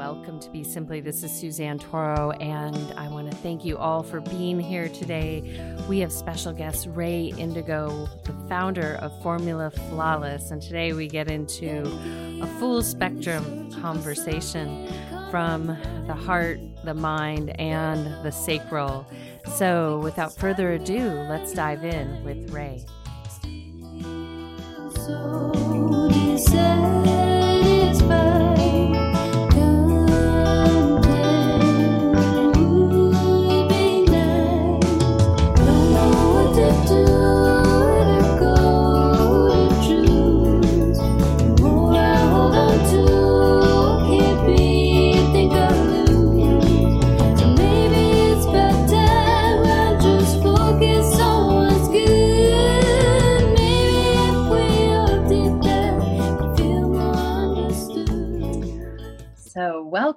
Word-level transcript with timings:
welcome 0.00 0.40
to 0.40 0.48
Be 0.48 0.64
Simply. 0.64 1.02
This 1.02 1.22
is 1.22 1.30
Suzanne 1.30 1.78
Toro, 1.78 2.30
and 2.40 2.94
I 2.98 3.06
want 3.08 3.30
to 3.30 3.36
thank 3.36 3.66
you 3.66 3.76
all 3.76 4.02
for 4.02 4.22
being 4.22 4.58
here 4.58 4.88
today. 4.88 5.76
We 5.90 5.98
have 5.98 6.10
special 6.10 6.54
guest 6.54 6.88
Rae 6.92 7.34
Indigo, 7.36 8.08
the 8.24 8.32
founder 8.48 8.94
of 9.02 9.12
Formula 9.22 9.70
Flawless, 9.70 10.52
and 10.52 10.62
today 10.62 10.94
we 10.94 11.06
get 11.06 11.30
into 11.30 11.82
a 12.42 12.46
full 12.58 12.82
spectrum 12.82 13.70
conversation 13.82 14.90
from 15.30 15.66
the 16.06 16.14
heart, 16.14 16.60
the 16.82 16.94
mind, 16.94 17.50
and 17.60 18.06
the 18.24 18.32
sacral. 18.32 19.06
So, 19.54 19.98
without 19.98 20.34
further 20.34 20.72
ado, 20.72 21.10
let's 21.28 21.52
dive 21.52 21.84
in 21.84 22.24
with 22.24 22.50
Ray. 22.50 22.86
So 26.46 26.89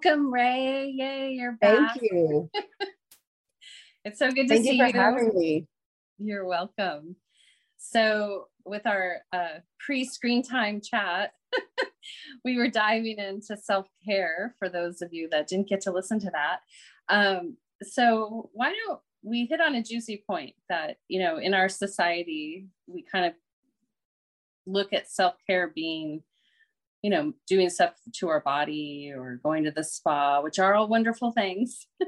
welcome, 0.04 0.34
Rae. 0.34 0.92
Yay, 0.96 1.32
you're 1.32 1.54
back. 1.54 2.00
Thank 2.00 2.12
you. 2.12 2.50
it's 4.06 4.20
so 4.20 4.32
good 4.32 4.48
to 4.48 4.56
Thank 4.56 4.64
see 4.66 4.74
you. 4.74 4.84
Thank 4.84 4.96
you 4.96 5.00
for 5.00 5.06
having 5.06 5.38
me. 5.38 5.68
You're 6.18 6.46
welcome. 6.46 7.16
So, 7.78 8.48
with 8.66 8.86
our 8.86 9.18
uh, 9.34 9.60
pre 9.80 10.06
screen 10.06 10.44
time 10.44 10.82
chat, 10.82 11.34
we 12.46 12.58
were 12.58 12.70
diving 12.70 13.18
into 13.18 13.58
self 13.58 13.88
care 14.06 14.56
for 14.60 14.70
those 14.70 15.02
of 15.02 15.14
you 15.14 15.30
that 15.32 15.48
didn't 15.48 15.70
get 15.70 15.82
to 15.82 15.92
listen 15.92 16.20
to 16.20 16.32
that. 16.32 16.60
Um, 17.10 17.58
so, 17.82 18.50
why 18.54 18.74
don't 18.86 19.00
we 19.22 19.46
hit 19.46 19.62
on 19.62 19.76
a 19.76 19.84
juicy 19.84 20.24
point 20.28 20.54
that, 20.70 20.98
you 21.08 21.20
know, 21.20 21.38
in 21.38 21.54
our 21.54 21.70
society, 21.70 22.68
we 22.88 23.04
kind 23.04 23.26
of 23.26 23.34
look 24.66 24.94
at 24.94 25.10
self 25.10 25.36
care 25.48 25.72
being 25.74 26.24
you 27.04 27.10
know, 27.10 27.34
doing 27.48 27.70
stuff 27.70 27.92
to 28.14 28.30
our 28.30 28.40
body 28.40 29.12
or 29.16 29.40
going 29.44 29.66
to 29.66 29.72
the 29.72 29.84
spa, 29.84 30.42
which 30.42 30.58
are 30.58 30.74
all 30.74 30.88
wonderful 30.88 31.32
things. 31.32 31.86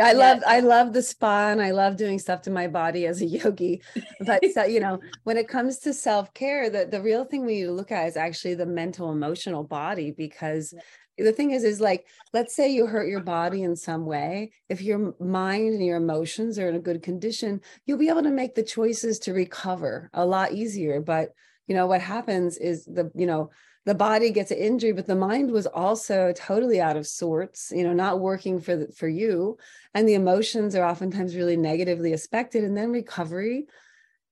I 0.00 0.12
love 0.12 0.44
I 0.46 0.60
love 0.60 0.92
the 0.92 1.02
spa 1.02 1.48
and 1.50 1.60
I 1.60 1.72
love 1.72 1.96
doing 1.96 2.20
stuff 2.20 2.42
to 2.42 2.52
my 2.52 2.68
body 2.68 3.06
as 3.06 3.20
a 3.20 3.26
yogi. 3.26 3.82
But 4.20 4.44
so, 4.54 4.64
you 4.64 4.78
know, 4.78 5.00
when 5.24 5.36
it 5.36 5.48
comes 5.48 5.78
to 5.80 5.92
self-care, 5.92 6.70
the, 6.70 6.86
the 6.86 7.02
real 7.02 7.24
thing 7.24 7.44
we 7.44 7.56
need 7.56 7.64
to 7.64 7.72
look 7.72 7.90
at 7.90 8.06
is 8.06 8.16
actually 8.16 8.54
the 8.54 8.64
mental 8.64 9.10
emotional 9.10 9.64
body 9.64 10.12
because 10.12 10.72
the 11.16 11.32
thing 11.32 11.50
is 11.50 11.64
is 11.64 11.80
like 11.80 12.06
let's 12.32 12.54
say 12.54 12.70
you 12.70 12.86
hurt 12.86 13.08
your 13.08 13.20
body 13.20 13.64
in 13.64 13.74
some 13.74 14.06
way 14.06 14.52
if 14.68 14.80
your 14.80 15.14
mind 15.18 15.74
and 15.74 15.84
your 15.84 15.96
emotions 15.96 16.60
are 16.60 16.68
in 16.68 16.76
a 16.76 16.80
good 16.80 17.02
condition 17.02 17.60
you'll 17.86 17.98
be 17.98 18.08
able 18.08 18.22
to 18.22 18.30
make 18.30 18.54
the 18.54 18.62
choices 18.62 19.18
to 19.18 19.32
recover 19.32 20.08
a 20.14 20.24
lot 20.24 20.52
easier 20.52 21.00
but 21.00 21.30
you 21.66 21.74
know 21.74 21.88
what 21.88 22.00
happens 22.00 22.56
is 22.56 22.84
the 22.84 23.10
you 23.16 23.26
know 23.26 23.50
the 23.88 23.94
body 23.94 24.30
gets 24.30 24.50
an 24.50 24.58
injury 24.58 24.92
but 24.92 25.06
the 25.06 25.16
mind 25.16 25.50
was 25.50 25.66
also 25.66 26.30
totally 26.36 26.78
out 26.78 26.98
of 26.98 27.06
sorts 27.06 27.72
you 27.74 27.82
know 27.82 27.94
not 27.94 28.20
working 28.20 28.60
for 28.60 28.76
the, 28.76 28.92
for 28.92 29.08
you. 29.08 29.56
And 29.94 30.06
the 30.06 30.12
emotions 30.12 30.76
are 30.76 30.84
oftentimes 30.84 31.34
really 31.34 31.56
negatively 31.56 32.12
affected 32.12 32.64
and 32.64 32.76
then 32.76 32.90
recovery 32.92 33.66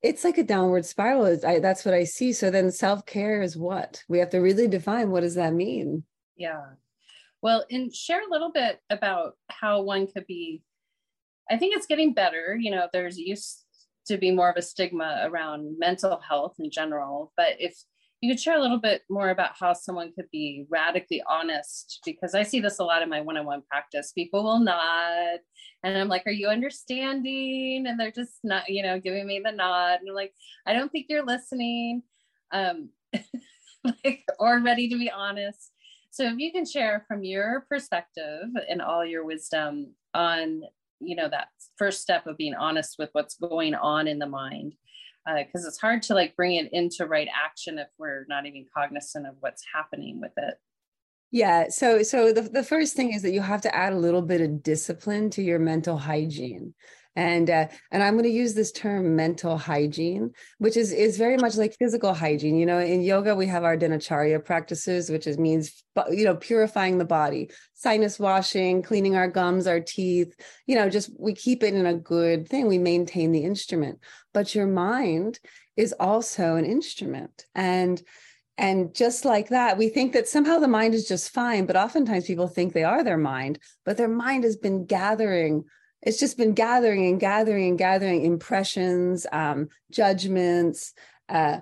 it's 0.03 0.25
like 0.25 0.37
a 0.37 0.43
downward 0.43 0.85
spiral. 0.85 1.41
I, 1.45 1.59
that's 1.59 1.87
what 1.87 1.95
i 1.95 2.05
see. 2.05 2.35
So 2.35 2.51
then 2.51 2.71
self-care 2.71 3.41
is 3.41 3.57
what? 3.57 4.05
We 4.09 4.19
have 4.19 4.29
to 4.31 4.41
really 4.41 4.69
define 4.69 5.11
what 5.11 5.23
does 5.23 5.37
that 5.37 5.55
mean. 5.55 6.05
Yeah. 6.37 6.67
Well 7.41 7.65
and 7.71 7.93
share 7.95 8.21
a 8.21 8.31
little 8.31 8.53
bit 8.53 8.79
about 8.91 9.39
how 9.49 9.81
one 9.81 10.07
could 10.07 10.27
be 10.27 10.63
i 11.51 11.57
think 11.57 11.75
it's 11.75 11.87
getting 11.87 12.13
better. 12.13 12.59
You 12.61 12.73
know 12.73 12.89
there's 12.93 13.17
used 13.17 13.65
to 14.09 14.19
be 14.19 14.33
more 14.33 14.51
of 14.51 14.59
a 14.59 14.63
stigma 14.63 15.23
around 15.25 15.79
mental 15.79 16.21
health 16.21 16.57
in 16.59 16.71
general 16.71 17.33
but 17.39 17.57
if 17.59 17.75
you 18.21 18.33
could 18.33 18.41
share 18.41 18.57
a 18.57 18.61
little 18.61 18.79
bit 18.79 19.03
more 19.11 19.31
about 19.31 19.53
how 19.59 19.73
someone 19.73 20.13
could 20.15 20.31
be 20.33 20.65
radically 20.71 21.23
honest 21.29 22.01
because 22.05 22.35
i 22.35 22.43
see 22.43 22.61
this 22.61 22.79
a 22.79 22.85
lot 22.85 23.03
in 23.03 23.09
my 23.09 23.21
one-on-one 23.21 23.63
practice. 23.71 24.13
People 24.13 24.45
will 24.45 24.61
nod 24.61 25.39
and 25.85 25.99
i'm 25.99 26.09
like 26.09 26.27
are 26.27 26.33
you 26.33 26.49
understanding? 26.49 27.87
And 27.87 27.99
they're 27.99 28.11
just 28.11 28.39
not 28.43 28.69
you 28.69 28.83
know 28.83 28.99
giving 28.99 29.27
me 29.27 29.41
the 29.45 29.53
nod 29.53 30.01
and 30.01 30.09
i'm 30.09 30.15
like 30.15 30.33
i 30.67 30.73
don't 30.73 30.91
think 30.91 31.07
you're 31.09 31.25
listening 31.25 32.03
um 32.53 32.91
like 34.05 34.25
or 34.39 34.61
ready 34.61 34.89
to 34.89 34.99
be 34.99 35.11
honest. 35.11 35.73
So 36.11 36.25
if 36.25 36.39
you 36.39 36.51
can 36.51 36.65
share 36.65 37.05
from 37.07 37.25
your 37.25 37.67
perspective 37.69 38.49
and 38.69 38.81
all 38.81 39.05
your 39.05 39.25
wisdom 39.25 39.93
on 40.15 40.63
you 41.01 41.15
know 41.15 41.29
that 41.29 41.49
first 41.77 42.01
step 42.01 42.27
of 42.27 42.39
being 42.39 42.55
honest 42.55 42.97
with 42.99 43.11
what's 43.13 43.37
going 43.37 43.75
on 43.75 44.09
in 44.09 44.19
the 44.19 44.27
mind 44.27 44.75
because 45.27 45.65
uh, 45.65 45.69
it's 45.69 45.81
hard 45.81 46.03
to 46.03 46.15
like 46.15 46.37
bring 46.37 46.55
it 46.55 46.73
into 46.73 47.07
right 47.07 47.29
action 47.35 47.79
if 47.79 47.89
we're 47.99 48.25
not 48.29 48.47
even 48.47 48.65
cognizant 48.75 49.27
of 49.27 49.35
what's 49.41 49.65
happening 49.75 50.21
with 50.21 50.33
it. 50.37 50.55
Yeah 51.33 51.67
so 51.69 52.03
so 52.03 52.33
the, 52.33 52.43
the 52.43 52.63
first 52.63 52.95
thing 52.95 53.13
is 53.13 53.23
that 53.23 53.33
you 53.33 53.41
have 53.41 53.63
to 53.63 53.75
add 53.75 53.93
a 53.93 53.99
little 53.99 54.23
bit 54.23 54.41
of 54.41 54.63
discipline 54.63 55.29
to 55.31 55.43
your 55.43 55.59
mental 55.59 55.99
hygiene 55.99 56.75
and 57.17 57.51
uh, 57.51 57.67
and 57.91 58.03
i'm 58.03 58.15
going 58.15 58.25
to 58.25 58.31
use 58.31 58.55
this 58.55 58.73
term 58.73 59.17
mental 59.17 59.59
hygiene 59.59 60.31
which 60.59 60.77
is 60.77 60.93
is 60.93 61.17
very 61.17 61.37
much 61.37 61.57
like 61.57 61.77
physical 61.79 62.15
hygiene. 62.15 62.57
You 62.57 62.67
know 62.67 62.79
in 62.79 63.01
yoga 63.01 63.35
we 63.35 63.47
have 63.47 63.65
our 63.65 63.77
dinacharya 63.77 64.45
practices 64.45 65.11
which 65.11 65.27
is 65.27 65.39
means 65.39 65.83
you 66.11 66.25
know 66.25 66.37
purifying 66.37 66.99
the 66.99 67.05
body 67.05 67.51
sinus 67.75 68.19
washing 68.19 68.83
cleaning 68.83 69.17
our 69.17 69.29
gums 69.29 69.67
our 69.67 69.81
teeth 69.81 70.35
you 70.67 70.77
know 70.77 70.89
just 70.89 71.11
we 71.19 71.35
keep 71.35 71.63
it 71.63 71.75
in 71.75 71.87
a 71.87 71.95
good 71.95 72.49
thing. 72.49 72.67
We 72.67 72.79
maintain 72.79 73.33
the 73.33 73.45
instrument. 73.45 74.01
But 74.33 74.55
your 74.55 74.67
mind 74.67 75.39
is 75.77 75.95
also 75.99 76.57
an 76.57 76.65
instrument. 76.65 77.47
And 77.55 78.03
and 78.59 78.95
just 78.95 79.27
like 79.27 79.51
that, 79.51 79.77
we 79.77 79.91
think 79.91 80.15
that 80.15 80.29
somehow 80.29 80.59
the 80.59 80.69
mind 80.69 80.95
is 80.95 81.07
just 81.07 81.35
fine, 81.35 81.67
but 81.67 81.77
oftentimes 81.77 82.27
people 82.27 82.49
think 82.49 82.73
they 82.73 82.85
are 82.85 83.05
their 83.05 83.19
mind, 83.19 83.59
but 83.85 83.99
their 83.99 84.09
mind 84.09 84.45
has 84.45 84.57
been 84.57 84.87
gathering 84.87 85.65
it's 86.03 86.19
just 86.19 86.37
been 86.37 86.53
gathering 86.53 87.07
and 87.07 87.21
gathering 87.21 87.69
and 87.69 87.79
gathering 87.79 88.25
impressions, 88.25 89.27
um, 89.33 89.69
judgments, 89.91 90.93
uh, 91.29 91.59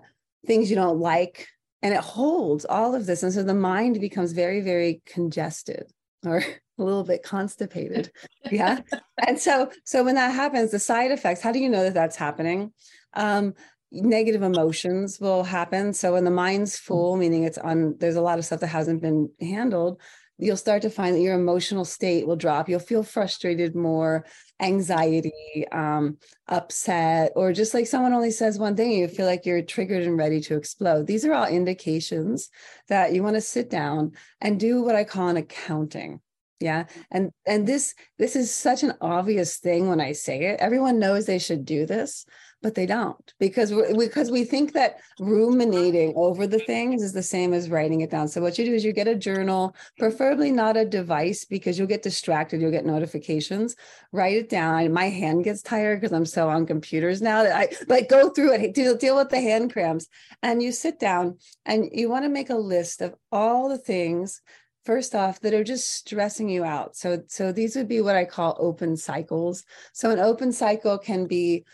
things 0.46 0.70
you 0.70 0.76
don't 0.76 0.98
like, 0.98 1.48
and 1.82 1.94
it 1.94 2.00
holds 2.00 2.64
all 2.64 2.94
of 2.94 3.06
this. 3.06 3.22
And 3.22 3.32
so 3.32 3.42
the 3.42 3.54
mind 3.54 4.00
becomes 4.00 4.32
very, 4.32 4.60
very 4.60 5.02
congested 5.06 5.90
or 6.24 6.38
a 6.78 6.82
little 6.82 7.04
bit 7.04 7.22
constipated. 7.22 8.10
Yeah. 8.50 8.80
and 9.26 9.38
so, 9.38 9.70
so 9.84 10.04
when 10.04 10.16
that 10.16 10.34
happens, 10.34 10.70
the 10.70 10.78
side 10.78 11.10
effects, 11.10 11.40
how 11.40 11.52
do 11.52 11.58
you 11.58 11.68
know 11.68 11.84
that 11.84 11.94
that's 11.94 12.16
happening? 12.16 12.72
Um, 13.14 13.54
negative 13.92 14.42
emotions 14.42 15.20
will 15.20 15.44
happen. 15.44 15.92
So 15.92 16.14
when 16.14 16.24
the 16.24 16.30
mind's 16.30 16.76
full, 16.76 17.16
meaning 17.16 17.44
it's 17.44 17.58
on, 17.58 17.96
there's 17.98 18.16
a 18.16 18.22
lot 18.22 18.38
of 18.38 18.44
stuff 18.44 18.60
that 18.60 18.66
hasn't 18.68 19.00
been 19.00 19.30
handled 19.40 20.00
you'll 20.38 20.56
start 20.56 20.82
to 20.82 20.90
find 20.90 21.14
that 21.14 21.20
your 21.20 21.34
emotional 21.34 21.84
state 21.84 22.26
will 22.26 22.36
drop. 22.36 22.68
You'll 22.68 22.80
feel 22.80 23.02
frustrated 23.02 23.74
more, 23.74 24.24
anxiety, 24.60 25.66
um, 25.70 26.18
upset, 26.48 27.32
or 27.36 27.52
just 27.52 27.74
like 27.74 27.86
someone 27.86 28.12
only 28.12 28.30
says 28.30 28.58
one 28.58 28.76
thing, 28.76 28.92
you 28.92 29.08
feel 29.08 29.26
like 29.26 29.46
you're 29.46 29.62
triggered 29.62 30.04
and 30.04 30.16
ready 30.16 30.40
to 30.42 30.56
explode. 30.56 31.06
These 31.06 31.24
are 31.24 31.32
all 31.32 31.46
indications 31.46 32.50
that 32.88 33.12
you 33.12 33.22
want 33.22 33.36
to 33.36 33.40
sit 33.40 33.70
down 33.70 34.12
and 34.40 34.58
do 34.58 34.82
what 34.82 34.96
I 34.96 35.04
call 35.04 35.28
an 35.28 35.36
accounting 35.36 36.20
yeah 36.60 36.84
and 37.10 37.30
and 37.46 37.66
this 37.66 37.94
this 38.18 38.36
is 38.36 38.52
such 38.52 38.82
an 38.82 38.94
obvious 39.00 39.58
thing 39.58 39.88
when 39.88 40.00
i 40.00 40.12
say 40.12 40.46
it 40.46 40.60
everyone 40.60 41.00
knows 41.00 41.26
they 41.26 41.38
should 41.38 41.64
do 41.64 41.84
this 41.84 42.24
but 42.64 42.74
they 42.74 42.86
don't 42.86 43.34
because 43.38 43.74
we, 43.74 43.94
because 43.94 44.30
we 44.30 44.42
think 44.42 44.72
that 44.72 44.96
ruminating 45.20 46.14
over 46.16 46.46
the 46.46 46.58
things 46.60 47.02
is 47.02 47.12
the 47.12 47.22
same 47.22 47.52
as 47.52 47.68
writing 47.68 48.00
it 48.00 48.10
down. 48.10 48.26
So 48.26 48.40
what 48.40 48.58
you 48.58 48.64
do 48.64 48.72
is 48.72 48.82
you 48.82 48.94
get 48.94 49.06
a 49.06 49.14
journal, 49.14 49.76
preferably 49.98 50.50
not 50.50 50.78
a 50.78 50.86
device 50.86 51.44
because 51.44 51.78
you'll 51.78 51.88
get 51.88 52.02
distracted, 52.02 52.62
you'll 52.62 52.70
get 52.70 52.86
notifications. 52.86 53.76
Write 54.12 54.38
it 54.38 54.48
down. 54.48 54.90
My 54.94 55.10
hand 55.10 55.44
gets 55.44 55.60
tired 55.60 56.00
because 56.00 56.14
I'm 56.14 56.24
so 56.24 56.48
on 56.48 56.64
computers 56.64 57.20
now 57.20 57.42
that 57.42 57.54
I 57.54 57.68
like 57.86 58.08
go 58.08 58.30
through 58.30 58.54
it, 58.54 58.72
deal, 58.72 58.96
deal 58.96 59.16
with 59.16 59.28
the 59.28 59.42
hand 59.42 59.70
cramps, 59.70 60.08
and 60.42 60.62
you 60.62 60.72
sit 60.72 60.98
down 60.98 61.36
and 61.66 61.90
you 61.92 62.08
want 62.08 62.24
to 62.24 62.30
make 62.30 62.48
a 62.48 62.54
list 62.54 63.02
of 63.02 63.14
all 63.30 63.68
the 63.68 63.76
things 63.76 64.40
first 64.86 65.14
off 65.14 65.38
that 65.40 65.52
are 65.52 65.64
just 65.64 65.90
stressing 65.94 66.48
you 66.48 66.62
out 66.62 66.94
so 66.94 67.22
so 67.26 67.52
these 67.52 67.74
would 67.74 67.88
be 67.88 68.02
what 68.02 68.14
i 68.14 68.22
call 68.22 68.54
open 68.60 68.98
cycles 68.98 69.64
so 69.94 70.10
an 70.10 70.18
open 70.18 70.52
cycle 70.52 70.98
can 70.98 71.26
be 71.26 71.64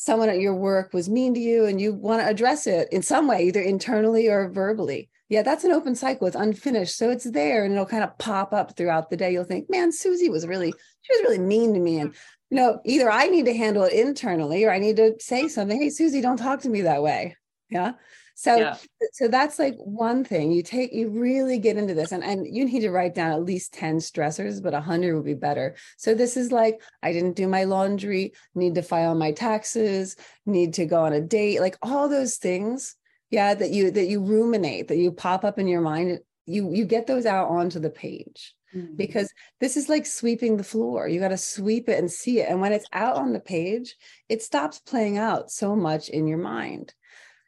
someone 0.00 0.28
at 0.28 0.38
your 0.38 0.54
work 0.54 0.92
was 0.92 1.10
mean 1.10 1.34
to 1.34 1.40
you 1.40 1.66
and 1.66 1.80
you 1.80 1.92
want 1.92 2.22
to 2.22 2.28
address 2.28 2.68
it 2.68 2.88
in 2.92 3.02
some 3.02 3.26
way, 3.26 3.42
either 3.42 3.60
internally 3.60 4.28
or 4.28 4.48
verbally. 4.48 5.10
Yeah, 5.28 5.42
that's 5.42 5.64
an 5.64 5.72
open 5.72 5.96
cycle. 5.96 6.28
It's 6.28 6.36
unfinished. 6.36 6.96
So 6.96 7.10
it's 7.10 7.28
there 7.28 7.64
and 7.64 7.72
it'll 7.72 7.84
kind 7.84 8.04
of 8.04 8.16
pop 8.16 8.52
up 8.52 8.76
throughout 8.76 9.10
the 9.10 9.16
day. 9.16 9.32
You'll 9.32 9.42
think, 9.42 9.68
man, 9.68 9.90
Susie 9.90 10.28
was 10.30 10.46
really, 10.46 10.72
she 11.02 11.12
was 11.14 11.22
really 11.22 11.40
mean 11.40 11.74
to 11.74 11.80
me. 11.80 11.98
And, 11.98 12.14
you 12.48 12.56
know, 12.56 12.80
either 12.84 13.10
I 13.10 13.26
need 13.26 13.46
to 13.46 13.56
handle 13.56 13.82
it 13.82 13.92
internally 13.92 14.64
or 14.64 14.70
I 14.70 14.78
need 14.78 14.96
to 14.98 15.16
say 15.18 15.48
something. 15.48 15.82
Hey, 15.82 15.90
Susie, 15.90 16.20
don't 16.20 16.36
talk 16.36 16.60
to 16.60 16.68
me 16.68 16.82
that 16.82 17.02
way. 17.02 17.36
Yeah. 17.68 17.94
So, 18.38 18.56
yeah. 18.56 18.76
so 19.14 19.26
that's 19.26 19.58
like 19.58 19.74
one 19.78 20.22
thing 20.22 20.52
you 20.52 20.62
take, 20.62 20.92
you 20.92 21.08
really 21.08 21.58
get 21.58 21.76
into 21.76 21.92
this 21.92 22.12
and, 22.12 22.22
and 22.22 22.46
you 22.46 22.66
need 22.66 22.82
to 22.82 22.92
write 22.92 23.12
down 23.12 23.32
at 23.32 23.42
least 23.42 23.74
10 23.74 23.98
stressors, 23.98 24.62
but 24.62 24.74
a 24.74 24.80
hundred 24.80 25.16
would 25.16 25.24
be 25.24 25.34
better. 25.34 25.74
So 25.96 26.14
this 26.14 26.36
is 26.36 26.52
like, 26.52 26.80
I 27.02 27.12
didn't 27.12 27.34
do 27.34 27.48
my 27.48 27.64
laundry, 27.64 28.34
need 28.54 28.76
to 28.76 28.82
file 28.82 29.16
my 29.16 29.32
taxes, 29.32 30.14
need 30.46 30.74
to 30.74 30.86
go 30.86 31.02
on 31.02 31.14
a 31.14 31.20
date, 31.20 31.60
like 31.60 31.76
all 31.82 32.08
those 32.08 32.36
things. 32.36 32.94
Yeah. 33.28 33.54
That 33.54 33.70
you, 33.70 33.90
that 33.90 34.06
you 34.06 34.22
ruminate, 34.22 34.86
that 34.86 34.98
you 34.98 35.10
pop 35.10 35.44
up 35.44 35.58
in 35.58 35.66
your 35.66 35.80
mind, 35.80 36.20
you, 36.46 36.72
you 36.72 36.84
get 36.84 37.08
those 37.08 37.26
out 37.26 37.48
onto 37.48 37.80
the 37.80 37.90
page. 37.90 38.54
Mm-hmm. 38.72 38.94
Because 38.94 39.32
this 39.58 39.76
is 39.76 39.88
like 39.88 40.06
sweeping 40.06 40.56
the 40.56 40.62
floor. 40.62 41.08
You 41.08 41.18
got 41.18 41.28
to 41.28 41.36
sweep 41.36 41.88
it 41.88 41.98
and 41.98 42.08
see 42.08 42.38
it. 42.38 42.48
And 42.48 42.60
when 42.60 42.72
it's 42.72 42.86
out 42.92 43.16
on 43.16 43.32
the 43.32 43.40
page, 43.40 43.96
it 44.28 44.42
stops 44.42 44.78
playing 44.78 45.18
out 45.18 45.50
so 45.50 45.74
much 45.74 46.08
in 46.08 46.28
your 46.28 46.38
mind. 46.38 46.94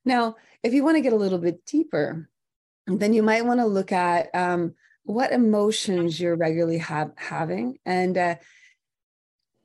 Now, 0.05 0.37
if 0.62 0.73
you 0.73 0.85
want 0.85 0.97
to 0.97 1.02
get 1.02 1.12
a 1.12 1.17
little 1.17 1.38
bit 1.38 1.64
deeper, 1.67 2.29
then 2.87 3.12
you 3.12 3.23
might 3.23 3.44
want 3.44 3.61
to 3.61 3.67
look 3.67 3.93
at 3.93 4.35
um, 4.35 4.75
what 5.05 5.32
emotions 5.32 6.20
you're 6.20 6.37
regularly 6.37 6.79
have, 6.79 7.12
having 7.17 7.79
and 7.85 8.17
uh, 8.17 8.35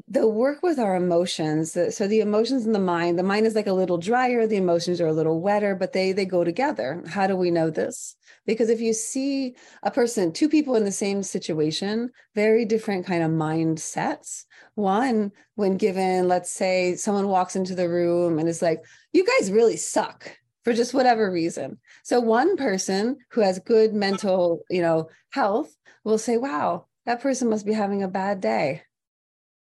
the 0.08 0.28
work 0.28 0.62
with 0.62 0.78
our 0.78 0.96
emotions 0.96 1.72
so 1.90 2.08
the 2.08 2.20
emotions 2.20 2.66
in 2.66 2.74
the 2.74 2.80
mind 2.80 3.18
the 3.18 3.24
mind 3.24 3.48
is 3.48 3.56
like 3.56 3.66
a 3.66 3.74
little 3.74 3.98
drier 3.98 4.46
the 4.46 4.56
emotions 4.56 5.02
are 5.02 5.08
a 5.08 5.14
little 5.14 5.42
wetter 5.42 5.74
but 5.74 5.94
they 5.94 6.12
they 6.12 6.26
go 6.26 6.44
together. 6.44 7.04
How 7.08 7.26
do 7.26 7.36
we 7.36 7.50
know 7.50 7.72
this? 7.72 8.16
Because 8.46 8.70
if 8.70 8.80
you 8.80 8.94
see 8.94 9.56
a 9.82 9.90
person 9.90 10.32
two 10.32 10.48
people 10.48 10.76
in 10.76 10.84
the 10.84 10.92
same 10.92 11.24
situation 11.24 12.12
very 12.36 12.66
different 12.66 13.06
kind 13.08 13.24
of 13.24 13.32
mindsets. 13.32 14.46
One 14.76 15.32
when 15.56 15.78
given 15.78 16.28
let's 16.28 16.52
say 16.52 16.96
someone 16.96 17.28
walks 17.28 17.56
into 17.56 17.74
the 17.74 17.90
room 17.90 18.38
and 18.38 18.48
is 18.48 18.62
like 18.62 18.84
you 19.12 19.26
guys 19.26 19.52
really 19.52 19.78
suck 19.78 20.38
for 20.64 20.74
just 20.74 20.94
whatever 20.94 21.32
reason. 21.32 21.80
So 22.04 22.20
one 22.20 22.58
person 22.58 23.18
who 23.32 23.42
has 23.42 23.58
good 23.58 23.96
mental 23.96 24.62
you 24.70 24.84
know 24.84 25.10
health 25.32 25.76
will 26.04 26.20
say 26.20 26.38
wow 26.38 26.86
that 27.08 27.22
person 27.22 27.50
must 27.50 27.66
be 27.66 27.74
having 27.74 28.04
a 28.04 28.08
bad 28.08 28.40
day 28.40 28.84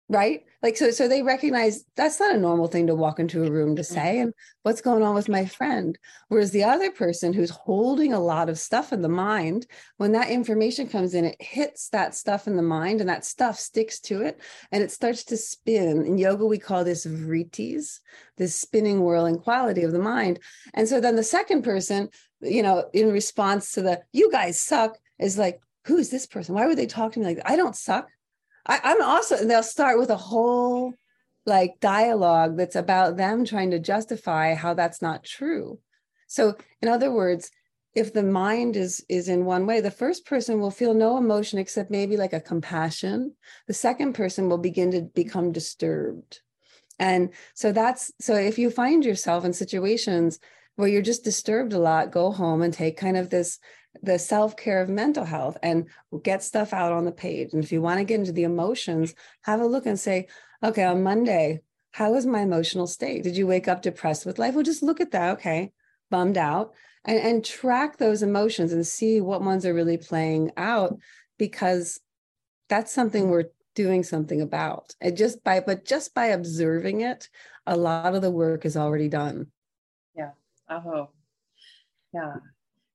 right? 0.10 0.44
Like 0.64 0.78
so 0.78 0.90
so 0.92 1.08
they 1.08 1.22
recognize 1.22 1.84
that's 1.96 2.20
not 2.20 2.36
a 2.36 2.40
normal 2.40 2.68
thing 2.68 2.88
to 2.88 2.96
walk 2.96 3.20
into 3.20 3.44
a 3.44 3.52
room 3.52 3.76
to 3.76 3.82
mm-hmm. 3.82 3.94
say 3.94 4.20
and 4.20 4.34
what's 4.64 4.82
going 4.82 5.04
on 5.04 5.16
with 5.16 5.30
my 5.30 5.46
friend? 5.46 5.98
Whereas 6.30 6.52
the 6.52 6.64
other 6.64 6.92
person 6.92 7.34
who's 7.34 7.50
holding 7.50 8.14
a 8.14 8.20
lot 8.20 8.50
of 8.50 8.58
stuff 8.58 8.94
in 8.94 9.02
the 9.02 9.10
mind 9.10 9.68
when 9.98 10.14
that 10.14 10.30
information 10.30 10.88
comes 10.88 11.14
in 11.14 11.26
it 11.26 11.42
hits 11.42 11.90
that 11.90 12.16
stuff 12.16 12.48
in 12.48 12.56
the 12.56 12.64
mind 12.64 13.02
and 13.02 13.10
that 13.10 13.26
stuff 13.26 13.60
sticks 13.60 14.00
to 14.02 14.22
it 14.22 14.40
and 14.72 14.82
it 14.82 14.92
starts 14.92 15.26
to 15.26 15.38
spin. 15.38 16.06
In 16.06 16.18
yoga 16.18 16.46
we 16.46 16.58
call 16.58 16.84
this 16.84 17.06
vritis 17.06 18.00
this 18.38 18.56
spinning 18.56 19.02
whirling 19.02 19.38
quality 19.38 19.84
of 19.84 19.92
the 19.92 20.00
mind. 20.00 20.40
And 20.74 20.88
so 20.88 21.02
then 21.02 21.16
the 21.16 21.24
second 21.24 21.64
person 21.64 22.10
you 22.42 22.64
know 22.64 22.90
in 22.94 23.12
response 23.12 23.74
to 23.74 23.82
the 23.82 24.02
you 24.14 24.32
guys 24.32 24.62
suck 24.62 24.98
is 25.20 25.38
like 25.38 25.60
who's 25.86 26.10
this 26.10 26.26
person? 26.26 26.56
Why 26.56 26.66
would 26.66 26.78
they 26.78 26.86
talk 26.86 27.14
to 27.14 27.20
me 27.20 27.26
like 27.26 27.38
that? 27.38 27.50
i 27.50 27.56
don't 27.56 27.76
suck 27.76 28.10
I, 28.68 28.80
I'm 28.84 29.02
also, 29.02 29.38
and 29.38 29.50
they'll 29.50 29.64
start 29.64 29.98
with 29.98 30.10
a 30.10 30.18
whole 30.18 30.94
like 31.46 31.80
dialogue 31.80 32.58
that's 32.58 32.76
about 32.76 33.18
them 33.18 33.46
trying 33.46 33.72
to 33.72 33.80
justify 33.80 34.54
how 34.54 34.74
that's 34.74 35.02
not 35.02 35.24
true. 35.24 35.80
So, 36.28 36.58
in 36.82 36.90
other 36.90 37.12
words, 37.12 37.50
if 37.98 38.14
the 38.14 38.22
mind 38.22 38.76
is 38.76 39.04
is 39.10 39.28
in 39.28 39.44
one 39.44 39.66
way 39.66 39.82
the 39.82 39.90
first 39.90 40.24
person 40.26 40.60
will 40.60 40.70
feel 40.70 40.94
no 40.94 41.18
emotion 41.18 41.58
except 41.58 41.90
maybe 41.90 42.16
like 42.16 42.34
a 42.34 42.40
compassion 42.40 43.34
the 43.66 43.74
second 43.74 44.14
person 44.14 44.48
will 44.48 44.60
begin 44.60 44.92
to 44.92 45.02
become 45.02 45.52
disturbed 45.52 46.42
and 47.00 47.32
so 47.56 47.72
that's 47.72 48.12
so 48.22 48.36
if 48.36 48.60
you 48.60 48.70
find 48.70 49.04
yourself 49.04 49.46
in 49.46 49.52
situations 49.52 50.40
where 50.78 50.88
you're 50.88 51.02
just 51.02 51.24
disturbed 51.24 51.74
a 51.74 51.80
lot 51.80 52.12
go 52.12 52.32
home 52.32 52.62
and 52.62 52.74
take 52.74 52.98
kind 52.98 53.18
of 53.18 53.30
this 53.30 53.60
the 54.04 54.18
self-care 54.18 54.80
of 54.80 54.90
mental 54.90 55.26
health 55.26 55.58
and 55.64 55.88
get 56.24 56.44
stuff 56.44 56.72
out 56.72 56.92
on 56.92 57.04
the 57.04 57.12
page. 57.12 57.52
And 57.52 57.64
if 57.64 57.72
you 57.72 57.82
want 57.82 57.98
to 57.98 58.06
get 58.06 58.20
into 58.20 58.32
the 58.32 58.44
emotions 58.44 59.14
have 59.42 59.60
a 59.60 59.66
look 59.66 59.86
and 59.86 60.00
say 60.00 60.28
okay 60.64 60.84
on 60.84 61.04
monday 61.04 61.62
how 61.92 62.12
was 62.12 62.28
my 62.28 62.42
emotional 62.42 62.86
state? 62.86 63.24
Did 63.24 63.36
you 63.36 63.48
wake 63.48 63.68
up 63.68 63.82
depressed 63.82 64.24
with 64.26 64.38
life? 64.38 64.54
Well 64.54 64.64
just 64.64 64.84
look 64.84 65.02
at 65.02 65.12
that 65.12 65.38
okay 65.38 65.72
bummed 66.12 66.38
out 66.38 66.74
and, 67.04 67.20
and 67.20 67.44
track 67.44 67.98
those 67.98 68.22
emotions 68.22 68.72
and 68.72 68.86
see 68.86 69.20
what 69.20 69.42
ones 69.42 69.66
are 69.66 69.74
really 69.74 69.98
playing 69.98 70.52
out 70.58 70.98
because 71.40 72.00
that's 72.70 72.94
something 72.94 73.30
we're 73.30 73.50
doing 73.74 74.04
something 74.04 74.42
about. 74.42 74.94
And 75.02 75.18
just 75.18 75.44
by 75.44 75.60
but 75.60 75.86
just 75.86 76.14
by 76.14 76.28
observing 76.28 77.02
it 77.02 77.30
a 77.66 77.76
lot 77.76 78.14
of 78.14 78.22
the 78.22 78.32
work 78.32 78.66
is 78.66 78.78
already 78.78 79.10
done 79.10 79.48
oh 80.70 81.10
yeah 82.14 82.36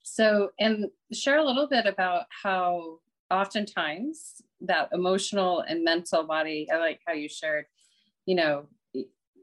so, 0.03 0.51
and 0.59 0.87
share 1.13 1.39
a 1.39 1.45
little 1.45 1.69
bit 1.69 1.87
about 1.87 2.25
how 2.43 2.99
oftentimes 3.31 4.43
that 4.61 4.89
emotional 4.93 5.61
and 5.61 5.85
mental 5.85 6.25
body, 6.25 6.69
I 6.73 6.79
like 6.79 7.01
how 7.07 7.15
you 7.15 7.29
shared, 7.29 7.67
you 8.27 8.35
know, 8.35 8.67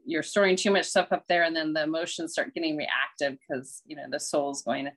you're 0.04 0.22
storing 0.22 0.56
too 0.56 0.70
much 0.70 0.86
stuff 0.86 1.08
up 1.12 1.24
there 1.28 1.44
and 1.44 1.54
then 1.54 1.72
the 1.72 1.82
emotions 1.82 2.32
start 2.32 2.54
getting 2.54 2.76
reactive 2.76 3.38
because, 3.38 3.82
you 3.86 3.96
know, 3.96 4.04
the 4.10 4.20
soul's 4.20 4.62
going, 4.62 4.88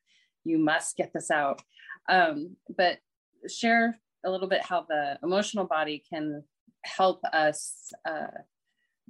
you 0.43 0.57
must 0.57 0.95
get 0.95 1.11
this 1.13 1.31
out. 1.31 1.61
Um, 2.09 2.55
but 2.77 2.99
share 3.47 3.97
a 4.25 4.31
little 4.31 4.47
bit 4.47 4.63
how 4.63 4.85
the 4.87 5.17
emotional 5.23 5.65
body 5.65 6.03
can 6.09 6.43
help 6.85 7.21
us 7.31 7.91
uh, 8.05 8.41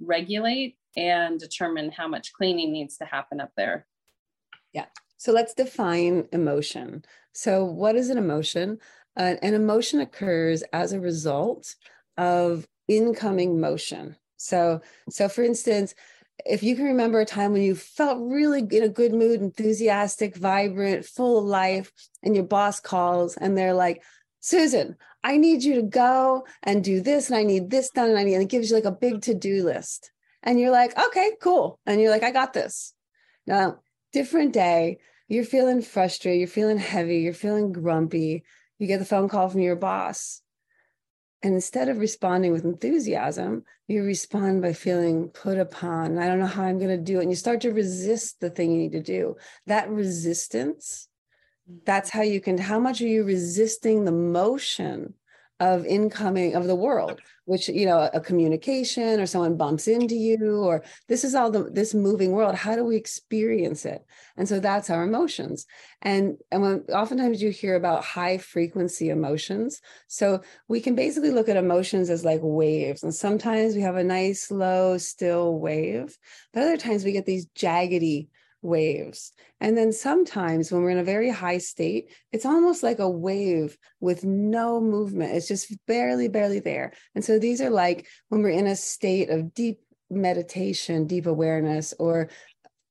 regulate 0.00 0.76
and 0.96 1.38
determine 1.38 1.90
how 1.90 2.08
much 2.08 2.32
cleaning 2.32 2.72
needs 2.72 2.96
to 2.98 3.04
happen 3.04 3.40
up 3.40 3.50
there. 3.56 3.86
Yeah. 4.74 4.86
So 5.16 5.32
let's 5.32 5.54
define 5.54 6.28
emotion. 6.32 7.04
So, 7.32 7.64
what 7.64 7.96
is 7.96 8.10
an 8.10 8.18
emotion? 8.18 8.78
Uh, 9.16 9.36
an 9.42 9.54
emotion 9.54 10.00
occurs 10.00 10.62
as 10.72 10.92
a 10.92 11.00
result 11.00 11.74
of 12.18 12.66
incoming 12.88 13.60
motion. 13.60 14.16
So, 14.36 14.82
so 15.08 15.28
for 15.28 15.42
instance, 15.42 15.94
if 16.44 16.62
you 16.62 16.76
can 16.76 16.84
remember 16.84 17.20
a 17.20 17.24
time 17.24 17.52
when 17.52 17.62
you 17.62 17.74
felt 17.74 18.18
really 18.20 18.60
in 18.60 18.82
a 18.82 18.88
good 18.88 19.14
mood, 19.14 19.40
enthusiastic, 19.40 20.36
vibrant, 20.36 21.06
full 21.06 21.38
of 21.38 21.44
life, 21.44 21.92
and 22.22 22.34
your 22.34 22.44
boss 22.44 22.80
calls 22.80 23.36
and 23.36 23.56
they're 23.56 23.72
like, 23.72 24.02
Susan, 24.40 24.96
I 25.22 25.38
need 25.38 25.62
you 25.62 25.76
to 25.76 25.82
go 25.82 26.44
and 26.62 26.84
do 26.84 27.00
this, 27.00 27.30
and 27.30 27.36
I 27.38 27.44
need 27.44 27.70
this 27.70 27.88
done, 27.88 28.10
and 28.10 28.18
I 28.18 28.24
need, 28.24 28.34
and 28.34 28.42
it 28.42 28.50
gives 28.50 28.68
you 28.68 28.76
like 28.76 28.84
a 28.84 28.92
big 28.92 29.22
to 29.22 29.34
do 29.34 29.64
list. 29.64 30.12
And 30.42 30.60
you're 30.60 30.70
like, 30.70 30.98
okay, 30.98 31.32
cool. 31.40 31.80
And 31.86 31.98
you're 31.98 32.10
like, 32.10 32.22
I 32.24 32.30
got 32.30 32.52
this. 32.52 32.92
Now, 33.46 33.78
different 34.14 34.52
day, 34.52 34.98
you're 35.28 35.44
feeling 35.44 35.82
frustrated, 35.82 36.38
you're 36.38 36.48
feeling 36.48 36.78
heavy, 36.78 37.18
you're 37.18 37.34
feeling 37.34 37.72
grumpy, 37.72 38.44
you 38.78 38.86
get 38.86 39.00
the 39.00 39.04
phone 39.04 39.28
call 39.28 39.48
from 39.48 39.60
your 39.60 39.76
boss. 39.76 40.40
And 41.42 41.52
instead 41.52 41.90
of 41.90 41.98
responding 41.98 42.52
with 42.52 42.64
enthusiasm, 42.64 43.64
you 43.86 44.02
respond 44.02 44.62
by 44.62 44.72
feeling 44.72 45.28
put 45.28 45.58
upon. 45.58 46.16
I 46.16 46.26
don't 46.26 46.38
know 46.38 46.46
how 46.46 46.62
I'm 46.62 46.78
going 46.78 46.96
to 46.96 47.12
do 47.12 47.18
it. 47.18 47.22
And 47.22 47.30
you 47.30 47.36
start 47.36 47.60
to 47.62 47.72
resist 47.72 48.40
the 48.40 48.48
thing 48.48 48.70
you 48.70 48.78
need 48.78 48.92
to 48.92 49.02
do. 49.02 49.36
That 49.66 49.90
resistance, 49.90 51.08
mm-hmm. 51.68 51.80
that's 51.84 52.08
how 52.08 52.22
you 52.22 52.40
can, 52.40 52.56
how 52.56 52.78
much 52.78 53.02
are 53.02 53.06
you 53.06 53.24
resisting 53.24 54.04
the 54.04 54.12
motion 54.12 55.14
of 55.60 55.86
incoming 55.86 56.54
of 56.54 56.66
the 56.66 56.74
world 56.74 57.20
which 57.46 57.68
you 57.68 57.86
know 57.86 58.08
a 58.12 58.20
communication 58.20 59.20
or 59.20 59.26
someone 59.26 59.56
bumps 59.56 59.86
into 59.86 60.14
you 60.14 60.62
or 60.62 60.82
this 61.08 61.24
is 61.24 61.34
all 61.34 61.50
the 61.50 61.64
this 61.64 61.94
moving 61.94 62.32
world. 62.32 62.54
How 62.54 62.74
do 62.74 62.84
we 62.84 62.96
experience 62.96 63.84
it? 63.84 64.04
And 64.36 64.48
so 64.48 64.60
that's 64.60 64.90
our 64.90 65.02
emotions. 65.02 65.66
And 66.02 66.38
and 66.50 66.62
when 66.62 66.80
oftentimes 66.92 67.42
you 67.42 67.50
hear 67.50 67.76
about 67.76 68.04
high 68.04 68.38
frequency 68.38 69.10
emotions. 69.10 69.80
So 70.08 70.40
we 70.68 70.80
can 70.80 70.94
basically 70.94 71.30
look 71.30 71.48
at 71.48 71.56
emotions 71.56 72.10
as 72.10 72.24
like 72.24 72.40
waves. 72.42 73.02
And 73.02 73.14
sometimes 73.14 73.74
we 73.74 73.82
have 73.82 73.96
a 73.96 74.04
nice 74.04 74.50
low 74.50 74.98
still 74.98 75.58
wave 75.58 76.16
but 76.52 76.62
other 76.62 76.76
times 76.76 77.04
we 77.04 77.12
get 77.12 77.26
these 77.26 77.46
jaggedy 77.48 78.28
waves. 78.64 79.32
And 79.60 79.76
then 79.76 79.92
sometimes 79.92 80.72
when 80.72 80.82
we're 80.82 80.90
in 80.90 80.98
a 80.98 81.04
very 81.04 81.30
high 81.30 81.58
state, 81.58 82.10
it's 82.32 82.46
almost 82.46 82.82
like 82.82 82.98
a 82.98 83.08
wave 83.08 83.76
with 84.00 84.24
no 84.24 84.80
movement. 84.80 85.34
It's 85.34 85.46
just 85.48 85.72
barely, 85.86 86.28
barely 86.28 86.60
there. 86.60 86.92
And 87.14 87.24
so 87.24 87.38
these 87.38 87.60
are 87.60 87.70
like 87.70 88.06
when 88.30 88.42
we're 88.42 88.48
in 88.48 88.66
a 88.66 88.76
state 88.76 89.30
of 89.30 89.54
deep 89.54 89.80
meditation, 90.10 91.06
deep 91.06 91.26
awareness, 91.26 91.94
or 91.98 92.30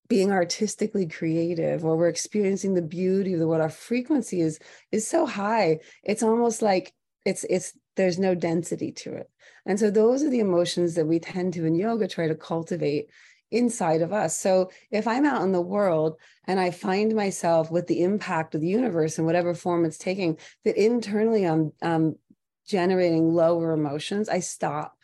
being 0.09 0.31
artistically 0.31 1.07
creative 1.07 1.83
or 1.83 1.97
we're 1.97 2.07
experiencing 2.07 2.73
the 2.73 2.81
beauty 2.81 3.33
of 3.33 3.39
the 3.39 3.47
what 3.47 3.61
our 3.61 3.69
frequency 3.69 4.41
is 4.41 4.59
is 4.91 5.07
so 5.07 5.25
high 5.25 5.79
it's 6.03 6.21
almost 6.21 6.61
like 6.61 6.93
it's 7.25 7.45
it's 7.45 7.73
there's 7.95 8.19
no 8.19 8.35
density 8.35 8.91
to 8.91 9.13
it 9.13 9.29
and 9.65 9.79
so 9.79 9.89
those 9.89 10.21
are 10.21 10.29
the 10.29 10.41
emotions 10.41 10.93
that 10.93 11.07
we 11.07 11.19
tend 11.19 11.53
to 11.53 11.65
in 11.65 11.73
yoga 11.73 12.07
try 12.07 12.27
to 12.27 12.35
cultivate 12.35 13.09
inside 13.53 14.01
of 14.01 14.11
us. 14.11 14.37
So 14.37 14.71
if 14.91 15.07
I'm 15.07 15.25
out 15.25 15.43
in 15.43 15.51
the 15.51 15.61
world 15.61 16.17
and 16.47 16.59
I 16.59 16.71
find 16.71 17.15
myself 17.15 17.71
with 17.71 17.87
the 17.87 18.01
impact 18.03 18.55
of 18.55 18.61
the 18.61 18.67
universe 18.67 19.17
in 19.17 19.25
whatever 19.25 19.53
form 19.53 19.85
it's 19.85 19.97
taking, 19.97 20.37
that 20.65 20.77
internally 20.77 21.45
I'm 21.45 21.71
um, 21.81 22.15
generating 22.67 23.33
lower 23.33 23.71
emotions, 23.73 24.29
I 24.29 24.39
stop 24.39 24.97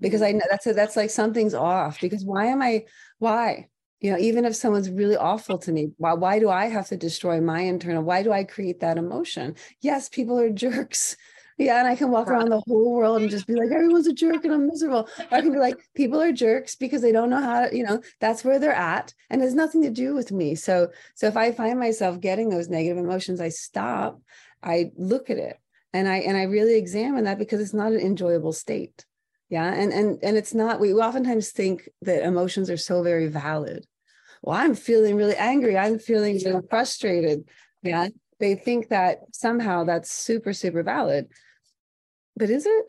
because 0.00 0.22
I 0.22 0.32
know 0.32 0.44
that's 0.50 0.66
a, 0.66 0.72
that's 0.72 0.96
like 0.96 1.10
something's 1.10 1.54
off. 1.54 2.00
Because 2.00 2.24
why 2.24 2.46
am 2.46 2.62
I? 2.62 2.84
Why? 3.18 3.68
You 4.00 4.12
know, 4.12 4.18
even 4.18 4.44
if 4.44 4.54
someone's 4.54 4.90
really 4.90 5.16
awful 5.16 5.58
to 5.58 5.72
me, 5.72 5.90
why 5.96 6.14
why 6.14 6.38
do 6.38 6.50
I 6.50 6.66
have 6.66 6.88
to 6.88 6.96
destroy 6.96 7.40
my 7.40 7.60
internal? 7.62 8.02
Why 8.02 8.22
do 8.22 8.32
I 8.32 8.44
create 8.44 8.80
that 8.80 8.98
emotion? 8.98 9.56
Yes, 9.80 10.08
people 10.08 10.38
are 10.38 10.50
jerks. 10.64 11.16
Yeah, 11.58 11.80
and 11.80 11.88
I 11.88 11.96
can 11.96 12.12
walk 12.12 12.28
around 12.28 12.50
the 12.50 12.62
whole 12.68 12.94
world 12.94 13.20
and 13.20 13.28
just 13.28 13.48
be 13.48 13.54
like, 13.54 13.72
everyone's 13.72 14.06
a 14.06 14.12
jerk 14.12 14.44
and 14.44 14.54
I'm 14.54 14.68
miserable. 14.68 15.08
Or 15.18 15.38
I 15.38 15.40
can 15.40 15.50
be 15.50 15.58
like, 15.58 15.76
people 15.96 16.22
are 16.22 16.30
jerks 16.30 16.76
because 16.76 17.02
they 17.02 17.10
don't 17.10 17.30
know 17.30 17.42
how 17.42 17.66
to, 17.66 17.76
you 17.76 17.82
know, 17.82 18.00
that's 18.20 18.44
where 18.44 18.60
they're 18.60 18.72
at. 18.72 19.12
And 19.28 19.42
has 19.42 19.56
nothing 19.56 19.82
to 19.82 19.90
do 19.90 20.14
with 20.14 20.30
me. 20.30 20.54
So, 20.54 20.90
so 21.16 21.26
if 21.26 21.36
I 21.36 21.50
find 21.50 21.80
myself 21.80 22.20
getting 22.20 22.48
those 22.48 22.68
negative 22.68 22.98
emotions, 22.98 23.40
I 23.40 23.48
stop, 23.48 24.20
I 24.62 24.92
look 24.96 25.30
at 25.30 25.38
it 25.38 25.58
and 25.92 26.06
I 26.06 26.18
and 26.18 26.36
I 26.36 26.44
really 26.44 26.76
examine 26.76 27.24
that 27.24 27.38
because 27.38 27.60
it's 27.60 27.74
not 27.74 27.92
an 27.92 28.00
enjoyable 28.00 28.52
state. 28.52 29.04
Yeah. 29.48 29.72
And 29.72 29.92
and 29.92 30.20
and 30.22 30.36
it's 30.36 30.54
not, 30.54 30.78
we 30.78 30.94
oftentimes 30.94 31.50
think 31.50 31.88
that 32.02 32.22
emotions 32.22 32.70
are 32.70 32.76
so 32.76 33.02
very 33.02 33.26
valid. 33.26 33.84
Well, 34.42 34.56
I'm 34.56 34.76
feeling 34.76 35.16
really 35.16 35.34
angry. 35.34 35.76
I'm 35.76 35.98
feeling 35.98 36.38
really 36.44 36.62
frustrated. 36.70 37.48
Yeah. 37.82 38.10
They 38.38 38.54
think 38.54 38.90
that 38.90 39.22
somehow 39.32 39.82
that's 39.82 40.12
super, 40.12 40.52
super 40.52 40.84
valid 40.84 41.26
but 42.38 42.50
is 42.50 42.66
it? 42.66 42.86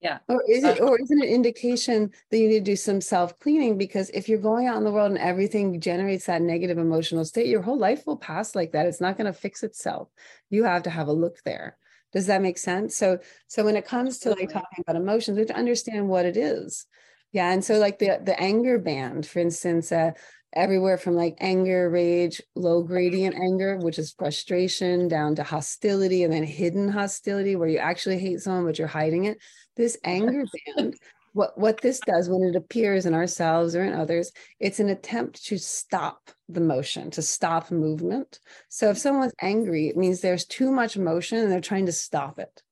Yeah. 0.00 0.18
Or 0.28 0.42
is 0.46 0.64
it, 0.64 0.80
uh, 0.80 0.84
or 0.84 1.00
isn't 1.00 1.22
it 1.22 1.28
an 1.28 1.34
indication 1.34 2.10
that 2.30 2.38
you 2.38 2.48
need 2.48 2.58
to 2.58 2.72
do 2.72 2.76
some 2.76 3.00
self 3.00 3.38
cleaning? 3.38 3.78
Because 3.78 4.10
if 4.10 4.28
you're 4.28 4.38
going 4.38 4.66
out 4.66 4.76
in 4.76 4.84
the 4.84 4.92
world 4.92 5.10
and 5.10 5.18
everything 5.18 5.80
generates 5.80 6.26
that 6.26 6.42
negative 6.42 6.76
emotional 6.76 7.24
state, 7.24 7.46
your 7.46 7.62
whole 7.62 7.78
life 7.78 8.06
will 8.06 8.18
pass 8.18 8.54
like 8.54 8.72
that. 8.72 8.84
It's 8.84 9.00
not 9.00 9.16
going 9.16 9.32
to 9.32 9.32
fix 9.32 9.62
itself. 9.62 10.10
You 10.50 10.64
have 10.64 10.82
to 10.82 10.90
have 10.90 11.08
a 11.08 11.12
look 11.12 11.38
there. 11.44 11.78
Does 12.12 12.26
that 12.26 12.42
make 12.42 12.58
sense? 12.58 12.94
So, 12.94 13.18
so 13.48 13.64
when 13.64 13.76
it 13.76 13.86
comes 13.86 14.18
to 14.20 14.30
like 14.30 14.52
talking 14.52 14.84
about 14.86 15.00
emotions, 15.00 15.36
we 15.36 15.40
have 15.40 15.48
to 15.48 15.56
understand 15.56 16.08
what 16.08 16.26
it 16.26 16.36
is. 16.36 16.86
Yeah, 17.32 17.50
and 17.50 17.64
so 17.64 17.78
like 17.78 17.98
the 17.98 18.20
the 18.22 18.38
anger 18.38 18.78
band, 18.78 19.26
for 19.26 19.40
instance, 19.40 19.90
uh, 19.90 20.12
everywhere 20.54 20.96
from 20.96 21.14
like 21.14 21.36
anger, 21.40 21.90
rage, 21.90 22.40
low 22.54 22.82
gradient 22.82 23.34
mm-hmm. 23.34 23.44
anger, 23.44 23.76
which 23.78 23.98
is 23.98 24.14
frustration, 24.18 25.08
down 25.08 25.34
to 25.36 25.42
hostility 25.42 26.24
and 26.24 26.32
then 26.32 26.44
hidden 26.44 26.88
hostility, 26.88 27.56
where 27.56 27.68
you 27.68 27.78
actually 27.78 28.18
hate 28.18 28.40
someone, 28.40 28.64
but 28.64 28.78
you're 28.78 28.88
hiding 28.88 29.24
it. 29.24 29.38
This 29.76 29.98
anger 30.04 30.44
band, 30.76 30.94
what, 31.32 31.58
what 31.58 31.80
this 31.80 32.00
does 32.00 32.28
when 32.28 32.42
it 32.44 32.56
appears 32.56 33.06
in 33.06 33.14
ourselves 33.14 33.74
or 33.74 33.84
in 33.84 33.92
others, 33.92 34.30
it's 34.60 34.80
an 34.80 34.88
attempt 34.88 35.44
to 35.46 35.58
stop 35.58 36.30
the 36.48 36.60
motion, 36.60 37.10
to 37.10 37.22
stop 37.22 37.70
movement. 37.70 38.38
So 38.68 38.90
if 38.90 38.98
someone's 38.98 39.34
angry, 39.40 39.88
it 39.88 39.96
means 39.96 40.20
there's 40.20 40.44
too 40.44 40.70
much 40.70 40.96
motion 40.96 41.38
and 41.38 41.50
they're 41.50 41.60
trying 41.60 41.86
to 41.86 41.92
stop 41.92 42.38
it. 42.38 42.62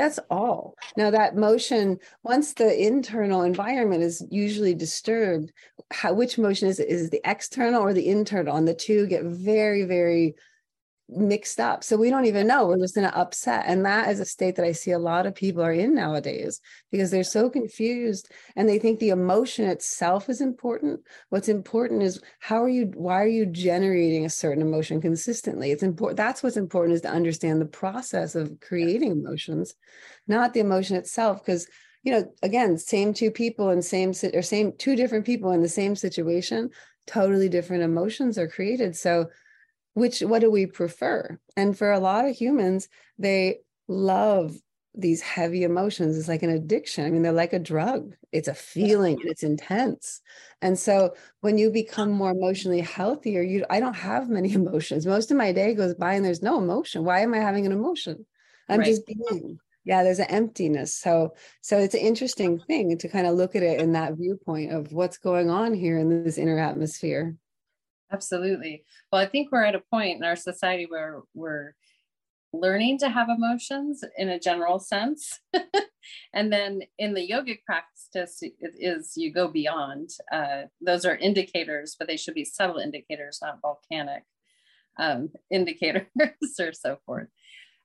That's 0.00 0.18
all. 0.30 0.78
Now, 0.96 1.10
that 1.10 1.36
motion, 1.36 1.98
once 2.22 2.54
the 2.54 2.86
internal 2.86 3.42
environment 3.42 4.02
is 4.02 4.24
usually 4.30 4.74
disturbed, 4.74 5.52
how, 5.90 6.14
which 6.14 6.38
motion 6.38 6.68
is 6.68 6.80
it? 6.80 6.88
Is 6.88 7.10
the 7.10 7.20
external 7.26 7.82
or 7.82 7.92
the 7.92 8.08
internal? 8.08 8.56
And 8.56 8.66
the 8.66 8.72
two 8.72 9.06
get 9.06 9.24
very, 9.24 9.82
very 9.84 10.36
mixed 11.12 11.60
up. 11.60 11.84
So 11.84 11.96
we 11.96 12.10
don't 12.10 12.26
even 12.26 12.46
know. 12.46 12.66
We're 12.66 12.78
just 12.78 12.96
in 12.96 13.04
an 13.04 13.12
upset. 13.14 13.64
And 13.66 13.84
that 13.84 14.08
is 14.08 14.20
a 14.20 14.24
state 14.24 14.56
that 14.56 14.64
I 14.64 14.72
see 14.72 14.92
a 14.92 14.98
lot 14.98 15.26
of 15.26 15.34
people 15.34 15.62
are 15.62 15.72
in 15.72 15.94
nowadays 15.94 16.60
because 16.90 17.10
they're 17.10 17.24
so 17.24 17.50
confused 17.50 18.30
and 18.56 18.68
they 18.68 18.78
think 18.78 18.98
the 18.98 19.10
emotion 19.10 19.66
itself 19.68 20.28
is 20.28 20.40
important. 20.40 21.00
What's 21.28 21.48
important 21.48 22.02
is 22.02 22.20
how 22.38 22.62
are 22.62 22.68
you, 22.68 22.92
why 22.94 23.22
are 23.22 23.26
you 23.28 23.46
generating 23.46 24.24
a 24.24 24.30
certain 24.30 24.62
emotion 24.62 25.00
consistently? 25.00 25.70
It's 25.70 25.82
important. 25.82 26.16
That's 26.16 26.42
what's 26.42 26.56
important 26.56 26.94
is 26.94 27.02
to 27.02 27.10
understand 27.10 27.60
the 27.60 27.66
process 27.66 28.34
of 28.34 28.60
creating 28.60 29.12
emotions, 29.12 29.74
not 30.26 30.54
the 30.54 30.60
emotion 30.60 30.96
itself. 30.96 31.44
Because 31.44 31.66
you 32.02 32.12
know, 32.12 32.32
again, 32.42 32.78
same 32.78 33.12
two 33.12 33.30
people 33.30 33.68
and 33.68 33.84
same 33.84 34.14
or 34.32 34.42
same 34.42 34.72
two 34.78 34.96
different 34.96 35.26
people 35.26 35.52
in 35.52 35.60
the 35.60 35.68
same 35.68 35.94
situation, 35.94 36.70
totally 37.06 37.48
different 37.48 37.82
emotions 37.82 38.38
are 38.38 38.48
created. 38.48 38.96
So 38.96 39.26
which 40.00 40.20
what 40.20 40.40
do 40.40 40.50
we 40.50 40.66
prefer? 40.66 41.38
And 41.56 41.76
for 41.76 41.92
a 41.92 42.00
lot 42.00 42.24
of 42.24 42.36
humans 42.36 42.88
they 43.18 43.58
love 43.88 44.56
these 44.94 45.20
heavy 45.20 45.62
emotions. 45.62 46.18
It's 46.18 46.26
like 46.26 46.42
an 46.42 46.50
addiction. 46.50 47.04
I 47.04 47.10
mean 47.10 47.22
they're 47.22 47.32
like 47.32 47.52
a 47.52 47.58
drug. 47.58 48.14
It's 48.32 48.48
a 48.48 48.54
feeling 48.54 49.20
and 49.20 49.30
it's 49.30 49.42
intense. 49.42 50.20
And 50.62 50.78
so 50.78 51.14
when 51.40 51.58
you 51.58 51.70
become 51.70 52.10
more 52.10 52.32
emotionally 52.32 52.80
healthier 52.80 53.42
you 53.42 53.64
i 53.70 53.78
don't 53.78 53.94
have 53.94 54.28
many 54.28 54.52
emotions. 54.62 55.06
Most 55.06 55.30
of 55.30 55.36
my 55.36 55.52
day 55.52 55.74
goes 55.74 55.94
by 55.94 56.14
and 56.14 56.24
there's 56.24 56.42
no 56.42 56.58
emotion. 56.58 57.04
Why 57.04 57.20
am 57.20 57.34
i 57.34 57.38
having 57.38 57.66
an 57.66 57.72
emotion? 57.72 58.26
I'm 58.68 58.80
right. 58.80 58.86
just 58.86 59.06
being. 59.06 59.58
Yeah 59.84 60.02
there's 60.02 60.18
an 60.18 60.30
emptiness. 60.30 60.94
So 60.94 61.34
so 61.60 61.78
it's 61.78 61.94
an 61.94 62.00
interesting 62.00 62.58
thing 62.58 62.98
to 62.98 63.08
kind 63.08 63.26
of 63.26 63.34
look 63.34 63.54
at 63.54 63.62
it 63.62 63.80
in 63.80 63.92
that 63.92 64.14
viewpoint 64.14 64.72
of 64.72 64.92
what's 64.92 65.18
going 65.18 65.50
on 65.50 65.74
here 65.74 65.98
in 65.98 66.24
this 66.24 66.38
inner 66.38 66.58
atmosphere 66.58 67.36
Absolutely. 68.12 68.84
Well, 69.12 69.20
I 69.20 69.26
think 69.26 69.50
we're 69.50 69.64
at 69.64 69.74
a 69.74 69.82
point 69.90 70.16
in 70.16 70.24
our 70.24 70.36
society 70.36 70.86
where 70.88 71.22
we're 71.34 71.74
learning 72.52 72.98
to 72.98 73.08
have 73.08 73.28
emotions 73.28 74.02
in 74.18 74.28
a 74.28 74.40
general 74.40 74.78
sense. 74.78 75.38
and 76.34 76.52
then 76.52 76.80
in 76.98 77.14
the 77.14 77.28
yogic 77.28 77.62
practice 77.64 78.42
is 78.42 79.12
you 79.16 79.32
go 79.32 79.48
beyond. 79.48 80.10
Uh, 80.32 80.62
those 80.80 81.04
are 81.04 81.16
indicators, 81.16 81.94
but 81.98 82.08
they 82.08 82.16
should 82.16 82.34
be 82.34 82.44
subtle 82.44 82.78
indicators, 82.78 83.38
not 83.40 83.60
volcanic 83.62 84.24
um, 84.98 85.30
indicators 85.50 86.06
or 86.58 86.72
so 86.72 86.98
forth. 87.06 87.28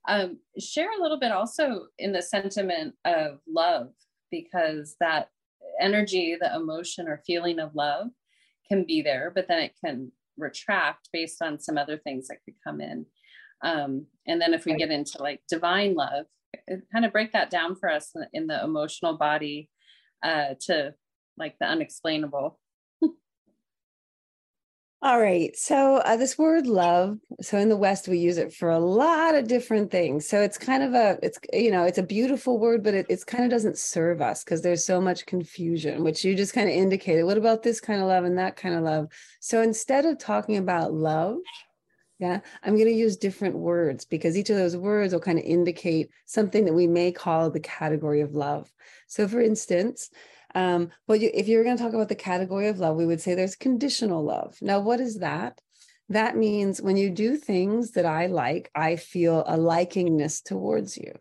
Um, 0.08 0.38
share 0.58 0.90
a 0.90 1.02
little 1.02 1.18
bit 1.18 1.32
also 1.32 1.86
in 1.98 2.12
the 2.12 2.22
sentiment 2.22 2.94
of 3.04 3.40
love, 3.48 3.88
because 4.30 4.96
that 5.00 5.30
energy, 5.80 6.36
the 6.40 6.54
emotion 6.54 7.08
or 7.08 7.22
feeling 7.26 7.58
of 7.58 7.74
love 7.74 8.08
can 8.68 8.84
be 8.84 9.02
there, 9.02 9.32
but 9.34 9.48
then 9.48 9.60
it 9.60 9.72
can 9.84 10.12
retract 10.36 11.08
based 11.12 11.42
on 11.42 11.58
some 11.58 11.78
other 11.78 11.96
things 11.98 12.28
that 12.28 12.38
could 12.44 12.54
come 12.64 12.80
in. 12.80 13.06
Um, 13.62 14.06
and 14.26 14.40
then 14.40 14.54
if 14.54 14.64
we 14.64 14.74
get 14.74 14.90
into 14.90 15.22
like 15.22 15.40
divine 15.48 15.94
love, 15.94 16.26
kind 16.92 17.04
of 17.04 17.12
break 17.12 17.32
that 17.32 17.50
down 17.50 17.76
for 17.76 17.90
us 17.90 18.12
in 18.32 18.46
the 18.46 18.62
emotional 18.62 19.16
body 19.16 19.70
uh, 20.22 20.54
to 20.62 20.94
like 21.36 21.56
the 21.58 21.66
unexplainable. 21.66 22.58
All 25.02 25.20
right. 25.20 25.54
So, 25.54 25.96
uh, 25.98 26.16
this 26.16 26.38
word 26.38 26.66
love, 26.66 27.18
so 27.42 27.58
in 27.58 27.68
the 27.68 27.76
West, 27.76 28.08
we 28.08 28.18
use 28.18 28.38
it 28.38 28.52
for 28.52 28.70
a 28.70 28.78
lot 28.78 29.34
of 29.34 29.46
different 29.46 29.90
things. 29.90 30.26
So, 30.26 30.40
it's 30.40 30.56
kind 30.56 30.82
of 30.82 30.94
a, 30.94 31.18
it's, 31.22 31.38
you 31.52 31.70
know, 31.70 31.84
it's 31.84 31.98
a 31.98 32.02
beautiful 32.02 32.58
word, 32.58 32.82
but 32.82 32.94
it 32.94 33.06
it's 33.10 33.22
kind 33.22 33.44
of 33.44 33.50
doesn't 33.50 33.76
serve 33.76 34.22
us 34.22 34.42
because 34.42 34.62
there's 34.62 34.86
so 34.86 35.00
much 35.00 35.26
confusion, 35.26 36.02
which 36.02 36.24
you 36.24 36.34
just 36.34 36.54
kind 36.54 36.68
of 36.68 36.74
indicated. 36.74 37.24
What 37.24 37.36
about 37.36 37.62
this 37.62 37.78
kind 37.78 38.00
of 38.00 38.08
love 38.08 38.24
and 38.24 38.38
that 38.38 38.56
kind 38.56 38.74
of 38.74 38.82
love? 38.84 39.08
So, 39.40 39.60
instead 39.60 40.06
of 40.06 40.18
talking 40.18 40.56
about 40.56 40.94
love, 40.94 41.36
yeah, 42.18 42.40
I'm 42.62 42.74
going 42.74 42.86
to 42.86 42.92
use 42.92 43.18
different 43.18 43.56
words 43.56 44.06
because 44.06 44.38
each 44.38 44.48
of 44.48 44.56
those 44.56 44.76
words 44.76 45.12
will 45.12 45.20
kind 45.20 45.38
of 45.38 45.44
indicate 45.44 46.08
something 46.24 46.64
that 46.64 46.72
we 46.72 46.86
may 46.86 47.12
call 47.12 47.50
the 47.50 47.60
category 47.60 48.22
of 48.22 48.34
love. 48.34 48.72
So, 49.06 49.28
for 49.28 49.42
instance, 49.42 50.08
um, 50.54 50.90
but 51.06 51.20
you, 51.20 51.30
if 51.34 51.48
you're 51.48 51.64
going 51.64 51.76
to 51.76 51.82
talk 51.82 51.92
about 51.92 52.08
the 52.08 52.14
category 52.14 52.68
of 52.68 52.78
love, 52.78 52.96
we 52.96 53.06
would 53.06 53.20
say 53.20 53.34
there's 53.34 53.56
conditional 53.56 54.24
love. 54.24 54.56
Now, 54.62 54.80
what 54.80 55.00
is 55.00 55.18
that? 55.18 55.60
That 56.08 56.36
means 56.36 56.80
when 56.80 56.96
you 56.96 57.10
do 57.10 57.36
things 57.36 57.92
that 57.92 58.06
I 58.06 58.26
like, 58.26 58.70
I 58.74 58.96
feel 58.96 59.40
a 59.40 59.56
likingness 59.56 60.42
towards 60.42 60.96
you. 60.96 61.12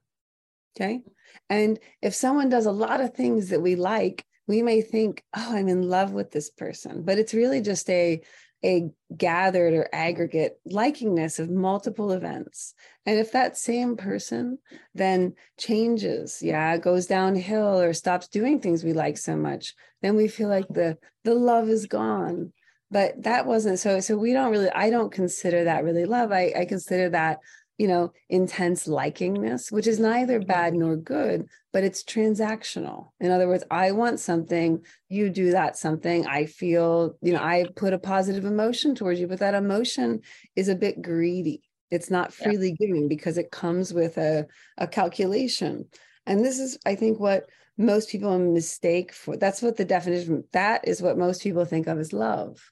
Okay. 0.76 1.02
And 1.50 1.80
if 2.02 2.14
someone 2.14 2.50
does 2.50 2.66
a 2.66 2.72
lot 2.72 3.02
of 3.02 3.14
things 3.14 3.50
that 3.50 3.62
we 3.62 3.76
like, 3.76 4.26
we 4.48 4.62
may 4.62 4.82
think, 4.82 5.24
oh, 5.36 5.56
I'm 5.56 5.68
in 5.68 5.82
love 5.82 6.12
with 6.12 6.32
this 6.32 6.50
person, 6.52 7.04
but 7.04 7.18
it's 7.18 7.34
really 7.34 7.62
just 7.62 7.90
a 7.90 8.22
a 8.64 8.90
gathered 9.16 9.74
or 9.74 9.90
aggregate 9.94 10.60
likingness 10.68 11.40
of 11.40 11.50
multiple 11.50 12.12
events. 12.12 12.74
And 13.06 13.20
if 13.20 13.32
that 13.32 13.58
same 13.58 13.98
person 13.98 14.58
then 14.94 15.34
changes, 15.58 16.42
yeah, 16.42 16.78
goes 16.78 17.06
downhill 17.06 17.80
or 17.80 17.94
stops 17.94 18.28
doing 18.28 18.60
things 18.60 18.84
we 18.84 18.94
like 18.94 19.18
so 19.18 19.36
much, 19.36 19.74
then 20.02 20.16
we 20.16 20.28
feel 20.28 20.50
like 20.50 20.68
the 20.70 20.98
the 21.24 21.36
love 21.36 21.70
is 21.70 21.86
gone. 21.86 22.54
But 22.92 23.24
that 23.24 23.46
wasn't 23.46 23.80
so. 23.80 24.00
So 24.00 24.16
we 24.16 24.34
don't 24.34 24.52
really, 24.52 24.70
I 24.70 24.90
don't 24.90 25.12
consider 25.12 25.66
that 25.66 25.84
really 25.84 26.06
love. 26.06 26.32
I, 26.32 26.54
I 26.56 26.66
consider 26.66 27.10
that 27.10 27.40
you 27.78 27.88
know, 27.88 28.14
intense 28.30 28.88
likingness, 28.88 29.72
which 29.72 29.88
is 29.88 30.00
neither 30.00 30.40
mm-hmm. 30.40 30.48
bad 30.48 30.74
nor 30.74 30.96
good, 30.96 31.48
but 31.74 31.84
it's 31.84 32.04
transactional. 32.04 33.10
In 33.20 33.32
other 33.32 33.48
words, 33.48 33.64
I 33.70 33.92
want 33.92 34.20
something, 34.20 34.84
you 35.10 35.30
do 35.30 35.52
that 35.52 35.78
something. 35.78 36.26
I 36.26 36.46
feel, 36.46 37.18
you 37.22 37.34
know, 37.34 37.42
I 37.42 37.66
put 37.76 37.94
a 37.94 38.00
positive 38.00 38.46
emotion 38.46 38.96
towards 38.96 39.20
you, 39.20 39.28
but 39.28 39.40
that 39.40 39.56
emotion 39.56 40.22
is 40.56 40.70
a 40.70 40.76
bit 40.76 41.02
greedy. 41.02 41.64
It's 41.92 42.10
not 42.10 42.34
freely 42.34 42.70
yeah. 42.70 42.88
giving 42.88 43.08
because 43.08 43.38
it 43.38 43.52
comes 43.52 43.94
with 43.94 44.18
a, 44.18 44.48
a 44.78 44.88
calculation. 44.88 45.86
And 46.26 46.44
this 46.44 46.60
is, 46.60 46.78
I 46.86 46.96
think, 46.96 47.20
what 47.20 47.46
most 47.78 48.10
people 48.10 48.40
mistake 48.40 49.12
for. 49.12 49.36
That's 49.36 49.62
what 49.62 49.76
the 49.76 49.86
definition, 49.86 50.46
that 50.54 50.88
is 50.88 51.02
what 51.02 51.18
most 51.18 51.44
people 51.44 51.66
think 51.66 51.88
of 51.88 52.00
as 52.00 52.14
love. 52.14 52.72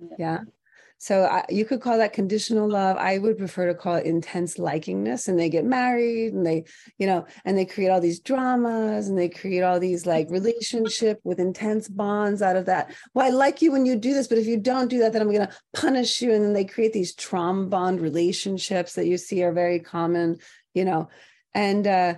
Yeah. 0.00 0.16
yeah? 0.18 0.38
So 1.02 1.24
I, 1.24 1.44
you 1.48 1.64
could 1.64 1.80
call 1.80 1.98
that 1.98 2.12
conditional 2.12 2.70
love. 2.70 2.96
I 2.96 3.18
would 3.18 3.36
prefer 3.36 3.66
to 3.66 3.74
call 3.74 3.96
it 3.96 4.06
intense 4.06 4.56
likingness. 4.56 5.26
And 5.26 5.36
they 5.36 5.48
get 5.48 5.64
married 5.64 6.32
and 6.32 6.46
they, 6.46 6.62
you 6.96 7.08
know, 7.08 7.26
and 7.44 7.58
they 7.58 7.64
create 7.64 7.88
all 7.88 8.00
these 8.00 8.20
dramas 8.20 9.08
and 9.08 9.18
they 9.18 9.28
create 9.28 9.62
all 9.62 9.80
these 9.80 10.06
like 10.06 10.30
relationship 10.30 11.18
with 11.24 11.40
intense 11.40 11.88
bonds 11.88 12.40
out 12.40 12.54
of 12.54 12.66
that. 12.66 12.94
Well, 13.14 13.26
I 13.26 13.30
like 13.30 13.60
you 13.60 13.72
when 13.72 13.84
you 13.84 13.96
do 13.96 14.14
this, 14.14 14.28
but 14.28 14.38
if 14.38 14.46
you 14.46 14.56
don't 14.56 14.86
do 14.86 15.00
that, 15.00 15.12
then 15.12 15.22
I'm 15.22 15.32
going 15.32 15.48
to 15.48 15.56
punish 15.74 16.22
you. 16.22 16.32
And 16.32 16.44
then 16.44 16.52
they 16.52 16.64
create 16.64 16.92
these 16.92 17.16
trauma 17.16 17.66
bond 17.66 18.00
relationships 18.00 18.92
that 18.92 19.06
you 19.08 19.18
see 19.18 19.42
are 19.42 19.52
very 19.52 19.80
common, 19.80 20.38
you 20.72 20.84
know, 20.84 21.08
and 21.52 21.84
uh, 21.84 22.14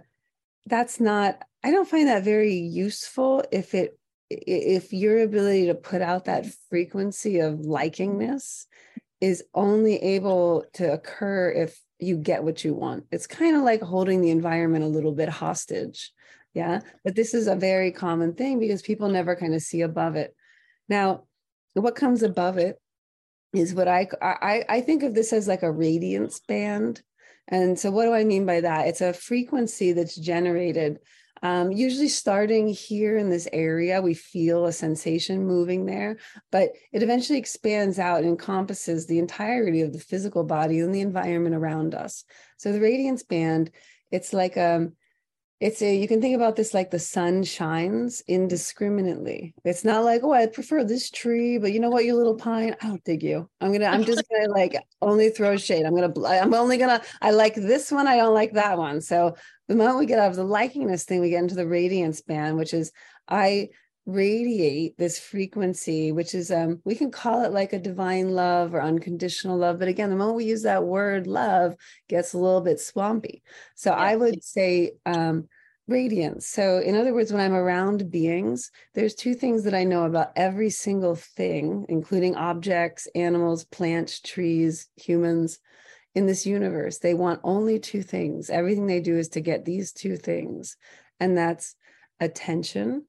that's 0.67 1.01
not, 1.01 1.43
I 1.63 1.71
don't 1.71 1.89
find 1.89 2.09
that 2.09 2.23
very 2.23 2.53
useful 2.53 3.45
if 3.51 3.75
it 3.75 3.99
if 4.31 4.93
your 4.93 5.23
ability 5.23 5.67
to 5.67 5.75
put 5.75 6.03
out 6.03 6.25
that 6.25 6.47
frequency 6.71 7.41
of 7.41 7.61
likingness 7.61 8.67
is 9.21 9.45
only 9.55 9.97
able 9.97 10.65
to 10.75 10.93
occur 10.93 11.51
if 11.51 11.81
you 11.99 12.17
get 12.17 12.45
what 12.45 12.65
you 12.65 12.75
want. 12.75 13.05
It's 13.11 13.27
kind 13.27 13.57
of 13.57 13.63
like 13.63 13.81
holding 13.81 14.21
the 14.21 14.31
environment 14.31 14.85
a 14.85 14.89
little 14.89 15.13
bit 15.13 15.29
hostage. 15.29 16.13
Yeah. 16.53 16.81
But 17.05 17.17
this 17.17 17.35
is 17.35 17.47
a 17.47 17.57
very 17.57 17.91
common 17.91 18.35
thing 18.35 18.59
because 18.59 18.83
people 18.83 19.09
never 19.09 19.35
kind 19.35 19.55
of 19.55 19.63
see 19.63 19.81
above 19.81 20.17
it. 20.17 20.35
Now, 20.89 21.25
what 21.75 21.97
comes 21.97 22.23
above 22.23 22.59
it 22.59 22.79
is 23.53 23.75
what 23.75 23.89
I, 23.89 24.09
I 24.21 24.65
I 24.69 24.81
think 24.81 25.03
of 25.03 25.15
this 25.15 25.33
as 25.33 25.49
like 25.49 25.63
a 25.63 25.73
radiance 25.73 26.41
band. 26.41 27.03
And 27.49 27.79
so 27.79 27.91
what 27.91 28.05
do 28.05 28.13
I 28.13 28.25
mean 28.25 28.47
by 28.47 28.61
that? 28.61 28.89
It's 28.89 29.01
a 29.01 29.13
frequency 29.13 29.93
that's 29.93 30.17
generated 30.17 30.99
um, 31.45 31.71
usually 31.71 32.09
starting 32.09 32.69
here 32.69 33.19
in 33.19 33.29
this 33.29 33.47
area, 33.53 34.01
we 34.01 34.15
feel 34.15 34.65
a 34.65 34.73
sensation 34.73 35.47
moving 35.47 35.85
there, 35.85 36.17
but 36.51 36.71
it 36.91 37.03
eventually 37.03 37.39
expands 37.39 37.99
out 37.99 38.21
and 38.21 38.29
encompasses 38.29 39.07
the 39.07 39.19
entirety 39.19 39.83
of 39.83 39.93
the 39.93 39.99
physical 39.99 40.43
body 40.43 40.81
and 40.81 40.95
the 40.95 41.03
environment 41.03 41.55
around 41.55 41.95
us. 41.95 42.25
So 42.57 42.73
the 42.73 42.81
radiance 42.81 43.25
band, 43.25 43.71
it's 44.11 44.33
like 44.33 44.57
a, 44.57 44.77
um, 44.77 44.93
it's 45.61 45.81
a 45.83 45.97
you 45.97 46.09
can 46.09 46.21
think 46.21 46.35
about 46.35 46.57
this 46.57 46.75
like 46.75 46.91
the 46.91 46.99
sun 46.99 47.43
shines 47.43 48.23
indiscriminately. 48.27 49.55
It's 49.65 49.85
not 49.85 50.05
like 50.05 50.23
oh 50.25 50.33
i 50.33 50.47
prefer 50.47 50.83
this 50.83 51.11
tree 51.11 51.59
but 51.59 51.73
you 51.73 51.79
know 51.79 51.91
what 51.91 52.05
you 52.05 52.17
little 52.17 52.35
pine 52.35 52.75
i 52.83 52.89
don't 52.89 53.03
dig 53.05 53.23
you. 53.23 53.49
I'm 53.61 53.73
gonna 53.73 53.87
i'm 53.87 54.05
just 54.05 54.25
gonna 54.29 54.53
like 54.53 54.77
only 55.01 55.31
throw 55.31 55.57
shade. 55.57 55.87
I'm 55.87 55.95
gonna 55.95 56.13
i'm 56.27 56.55
only 56.55 56.77
gonna 56.77 57.01
i 57.23 57.31
like 57.31 57.55
this 57.55 57.93
one 57.93 58.09
i 58.09 58.17
don't 58.17 58.35
like 58.35 58.53
that 58.55 58.77
one. 58.77 59.01
So 59.01 59.37
the 59.69 59.75
moment 59.75 59.99
we 59.99 60.07
get 60.07 60.19
out 60.19 60.31
of 60.31 60.37
the 60.37 60.45
likingness 60.45 61.05
thing 61.05 61.21
we 61.21 61.31
get 61.31 61.43
into 61.43 61.55
the 61.55 61.67
radiance 61.67 62.21
band 62.21 62.57
which 62.57 62.75
is 62.75 62.93
i 63.29 63.69
radiate 64.07 64.99
this 64.99 65.19
frequency 65.19 66.13
which 66.13 66.35
is 66.35 66.51
um 66.51 66.81
we 66.85 66.95
can 66.95 67.11
call 67.11 67.43
it 67.43 67.53
like 67.53 67.73
a 67.73 67.79
divine 67.79 68.31
love 68.33 68.75
or 68.75 68.83
unconditional 68.83 69.57
love 69.57 69.79
but 69.79 69.89
again 69.89 70.11
the 70.11 70.17
moment 70.17 70.37
we 70.37 70.45
use 70.45 70.63
that 70.63 70.85
word 70.85 71.27
love 71.27 71.75
gets 72.09 72.35
a 72.35 72.39
little 72.39 72.61
bit 72.61 72.79
swampy. 72.79 73.43
So 73.75 73.91
yeah. 73.91 73.97
i 73.97 74.17
would 74.17 74.45
say 74.45 74.93
um 75.07 75.49
radiance. 75.87 76.49
So 76.49 76.79
in 76.79 76.97
other 76.97 77.15
words 77.15 77.33
when 77.33 77.41
i'm 77.41 77.55
around 77.55 78.11
beings 78.11 78.71
there's 78.95 79.15
two 79.15 79.35
things 79.35 79.65
that 79.65 79.75
i 79.75 79.85
know 79.85 80.05
about 80.05 80.33
every 80.37 80.71
single 80.71 81.15
thing 81.15 81.87
including 81.89 82.37
objects 82.37 83.09
animals 83.15 83.65
plants 83.65 84.21
trees 84.21 84.89
humans 84.97 85.61
in 86.15 86.27
this 86.27 86.47
universe 86.47 86.99
they 86.99 87.15
want 87.15 87.41
only 87.43 87.79
two 87.79 88.03
things 88.03 88.51
everything 88.51 88.87
they 88.87 89.01
do 89.01 89.17
is 89.17 89.29
to 89.29 89.41
get 89.41 89.65
these 89.65 89.93
two 89.93 90.17
things 90.17 90.77
and 91.21 91.37
that's 91.37 91.77
attention 92.21 93.05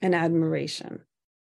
and 0.00 0.14
admiration. 0.14 1.00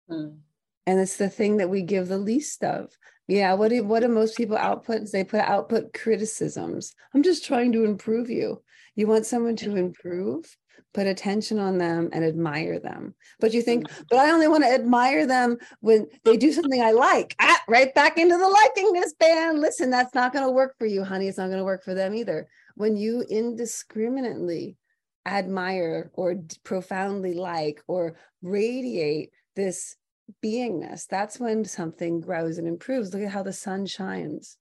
Mm. 0.10 0.38
And 0.86 1.00
it's 1.00 1.18
the 1.18 1.30
thing 1.30 1.58
that 1.58 1.70
we 1.70 1.82
give 1.82 2.08
the 2.08 2.18
least 2.18 2.64
of. 2.64 2.92
Yeah, 3.28 3.54
what 3.54 3.70
do 3.70 3.84
what 3.84 4.02
do 4.02 4.10
most 4.10 4.36
people 4.36 4.58
output? 4.58 5.10
They 5.12 5.24
put 5.24 5.40
output 5.40 5.94
criticisms. 5.94 6.94
I'm 7.14 7.24
just 7.24 7.46
trying 7.46 7.72
to 7.72 7.86
improve 7.86 8.30
you. 8.30 8.62
You 8.96 9.08
want 9.08 9.26
someone 9.26 9.56
to 9.58 9.78
improve, 9.78 10.58
put 10.94 11.08
attention 11.08 11.60
on 11.60 11.78
them 11.78 12.10
and 12.14 12.24
admire 12.24 12.80
them. 12.80 13.16
But 13.40 13.54
you 13.54 13.62
think, 13.62 13.88
mm. 13.88 14.04
but 14.10 14.20
I 14.20 14.32
only 14.32 14.48
want 14.48 14.64
to 14.64 14.74
admire 14.74 15.26
them 15.26 15.58
when 15.80 16.08
they 16.24 16.38
do 16.38 16.52
something 16.52 16.82
I 16.82 16.92
like. 16.92 17.36
Ah, 17.40 17.62
right 17.68 17.94
back 17.94 18.18
into 18.18 18.38
the 18.38 18.44
likingness 18.44 19.18
band. 19.20 19.60
Listen, 19.60 19.90
that's 19.90 20.14
not 20.14 20.34
going 20.34 20.46
to 20.46 20.52
work 20.52 20.76
for 20.78 20.86
you, 20.86 21.04
honey. 21.04 21.28
It's 21.28 21.38
not 21.38 21.48
going 21.48 21.60
to 21.60 21.66
work 21.66 21.84
for 21.84 21.94
them 21.94 22.14
either. 22.14 22.48
When 22.76 22.96
you 22.96 23.24
indiscriminately 23.30 24.78
admire 25.26 26.12
or 26.14 26.36
profoundly 26.64 27.34
like 27.34 27.82
or 27.88 28.16
radiate 28.42 29.30
this 29.56 29.96
beingness 30.44 31.06
that's 31.08 31.40
when 31.40 31.64
something 31.64 32.20
grows 32.20 32.58
and 32.58 32.68
improves 32.68 33.14
look 33.14 33.24
at 33.24 33.32
how 33.32 33.44
the 33.44 33.54
sun 33.54 33.86
shines 33.86 34.58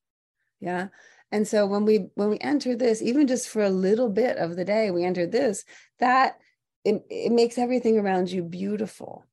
yeah 0.60 0.88
and 1.32 1.48
so 1.48 1.66
when 1.66 1.84
we 1.84 2.06
when 2.14 2.30
we 2.30 2.38
enter 2.38 2.76
this 2.76 3.02
even 3.02 3.26
just 3.26 3.48
for 3.48 3.62
a 3.62 3.70
little 3.70 4.08
bit 4.08 4.36
of 4.36 4.54
the 4.54 4.64
day 4.64 4.90
we 4.90 5.04
enter 5.04 5.26
this 5.26 5.64
that 5.98 6.38
it, 6.84 7.02
it 7.10 7.32
makes 7.32 7.58
everything 7.58 7.98
around 7.98 8.30
you 8.30 8.42
beautiful 8.42 9.24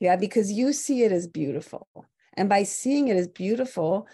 yeah 0.00 0.16
because 0.16 0.52
you 0.52 0.72
see 0.72 1.02
it 1.02 1.12
as 1.12 1.26
beautiful 1.26 1.88
and 2.34 2.48
by 2.48 2.62
seeing 2.62 3.08
it 3.08 3.16
as 3.16 3.28
beautiful 3.28 4.06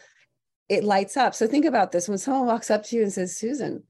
it 0.68 0.84
lights 0.84 1.16
up 1.16 1.34
so 1.34 1.48
think 1.48 1.64
about 1.64 1.90
this 1.90 2.08
when 2.08 2.18
someone 2.18 2.46
walks 2.46 2.70
up 2.70 2.84
to 2.84 2.94
you 2.94 3.02
and 3.02 3.12
says 3.12 3.36
susan 3.36 3.82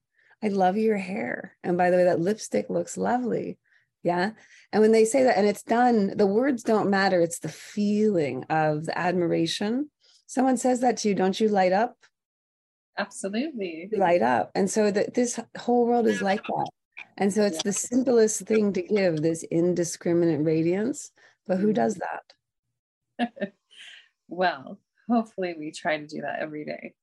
I 0.42 0.48
love 0.48 0.76
your 0.76 0.96
hair. 0.96 1.56
And 1.62 1.76
by 1.76 1.90
the 1.90 1.98
way, 1.98 2.04
that 2.04 2.20
lipstick 2.20 2.70
looks 2.70 2.96
lovely. 2.96 3.58
Yeah. 4.02 4.30
And 4.72 4.80
when 4.80 4.92
they 4.92 5.04
say 5.04 5.24
that, 5.24 5.36
and 5.36 5.46
it's 5.46 5.62
done, 5.62 6.16
the 6.16 6.26
words 6.26 6.62
don't 6.62 6.88
matter. 6.88 7.20
It's 7.20 7.40
the 7.40 7.50
feeling 7.50 8.44
of 8.48 8.86
the 8.86 8.96
admiration. 8.96 9.90
Someone 10.26 10.56
says 10.56 10.80
that 10.80 10.98
to 10.98 11.08
you, 11.08 11.14
don't 11.14 11.38
you 11.38 11.48
light 11.48 11.72
up? 11.72 11.96
Absolutely. 13.00 13.88
Light 13.96 14.22
up. 14.22 14.50
And 14.54 14.70
so 14.70 14.90
that 14.90 15.14
this 15.14 15.40
whole 15.58 15.86
world 15.86 16.06
is 16.06 16.20
like 16.20 16.42
that. 16.42 16.70
And 17.16 17.32
so 17.32 17.42
it's 17.42 17.56
yeah. 17.56 17.62
the 17.64 17.72
simplest 17.72 18.42
thing 18.42 18.72
to 18.74 18.82
give 18.82 19.22
this 19.22 19.42
indiscriminate 19.44 20.44
radiance. 20.44 21.10
But 21.46 21.58
who 21.58 21.68
mm-hmm. 21.68 21.74
does 21.74 22.00
that? 23.18 23.52
well, 24.28 24.78
hopefully 25.08 25.54
we 25.58 25.72
try 25.72 25.98
to 25.98 26.06
do 26.06 26.20
that 26.22 26.40
every 26.40 26.64
day. 26.64 26.94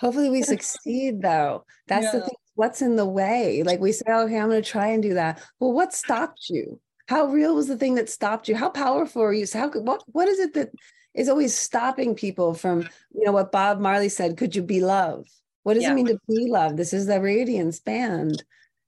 Hopefully 0.00 0.30
we 0.30 0.42
succeed 0.54 1.20
though. 1.20 1.64
That's 1.88 2.06
yeah. 2.06 2.12
the 2.12 2.20
thing. 2.20 2.36
What's 2.54 2.82
in 2.82 2.96
the 2.96 3.06
way? 3.06 3.62
Like 3.62 3.80
we 3.80 3.92
say, 3.92 4.04
oh, 4.08 4.24
okay, 4.24 4.38
I'm 4.38 4.50
going 4.50 4.62
to 4.62 4.68
try 4.68 4.88
and 4.88 5.02
do 5.02 5.14
that. 5.14 5.42
Well, 5.58 5.72
what 5.72 5.94
stopped 5.94 6.50
you? 6.50 6.80
How 7.06 7.26
real 7.26 7.54
was 7.54 7.66
the 7.66 7.78
thing 7.78 7.94
that 7.94 8.10
stopped 8.10 8.46
you? 8.46 8.54
How 8.54 8.68
powerful 8.68 9.22
are 9.22 9.32
you? 9.32 9.46
So 9.46 9.58
how 9.58 9.70
what 9.70 10.02
what 10.06 10.28
is 10.28 10.38
it 10.38 10.54
that 10.54 10.70
is 11.14 11.28
always 11.28 11.56
stopping 11.56 12.14
people 12.14 12.54
from, 12.54 12.88
you 13.12 13.24
know, 13.24 13.32
what 13.32 13.52
Bob 13.52 13.80
Marley 13.80 14.08
said, 14.08 14.36
could 14.36 14.56
you 14.56 14.62
be 14.62 14.80
love? 14.80 15.26
What 15.62 15.74
does 15.74 15.84
yeah. 15.84 15.92
it 15.92 15.94
mean 15.94 16.06
to 16.06 16.18
be 16.28 16.50
love? 16.50 16.76
This 16.76 16.92
is 16.92 17.06
the 17.06 17.20
radiance 17.20 17.78
band. 17.80 18.42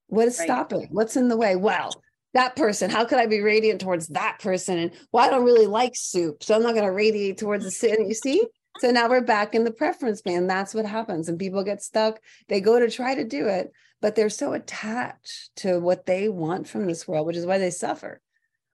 What 0.08 0.28
is 0.28 0.38
right. 0.38 0.46
stopping? 0.46 0.88
What's 0.90 1.16
in 1.16 1.28
the 1.28 1.36
way? 1.36 1.56
Well, 1.56 1.90
that 2.34 2.56
person, 2.56 2.90
how 2.90 3.04
could 3.04 3.18
I 3.18 3.26
be 3.26 3.40
radiant 3.40 3.80
towards 3.80 4.08
that 4.08 4.38
person? 4.40 4.78
And 4.78 4.90
well, 5.12 5.24
I 5.24 5.30
don't 5.30 5.44
really 5.44 5.66
like 5.66 5.94
soup, 5.94 6.42
so 6.42 6.54
I'm 6.54 6.62
not 6.62 6.74
going 6.74 6.84
to 6.84 6.92
radiate 6.92 7.38
towards 7.38 7.64
the 7.64 7.70
sin. 7.70 8.08
You 8.08 8.14
see, 8.14 8.44
so 8.78 8.90
now 8.90 9.08
we're 9.08 9.20
back 9.20 9.54
in 9.54 9.64
the 9.64 9.70
preference 9.70 10.20
band. 10.20 10.50
That's 10.50 10.74
what 10.74 10.84
happens. 10.84 11.28
And 11.28 11.38
people 11.38 11.62
get 11.62 11.82
stuck. 11.82 12.20
They 12.48 12.60
go 12.60 12.78
to 12.78 12.90
try 12.90 13.14
to 13.14 13.24
do 13.24 13.46
it, 13.46 13.72
but 14.00 14.16
they're 14.16 14.30
so 14.30 14.52
attached 14.52 15.54
to 15.56 15.78
what 15.78 16.06
they 16.06 16.28
want 16.28 16.68
from 16.68 16.86
this 16.86 17.06
world, 17.06 17.26
which 17.26 17.36
is 17.36 17.46
why 17.46 17.58
they 17.58 17.70
suffer. 17.70 18.20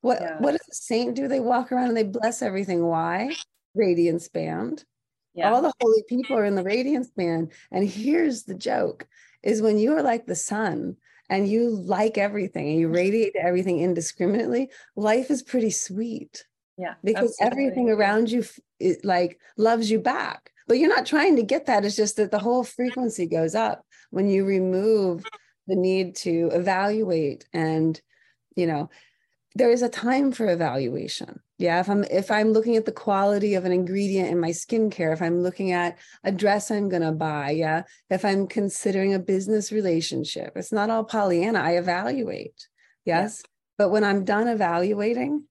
What 0.00 0.20
yeah. 0.20 0.38
what 0.38 0.52
does 0.52 0.66
a 0.70 0.74
saint 0.74 1.14
do? 1.14 1.28
They 1.28 1.40
walk 1.40 1.72
around 1.72 1.88
and 1.88 1.96
they 1.96 2.04
bless 2.04 2.42
everything. 2.42 2.86
Why? 2.86 3.34
Radiance 3.74 4.28
band. 4.28 4.84
Yeah. 5.34 5.52
All 5.52 5.62
the 5.62 5.72
holy 5.80 6.02
people 6.08 6.36
are 6.36 6.44
in 6.44 6.54
the 6.54 6.62
radiance 6.62 7.10
band. 7.10 7.52
And 7.70 7.88
here's 7.88 8.44
the 8.44 8.54
joke 8.54 9.06
is 9.42 9.62
when 9.62 9.78
you 9.78 9.96
are 9.96 10.02
like 10.02 10.26
the 10.26 10.34
sun 10.34 10.96
and 11.28 11.48
you 11.48 11.70
like 11.70 12.18
everything 12.18 12.68
and 12.68 12.78
you 12.80 12.86
mm-hmm. 12.86 12.96
radiate 12.96 13.36
everything 13.36 13.80
indiscriminately, 13.80 14.70
life 14.96 15.30
is 15.30 15.42
pretty 15.42 15.70
sweet. 15.70 16.44
Yeah. 16.76 16.94
Because 17.04 17.36
absolutely. 17.40 17.64
everything 17.64 17.90
around 17.90 18.30
you 18.30 18.44
it, 18.80 19.04
like 19.04 19.38
loves 19.56 19.90
you 19.90 20.00
back. 20.00 20.50
But 20.66 20.78
you're 20.78 20.94
not 20.94 21.06
trying 21.06 21.36
to 21.36 21.42
get 21.42 21.66
that. 21.66 21.84
It's 21.84 21.96
just 21.96 22.16
that 22.16 22.30
the 22.30 22.38
whole 22.38 22.64
frequency 22.64 23.26
goes 23.26 23.54
up 23.54 23.84
when 24.10 24.28
you 24.28 24.44
remove 24.44 25.24
the 25.66 25.76
need 25.76 26.16
to 26.16 26.50
evaluate 26.52 27.46
and 27.52 28.00
you 28.56 28.66
know 28.66 28.90
there 29.54 29.70
is 29.70 29.82
a 29.82 29.88
time 29.88 30.30
for 30.32 30.48
evaluation 30.48 31.40
yeah 31.58 31.80
if 31.80 31.88
i'm 31.88 32.04
if 32.04 32.30
i'm 32.30 32.52
looking 32.52 32.76
at 32.76 32.84
the 32.84 32.92
quality 32.92 33.54
of 33.54 33.64
an 33.64 33.72
ingredient 33.72 34.28
in 34.28 34.38
my 34.38 34.50
skincare 34.50 35.12
if 35.12 35.20
i'm 35.20 35.42
looking 35.42 35.72
at 35.72 35.98
a 36.24 36.32
dress 36.32 36.70
i'm 36.70 36.88
going 36.88 37.02
to 37.02 37.12
buy 37.12 37.50
yeah 37.50 37.82
if 38.10 38.24
i'm 38.24 38.46
considering 38.46 39.14
a 39.14 39.18
business 39.18 39.72
relationship 39.72 40.52
it's 40.56 40.72
not 40.72 40.90
all 40.90 41.04
pollyanna 41.04 41.60
i 41.60 41.72
evaluate 41.72 42.68
yes 43.04 43.42
yeah. 43.42 43.48
but 43.78 43.90
when 43.90 44.04
i'm 44.04 44.24
done 44.24 44.48
evaluating 44.48 45.44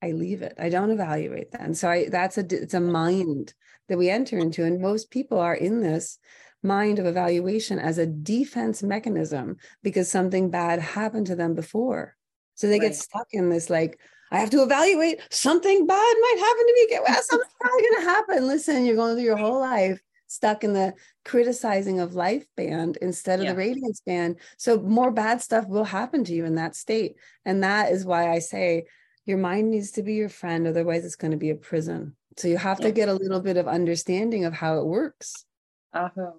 I 0.00 0.12
leave 0.12 0.42
it. 0.42 0.54
I 0.58 0.68
don't 0.68 0.92
evaluate 0.92 1.50
then 1.50 1.74
so 1.74 1.88
I 1.88 2.08
that's 2.08 2.38
a 2.38 2.46
it's 2.50 2.74
a 2.74 2.80
mind 2.80 3.52
that 3.88 3.98
we 3.98 4.10
enter 4.10 4.38
into. 4.38 4.64
And 4.64 4.80
most 4.80 5.10
people 5.10 5.38
are 5.38 5.54
in 5.54 5.80
this 5.80 6.18
mind 6.62 6.98
of 6.98 7.06
evaluation 7.06 7.78
as 7.78 7.98
a 7.98 8.06
defense 8.06 8.82
mechanism 8.82 9.56
because 9.82 10.10
something 10.10 10.50
bad 10.50 10.80
happened 10.80 11.26
to 11.28 11.36
them 11.36 11.54
before. 11.54 12.16
So 12.58 12.66
they 12.66 12.80
right. 12.80 12.88
get 12.88 12.96
stuck 12.96 13.28
in 13.30 13.50
this 13.50 13.70
like, 13.70 14.00
I 14.32 14.38
have 14.40 14.50
to 14.50 14.64
evaluate 14.64 15.20
something 15.30 15.86
bad 15.86 15.94
might 16.20 16.36
happen 16.38 16.66
to 16.66 16.74
me. 16.74 16.98
Well, 17.06 17.22
something's 17.22 17.54
probably 17.60 17.82
going 17.82 18.02
to 18.02 18.10
happen. 18.10 18.48
Listen, 18.48 18.84
you're 18.84 18.96
going 18.96 19.14
through 19.14 19.24
your 19.24 19.36
whole 19.36 19.60
life 19.60 20.02
stuck 20.26 20.64
in 20.64 20.72
the 20.72 20.92
criticizing 21.24 22.00
of 22.00 22.16
life 22.16 22.46
band 22.56 22.98
instead 23.00 23.38
of 23.38 23.44
yeah. 23.44 23.52
the 23.52 23.56
radiance 23.56 24.02
band. 24.04 24.36
So 24.56 24.80
more 24.80 25.12
bad 25.12 25.40
stuff 25.40 25.68
will 25.68 25.84
happen 25.84 26.24
to 26.24 26.34
you 26.34 26.44
in 26.44 26.56
that 26.56 26.74
state. 26.74 27.14
And 27.44 27.62
that 27.62 27.92
is 27.92 28.04
why 28.04 28.30
I 28.30 28.40
say 28.40 28.86
your 29.24 29.38
mind 29.38 29.70
needs 29.70 29.92
to 29.92 30.02
be 30.02 30.14
your 30.14 30.28
friend. 30.28 30.66
Otherwise, 30.66 31.04
it's 31.04 31.16
going 31.16 31.30
to 31.30 31.36
be 31.36 31.50
a 31.50 31.54
prison. 31.54 32.16
So 32.36 32.48
you 32.48 32.58
have 32.58 32.80
to 32.80 32.90
get 32.90 33.08
a 33.08 33.14
little 33.14 33.40
bit 33.40 33.56
of 33.56 33.68
understanding 33.68 34.44
of 34.44 34.52
how 34.52 34.78
it 34.78 34.86
works. 34.86 35.44
Uh-huh. 35.92 36.32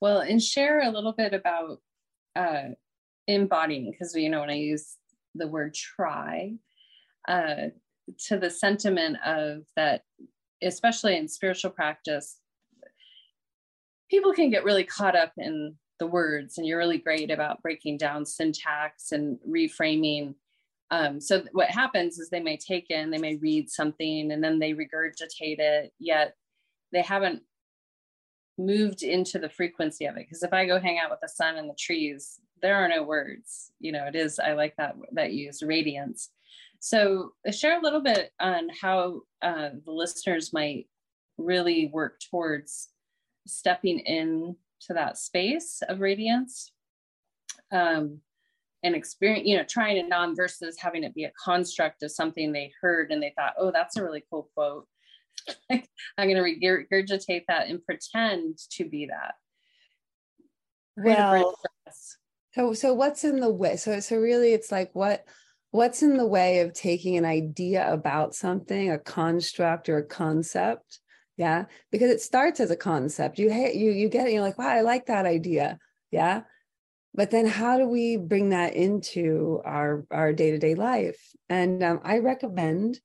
Well, 0.00 0.18
and 0.18 0.42
share 0.42 0.82
a 0.82 0.90
little 0.90 1.12
bit 1.12 1.32
about 1.32 1.80
uh, 2.34 2.70
embodying, 3.28 3.92
because 3.92 4.12
you 4.14 4.28
know 4.28 4.40
when 4.40 4.50
I 4.50 4.56
use 4.56 4.96
the 5.34 5.48
word 5.48 5.74
try, 5.74 6.54
uh, 7.28 7.68
to 8.26 8.38
the 8.38 8.50
sentiment 8.50 9.16
of 9.24 9.62
that, 9.76 10.02
especially 10.62 11.16
in 11.16 11.28
spiritual 11.28 11.70
practice, 11.70 12.38
people 14.10 14.32
can 14.32 14.50
get 14.50 14.64
really 14.64 14.84
caught 14.84 15.16
up 15.16 15.32
in 15.38 15.74
the 15.98 16.06
words, 16.06 16.58
and 16.58 16.66
you're 16.66 16.78
really 16.78 16.98
great 16.98 17.30
about 17.30 17.62
breaking 17.62 17.96
down 17.96 18.26
syntax 18.26 19.12
and 19.12 19.38
reframing 19.48 20.34
um, 20.92 21.22
so 21.22 21.42
what 21.52 21.70
happens 21.70 22.18
is 22.18 22.28
they 22.28 22.38
may 22.38 22.58
take 22.58 22.90
in, 22.90 23.10
they 23.10 23.16
may 23.18 23.36
read 23.36 23.70
something 23.70 24.30
and 24.30 24.44
then 24.44 24.58
they 24.58 24.74
regurgitate 24.74 25.58
it, 25.58 25.90
yet 25.98 26.34
they 26.92 27.00
haven't 27.00 27.42
moved 28.58 29.02
into 29.02 29.38
the 29.38 29.48
frequency 29.48 30.04
of 30.04 30.18
it. 30.18 30.26
Because 30.28 30.42
if 30.42 30.52
I 30.52 30.66
go 30.66 30.78
hang 30.78 30.98
out 30.98 31.10
with 31.10 31.20
the 31.22 31.30
sun 31.30 31.56
and 31.56 31.70
the 31.70 31.76
trees, 31.80 32.38
there 32.62 32.76
are 32.76 32.88
no 32.88 33.02
words. 33.02 33.72
You 33.80 33.92
know, 33.92 34.06
it 34.06 34.16
is, 34.16 34.38
I 34.38 34.52
like 34.52 34.74
that 34.76 34.94
that 35.12 35.32
you 35.32 35.46
use 35.46 35.62
radiance. 35.62 36.30
So 36.80 37.32
uh, 37.46 37.52
share 37.52 37.78
a 37.78 37.82
little 37.82 38.00
bit 38.00 38.32
on 38.40 38.68
how 38.80 39.22
uh, 39.42 39.70
the 39.84 39.92
listeners 39.92 40.52
might 40.52 40.88
really 41.38 41.90
work 41.92 42.20
towards 42.30 42.88
stepping 43.46 43.98
in 44.00 44.56
to 44.86 44.94
that 44.94 45.18
space 45.18 45.82
of 45.88 46.00
radiance. 46.00 46.72
Um, 47.70 48.20
and 48.82 48.94
experience, 48.94 49.46
you 49.46 49.56
know, 49.56 49.64
trying 49.64 49.96
it 49.96 50.12
on 50.12 50.34
versus 50.34 50.76
having 50.78 51.04
it 51.04 51.14
be 51.14 51.24
a 51.24 51.32
construct 51.42 52.02
of 52.02 52.10
something 52.10 52.52
they 52.52 52.72
heard 52.80 53.12
and 53.12 53.22
they 53.22 53.32
thought, 53.36 53.54
oh, 53.58 53.70
that's 53.70 53.96
a 53.96 54.02
really 54.02 54.24
cool 54.28 54.50
quote. 54.54 54.86
I'm 55.70 55.82
going 56.18 56.36
to 56.36 56.42
regurgitate 56.42 57.44
that 57.48 57.68
and 57.68 57.84
pretend 57.84 58.58
to 58.72 58.84
be 58.84 59.06
that. 59.06 59.34
Well, 60.96 61.54
so 62.54 62.72
so 62.74 62.94
what's 62.94 63.24
in 63.24 63.40
the 63.40 63.50
way? 63.50 63.76
So 63.76 64.00
so 64.00 64.16
really, 64.16 64.52
it's 64.52 64.72
like 64.72 64.90
what 64.94 65.24
what's 65.70 66.02
in 66.02 66.16
the 66.16 66.26
way 66.26 66.60
of 66.60 66.74
taking 66.74 67.16
an 67.16 67.24
idea 67.24 67.90
about 67.92 68.34
something, 68.34 68.90
a 68.90 68.98
construct 68.98 69.88
or 69.88 69.98
a 69.98 70.06
concept, 70.06 71.00
yeah, 71.36 71.64
because 71.90 72.10
it 72.10 72.20
starts 72.20 72.60
as 72.60 72.70
a 72.70 72.76
concept. 72.76 73.38
You 73.38 73.50
hate 73.50 73.74
you 73.76 73.90
you 73.90 74.08
get 74.08 74.28
it. 74.28 74.32
You're 74.32 74.42
like, 74.42 74.58
wow, 74.58 74.68
I 74.68 74.82
like 74.82 75.06
that 75.06 75.26
idea, 75.26 75.78
yeah 76.10 76.42
but 77.14 77.30
then 77.30 77.46
how 77.46 77.78
do 77.78 77.86
we 77.86 78.16
bring 78.16 78.50
that 78.50 78.74
into 78.74 79.60
our 79.64 80.04
our 80.10 80.32
day-to-day 80.32 80.74
life 80.74 81.18
and 81.48 81.82
um, 81.82 82.00
i 82.04 82.18
recommend 82.18 83.00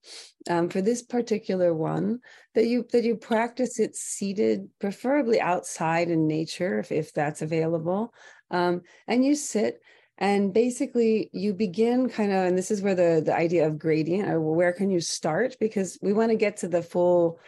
um, 0.50 0.70
for 0.70 0.82
this 0.82 1.02
particular 1.02 1.74
one 1.74 2.20
that 2.56 2.68
you 2.68 2.86
that 2.92 3.04
you 3.04 3.16
practice 3.16 3.80
it 3.80 3.96
seated 3.96 4.68
preferably 4.80 5.40
outside 5.40 6.10
in 6.10 6.28
nature 6.28 6.80
if, 6.80 6.92
if 6.92 7.14
that's 7.14 7.42
available 7.42 8.14
um, 8.52 8.82
and 9.08 9.26
you 9.26 9.36
sit 9.36 9.82
and 10.20 10.54
basically 10.54 11.30
you 11.32 11.54
begin 11.54 12.10
kind 12.10 12.32
of 12.32 12.46
and 12.46 12.58
this 12.58 12.72
is 12.72 12.82
where 12.82 12.96
the 12.96 13.22
the 13.26 13.36
idea 13.36 13.68
of 13.68 13.78
gradient 13.78 14.30
or 14.30 14.42
where 14.42 14.74
can 14.74 14.90
you 14.90 15.00
start 15.00 15.56
because 15.60 15.98
we 16.02 16.14
want 16.14 16.32
to 16.32 16.38
get 16.38 16.58
to 16.58 16.68
the 16.68 16.82
full 16.82 17.40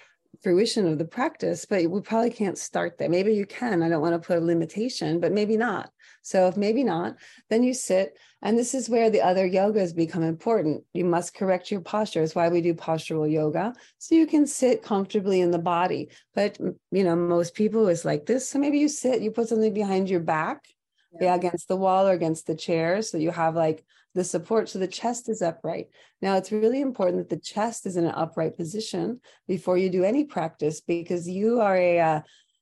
fruition 0.42 0.88
of 0.88 0.98
the 0.98 1.06
practice, 1.06 1.66
but 1.66 1.86
we 1.90 2.02
probably 2.02 2.30
can't 2.30 2.58
start 2.58 2.98
there. 2.98 3.10
Maybe 3.10 3.34
you 3.34 3.46
can. 3.46 3.84
I 3.84 3.90
don't 3.90 4.02
want 4.02 4.14
to 4.14 4.26
put 4.26 4.38
a 4.38 4.42
limitation, 4.42 5.20
but 5.20 5.32
maybe 5.32 5.58
not. 5.58 5.92
So 6.22 6.48
if 6.48 6.58
maybe 6.58 6.84
not, 6.84 7.16
then 7.50 7.64
you 7.64 7.74
sit. 7.74 8.18
And 8.42 8.58
this 8.58 8.74
is 8.74 8.90
where 8.90 9.10
the 9.10 9.22
other 9.22 9.50
yogas 9.50 9.96
become 9.96 10.24
important. 10.24 10.84
You 10.94 11.06
must 11.06 11.36
correct 11.36 11.72
your 11.72 11.82
posture. 11.82 12.24
It's 12.24 12.36
why 12.36 12.50
we 12.50 12.62
do 12.62 12.74
postural 12.74 13.30
yoga. 13.30 13.74
So 13.98 14.16
you 14.16 14.28
can 14.28 14.48
sit 14.48 14.84
comfortably 14.84 15.42
in 15.42 15.52
the 15.52 15.60
body. 15.60 16.10
But 16.36 16.58
you 16.92 17.04
know, 17.04 17.16
most 17.16 17.54
people 17.54 17.88
is 17.88 18.06
like 18.06 18.26
this. 18.26 18.50
So 18.50 18.60
maybe 18.60 18.80
you 18.80 18.88
sit, 18.88 19.22
you 19.22 19.32
put 19.32 19.50
something 19.50 19.74
behind 19.74 20.10
your 20.10 20.22
back, 20.22 20.66
yeah. 21.14 21.28
yeah, 21.28 21.36
against 21.36 21.68
the 21.68 21.76
wall 21.76 22.08
or 22.08 22.14
against 22.14 22.48
the 22.48 22.56
chair. 22.56 23.02
So 23.02 23.18
you 23.18 23.32
have 23.32 23.56
like 23.56 23.84
the 24.16 24.24
support 24.24 24.70
so 24.70 24.80
the 24.80 24.88
chest 24.88 25.30
is 25.30 25.42
upright. 25.42 25.88
Now, 26.22 26.36
it's 26.36 26.52
really 26.52 26.82
important 26.82 27.18
that 27.20 27.30
the 27.30 27.42
chest 27.42 27.86
is 27.86 27.96
in 27.96 28.06
an 28.06 28.14
upright 28.16 28.58
position 28.58 29.22
before 29.48 29.78
you 29.78 29.90
do 29.90 30.04
any 30.04 30.26
practice 30.26 30.82
because 30.82 31.28
you 31.28 31.62
are 31.62 31.76
a 31.76 32.00
uh, 32.00 32.22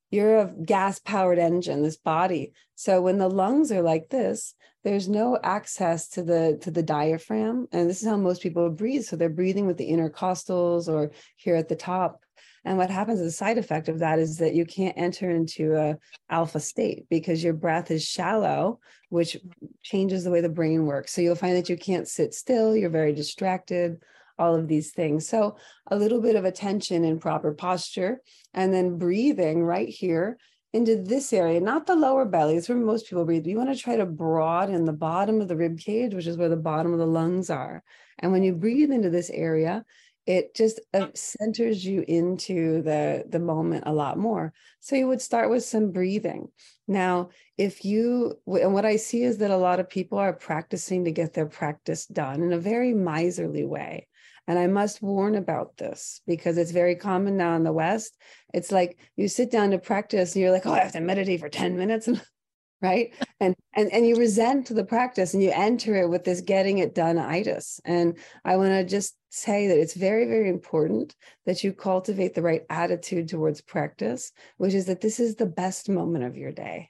you're 0.09 0.39
a 0.39 0.53
gas 0.65 0.99
powered 0.99 1.39
engine 1.39 1.83
this 1.83 1.97
body. 1.97 2.53
So 2.75 3.01
when 3.01 3.17
the 3.17 3.29
lungs 3.29 3.71
are 3.71 3.81
like 3.81 4.09
this 4.09 4.55
there's 4.87 5.09
no 5.09 5.37
access 5.43 6.07
to 6.07 6.23
the 6.23 6.57
to 6.61 6.71
the 6.71 6.81
diaphragm. 6.81 7.67
And 7.73 7.89
this 7.89 8.01
is 8.01 8.07
how 8.07 8.15
most 8.15 8.41
people 8.41 8.69
breathe. 8.69 9.03
So 9.03 9.17
they're 9.17 9.27
breathing 9.27 9.67
with 9.67 9.75
the 9.75 9.89
intercostals 9.89 10.87
or 10.87 11.11
here 11.35 11.57
at 11.57 11.67
the 11.67 11.75
top. 11.75 12.21
And 12.63 12.77
what 12.77 12.89
happens 12.89 13.19
as 13.19 13.27
a 13.27 13.31
side 13.31 13.57
effect 13.57 13.89
of 13.89 13.99
that 13.99 14.17
is 14.17 14.37
that 14.37 14.53
you 14.53 14.65
can't 14.65 14.97
enter 14.97 15.29
into 15.29 15.75
a 15.75 15.97
alpha 16.29 16.61
state 16.61 17.05
because 17.09 17.43
your 17.43 17.53
breath 17.53 17.91
is 17.91 18.05
shallow, 18.05 18.79
which 19.09 19.35
changes 19.83 20.23
the 20.23 20.31
way 20.31 20.39
the 20.39 20.47
brain 20.47 20.85
works. 20.85 21.13
So 21.13 21.21
you'll 21.21 21.35
find 21.35 21.57
that 21.57 21.69
you 21.69 21.77
can't 21.77 22.07
sit 22.07 22.33
still, 22.33 22.73
you're 22.73 22.89
very 22.89 23.13
distracted, 23.13 24.01
all 24.39 24.55
of 24.55 24.67
these 24.67 24.91
things. 24.91 25.27
So 25.27 25.57
a 25.89 25.95
little 25.95 26.21
bit 26.21 26.35
of 26.35 26.45
attention 26.45 27.03
in 27.03 27.19
proper 27.19 27.53
posture 27.53 28.21
and 28.53 28.73
then 28.73 28.97
breathing 28.97 29.63
right 29.63 29.89
here 29.89 30.37
into 30.73 31.01
this 31.01 31.33
area, 31.33 31.59
not 31.59 31.87
the 31.87 31.95
lower 31.95 32.25
belly. 32.25 32.55
It's 32.55 32.69
where 32.69 32.77
most 32.77 33.07
people 33.07 33.25
breathe. 33.25 33.47
You 33.47 33.57
want 33.57 33.75
to 33.75 33.81
try 33.81 33.95
to 33.95 34.05
broaden 34.05 34.85
the 34.85 34.93
bottom 34.93 35.41
of 35.41 35.47
the 35.47 35.55
rib 35.55 35.79
cage, 35.79 36.13
which 36.13 36.27
is 36.27 36.37
where 36.37 36.49
the 36.49 36.57
bottom 36.57 36.93
of 36.93 36.99
the 36.99 37.07
lungs 37.07 37.49
are. 37.49 37.83
And 38.19 38.31
when 38.31 38.43
you 38.43 38.53
breathe 38.53 38.91
into 38.91 39.09
this 39.09 39.29
area, 39.29 39.85
it 40.27 40.53
just 40.53 40.81
uh, 40.93 41.07
centers 41.15 41.85
you 41.85 42.03
into 42.05 42.81
the 42.83 43.23
the 43.29 43.39
moment 43.39 43.85
a 43.87 43.93
lot 43.93 44.19
more 44.19 44.53
so 44.81 44.95
you 44.95 45.07
would 45.07 45.21
start 45.21 45.49
with 45.49 45.63
some 45.63 45.91
breathing 45.91 46.49
now 46.87 47.29
if 47.57 47.85
you 47.85 48.37
and 48.45 48.73
what 48.73 48.85
i 48.85 48.97
see 48.97 49.23
is 49.23 49.37
that 49.37 49.51
a 49.51 49.57
lot 49.57 49.79
of 49.79 49.89
people 49.89 50.17
are 50.17 50.33
practicing 50.33 51.05
to 51.05 51.11
get 51.11 51.33
their 51.33 51.45
practice 51.45 52.05
done 52.05 52.43
in 52.43 52.51
a 52.51 52.59
very 52.59 52.93
miserly 52.93 53.63
way 53.63 54.05
and 54.47 54.57
i 54.57 54.67
must 54.67 55.01
warn 55.01 55.35
about 55.35 55.77
this 55.77 56.21
because 56.25 56.57
it's 56.57 56.71
very 56.71 56.95
common 56.95 57.37
now 57.37 57.55
in 57.55 57.63
the 57.63 57.73
west. 57.73 58.17
It's 58.53 58.71
like 58.71 58.97
you 59.15 59.27
sit 59.27 59.51
down 59.51 59.71
to 59.71 59.77
practice 59.77 60.33
and 60.33 60.41
you're 60.41 60.51
like 60.51 60.65
oh 60.65 60.73
i 60.73 60.79
have 60.79 60.93
to 60.93 61.01
meditate 61.01 61.39
for 61.39 61.49
10 61.49 61.77
minutes 61.77 62.09
right? 62.81 63.13
And 63.39 63.55
and 63.73 63.91
and 63.91 64.07
you 64.07 64.15
resent 64.15 64.67
the 64.67 64.83
practice 64.83 65.33
and 65.33 65.41
you 65.41 65.51
enter 65.51 65.95
it 65.95 66.09
with 66.09 66.23
this 66.23 66.41
getting 66.41 66.77
it 66.77 66.93
done 66.93 67.17
itis. 67.17 67.79
And 67.85 68.17
i 68.45 68.57
want 68.57 68.69
to 68.69 68.83
just 68.83 69.15
say 69.29 69.67
that 69.67 69.79
it's 69.79 69.93
very 69.93 70.25
very 70.25 70.49
important 70.49 71.15
that 71.45 71.63
you 71.63 71.73
cultivate 71.73 72.33
the 72.33 72.41
right 72.41 72.63
attitude 72.69 73.27
towards 73.27 73.61
practice 73.61 74.31
which 74.57 74.73
is 74.73 74.85
that 74.85 75.01
this 75.01 75.19
is 75.19 75.35
the 75.35 75.45
best 75.45 75.89
moment 75.89 76.23
of 76.23 76.37
your 76.37 76.51
day. 76.51 76.89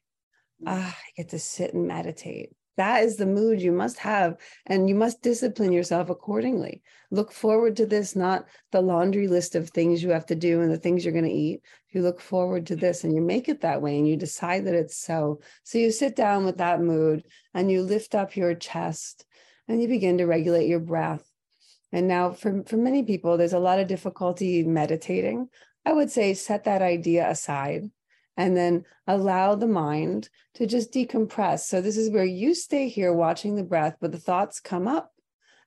Mm. 0.61 0.65
ah 0.67 0.97
i 0.97 1.09
get 1.15 1.29
to 1.29 1.39
sit 1.39 1.73
and 1.73 1.87
meditate 1.87 2.51
that 2.77 3.03
is 3.03 3.17
the 3.17 3.25
mood 3.25 3.61
you 3.61 3.71
must 3.71 3.97
have, 3.99 4.37
and 4.65 4.87
you 4.87 4.95
must 4.95 5.21
discipline 5.21 5.71
yourself 5.71 6.09
accordingly. 6.09 6.83
Look 7.11 7.31
forward 7.31 7.75
to 7.77 7.85
this, 7.85 8.15
not 8.15 8.45
the 8.71 8.81
laundry 8.81 9.27
list 9.27 9.55
of 9.55 9.69
things 9.69 10.01
you 10.01 10.11
have 10.11 10.25
to 10.27 10.35
do 10.35 10.61
and 10.61 10.71
the 10.71 10.77
things 10.77 11.03
you're 11.03 11.13
going 11.13 11.25
to 11.25 11.31
eat. 11.31 11.61
You 11.89 12.01
look 12.01 12.21
forward 12.21 12.67
to 12.67 12.75
this 12.75 13.03
and 13.03 13.15
you 13.15 13.21
make 13.21 13.49
it 13.49 13.61
that 13.61 13.81
way 13.81 13.97
and 13.97 14.07
you 14.07 14.15
decide 14.15 14.65
that 14.65 14.75
it's 14.75 14.97
so. 14.97 15.41
So 15.63 15.77
you 15.77 15.91
sit 15.91 16.15
down 16.15 16.45
with 16.45 16.57
that 16.57 16.81
mood 16.81 17.25
and 17.53 17.71
you 17.71 17.81
lift 17.81 18.13
up 18.13 18.35
your 18.35 18.53
chest 18.53 19.25
and 19.67 19.81
you 19.81 19.87
begin 19.87 20.19
to 20.19 20.25
regulate 20.25 20.67
your 20.67 20.79
breath. 20.79 21.27
And 21.91 22.07
now, 22.07 22.31
for, 22.31 22.63
for 22.63 22.77
many 22.77 23.03
people, 23.03 23.37
there's 23.37 23.53
a 23.53 23.59
lot 23.59 23.79
of 23.79 23.87
difficulty 23.87 24.63
meditating. 24.63 25.47
I 25.85 25.93
would 25.93 26.11
say 26.11 26.33
set 26.33 26.65
that 26.65 26.81
idea 26.81 27.29
aside 27.29 27.89
and 28.37 28.55
then 28.55 28.85
allow 29.07 29.55
the 29.55 29.67
mind 29.67 30.29
to 30.53 30.67
just 30.67 30.93
decompress. 30.93 31.61
So, 31.61 31.81
this 31.81 31.97
is 31.97 32.11
where 32.11 32.23
you 32.23 32.53
stay 32.53 32.87
here 32.87 33.11
watching 33.11 33.55
the 33.55 33.63
breath, 33.63 33.97
but 33.99 34.11
the 34.11 34.19
thoughts 34.19 34.59
come 34.59 34.87
up 34.87 35.11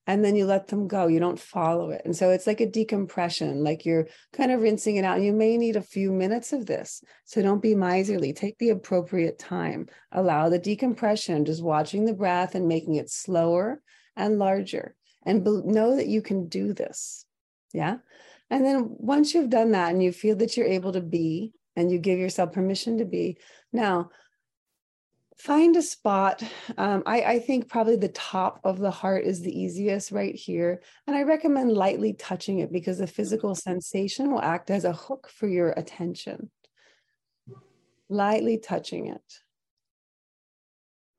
and 0.06 0.24
then 0.24 0.35
you 0.37 0.46
let 0.46 0.68
them 0.68 0.88
go. 0.88 1.09
You 1.09 1.20
don't 1.20 1.38
follow 1.38 1.90
it. 1.90 2.02
And 2.04 2.16
so, 2.16 2.30
it's 2.30 2.46
like 2.46 2.61
a 2.61 2.70
decompression, 2.70 3.64
like 3.64 3.85
you're 3.85 4.06
kind 4.33 4.52
of 4.52 4.62
rinsing 4.62 4.96
it 4.96 5.04
out. 5.04 5.20
You 5.20 5.33
may 5.33 5.59
need 5.59 5.76
a 5.76 5.83
few 5.83 6.12
minutes 6.12 6.52
of 6.52 6.66
this. 6.66 7.02
So, 7.24 7.42
don't 7.42 7.62
be 7.62 7.74
miserly. 7.74 8.33
Take 8.33 8.56
the 8.59 8.70
appropriate 8.70 9.38
time. 9.38 9.88
Allow 10.12 10.48
the 10.48 10.59
decompression, 10.59 11.44
just 11.44 11.62
watching 11.62 12.04
the 12.04 12.14
breath 12.14 12.54
and 12.54 12.68
making 12.68 12.94
it 12.94 13.11
slower 13.11 13.83
and 14.16 14.38
larger. 14.38 14.94
And 15.26 15.44
know 15.44 15.96
that 15.96 16.06
you 16.06 16.22
can 16.22 16.48
do 16.48 16.72
this. 16.72 17.26
Yeah. 17.74 17.96
And 18.48 18.64
then 18.64 18.87
once 18.88 19.35
you've 19.35 19.50
done 19.50 19.72
that 19.72 19.92
and 19.92 20.02
you 20.02 20.12
feel 20.12 20.37
that 20.37 20.56
you're 20.56 20.66
able 20.66 20.92
to 20.92 21.00
be 21.00 21.52
and 21.81 21.90
you 21.90 21.99
give 21.99 22.19
yourself 22.19 22.53
permission 22.53 22.99
to 22.99 23.05
be. 23.05 23.38
Now, 23.73 24.11
find 25.38 25.75
a 25.77 25.83
spot. 25.83 26.43
Um, 26.77 27.03
I, 27.07 27.23
I, 27.23 27.38
think 27.38 27.69
probably 27.69 27.97
the 27.97 28.09
top 28.09 28.61
of 28.62 28.79
the 28.79 28.90
heart 28.90 29.25
is 29.25 29.40
the 29.40 29.59
easiest 29.59 30.12
right 30.12 30.35
here. 30.35 30.83
And 31.07 31.16
I 31.16 31.23
recommend 31.23 31.73
lightly 31.73 32.12
touching 32.12 32.59
it 32.59 32.71
because 32.71 32.99
the 32.99 33.07
physical 33.07 33.55
sensation 33.55 34.31
will 34.31 34.43
act 34.43 34.71
as 34.71 34.85
a 34.85 34.93
hook 34.93 35.31
for 35.35 35.49
your 35.49 35.71
attention. 35.71 36.51
Lightly 38.11 38.59
touching 38.59 39.07
it. 39.07 39.40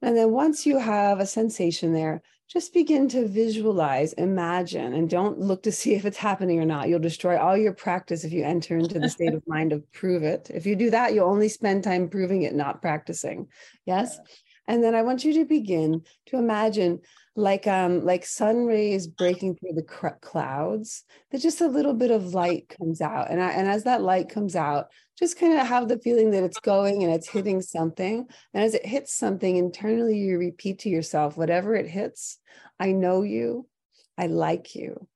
And 0.03 0.15
then 0.15 0.31
once 0.31 0.67
you 0.67 0.77
have 0.77 1.19
a 1.19 1.25
sensation 1.25 1.93
there, 1.93 2.21
just 2.51 2.73
begin 2.73 3.07
to 3.07 3.27
visualize, 3.27 4.11
imagine, 4.13 4.93
and 4.93 5.09
don't 5.09 5.39
look 5.39 5.63
to 5.63 5.71
see 5.81 5.93
if 5.93 6.05
it's 6.05 6.17
happening 6.17 6.59
or 6.59 6.65
not. 6.65 6.89
You'll 6.89 6.99
destroy 6.99 7.39
all 7.39 7.55
your 7.55 7.73
practice 7.73 8.23
if 8.23 8.33
you 8.33 8.43
enter 8.43 8.77
into 8.77 8.99
the 8.99 9.09
state 9.09 9.33
of 9.33 9.43
mind 9.47 9.71
of 9.71 9.89
prove 9.93 10.23
it. 10.23 10.51
If 10.53 10.65
you 10.65 10.75
do 10.75 10.89
that, 10.89 11.13
you'll 11.13 11.29
only 11.29 11.49
spend 11.49 11.83
time 11.83 12.09
proving 12.09 12.43
it, 12.43 12.53
not 12.53 12.81
practicing. 12.81 13.47
Yes. 13.85 14.19
And 14.67 14.83
then 14.83 14.95
I 14.95 15.01
want 15.01 15.23
you 15.23 15.33
to 15.35 15.45
begin 15.45 16.03
to 16.27 16.37
imagine 16.37 17.01
like 17.37 17.65
um 17.65 18.03
like 18.03 18.25
sun 18.25 18.65
rays 18.65 19.07
breaking 19.07 19.55
through 19.55 19.71
the 19.73 19.83
cr- 19.83 20.19
clouds 20.21 21.05
that 21.31 21.39
just 21.39 21.61
a 21.61 21.67
little 21.67 21.93
bit 21.93 22.11
of 22.11 22.33
light 22.33 22.73
comes 22.77 22.99
out 22.99 23.31
and 23.31 23.41
I, 23.41 23.51
and 23.51 23.69
as 23.69 23.85
that 23.85 24.01
light 24.01 24.27
comes 24.27 24.53
out 24.53 24.87
just 25.21 25.39
kind 25.39 25.53
of 25.53 25.67
have 25.67 25.87
the 25.87 25.99
feeling 25.99 26.31
that 26.31 26.43
it's 26.43 26.59
going 26.59 27.03
and 27.03 27.13
it's 27.13 27.29
hitting 27.29 27.61
something. 27.61 28.27
And 28.53 28.63
as 28.63 28.73
it 28.73 28.85
hits 28.85 29.13
something 29.13 29.55
internally 29.55 30.17
you 30.17 30.37
repeat 30.37 30.79
to 30.79 30.89
yourself 30.89 31.37
whatever 31.37 31.75
it 31.75 31.87
hits 31.87 32.39
i 32.79 32.91
know 32.91 33.21
you. 33.21 33.67
I 34.17 34.27
like 34.27 34.75
you. 34.75 35.07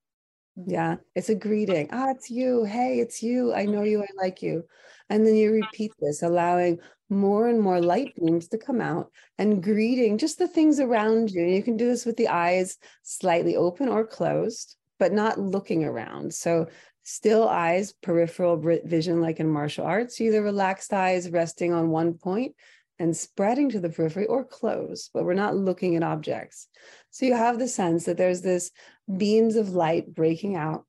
Mm-hmm. 0.57 0.71
yeah 0.71 0.95
it's 1.15 1.29
a 1.29 1.35
greeting. 1.35 1.89
Ah 1.91 2.11
it's 2.11 2.29
you. 2.29 2.63
Hey 2.63 2.99
it's 2.99 3.21
you. 3.23 3.53
I 3.53 3.65
know 3.65 3.83
you. 3.83 4.01
I 4.03 4.07
like 4.21 4.41
you. 4.41 4.63
And 5.09 5.25
then 5.25 5.35
you 5.35 5.51
repeat 5.51 5.91
this 5.99 6.23
allowing 6.23 6.79
more 7.09 7.47
and 7.47 7.61
more 7.61 7.81
light 7.81 8.13
beams 8.15 8.47
to 8.49 8.57
come 8.57 8.81
out 8.81 9.11
and 9.37 9.61
greeting 9.61 10.17
just 10.17 10.39
the 10.39 10.47
things 10.47 10.79
around 10.79 11.31
you. 11.31 11.43
You 11.43 11.61
can 11.61 11.77
do 11.77 11.87
this 11.87 12.05
with 12.05 12.17
the 12.17 12.29
eyes 12.29 12.77
slightly 13.03 13.55
open 13.55 13.89
or 13.89 14.05
closed, 14.05 14.75
but 14.97 15.11
not 15.13 15.39
looking 15.39 15.83
around. 15.83 16.33
So, 16.33 16.67
still 17.05 17.47
eyes, 17.47 17.93
peripheral 17.93 18.57
vision, 18.83 19.21
like 19.21 19.39
in 19.39 19.47
martial 19.47 19.85
arts, 19.85 20.19
either 20.19 20.41
relaxed 20.41 20.91
eyes 20.91 21.29
resting 21.29 21.71
on 21.71 21.89
one 21.89 22.15
point 22.15 22.55
and 22.97 23.15
spreading 23.15 23.69
to 23.69 23.79
the 23.79 23.89
periphery 23.89 24.25
or 24.25 24.43
closed, 24.43 25.11
but 25.13 25.23
we're 25.23 25.33
not 25.33 25.55
looking 25.55 25.95
at 25.95 26.03
objects. 26.03 26.67
So, 27.11 27.25
you 27.25 27.35
have 27.35 27.59
the 27.59 27.67
sense 27.67 28.05
that 28.05 28.17
there's 28.17 28.41
this 28.41 28.71
beams 29.17 29.55
of 29.55 29.69
light 29.69 30.13
breaking 30.13 30.55
out 30.55 30.85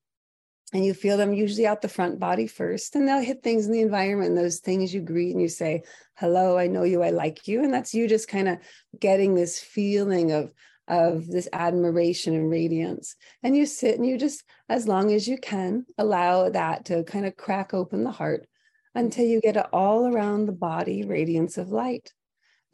and 0.73 0.85
you 0.85 0.95
feel 0.95 1.17
them 1.17 1.33
usually 1.33 1.67
out 1.67 1.83
the 1.83 1.89
front 1.89 2.19
body 2.19 2.47
first 2.47 2.97
and 2.97 3.07
they'll 3.07 3.21
hit 3.21 3.43
things 3.43 3.67
in 3.67 3.73
the 3.73 3.83
environment 3.83 4.31
and 4.31 4.39
those 4.39 4.59
things 4.59 4.93
you 4.93 5.01
greet 5.01 5.33
and 5.33 5.41
you 5.41 5.49
say 5.49 5.83
hello 6.17 6.59
i 6.59 6.67
know 6.67 6.83
you 6.83 7.03
i 7.03 7.11
like 7.11 7.47
you 7.47 7.63
and 7.63 7.73
that's 7.73 7.95
you 7.95 8.09
just 8.09 8.27
kind 8.27 8.49
of 8.49 8.59
getting 8.99 9.35
this 9.35 9.61
feeling 9.61 10.33
of 10.33 10.53
of 10.89 11.27
this 11.27 11.49
admiration 11.53 12.35
and 12.35 12.51
radiance. 12.51 13.17
And 13.43 13.57
you 13.57 13.67
sit 13.67 13.97
and 13.97 14.07
you 14.07 14.19
just 14.19 14.45
as 14.69 14.87
long 14.87 15.13
as 15.13 15.27
you 15.27 15.39
can 15.39 15.87
allow 15.99 16.49
that 16.51 16.87
to 16.87 17.05
kind 17.05 17.27
of 17.27 17.37
crack 17.37 17.75
open 17.75 18.05
the 18.05 18.11
heart 18.11 18.47
until 18.95 19.27
you 19.27 19.41
get 19.41 19.57
it 19.57 19.67
all 19.73 20.07
around 20.07 20.47
the 20.47 20.53
body 20.53 21.05
radiance 21.05 21.59
of 21.59 21.71
light. 21.71 22.13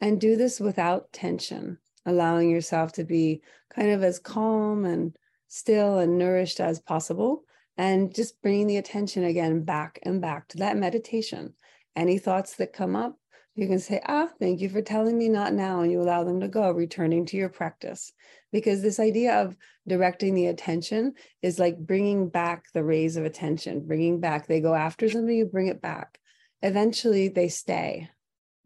And 0.01 0.19
do 0.19 0.35
this 0.35 0.59
without 0.59 1.11
tension 1.13 1.77
allowing 2.05 2.49
yourself 2.49 2.93
to 2.93 3.03
be 3.03 3.41
kind 3.73 3.91
of 3.91 4.03
as 4.03 4.19
calm 4.19 4.85
and 4.85 5.15
still 5.47 5.99
and 5.99 6.17
nourished 6.17 6.59
as 6.59 6.79
possible. 6.79 7.43
And 7.77 8.13
just 8.13 8.41
bringing 8.41 8.67
the 8.67 8.77
attention 8.77 9.23
again 9.23 9.63
back 9.63 9.99
and 10.03 10.21
back 10.21 10.47
to 10.49 10.57
that 10.57 10.77
meditation. 10.77 11.53
Any 11.95 12.19
thoughts 12.19 12.55
that 12.57 12.73
come 12.73 12.95
up, 12.95 13.17
you 13.55 13.67
can 13.67 13.79
say, 13.79 14.01
Ah, 14.05 14.29
thank 14.39 14.61
you 14.61 14.69
for 14.69 14.81
telling 14.81 15.17
me 15.17 15.29
not 15.29 15.53
now. 15.53 15.81
And 15.81 15.91
you 15.91 16.01
allow 16.01 16.23
them 16.23 16.39
to 16.41 16.47
go, 16.47 16.71
returning 16.71 17.25
to 17.27 17.37
your 17.37 17.49
practice. 17.49 18.11
Because 18.51 18.81
this 18.81 18.99
idea 18.99 19.41
of 19.41 19.55
directing 19.87 20.33
the 20.33 20.47
attention 20.47 21.13
is 21.41 21.59
like 21.59 21.77
bringing 21.77 22.29
back 22.29 22.65
the 22.73 22.83
rays 22.83 23.15
of 23.15 23.25
attention, 23.25 23.85
bringing 23.85 24.19
back, 24.19 24.47
they 24.47 24.61
go 24.61 24.73
after 24.73 25.09
something, 25.09 25.35
you 25.35 25.45
bring 25.45 25.67
it 25.67 25.81
back. 25.81 26.19
Eventually 26.61 27.27
they 27.27 27.49
stay. 27.49 28.09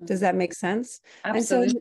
Does 0.04 0.20
that 0.20 0.36
make 0.36 0.54
sense? 0.54 1.00
Absolutely. 1.26 1.68
And 1.68 1.74
so 1.74 1.80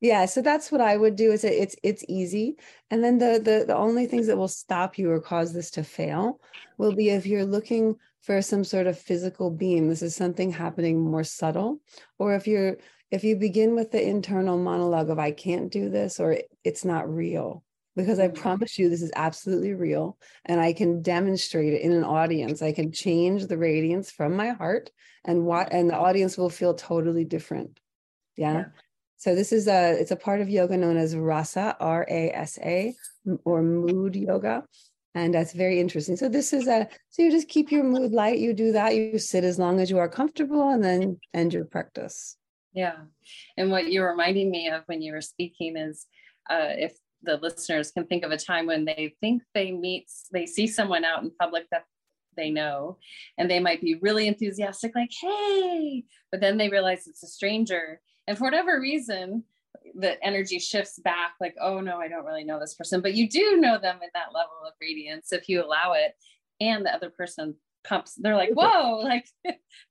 yeah 0.00 0.24
so 0.26 0.42
that's 0.42 0.70
what 0.70 0.80
i 0.80 0.96
would 0.96 1.16
do 1.16 1.32
is 1.32 1.44
it's 1.44 1.76
it's 1.82 2.04
easy 2.08 2.56
and 2.90 3.02
then 3.02 3.18
the, 3.18 3.40
the 3.42 3.64
the 3.66 3.76
only 3.76 4.06
things 4.06 4.26
that 4.26 4.36
will 4.36 4.48
stop 4.48 4.98
you 4.98 5.10
or 5.10 5.20
cause 5.20 5.52
this 5.52 5.70
to 5.70 5.82
fail 5.82 6.40
will 6.78 6.94
be 6.94 7.08
if 7.10 7.26
you're 7.26 7.44
looking 7.44 7.96
for 8.22 8.42
some 8.42 8.64
sort 8.64 8.86
of 8.86 8.98
physical 8.98 9.50
beam 9.50 9.88
this 9.88 10.02
is 10.02 10.14
something 10.14 10.50
happening 10.50 11.00
more 11.00 11.24
subtle 11.24 11.80
or 12.18 12.34
if 12.34 12.46
you're 12.46 12.76
if 13.10 13.22
you 13.24 13.36
begin 13.36 13.74
with 13.74 13.90
the 13.90 14.02
internal 14.02 14.58
monologue 14.58 15.10
of 15.10 15.18
i 15.18 15.30
can't 15.30 15.72
do 15.72 15.88
this 15.88 16.20
or 16.20 16.36
it's 16.64 16.84
not 16.84 17.08
real 17.08 17.62
because 17.94 18.18
i 18.18 18.26
mm-hmm. 18.28 18.42
promise 18.42 18.78
you 18.78 18.90
this 18.90 19.02
is 19.02 19.12
absolutely 19.16 19.72
real 19.72 20.18
and 20.44 20.60
i 20.60 20.72
can 20.72 21.00
demonstrate 21.00 21.72
it 21.72 21.80
in 21.80 21.92
an 21.92 22.04
audience 22.04 22.60
i 22.60 22.72
can 22.72 22.92
change 22.92 23.46
the 23.46 23.56
radiance 23.56 24.10
from 24.10 24.36
my 24.36 24.50
heart 24.50 24.90
and 25.24 25.44
what 25.46 25.72
and 25.72 25.88
the 25.88 25.96
audience 25.96 26.36
will 26.36 26.50
feel 26.50 26.74
totally 26.74 27.24
different 27.24 27.80
yeah. 28.36 28.52
yeah. 28.52 28.64
So 29.18 29.34
this 29.34 29.52
is 29.52 29.66
a 29.66 29.98
it's 29.98 30.10
a 30.10 30.16
part 30.16 30.40
of 30.40 30.48
yoga 30.48 30.76
known 30.76 30.96
as 30.96 31.16
rasa, 31.16 31.76
R 31.80 32.06
A 32.08 32.30
S 32.32 32.58
A, 32.58 32.94
or 33.44 33.62
mood 33.62 34.16
yoga. 34.16 34.64
And 35.14 35.32
that's 35.32 35.54
very 35.54 35.80
interesting. 35.80 36.16
So 36.16 36.28
this 36.28 36.52
is 36.52 36.68
a 36.68 36.88
so 37.08 37.22
you 37.22 37.30
just 37.30 37.48
keep 37.48 37.72
your 37.72 37.84
mood 37.84 38.12
light. 38.12 38.38
You 38.38 38.52
do 38.52 38.72
that. 38.72 38.94
You 38.94 39.18
sit 39.18 39.44
as 39.44 39.58
long 39.58 39.80
as 39.80 39.90
you 39.90 39.98
are 39.98 40.08
comfortable, 40.08 40.68
and 40.68 40.84
then 40.84 41.18
end 41.32 41.54
your 41.54 41.64
practice. 41.64 42.36
Yeah, 42.74 42.96
and 43.56 43.70
what 43.70 43.90
you're 43.90 44.10
reminding 44.10 44.50
me 44.50 44.68
of 44.68 44.82
when 44.84 45.00
you 45.00 45.14
were 45.14 45.22
speaking 45.22 45.78
is, 45.78 46.04
uh, 46.50 46.68
if 46.76 46.92
the 47.22 47.38
listeners 47.38 47.90
can 47.90 48.06
think 48.06 48.22
of 48.22 48.30
a 48.30 48.36
time 48.36 48.66
when 48.66 48.84
they 48.84 49.14
think 49.22 49.42
they 49.54 49.72
meet, 49.72 50.10
they 50.30 50.44
see 50.44 50.66
someone 50.66 51.02
out 51.02 51.22
in 51.22 51.30
public 51.40 51.64
that 51.70 51.86
they 52.36 52.50
know, 52.50 52.98
and 53.38 53.50
they 53.50 53.60
might 53.60 53.80
be 53.80 53.94
really 53.94 54.28
enthusiastic, 54.28 54.94
like 54.94 55.10
"Hey," 55.18 56.04
but 56.30 56.42
then 56.42 56.58
they 56.58 56.68
realize 56.68 57.06
it's 57.06 57.22
a 57.22 57.26
stranger, 57.26 58.02
and 58.26 58.36
for 58.36 58.44
whatever 58.44 58.80
reason, 58.80 59.44
the 59.94 60.22
energy 60.24 60.58
shifts 60.58 60.98
back 60.98 61.34
like, 61.40 61.54
oh 61.60 61.80
no, 61.80 61.98
I 61.98 62.08
don't 62.08 62.24
really 62.24 62.44
know 62.44 62.58
this 62.58 62.74
person. 62.74 63.00
But 63.00 63.14
you 63.14 63.28
do 63.28 63.56
know 63.56 63.78
them 63.78 63.96
in 64.02 64.08
that 64.14 64.34
level 64.34 64.56
of 64.66 64.72
radiance 64.80 65.32
if 65.32 65.48
you 65.48 65.64
allow 65.64 65.92
it. 65.92 66.12
And 66.60 66.84
the 66.84 66.94
other 66.94 67.10
person 67.10 67.54
pumps, 67.84 68.14
they're 68.14 68.36
like, 68.36 68.50
whoa, 68.52 68.98
like 69.04 69.26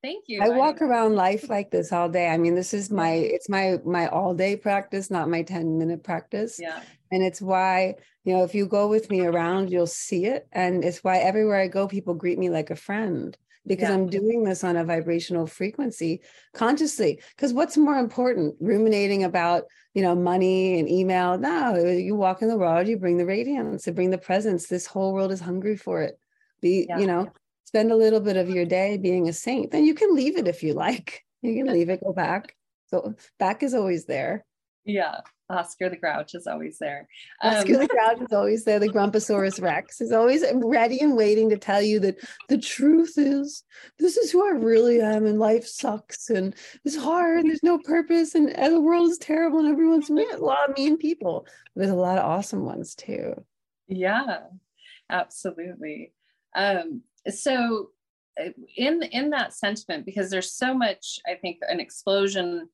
thank 0.01 0.25
you. 0.27 0.41
I 0.41 0.49
walk 0.49 0.81
around 0.81 1.15
life 1.15 1.49
like 1.49 1.71
this 1.71 1.91
all 1.91 2.09
day. 2.09 2.27
I 2.27 2.37
mean, 2.37 2.55
this 2.55 2.73
is 2.73 2.91
my 2.91 3.11
it's 3.11 3.49
my 3.49 3.77
my 3.85 4.07
all 4.07 4.33
day 4.33 4.55
practice, 4.55 5.09
not 5.09 5.29
my 5.29 5.43
10 5.43 5.77
minute 5.77 6.03
practice. 6.03 6.59
Yeah. 6.61 6.81
And 7.11 7.23
it's 7.23 7.41
why, 7.41 7.95
you 8.23 8.33
know, 8.33 8.43
if 8.43 8.55
you 8.55 8.65
go 8.65 8.87
with 8.87 9.09
me 9.09 9.21
around, 9.21 9.71
you'll 9.71 9.87
see 9.87 10.25
it. 10.25 10.47
And 10.51 10.83
it's 10.83 11.03
why 11.03 11.19
everywhere 11.19 11.59
I 11.59 11.67
go, 11.67 11.87
people 11.87 12.15
greet 12.15 12.39
me 12.39 12.49
like 12.49 12.71
a 12.71 12.75
friend 12.75 13.37
because 13.67 13.89
yeah. 13.89 13.95
I'm 13.95 14.07
doing 14.07 14.43
this 14.43 14.63
on 14.63 14.77
a 14.77 14.83
vibrational 14.83 15.47
frequency 15.47 16.21
consciously. 16.53 17.19
Because 17.35 17.53
what's 17.53 17.77
more 17.77 17.97
important, 17.97 18.55
ruminating 18.59 19.23
about, 19.23 19.63
you 19.93 20.01
know, 20.01 20.15
money 20.15 20.79
and 20.79 20.89
email? 20.89 21.37
No, 21.37 21.75
you 21.75 22.15
walk 22.15 22.41
in 22.41 22.47
the 22.47 22.57
world, 22.57 22.87
you 22.87 22.97
bring 22.97 23.17
the 23.17 23.25
radiance, 23.25 23.87
you 23.87 23.93
bring 23.93 24.11
the 24.11 24.17
presence. 24.17 24.67
This 24.67 24.85
whole 24.85 25.13
world 25.13 25.31
is 25.31 25.39
hungry 25.39 25.77
for 25.77 26.01
it. 26.01 26.19
Be, 26.61 26.85
yeah. 26.87 26.99
you 26.99 27.07
know, 27.07 27.31
spend 27.65 27.91
a 27.91 27.95
little 27.95 28.19
bit 28.19 28.37
of 28.37 28.49
your 28.49 28.65
day 28.65 28.97
being 28.97 29.27
a 29.27 29.33
saint. 29.33 29.71
Then 29.71 29.85
you 29.85 29.93
can 29.93 30.15
leave 30.15 30.37
it 30.37 30.47
if 30.47 30.63
you 30.63 30.73
like. 30.73 31.23
You 31.41 31.55
can 31.55 31.73
leave 31.73 31.89
it, 31.89 32.03
go 32.03 32.13
back. 32.13 32.55
So 32.87 33.15
back 33.39 33.63
is 33.63 33.73
always 33.73 34.05
there. 34.05 34.45
Yeah. 34.83 35.21
Oscar 35.49 35.89
the 35.89 35.97
Grouch 35.97 36.33
is 36.33 36.47
always 36.47 36.77
there. 36.79 37.07
Oscar 37.41 37.75
um, 37.75 37.79
the 37.81 37.87
Grouch 37.87 38.21
is 38.21 38.33
always 38.33 38.63
there. 38.63 38.79
The 38.79 38.89
Grumposaurus 38.89 39.61
Rex 39.61 40.01
is 40.01 40.11
always 40.11 40.43
ready 40.53 40.99
and 40.99 41.15
waiting 41.15 41.49
to 41.49 41.57
tell 41.57 41.81
you 41.81 41.99
that 41.99 42.17
the 42.49 42.57
truth 42.57 43.13
is 43.17 43.63
this 43.99 44.17
is 44.17 44.31
who 44.31 44.45
I 44.45 44.51
really 44.51 45.01
am, 45.01 45.25
and 45.25 45.39
life 45.39 45.65
sucks, 45.65 46.29
and 46.29 46.55
it's 46.83 46.97
hard, 46.97 47.39
and 47.39 47.49
there's 47.49 47.63
no 47.63 47.77
purpose, 47.77 48.35
and, 48.35 48.49
and 48.49 48.73
the 48.73 48.81
world 48.81 49.09
is 49.09 49.17
terrible, 49.17 49.59
and 49.59 49.67
everyone's 49.67 50.09
mean, 50.09 50.31
a 50.33 50.37
lot 50.37 50.69
of 50.69 50.77
mean 50.77 50.97
people. 50.97 51.45
There's 51.75 51.91
a 51.91 51.95
lot 51.95 52.17
of 52.17 52.25
awesome 52.25 52.65
ones 52.65 52.95
too. 52.95 53.33
Yeah, 53.87 54.39
absolutely. 55.09 56.13
Um, 56.55 57.01
so 57.29 57.89
uh, 58.39 58.49
in 58.75 59.03
in 59.03 59.29
that 59.31 59.53
sentiment, 59.53 60.05
because 60.05 60.29
there's 60.31 60.51
so 60.51 60.73
much, 60.73 61.19
I 61.27 61.35
think, 61.35 61.59
an 61.67 61.79
explosion. 61.79 62.69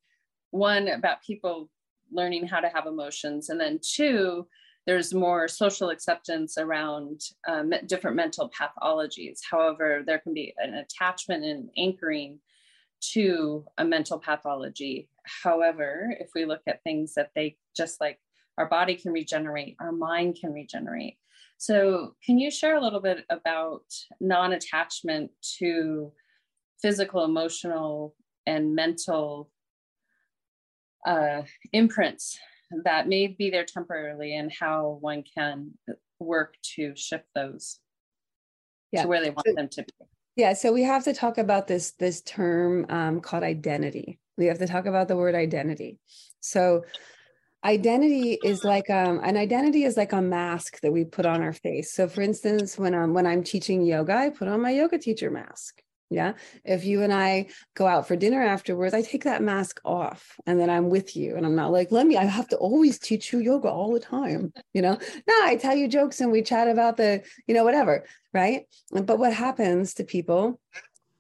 One 0.52 0.90
about 0.90 1.24
people 1.24 1.70
learning 2.12 2.48
how 2.48 2.60
to 2.60 2.70
have 2.70 2.86
emotions. 2.86 3.50
And 3.50 3.60
then 3.60 3.80
two, 3.82 4.48
there's 4.88 5.14
more 5.14 5.48
social 5.48 5.90
acceptance 5.90 6.58
around 6.58 7.22
um, 7.48 7.72
different 7.86 8.16
mental 8.16 8.50
pathologies. 8.50 9.40
However, 9.50 10.04
there 10.06 10.20
can 10.20 10.34
be 10.34 10.54
an 10.58 10.74
attachment 10.74 11.44
and 11.44 11.70
anchoring 11.78 12.40
to 13.14 13.66
a 13.78 13.86
mental 13.86 14.20
pathology. 14.20 15.10
However, 15.44 16.16
if 16.20 16.30
we 16.36 16.46
look 16.46 16.62
at 16.68 16.84
things 16.84 17.14
that 17.16 17.32
they 17.36 17.58
just 17.76 18.02
like 18.02 18.20
our 18.58 18.68
body 18.68 18.96
can 18.96 19.12
regenerate, 19.12 19.76
our 19.80 19.92
mind 19.92 20.38
can 20.40 20.52
regenerate. 20.52 21.18
So, 21.58 22.16
can 22.26 22.40
you 22.40 22.50
share 22.50 22.76
a 22.76 22.82
little 22.82 23.00
bit 23.00 23.24
about 23.30 23.84
non 24.20 24.54
attachment 24.54 25.32
to 25.60 26.12
physical, 26.82 27.24
emotional, 27.24 28.16
and 28.48 28.76
mental 28.76 29.52
uh, 31.06 31.42
imprints 31.74 32.38
that 32.84 33.08
may 33.08 33.28
be 33.28 33.50
there 33.50 33.66
temporarily 33.66 34.36
and 34.36 34.52
how 34.52 34.98
one 35.02 35.24
can 35.36 35.72
work 36.20 36.56
to 36.76 36.94
shift 36.96 37.26
those 37.36 37.80
yeah. 38.92 39.04
to 39.04 39.08
where 39.08 39.22
they 39.22 39.30
want 39.30 39.48
so, 39.48 39.54
them 39.54 39.70
to 39.70 39.84
be. 39.84 40.06
Yeah, 40.36 40.54
so 40.54 40.72
we 40.72 40.84
have 40.84 41.04
to 41.06 41.14
talk 41.14 41.38
about 41.38 41.68
this 41.68 41.92
this 41.92 42.22
term 42.22 42.86
um, 42.90 43.22
called 43.22 43.44
identity. 43.44 44.20
We 44.38 44.46
have 44.46 44.60
to 44.60 44.68
talk 44.68 44.86
about 44.86 45.08
the 45.08 45.18
word 45.18 45.36
identity. 45.36 46.00
So 46.40 46.86
identity 47.64 48.40
is 48.44 48.64
like 48.64 48.90
um, 48.90 49.20
an 49.24 49.38
identity 49.38 49.84
is 49.84 49.98
like 49.98 50.14
a 50.14 50.22
mask 50.22 50.80
that 50.82 50.92
we 50.92 51.04
put 51.04 51.26
on 51.26 51.42
our 51.42 51.54
face. 51.54 51.94
So 51.94 52.08
for 52.08 52.22
instance, 52.22 52.78
when 52.78 52.96
I'm 52.96 53.14
when 53.14 53.28
I'm 53.28 53.44
teaching 53.44 53.84
yoga, 53.84 54.16
I 54.16 54.30
put 54.30 54.48
on 54.48 54.62
my 54.62 54.72
yoga 54.72 54.98
teacher 54.98 55.30
mask. 55.30 55.82
Yeah. 56.12 56.34
If 56.66 56.84
you 56.84 57.04
and 57.04 57.14
I 57.14 57.48
go 57.74 57.88
out 57.88 58.06
for 58.06 58.18
dinner 58.18 58.44
afterwards, 58.44 58.94
I 58.94 59.02
take 59.02 59.24
that 59.24 59.42
mask 59.42 59.80
off 59.86 60.36
and 60.46 60.60
then 60.60 60.70
I'm 60.70 60.90
with 60.90 61.16
you. 61.16 61.38
And 61.38 61.46
I'm 61.46 61.56
not 61.56 61.72
like, 61.72 61.90
let 61.90 62.06
me, 62.06 62.18
I 62.18 62.26
have 62.26 62.50
to 62.50 62.58
always 62.58 63.00
teach 63.00 63.32
you 63.32 63.40
yoga 63.40 63.70
all 63.70 63.94
the 63.94 64.00
time. 64.02 64.52
You 64.74 64.82
know, 64.82 64.98
no, 65.26 65.34
I 65.44 65.56
tell 65.56 65.74
you 65.74 65.88
jokes 65.88 66.20
and 66.20 66.30
we 66.30 66.42
chat 66.42 66.68
about 66.68 66.98
the, 66.98 67.24
you 67.48 67.54
know, 67.54 67.64
whatever. 67.64 68.06
Right. 68.34 68.66
But 68.92 69.20
what 69.20 69.34
happens 69.34 69.94
to 69.96 70.04
people 70.04 70.60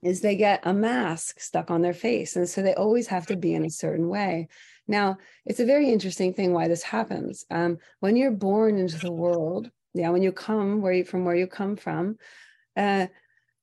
is 0.04 0.20
they 0.20 0.36
get 0.36 0.60
a 0.64 0.74
mask 0.74 1.40
stuck 1.40 1.72
on 1.72 1.82
their 1.82 1.94
face. 1.94 2.36
And 2.36 2.50
so 2.50 2.62
they 2.62 2.74
always 2.74 3.08
have 3.08 3.28
to 3.28 3.38
be 3.38 3.54
in 3.54 3.64
a 3.64 3.70
certain 3.70 4.10
way. 4.10 4.50
Now, 4.90 5.20
it's 5.46 5.62
a 5.62 5.66
very 5.66 5.90
interesting 5.90 6.34
thing 6.34 6.52
why 6.52 6.68
this 6.68 6.84
happens. 6.84 7.46
Um, 7.50 7.78
when 8.02 8.18
you're 8.18 8.32
born 8.32 8.78
into 8.78 8.98
the 8.98 9.12
world, 9.12 9.72
yeah, 9.94 10.10
when 10.10 10.22
you 10.22 10.34
come 10.34 10.82
where 10.82 10.92
you, 10.92 11.06
from 11.06 11.24
where 11.24 11.36
you 11.36 11.48
come 11.48 11.78
from, 11.78 12.18
uh, 12.76 13.08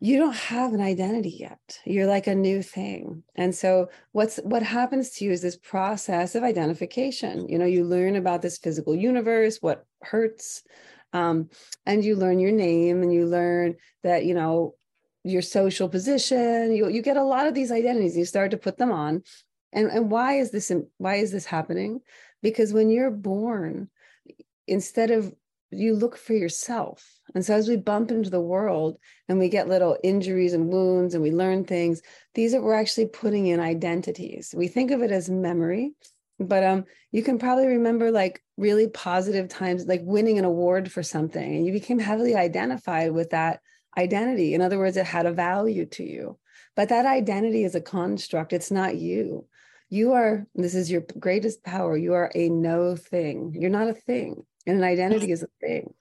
you 0.01 0.17
don't 0.17 0.37
have 0.37 0.73
an 0.75 0.81
identity 0.81 1.37
yet. 1.41 1.81
You're 1.85 2.07
like 2.07 2.29
a 2.29 2.35
new 2.35 2.63
thing. 2.63 3.25
And 3.35 3.55
so 3.55 3.91
what's 4.13 4.37
what 4.39 4.63
happens 4.63 5.11
to 5.11 5.25
you 5.25 5.33
is 5.33 5.43
this 5.43 5.57
process 5.57 6.35
of 6.35 6.45
identification. 6.45 7.49
You 7.49 7.59
know 7.59 7.67
you 7.67 7.85
learn 7.85 8.17
about 8.17 8.43
this 8.43 8.59
physical 8.59 8.95
universe 8.95 9.59
what 9.61 9.85
hurts 10.03 10.63
um, 11.13 11.49
and 11.87 12.05
you 12.05 12.17
learn 12.17 12.39
your 12.39 12.53
name 12.53 13.03
and 13.03 13.13
you 13.13 13.27
learn 13.27 13.77
that 14.05 14.25
you 14.25 14.35
know 14.35 14.75
your 15.25 15.43
social 15.43 15.89
position. 15.89 16.73
You, 16.73 16.89
you 16.89 17.03
get 17.03 17.17
a 17.17 17.25
lot 17.25 17.47
of 17.47 17.55
these 17.55 17.73
identities 17.73 18.17
you 18.17 18.25
start 18.25 18.53
to 18.53 18.57
put 18.57 18.79
them 18.79 18.93
on. 18.93 19.23
And 19.73 19.91
and 19.91 20.11
why 20.11 20.35
is 20.35 20.53
this 20.53 20.71
why 20.99 21.17
is 21.17 21.33
this 21.33 21.45
happening? 21.45 22.01
Because 22.41 22.73
when 22.73 22.89
you're 22.89 23.11
born 23.11 23.91
instead 24.69 25.11
of 25.11 25.35
you 25.70 25.94
look 25.94 26.16
for 26.16 26.33
yourself. 26.33 27.18
And 27.35 27.44
so 27.44 27.54
as 27.54 27.68
we 27.68 27.76
bump 27.76 28.11
into 28.11 28.31
the 28.31 28.40
world 28.40 28.98
and 29.28 29.38
we 29.38 29.48
get 29.48 29.68
little 29.68 29.98
injuries 30.02 30.54
and 30.54 30.68
wounds 30.68 31.14
and 31.14 31.22
we 31.22 31.31
learn 31.31 31.64
things, 31.64 32.00
these 32.35 32.54
are 32.54 32.62
we're 32.62 32.74
actually 32.74 33.07
putting 33.07 33.46
in 33.46 33.61
identities. 33.61 34.54
We 34.57 34.68
think 34.68 34.90
of 34.90 35.02
it 35.02 35.11
as 35.11 35.28
memory, 35.28 35.92
but 36.40 36.64
um 36.64 36.85
you 37.12 37.22
can 37.22 37.38
probably 37.38 37.66
remember 37.66 38.11
like 38.11 38.42
really 38.57 38.88
positive 38.88 39.48
times 39.48 39.87
like 39.87 40.00
winning 40.04 40.38
an 40.38 40.44
award 40.44 40.90
for 40.90 41.02
something 41.02 41.57
and 41.57 41.66
you 41.66 41.72
became 41.72 41.98
heavily 41.98 42.35
identified 42.35 43.12
with 43.12 43.31
that 43.31 43.61
identity. 43.96 44.54
In 44.54 44.62
other 44.62 44.78
words, 44.78 44.96
it 44.96 45.07
had 45.07 45.26
a 45.26 45.33
value 45.33 45.87
to 45.87 46.04
you. 46.04 46.38
But 46.76 46.90
that 46.90 47.07
identity 47.07 47.64
is 47.64 47.74
a 47.74 47.81
construct, 47.81 48.52
it's 48.52 48.70
not 48.70 48.96
you. 48.96 49.46
You 49.90 50.12
are, 50.12 50.46
this 50.54 50.74
is 50.74 50.90
your 50.90 51.02
greatest 51.18 51.64
power. 51.64 51.96
You 51.96 52.12
are 52.12 52.31
a 52.35 52.50
no 52.50 52.94
thing. 52.94 53.57
You're 53.59 53.70
not 53.70 53.88
a 53.88 53.94
thing 53.94 54.44
and 54.68 54.78
an 54.78 54.85
identity 54.85 55.33
is 55.33 55.42
a 55.42 55.48
thing. 55.61 55.94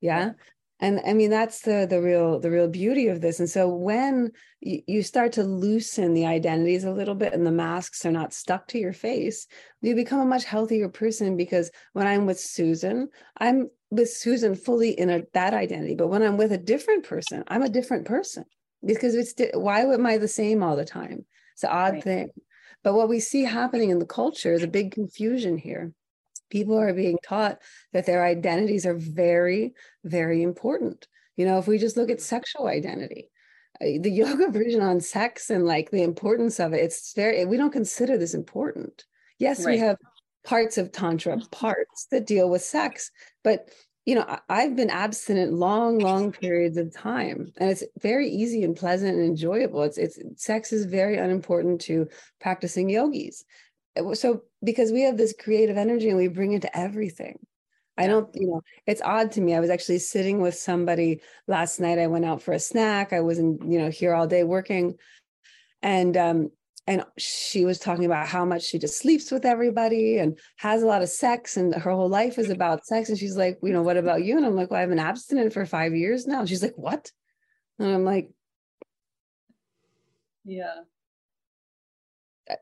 Yeah. 0.00 0.32
And 0.78 1.00
i 1.06 1.14
mean 1.14 1.30
that's 1.30 1.60
the 1.60 1.86
the 1.88 2.02
real 2.02 2.38
the 2.38 2.50
real 2.50 2.68
beauty 2.68 3.08
of 3.08 3.20
this. 3.20 3.40
And 3.40 3.48
so 3.48 3.68
when 3.68 4.32
you, 4.60 4.82
you 4.86 5.02
start 5.02 5.32
to 5.32 5.42
loosen 5.42 6.12
the 6.12 6.26
identities 6.26 6.84
a 6.84 6.92
little 6.92 7.14
bit 7.14 7.32
and 7.32 7.46
the 7.46 7.52
masks 7.52 8.04
are 8.04 8.12
not 8.12 8.34
stuck 8.34 8.68
to 8.68 8.78
your 8.78 8.92
face 8.92 9.46
you 9.80 9.94
become 9.94 10.20
a 10.20 10.26
much 10.26 10.44
healthier 10.44 10.88
person 10.88 11.36
because 11.36 11.70
when 11.94 12.06
i'm 12.06 12.26
with 12.26 12.38
Suzanne 12.38 13.08
i'm 13.38 13.70
with 13.90 14.10
Suzanne 14.10 14.54
fully 14.54 14.90
in 14.90 15.08
a, 15.10 15.22
that 15.32 15.54
identity. 15.54 15.94
But 15.94 16.08
when 16.08 16.22
i'm 16.22 16.36
with 16.36 16.52
a 16.52 16.58
different 16.58 17.04
person 17.04 17.42
i'm 17.48 17.62
a 17.62 17.70
different 17.70 18.04
person 18.04 18.44
because 18.84 19.14
it's 19.14 19.34
why 19.54 19.80
am 19.80 20.04
i 20.04 20.18
the 20.18 20.28
same 20.28 20.62
all 20.62 20.76
the 20.76 20.84
time? 20.84 21.24
It's 21.54 21.64
an 21.64 21.70
odd 21.70 21.94
right. 21.94 22.04
thing. 22.04 22.28
But 22.82 22.94
what 22.94 23.08
we 23.08 23.18
see 23.18 23.44
happening 23.44 23.88
in 23.88 23.98
the 23.98 24.06
culture 24.06 24.52
is 24.52 24.62
a 24.62 24.68
big 24.68 24.92
confusion 24.92 25.56
here 25.56 25.92
people 26.50 26.78
are 26.78 26.92
being 26.92 27.18
taught 27.24 27.58
that 27.92 28.06
their 28.06 28.24
identities 28.24 28.86
are 28.86 28.94
very 28.96 29.74
very 30.04 30.42
important. 30.42 31.06
You 31.36 31.46
know 31.46 31.58
if 31.58 31.66
we 31.66 31.78
just 31.78 31.96
look 31.96 32.10
at 32.10 32.20
sexual 32.20 32.66
identity 32.66 33.30
uh, 33.80 34.00
the 34.00 34.10
yoga 34.10 34.48
version 34.50 34.80
on 34.80 35.00
sex 35.00 35.50
and 35.50 35.66
like 35.66 35.90
the 35.90 36.02
importance 36.02 36.58
of 36.60 36.72
it 36.72 36.82
it's 36.82 37.12
very 37.14 37.44
we 37.44 37.56
don't 37.56 37.72
consider 37.72 38.16
this 38.16 38.34
important. 38.34 39.04
Yes 39.38 39.64
right. 39.64 39.72
we 39.72 39.78
have 39.78 39.96
parts 40.44 40.78
of 40.78 40.92
tantra 40.92 41.38
parts 41.50 42.06
that 42.10 42.26
deal 42.26 42.48
with 42.48 42.62
sex 42.62 43.10
but 43.42 43.68
you 44.04 44.14
know 44.14 44.38
i've 44.48 44.76
been 44.76 44.90
abstinent 44.90 45.52
long 45.52 45.98
long 45.98 46.30
periods 46.30 46.76
of 46.76 46.94
time 46.94 47.52
and 47.56 47.68
it's 47.68 47.82
very 48.00 48.28
easy 48.28 48.62
and 48.62 48.76
pleasant 48.76 49.16
and 49.16 49.26
enjoyable. 49.26 49.82
It's 49.82 49.98
it's 49.98 50.18
sex 50.36 50.72
is 50.72 50.86
very 50.86 51.18
unimportant 51.18 51.80
to 51.82 52.08
practicing 52.40 52.88
yogis 52.88 53.44
so 54.14 54.42
because 54.62 54.92
we 54.92 55.02
have 55.02 55.16
this 55.16 55.34
creative 55.38 55.76
energy 55.76 56.08
and 56.08 56.16
we 56.16 56.28
bring 56.28 56.52
it 56.52 56.62
to 56.62 56.78
everything 56.78 57.38
I 57.98 58.06
don't, 58.06 58.28
you 58.34 58.46
know, 58.46 58.62
it's 58.86 59.00
odd 59.02 59.32
to 59.32 59.40
me. 59.40 59.54
I 59.54 59.60
was 59.60 59.70
actually 59.70 60.00
sitting 60.00 60.40
with 60.40 60.54
somebody 60.54 61.22
last 61.46 61.80
night. 61.80 61.98
I 61.98 62.06
went 62.06 62.26
out 62.26 62.42
for 62.42 62.52
a 62.52 62.58
snack. 62.58 63.12
I 63.12 63.20
wasn't, 63.20 63.62
you 63.70 63.78
know, 63.78 63.90
here 63.90 64.14
all 64.14 64.26
day 64.26 64.44
working. 64.44 64.96
And 65.82 66.16
um, 66.16 66.50
and 66.86 67.04
she 67.18 67.64
was 67.64 67.78
talking 67.78 68.04
about 68.04 68.26
how 68.28 68.44
much 68.44 68.62
she 68.62 68.78
just 68.78 68.98
sleeps 68.98 69.30
with 69.30 69.44
everybody 69.44 70.18
and 70.18 70.38
has 70.58 70.82
a 70.82 70.86
lot 70.86 71.02
of 71.02 71.08
sex 71.08 71.56
and 71.56 71.74
her 71.74 71.90
whole 71.90 72.08
life 72.08 72.38
is 72.38 72.50
about 72.50 72.86
sex. 72.86 73.08
And 73.08 73.18
she's 73.18 73.36
like, 73.36 73.58
you 73.62 73.72
know, 73.72 73.82
what 73.82 73.96
about 73.96 74.24
you? 74.24 74.36
And 74.36 74.46
I'm 74.46 74.54
like, 74.54 74.70
well, 74.70 74.80
I've 74.80 74.88
been 74.88 74.98
abstinent 74.98 75.52
for 75.52 75.66
five 75.66 75.94
years 75.94 76.26
now. 76.26 76.44
She's 76.44 76.62
like, 76.62 76.76
what? 76.76 77.10
And 77.78 77.92
I'm 77.92 78.04
like, 78.04 78.30
yeah 80.44 80.82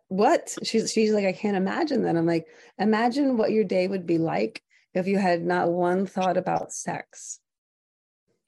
what? 0.08 0.54
She's 0.62 0.92
she's 0.92 1.12
like 1.12 1.24
i 1.24 1.32
can't 1.32 1.56
imagine 1.56 2.02
that. 2.02 2.16
I'm 2.16 2.26
like 2.26 2.46
imagine 2.78 3.36
what 3.36 3.52
your 3.52 3.64
day 3.64 3.86
would 3.86 4.06
be 4.06 4.18
like 4.18 4.62
if 4.94 5.06
you 5.06 5.18
had 5.18 5.42
not 5.42 5.70
one 5.70 6.06
thought 6.06 6.36
about 6.36 6.72
sex. 6.72 7.40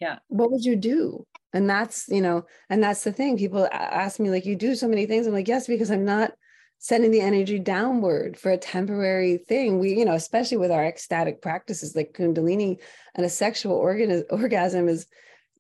Yeah. 0.01 0.19
What 0.29 0.51
would 0.51 0.65
you 0.65 0.77
do? 0.77 1.27
And 1.53 1.69
that's 1.69 2.09
you 2.09 2.21
know 2.21 2.47
and 2.69 2.83
that's 2.83 3.05
the 3.05 3.13
thing. 3.13 3.39
People 3.39 3.69
ask 3.73 4.21
me 4.21 4.31
like 4.31 4.47
you 4.47 4.57
do 4.57 4.75
so 4.75 4.89
many 4.89 5.07
things. 5.07 5.27
I'm 5.27 5.33
like 5.33 5.49
yes 5.49 5.67
because 5.67 5.91
i'm 5.91 6.05
not 6.05 6.33
sending 6.79 7.11
the 7.11 7.23
energy 7.23 7.59
downward 7.59 8.39
for 8.39 8.51
a 8.53 8.59
temporary 8.59 9.39
thing. 9.39 9.79
We 9.79 9.95
you 9.95 10.05
know 10.05 10.15
especially 10.15 10.59
with 10.59 10.71
our 10.71 10.85
ecstatic 10.85 11.43
practices 11.43 11.97
like 11.97 12.13
kundalini 12.13 12.79
and 13.15 13.25
a 13.25 13.31
sexual 13.31 13.75
organ 13.75 14.25
orgasm 14.31 14.89
is 14.89 15.07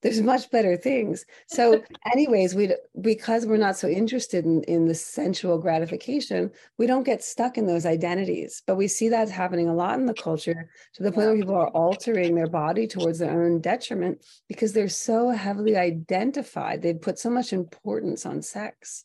there's 0.07 0.23
much 0.23 0.53
better 0.53 0.77
things. 0.77 1.25
So 1.49 1.83
anyways 2.13 2.55
we 2.55 2.73
because 3.01 3.45
we're 3.45 3.57
not 3.57 3.77
so 3.77 3.89
interested 3.89 4.45
in 4.45 4.63
in 4.65 4.87
the 4.87 4.95
sensual 4.95 5.59
gratification 5.59 6.53
we 6.79 6.87
don't 6.87 7.03
get 7.03 7.25
stuck 7.25 7.59
in 7.59 7.67
those 7.67 7.85
identities. 7.85 8.63
But 8.65 8.77
we 8.77 8.87
see 8.87 9.09
that's 9.09 9.33
happening 9.33 9.69
a 9.69 9.75
lot 9.75 9.99
in 9.99 10.07
the 10.07 10.15
culture 10.15 10.71
to 10.95 11.03
the 11.03 11.11
point 11.11 11.27
where 11.27 11.37
people 11.37 11.57
are 11.57 11.71
altering 11.71 12.37
their 12.37 12.47
body 12.47 12.87
towards 12.87 13.19
their 13.19 13.33
own 13.33 13.61
detriment 13.61 14.25
because 14.47 14.73
they're 14.73 14.89
so 14.89 15.31
heavily 15.31 15.77
identified. 15.77 16.83
They've 16.83 17.01
put 17.01 17.19
so 17.19 17.31
much 17.31 17.53
importance 17.53 18.25
on 18.25 18.43
sex. 18.43 19.05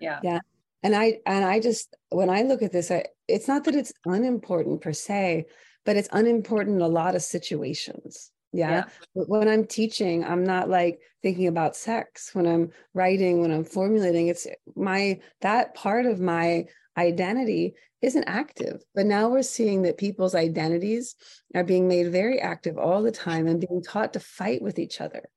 Yeah. 0.00 0.20
Yeah. 0.22 0.40
And 0.82 0.96
i 0.96 1.18
and 1.26 1.44
i 1.44 1.60
just 1.60 1.94
when 2.08 2.30
i 2.30 2.40
look 2.42 2.62
at 2.62 2.72
this 2.72 2.90
I, 2.90 3.04
it's 3.26 3.48
not 3.48 3.64
that 3.64 3.74
it's 3.74 3.92
unimportant 4.06 4.80
per 4.80 4.94
se 4.94 5.46
but 5.84 5.96
it's 5.96 6.08
unimportant 6.12 6.76
in 6.76 6.82
a 6.82 6.88
lot 6.88 7.16
of 7.16 7.22
situations 7.22 8.30
yeah? 8.52 8.84
yeah. 9.14 9.22
When 9.26 9.48
I'm 9.48 9.66
teaching, 9.66 10.24
I'm 10.24 10.44
not 10.44 10.68
like 10.68 11.00
thinking 11.22 11.46
about 11.46 11.76
sex. 11.76 12.30
When 12.34 12.46
I'm 12.46 12.70
writing, 12.94 13.40
when 13.40 13.50
I'm 13.50 13.64
formulating, 13.64 14.28
it's 14.28 14.46
my 14.74 15.20
that 15.40 15.74
part 15.74 16.06
of 16.06 16.20
my 16.20 16.66
identity 16.96 17.74
isn't 18.00 18.24
active. 18.24 18.82
But 18.94 19.06
now 19.06 19.28
we're 19.28 19.42
seeing 19.42 19.82
that 19.82 19.98
people's 19.98 20.34
identities 20.34 21.14
are 21.54 21.64
being 21.64 21.88
made 21.88 22.12
very 22.12 22.40
active 22.40 22.78
all 22.78 23.02
the 23.02 23.12
time 23.12 23.46
and 23.46 23.60
being 23.60 23.82
taught 23.82 24.12
to 24.12 24.20
fight 24.20 24.62
with 24.62 24.78
each 24.78 25.00
other. 25.00 25.28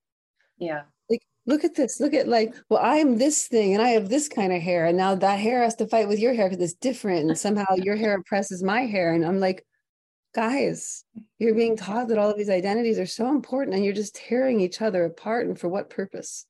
Yeah. 0.57 0.83
Like, 1.09 1.23
look 1.45 1.63
at 1.63 1.75
this. 1.75 1.99
Look 1.99 2.13
at 2.13 2.27
like, 2.27 2.53
well, 2.69 2.81
I'm 2.81 3.17
this 3.17 3.47
thing 3.47 3.73
and 3.73 3.81
I 3.81 3.89
have 3.89 4.09
this 4.09 4.27
kind 4.29 4.53
of 4.53 4.61
hair. 4.61 4.85
And 4.85 4.97
now 4.97 5.15
that 5.15 5.39
hair 5.39 5.63
has 5.63 5.75
to 5.75 5.87
fight 5.87 6.07
with 6.07 6.19
your 6.19 6.33
hair 6.33 6.49
because 6.49 6.63
it's 6.63 6.79
different. 6.79 7.27
And 7.27 7.37
somehow 7.37 7.75
your 7.75 7.95
hair 7.95 8.15
oppresses 8.15 8.63
my 8.63 8.81
hair. 8.81 9.13
And 9.13 9.25
I'm 9.25 9.39
like, 9.39 9.65
guys, 10.33 11.03
you're 11.39 11.55
being 11.55 11.75
taught 11.75 12.07
that 12.07 12.17
all 12.17 12.29
of 12.29 12.37
these 12.37 12.49
identities 12.49 12.99
are 12.99 13.05
so 13.05 13.29
important 13.29 13.75
and 13.75 13.83
you're 13.83 13.93
just 13.93 14.15
tearing 14.15 14.59
each 14.59 14.81
other 14.81 15.05
apart. 15.05 15.47
And 15.47 15.59
for 15.59 15.67
what 15.67 15.89
purpose? 15.89 16.45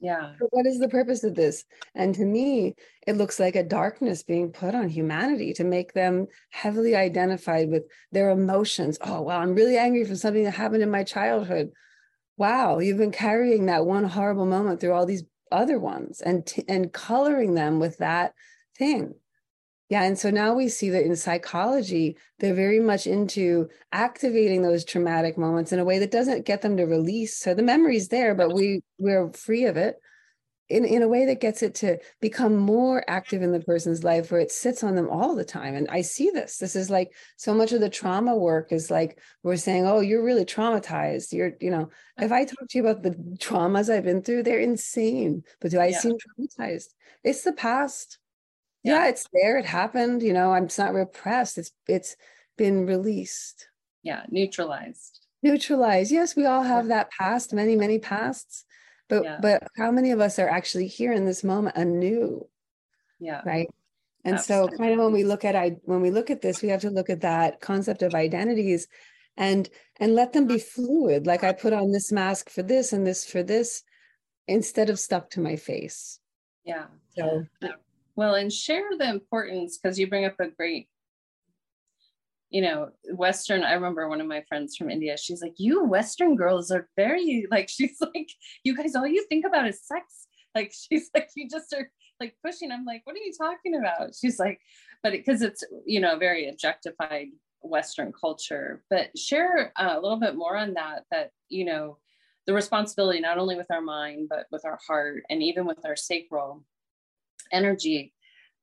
Yeah. 0.00 0.34
what 0.50 0.64
is 0.64 0.78
the 0.78 0.88
purpose 0.88 1.24
of 1.24 1.34
this? 1.34 1.64
And 1.94 2.14
to 2.14 2.24
me, 2.24 2.74
it 3.06 3.16
looks 3.16 3.40
like 3.40 3.56
a 3.56 3.64
darkness 3.64 4.22
being 4.22 4.52
put 4.52 4.74
on 4.74 4.88
humanity 4.88 5.52
to 5.54 5.64
make 5.64 5.92
them 5.92 6.28
heavily 6.50 6.94
identified 6.94 7.68
with 7.68 7.82
their 8.12 8.30
emotions. 8.30 8.98
Oh, 9.00 9.22
well, 9.22 9.40
I'm 9.40 9.56
really 9.56 9.76
angry 9.76 10.04
for 10.04 10.14
something 10.14 10.44
that 10.44 10.52
happened 10.52 10.84
in 10.84 10.90
my 10.90 11.02
childhood. 11.02 11.70
Wow, 12.36 12.78
you've 12.78 12.98
been 12.98 13.10
carrying 13.10 13.66
that 13.66 13.86
one 13.86 14.04
horrible 14.04 14.46
moment 14.46 14.80
through 14.80 14.92
all 14.92 15.06
these 15.06 15.24
other 15.50 15.80
ones 15.80 16.20
and 16.20 16.46
t- 16.46 16.64
and 16.68 16.92
coloring 16.92 17.54
them 17.54 17.80
with 17.80 17.98
that 17.98 18.34
thing 18.76 19.14
yeah 19.88 20.02
and 20.02 20.18
so 20.18 20.30
now 20.30 20.54
we 20.54 20.68
see 20.68 20.90
that 20.90 21.04
in 21.04 21.16
psychology 21.16 22.16
they're 22.38 22.54
very 22.54 22.80
much 22.80 23.06
into 23.06 23.68
activating 23.92 24.62
those 24.62 24.84
traumatic 24.84 25.36
moments 25.36 25.72
in 25.72 25.78
a 25.78 25.84
way 25.84 25.98
that 25.98 26.10
doesn't 26.10 26.46
get 26.46 26.62
them 26.62 26.76
to 26.76 26.84
release. 26.84 27.36
So 27.36 27.54
the 27.54 27.62
memory's 27.62 28.08
there 28.08 28.34
but 28.34 28.52
we 28.52 28.82
we're 28.98 29.32
free 29.32 29.64
of 29.64 29.76
it 29.76 29.96
in, 30.68 30.84
in 30.84 31.02
a 31.02 31.08
way 31.08 31.24
that 31.24 31.40
gets 31.40 31.62
it 31.62 31.74
to 31.76 31.98
become 32.20 32.54
more 32.54 33.02
active 33.08 33.40
in 33.40 33.52
the 33.52 33.60
person's 33.60 34.04
life 34.04 34.30
where 34.30 34.40
it 34.40 34.52
sits 34.52 34.84
on 34.84 34.94
them 34.94 35.08
all 35.08 35.34
the 35.34 35.44
time. 35.44 35.74
And 35.74 35.88
i 35.88 36.02
see 36.02 36.30
this. 36.30 36.58
This 36.58 36.76
is 36.76 36.90
like 36.90 37.14
so 37.36 37.54
much 37.54 37.72
of 37.72 37.80
the 37.80 37.88
trauma 37.88 38.36
work 38.36 38.70
is 38.70 38.90
like 38.90 39.18
we're 39.42 39.56
saying 39.56 39.86
oh 39.86 40.00
you're 40.00 40.24
really 40.24 40.44
traumatized. 40.44 41.32
You're 41.32 41.52
you 41.60 41.70
know 41.70 41.82
uh-huh. 41.82 42.24
if 42.26 42.32
i 42.32 42.44
talk 42.44 42.68
to 42.68 42.78
you 42.78 42.86
about 42.86 43.02
the 43.02 43.12
traumas 43.38 43.92
i've 43.92 44.04
been 44.04 44.22
through 44.22 44.42
they're 44.42 44.60
insane 44.60 45.42
but 45.60 45.70
do 45.70 45.78
i 45.78 45.86
yeah. 45.86 45.98
seem 45.98 46.16
traumatized? 46.16 46.88
It's 47.24 47.42
the 47.42 47.52
past 47.52 48.18
yeah. 48.82 48.94
yeah 48.94 49.08
it's 49.08 49.26
there 49.32 49.58
it 49.58 49.66
happened 49.66 50.22
you 50.22 50.32
know 50.32 50.52
i'm 50.52 50.64
it's 50.64 50.78
not 50.78 50.94
repressed 50.94 51.58
it's 51.58 51.72
it's 51.86 52.16
been 52.56 52.86
released. 52.86 53.68
Yeah 54.02 54.24
neutralized. 54.28 55.20
Neutralized 55.42 56.10
yes 56.10 56.36
we 56.36 56.44
all 56.44 56.62
have 56.62 56.88
that 56.88 57.10
past 57.10 57.52
many 57.52 57.76
many 57.76 57.98
pasts 57.98 58.64
but 59.08 59.24
yeah. 59.24 59.38
but 59.40 59.62
how 59.76 59.90
many 59.90 60.10
of 60.10 60.20
us 60.20 60.38
are 60.38 60.48
actually 60.48 60.86
here 60.86 61.12
in 61.12 61.24
this 61.24 61.42
moment 61.42 61.76
anew? 61.76 62.46
Yeah. 63.18 63.40
Right? 63.44 63.68
And 64.24 64.36
Absolutely. 64.36 64.76
so 64.76 64.78
kind 64.78 64.92
of 64.92 64.98
when 64.98 65.12
we 65.12 65.24
look 65.24 65.44
at 65.44 65.56
i 65.56 65.76
when 65.84 66.02
we 66.02 66.10
look 66.10 66.30
at 66.30 66.42
this 66.42 66.60
we 66.60 66.68
have 66.68 66.82
to 66.82 66.90
look 66.90 67.08
at 67.08 67.22
that 67.22 67.60
concept 67.60 68.02
of 68.02 68.14
identities 68.14 68.88
and 69.36 69.68
and 70.00 70.14
let 70.14 70.32
them 70.32 70.46
be 70.46 70.58
fluid 70.58 71.26
like 71.26 71.44
i 71.44 71.52
put 71.52 71.72
on 71.72 71.92
this 71.92 72.10
mask 72.12 72.50
for 72.50 72.62
this 72.62 72.92
and 72.92 73.06
this 73.06 73.24
for 73.24 73.42
this 73.42 73.84
instead 74.48 74.90
of 74.90 74.98
stuck 74.98 75.30
to 75.30 75.40
my 75.40 75.56
face. 75.56 76.18
Yeah. 76.64 76.86
So 77.16 77.44
well 78.18 78.34
and 78.34 78.52
share 78.52 78.88
the 78.98 79.08
importance 79.08 79.78
because 79.78 79.96
you 79.96 80.08
bring 80.08 80.24
up 80.24 80.40
a 80.40 80.48
great 80.48 80.88
you 82.50 82.62
know, 82.62 82.88
Western, 83.12 83.62
I 83.62 83.74
remember 83.74 84.08
one 84.08 84.22
of 84.22 84.26
my 84.26 84.42
friends 84.48 84.74
from 84.74 84.88
India, 84.88 85.18
she's 85.18 85.42
like, 85.42 85.52
You 85.58 85.84
Western 85.84 86.34
girls 86.34 86.70
are 86.70 86.88
very, 86.96 87.46
like, 87.50 87.68
she's 87.68 87.98
like, 88.00 88.30
You 88.64 88.74
guys, 88.74 88.96
all 88.96 89.06
you 89.06 89.24
think 89.28 89.44
about 89.44 89.68
is 89.68 89.86
sex. 89.86 90.26
Like, 90.54 90.72
she's 90.90 91.10
like, 91.14 91.28
You 91.36 91.46
just 91.48 91.72
are 91.74 91.90
like 92.20 92.34
pushing. 92.42 92.72
I'm 92.72 92.86
like, 92.86 93.02
What 93.04 93.16
are 93.16 93.18
you 93.18 93.34
talking 93.36 93.74
about? 93.76 94.14
She's 94.18 94.38
like, 94.38 94.60
But 95.02 95.12
because 95.12 95.42
it, 95.42 95.52
it's, 95.52 95.64
you 95.84 96.00
know, 96.00 96.16
very 96.16 96.48
objectified 96.48 97.26
Western 97.60 98.12
culture. 98.18 98.82
But 98.88 99.16
share 99.18 99.74
uh, 99.76 99.96
a 99.98 100.00
little 100.00 100.18
bit 100.18 100.34
more 100.34 100.56
on 100.56 100.72
that, 100.72 101.04
that, 101.10 101.32
you 101.50 101.66
know, 101.66 101.98
the 102.46 102.54
responsibility 102.54 103.20
not 103.20 103.36
only 103.36 103.56
with 103.56 103.70
our 103.70 103.82
mind, 103.82 104.28
but 104.30 104.46
with 104.50 104.64
our 104.64 104.78
heart 104.86 105.22
and 105.28 105.42
even 105.42 105.66
with 105.66 105.84
our 105.84 105.96
sacral 105.96 106.64
energy 107.52 108.12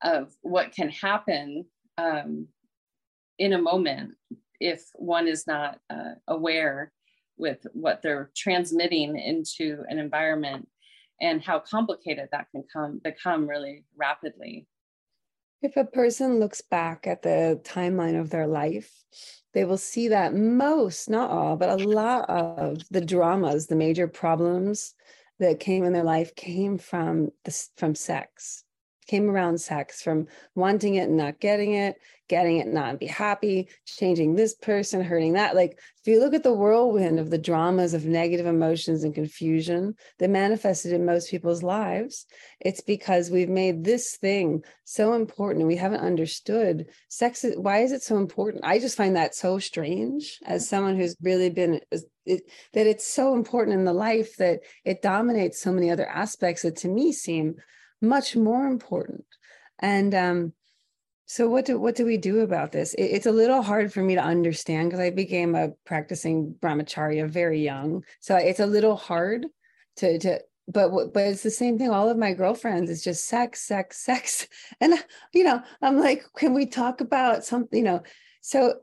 of 0.02 0.32
what 0.42 0.72
can 0.72 0.88
happen 0.88 1.64
um, 1.98 2.48
in 3.38 3.52
a 3.52 3.60
moment 3.60 4.14
if 4.60 4.82
one 4.94 5.28
is 5.28 5.46
not 5.46 5.78
uh, 5.90 6.14
aware 6.28 6.92
with 7.36 7.66
what 7.72 8.00
they're 8.02 8.30
transmitting 8.36 9.18
into 9.18 9.84
an 9.88 9.98
environment 9.98 10.66
and 11.20 11.42
how 11.42 11.58
complicated 11.58 12.28
that 12.32 12.46
can 12.50 12.64
come 12.72 13.00
become 13.02 13.46
really 13.46 13.84
rapidly. 13.96 14.66
If 15.62 15.76
a 15.76 15.84
person 15.84 16.38
looks 16.38 16.60
back 16.60 17.06
at 17.06 17.22
the 17.22 17.60
timeline 17.64 18.18
of 18.18 18.30
their 18.30 18.46
life 18.46 18.90
they 19.56 19.64
will 19.64 19.78
see 19.78 20.08
that 20.08 20.34
most 20.34 21.08
not 21.08 21.30
all 21.30 21.56
but 21.56 21.70
a 21.70 21.88
lot 21.88 22.28
of 22.28 22.82
the 22.90 23.00
dramas 23.00 23.66
the 23.66 23.74
major 23.74 24.06
problems 24.06 24.94
that 25.38 25.60
came 25.60 25.82
in 25.82 25.94
their 25.94 26.04
life 26.04 26.34
came 26.34 26.76
from 26.76 27.30
the, 27.44 27.66
from 27.78 27.94
sex 27.94 28.64
came 29.06 29.30
around 29.30 29.60
sex 29.60 30.02
from 30.02 30.26
wanting 30.54 30.96
it 30.96 31.08
and 31.08 31.16
not 31.16 31.40
getting 31.40 31.74
it, 31.74 31.96
getting 32.28 32.58
it 32.58 32.66
and 32.66 32.74
not 32.74 32.98
be 32.98 33.06
happy, 33.06 33.68
changing 33.84 34.34
this 34.34 34.54
person, 34.54 35.02
hurting 35.02 35.34
that. 35.34 35.54
Like, 35.54 35.78
if 36.00 36.06
you 36.06 36.18
look 36.18 36.34
at 36.34 36.42
the 36.42 36.52
whirlwind 36.52 37.18
of 37.18 37.30
the 37.30 37.38
dramas 37.38 37.94
of 37.94 38.04
negative 38.04 38.46
emotions 38.46 39.04
and 39.04 39.14
confusion 39.14 39.94
that 40.18 40.30
manifested 40.30 40.92
in 40.92 41.04
most 41.04 41.30
people's 41.30 41.62
lives, 41.62 42.26
it's 42.60 42.80
because 42.80 43.30
we've 43.30 43.48
made 43.48 43.84
this 43.84 44.16
thing 44.16 44.62
so 44.84 45.12
important 45.14 45.60
and 45.60 45.68
we 45.68 45.76
haven't 45.76 46.00
understood 46.00 46.86
sex. 47.08 47.44
Is, 47.44 47.56
why 47.56 47.78
is 47.78 47.92
it 47.92 48.02
so 48.02 48.16
important? 48.16 48.64
I 48.64 48.78
just 48.78 48.96
find 48.96 49.16
that 49.16 49.34
so 49.34 49.58
strange 49.58 50.38
as 50.44 50.68
someone 50.68 50.96
who's 50.96 51.16
really 51.22 51.50
been. 51.50 51.80
It, 51.90 52.42
that 52.72 52.88
it's 52.88 53.06
so 53.06 53.34
important 53.34 53.78
in 53.78 53.84
the 53.84 53.92
life 53.92 54.36
that 54.38 54.58
it 54.84 55.00
dominates 55.00 55.60
so 55.60 55.70
many 55.70 55.92
other 55.92 56.08
aspects 56.08 56.62
that 56.62 56.74
to 56.78 56.88
me 56.88 57.12
seem 57.12 57.54
much 58.00 58.36
more 58.36 58.66
important. 58.66 59.24
And 59.78 60.14
um, 60.14 60.52
so 61.26 61.48
what 61.48 61.64
do 61.64 61.78
what 61.78 61.96
do 61.96 62.04
we 62.04 62.16
do 62.16 62.40
about 62.40 62.72
this? 62.72 62.94
It, 62.94 63.04
it's 63.04 63.26
a 63.26 63.32
little 63.32 63.62
hard 63.62 63.92
for 63.92 64.02
me 64.02 64.14
to 64.14 64.22
understand 64.22 64.90
because 64.90 65.00
I 65.00 65.10
became 65.10 65.54
a 65.54 65.70
practicing 65.84 66.54
brahmacharya 66.60 67.28
very 67.28 67.62
young. 67.62 68.04
So 68.20 68.36
it's 68.36 68.60
a 68.60 68.66
little 68.66 68.96
hard 68.96 69.46
to 69.96 70.18
to 70.20 70.40
but 70.68 70.90
but 71.12 71.24
it's 71.24 71.42
the 71.42 71.50
same 71.50 71.78
thing 71.78 71.90
all 71.90 72.08
of 72.08 72.16
my 72.16 72.32
girlfriends 72.32 72.90
it's 72.90 73.04
just 73.04 73.26
sex 73.26 73.60
sex 73.60 73.98
sex 73.98 74.48
and 74.80 74.94
you 75.32 75.44
know 75.44 75.62
i'm 75.82 76.00
like 76.00 76.24
can 76.36 76.54
we 76.54 76.66
talk 76.66 77.00
about 77.00 77.44
something 77.44 77.78
you 77.78 77.84
know 77.84 78.02
so 78.40 78.74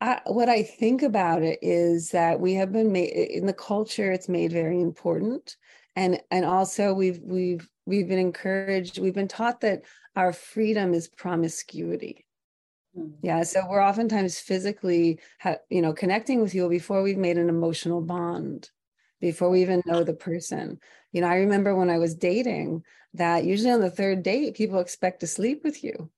I, 0.00 0.20
what 0.26 0.48
i 0.48 0.62
think 0.62 1.02
about 1.02 1.42
it 1.42 1.58
is 1.62 2.10
that 2.10 2.40
we 2.40 2.54
have 2.54 2.72
been 2.72 2.92
made 2.92 3.10
in 3.10 3.46
the 3.46 3.52
culture 3.52 4.12
it's 4.12 4.28
made 4.28 4.52
very 4.52 4.80
important 4.80 5.56
and 5.96 6.20
and 6.30 6.44
also 6.44 6.94
we've 6.94 7.20
we've 7.22 7.68
we've 7.86 8.08
been 8.08 8.18
encouraged 8.18 8.98
we've 8.98 9.14
been 9.14 9.28
taught 9.28 9.60
that 9.60 9.82
our 10.16 10.32
freedom 10.32 10.94
is 10.94 11.08
promiscuity. 11.08 12.26
Mm. 12.96 13.12
yeah 13.22 13.42
so 13.42 13.62
we're 13.68 13.82
oftentimes 13.82 14.38
physically 14.38 15.18
ha- 15.40 15.56
you 15.70 15.80
know 15.80 15.92
connecting 15.92 16.42
with 16.42 16.54
you 16.54 16.68
before 16.68 17.02
we've 17.02 17.18
made 17.18 17.38
an 17.38 17.48
emotional 17.48 18.00
bond 18.02 18.70
before 19.20 19.50
we 19.50 19.62
even 19.62 19.82
know 19.86 20.02
the 20.04 20.14
person. 20.14 20.78
You 21.12 21.22
know 21.22 21.28
i 21.28 21.36
remember 21.36 21.74
when 21.74 21.90
i 21.90 21.98
was 21.98 22.14
dating 22.14 22.84
that 23.14 23.44
usually 23.44 23.70
on 23.70 23.80
the 23.80 23.90
third 23.90 24.22
date 24.22 24.54
people 24.56 24.78
expect 24.78 25.20
to 25.20 25.26
sleep 25.26 25.62
with 25.64 25.84
you. 25.84 26.10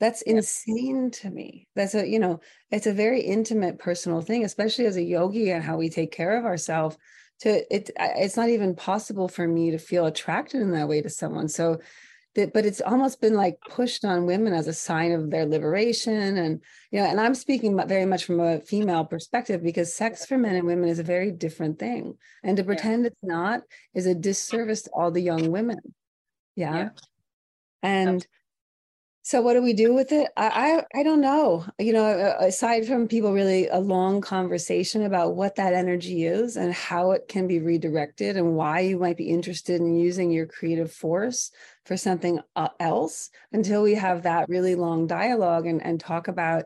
That's 0.00 0.22
insane 0.22 1.10
to 1.10 1.30
me. 1.30 1.66
That's 1.74 1.94
a 1.94 2.06
you 2.06 2.18
know 2.18 2.40
it's 2.70 2.86
a 2.86 2.92
very 2.92 3.20
intimate 3.20 3.78
personal 3.78 4.20
thing 4.20 4.44
especially 4.44 4.86
as 4.86 4.96
a 4.96 5.02
yogi 5.02 5.50
and 5.50 5.64
how 5.64 5.76
we 5.76 5.88
take 5.88 6.12
care 6.12 6.38
of 6.38 6.44
ourselves 6.44 6.96
to 7.40 7.74
it 7.74 7.90
it's 7.96 8.36
not 8.36 8.48
even 8.48 8.74
possible 8.74 9.28
for 9.28 9.46
me 9.46 9.70
to 9.70 9.78
feel 9.78 10.06
attracted 10.06 10.60
in 10.60 10.72
that 10.72 10.88
way 10.88 11.00
to 11.00 11.10
someone 11.10 11.48
so 11.48 11.78
that 12.34 12.52
but 12.52 12.66
it's 12.66 12.80
almost 12.80 13.20
been 13.20 13.34
like 13.34 13.58
pushed 13.68 14.04
on 14.04 14.26
women 14.26 14.52
as 14.52 14.68
a 14.68 14.72
sign 14.72 15.12
of 15.12 15.30
their 15.30 15.46
liberation 15.46 16.36
and 16.36 16.62
you 16.90 17.00
know 17.00 17.06
and 17.06 17.20
i'm 17.20 17.34
speaking 17.34 17.80
very 17.86 18.06
much 18.06 18.24
from 18.24 18.40
a 18.40 18.60
female 18.60 19.04
perspective 19.04 19.62
because 19.62 19.94
sex 19.94 20.26
for 20.26 20.38
men 20.38 20.56
and 20.56 20.66
women 20.66 20.88
is 20.88 20.98
a 20.98 21.04
very 21.04 21.30
different 21.30 21.78
thing 21.78 22.16
and 22.42 22.56
to 22.56 22.64
pretend 22.64 23.02
yeah. 23.02 23.08
it's 23.08 23.22
not 23.22 23.62
is 23.94 24.06
a 24.06 24.14
disservice 24.14 24.82
to 24.82 24.90
all 24.90 25.10
the 25.10 25.22
young 25.22 25.50
women 25.50 25.78
yeah, 26.54 26.76
yeah. 26.76 26.88
and 27.82 28.26
so 29.28 29.42
what 29.42 29.52
do 29.52 29.60
we 29.60 29.74
do 29.74 29.92
with 29.92 30.10
it? 30.10 30.30
I, 30.38 30.46
I 30.94 31.00
i 31.00 31.02
don't 31.02 31.20
know. 31.20 31.66
You 31.78 31.92
know 31.92 32.34
aside 32.40 32.86
from 32.86 33.08
people 33.08 33.34
really 33.34 33.68
a 33.68 33.78
long 33.78 34.22
conversation 34.22 35.02
about 35.02 35.36
what 35.36 35.56
that 35.56 35.74
energy 35.74 36.24
is 36.24 36.56
and 36.56 36.72
how 36.72 37.10
it 37.10 37.28
can 37.28 37.46
be 37.46 37.58
redirected 37.58 38.38
and 38.38 38.56
why 38.56 38.80
you 38.80 38.98
might 38.98 39.18
be 39.18 39.28
interested 39.28 39.82
in 39.82 39.96
using 39.96 40.30
your 40.30 40.46
creative 40.46 40.90
force 40.90 41.50
for 41.84 41.94
something 41.94 42.40
uh, 42.56 42.70
else 42.80 43.28
until 43.52 43.82
we 43.82 43.96
have 43.96 44.22
that 44.22 44.48
really 44.48 44.74
long 44.74 45.06
dialogue 45.06 45.66
and, 45.66 45.84
and 45.84 46.00
talk 46.00 46.26
about 46.26 46.64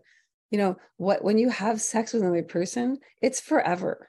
you 0.53 0.59
know 0.59 0.77
what 0.99 1.25
when 1.25 1.39
you 1.39 1.49
have 1.49 1.81
sex 1.81 2.13
with 2.13 2.23
another 2.23 2.45
person 2.45 2.97
it's 3.21 3.41
forever. 3.41 4.09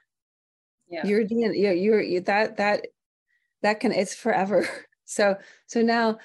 Yeah. 0.88 1.04
You're 1.04 1.24
doing 1.24 1.54
you're, 1.56 1.72
you're 2.02 2.20
that 2.20 2.58
that 2.58 2.86
that 3.62 3.80
can 3.80 3.90
it's 3.90 4.14
forever. 4.14 4.68
So 5.06 5.36
so 5.66 5.82
now 5.82 6.16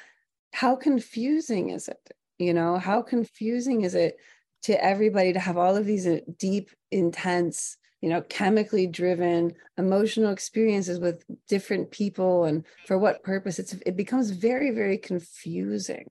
how 0.54 0.78
confusing 0.78 1.70
is 1.72 1.90
it 1.90 2.12
you 2.40 2.54
know 2.54 2.78
how 2.78 3.02
confusing 3.02 3.82
is 3.82 3.94
it 3.94 4.18
to 4.64 4.84
everybody 4.84 5.34
to 5.34 5.40
have 5.40 5.58
all 5.58 5.76
of 5.76 5.86
these 5.86 6.08
uh, 6.08 6.20
deep 6.38 6.70
intense 6.92 7.78
you 8.02 8.10
know 8.10 8.22
chemically 8.24 8.88
driven 8.88 9.54
emotional 9.78 10.32
experiences 10.32 11.00
with 11.00 11.24
different 11.48 11.92
people 11.92 12.46
and 12.46 12.66
for 12.88 12.98
what 12.98 13.24
purpose? 13.24 13.60
It's 13.60 13.74
it 13.86 13.96
becomes 13.96 14.32
very 14.32 14.72
very 14.72 14.98
confusing. 14.98 16.10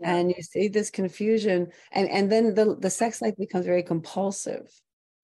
Yeah. 0.00 0.14
and 0.14 0.30
you 0.30 0.42
see 0.42 0.68
this 0.68 0.90
confusion 0.90 1.68
and 1.92 2.08
and 2.08 2.30
then 2.32 2.54
the 2.54 2.76
the 2.78 2.90
sex 2.90 3.20
life 3.20 3.36
becomes 3.36 3.66
very 3.66 3.82
compulsive. 3.82 4.70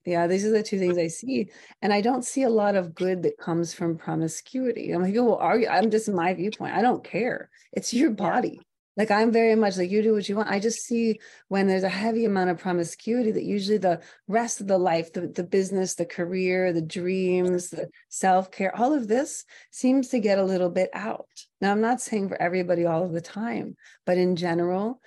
Yeah 0.05 0.27
these 0.27 0.45
are 0.45 0.51
the 0.51 0.63
two 0.63 0.79
things 0.79 0.99
i 0.99 1.07
see. 1.07 1.51
And 1.81 1.93
i 1.93 2.03
don't 2.03 2.25
see 2.25 2.43
a 2.43 2.51
lot 2.51 2.75
of 2.75 2.95
good 2.95 3.23
that 3.23 3.39
comes 3.39 3.73
from 3.73 3.97
promiscuity. 3.97 4.93
I'm 4.93 5.03
like 5.03 5.17
oh 5.17 5.25
well 5.25 5.37
are 5.37 5.59
you? 5.59 5.69
I'm 5.69 5.91
just 5.91 6.09
my 6.11 6.35
viewpoint. 6.35 6.75
I 6.75 6.83
don't 6.83 7.03
care. 7.03 7.49
It's 7.73 7.95
your 7.95 8.11
body 8.11 8.61
like 8.97 9.11
i'm 9.11 9.33
very 9.33 9.55
much 9.55 9.77
like 9.77 9.91
you 9.91 10.03
do 10.03 10.13
what 10.13 10.29
you 10.29 10.37
want. 10.37 10.51
I 10.51 10.61
just 10.61 10.85
see 10.85 11.21
when 11.49 11.67
there's 11.67 11.83
a 11.83 11.89
heavy 11.89 12.25
amount 12.25 12.51
of 12.51 12.59
promiscuity 12.59 13.33
that 13.33 13.45
usually 13.45 13.79
the 13.79 14.01
rest 14.29 14.61
of 14.61 14.67
the 14.67 14.79
life 14.79 15.13
the, 15.13 15.29
the 15.29 15.45
business 15.45 15.95
the 15.95 16.07
career 16.07 16.73
the 16.73 16.83
dreams 16.83 17.71
the 17.71 17.89
self-care 18.09 18.77
all 18.77 18.93
of 18.93 19.09
this 19.09 19.45
seems 19.71 20.09
to 20.09 20.21
get 20.21 20.39
a 20.39 20.45
little 20.45 20.71
bit 20.71 20.91
out. 20.93 21.27
Now 21.61 21.73
i'm 21.73 21.81
not 21.81 22.01
saying 22.01 22.29
for 22.29 22.41
everybody 22.41 22.87
all 22.87 23.05
of 23.05 23.13
the 23.13 23.21
time 23.21 23.77
but 24.07 24.19
in 24.19 24.37
general 24.37 25.01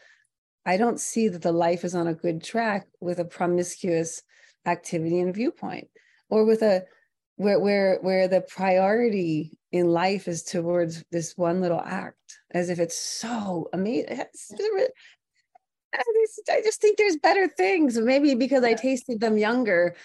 i 0.66 0.78
don't 0.78 1.00
see 1.00 1.28
that 1.30 1.42
the 1.42 1.52
life 1.52 1.84
is 1.84 1.96
on 1.96 2.08
a 2.08 2.14
good 2.14 2.44
track 2.44 2.88
with 3.00 3.20
a 3.20 3.26
promiscuous 3.26 4.22
activity 4.66 5.20
and 5.20 5.34
viewpoint 5.34 5.88
or 6.30 6.44
with 6.44 6.62
a 6.62 6.84
where 7.38 7.60
where 7.60 8.00
where 8.02 8.28
the 8.28 8.42
priority 8.42 9.58
in 9.72 9.88
life 9.88 10.28
is 10.28 10.44
towards 10.44 11.04
this 11.12 11.38
one 11.38 11.62
little 11.62 11.82
act 11.82 12.40
as 12.52 12.70
if 12.70 12.80
it's 12.80 12.98
so 12.98 13.70
amazing 13.74 14.06
I 16.50 16.62
just 16.62 16.82
think 16.82 16.98
there's 16.98 17.18
better 17.18 17.48
things. 17.48 17.98
Maybe 17.98 18.36
because 18.36 18.64
I 18.64 18.74
tasted 18.74 19.20
them 19.20 19.38
younger. 19.38 19.96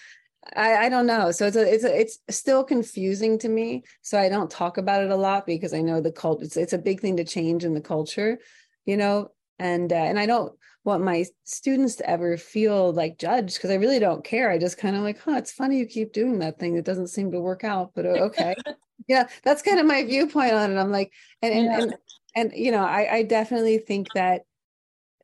I, 0.55 0.85
I 0.85 0.89
don't 0.89 1.05
know. 1.05 1.31
So 1.31 1.47
it's 1.47 1.55
a, 1.55 1.73
it's 1.73 1.83
a, 1.83 1.99
it's 1.99 2.19
still 2.29 2.63
confusing 2.63 3.37
to 3.39 3.49
me. 3.49 3.83
So 4.01 4.17
I 4.17 4.29
don't 4.29 4.49
talk 4.49 4.77
about 4.77 5.03
it 5.03 5.11
a 5.11 5.15
lot 5.15 5.45
because 5.45 5.73
I 5.73 5.81
know 5.81 6.01
the 6.01 6.11
culture. 6.11 6.45
It's, 6.45 6.57
it's 6.57 6.73
a 6.73 6.77
big 6.77 6.99
thing 6.99 7.17
to 7.17 7.23
change 7.23 7.63
in 7.63 7.73
the 7.73 7.81
culture, 7.81 8.39
you 8.85 8.97
know. 8.97 9.31
And 9.59 9.91
uh, 9.93 9.95
and 9.95 10.19
I 10.19 10.25
don't 10.25 10.53
want 10.83 11.03
my 11.03 11.25
students 11.43 11.95
to 11.95 12.09
ever 12.09 12.37
feel 12.37 12.91
like 12.91 13.17
judged 13.17 13.55
because 13.55 13.71
I 13.71 13.75
really 13.75 13.99
don't 13.99 14.23
care. 14.23 14.51
I 14.51 14.57
just 14.57 14.77
kind 14.77 14.95
of 14.95 15.01
like, 15.01 15.19
huh, 15.19 15.35
it's 15.37 15.51
funny 15.51 15.77
you 15.77 15.85
keep 15.85 16.11
doing 16.11 16.39
that 16.39 16.59
thing. 16.59 16.75
It 16.75 16.85
doesn't 16.85 17.07
seem 17.07 17.31
to 17.31 17.39
work 17.39 17.63
out, 17.63 17.91
but 17.95 18.05
uh, 18.05 18.09
okay. 18.09 18.55
yeah, 19.07 19.27
that's 19.43 19.61
kind 19.61 19.79
of 19.79 19.85
my 19.85 20.03
viewpoint 20.03 20.53
on 20.53 20.71
it. 20.71 20.79
I'm 20.79 20.91
like, 20.91 21.11
and 21.41 21.53
and 21.53 21.65
yeah. 21.65 21.79
and, 21.79 21.95
and 22.35 22.51
you 22.53 22.71
know, 22.71 22.83
I, 22.83 23.15
I 23.15 23.23
definitely 23.23 23.77
think 23.77 24.07
that 24.15 24.41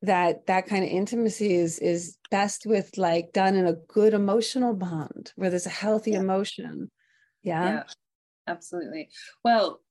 that 0.02 0.46
that 0.48 0.68
kind 0.68 0.84
of 0.84 0.90
intimacy 0.90 1.54
is 1.54 1.80
is 1.80 2.18
best 2.32 2.66
with 2.66 2.98
like 2.98 3.34
done 3.34 3.56
in 3.56 3.68
a 3.68 3.74
good 3.74 4.14
emotional 4.14 4.74
bond 4.74 5.34
where 5.36 5.50
there's 5.50 5.66
a 5.66 5.70
healthy 5.70 6.12
yeah. 6.12 6.20
emotion. 6.20 6.90
Yeah? 7.44 7.70
yeah. 7.70 7.84
Absolutely. 8.48 9.10
Well, 9.44 9.82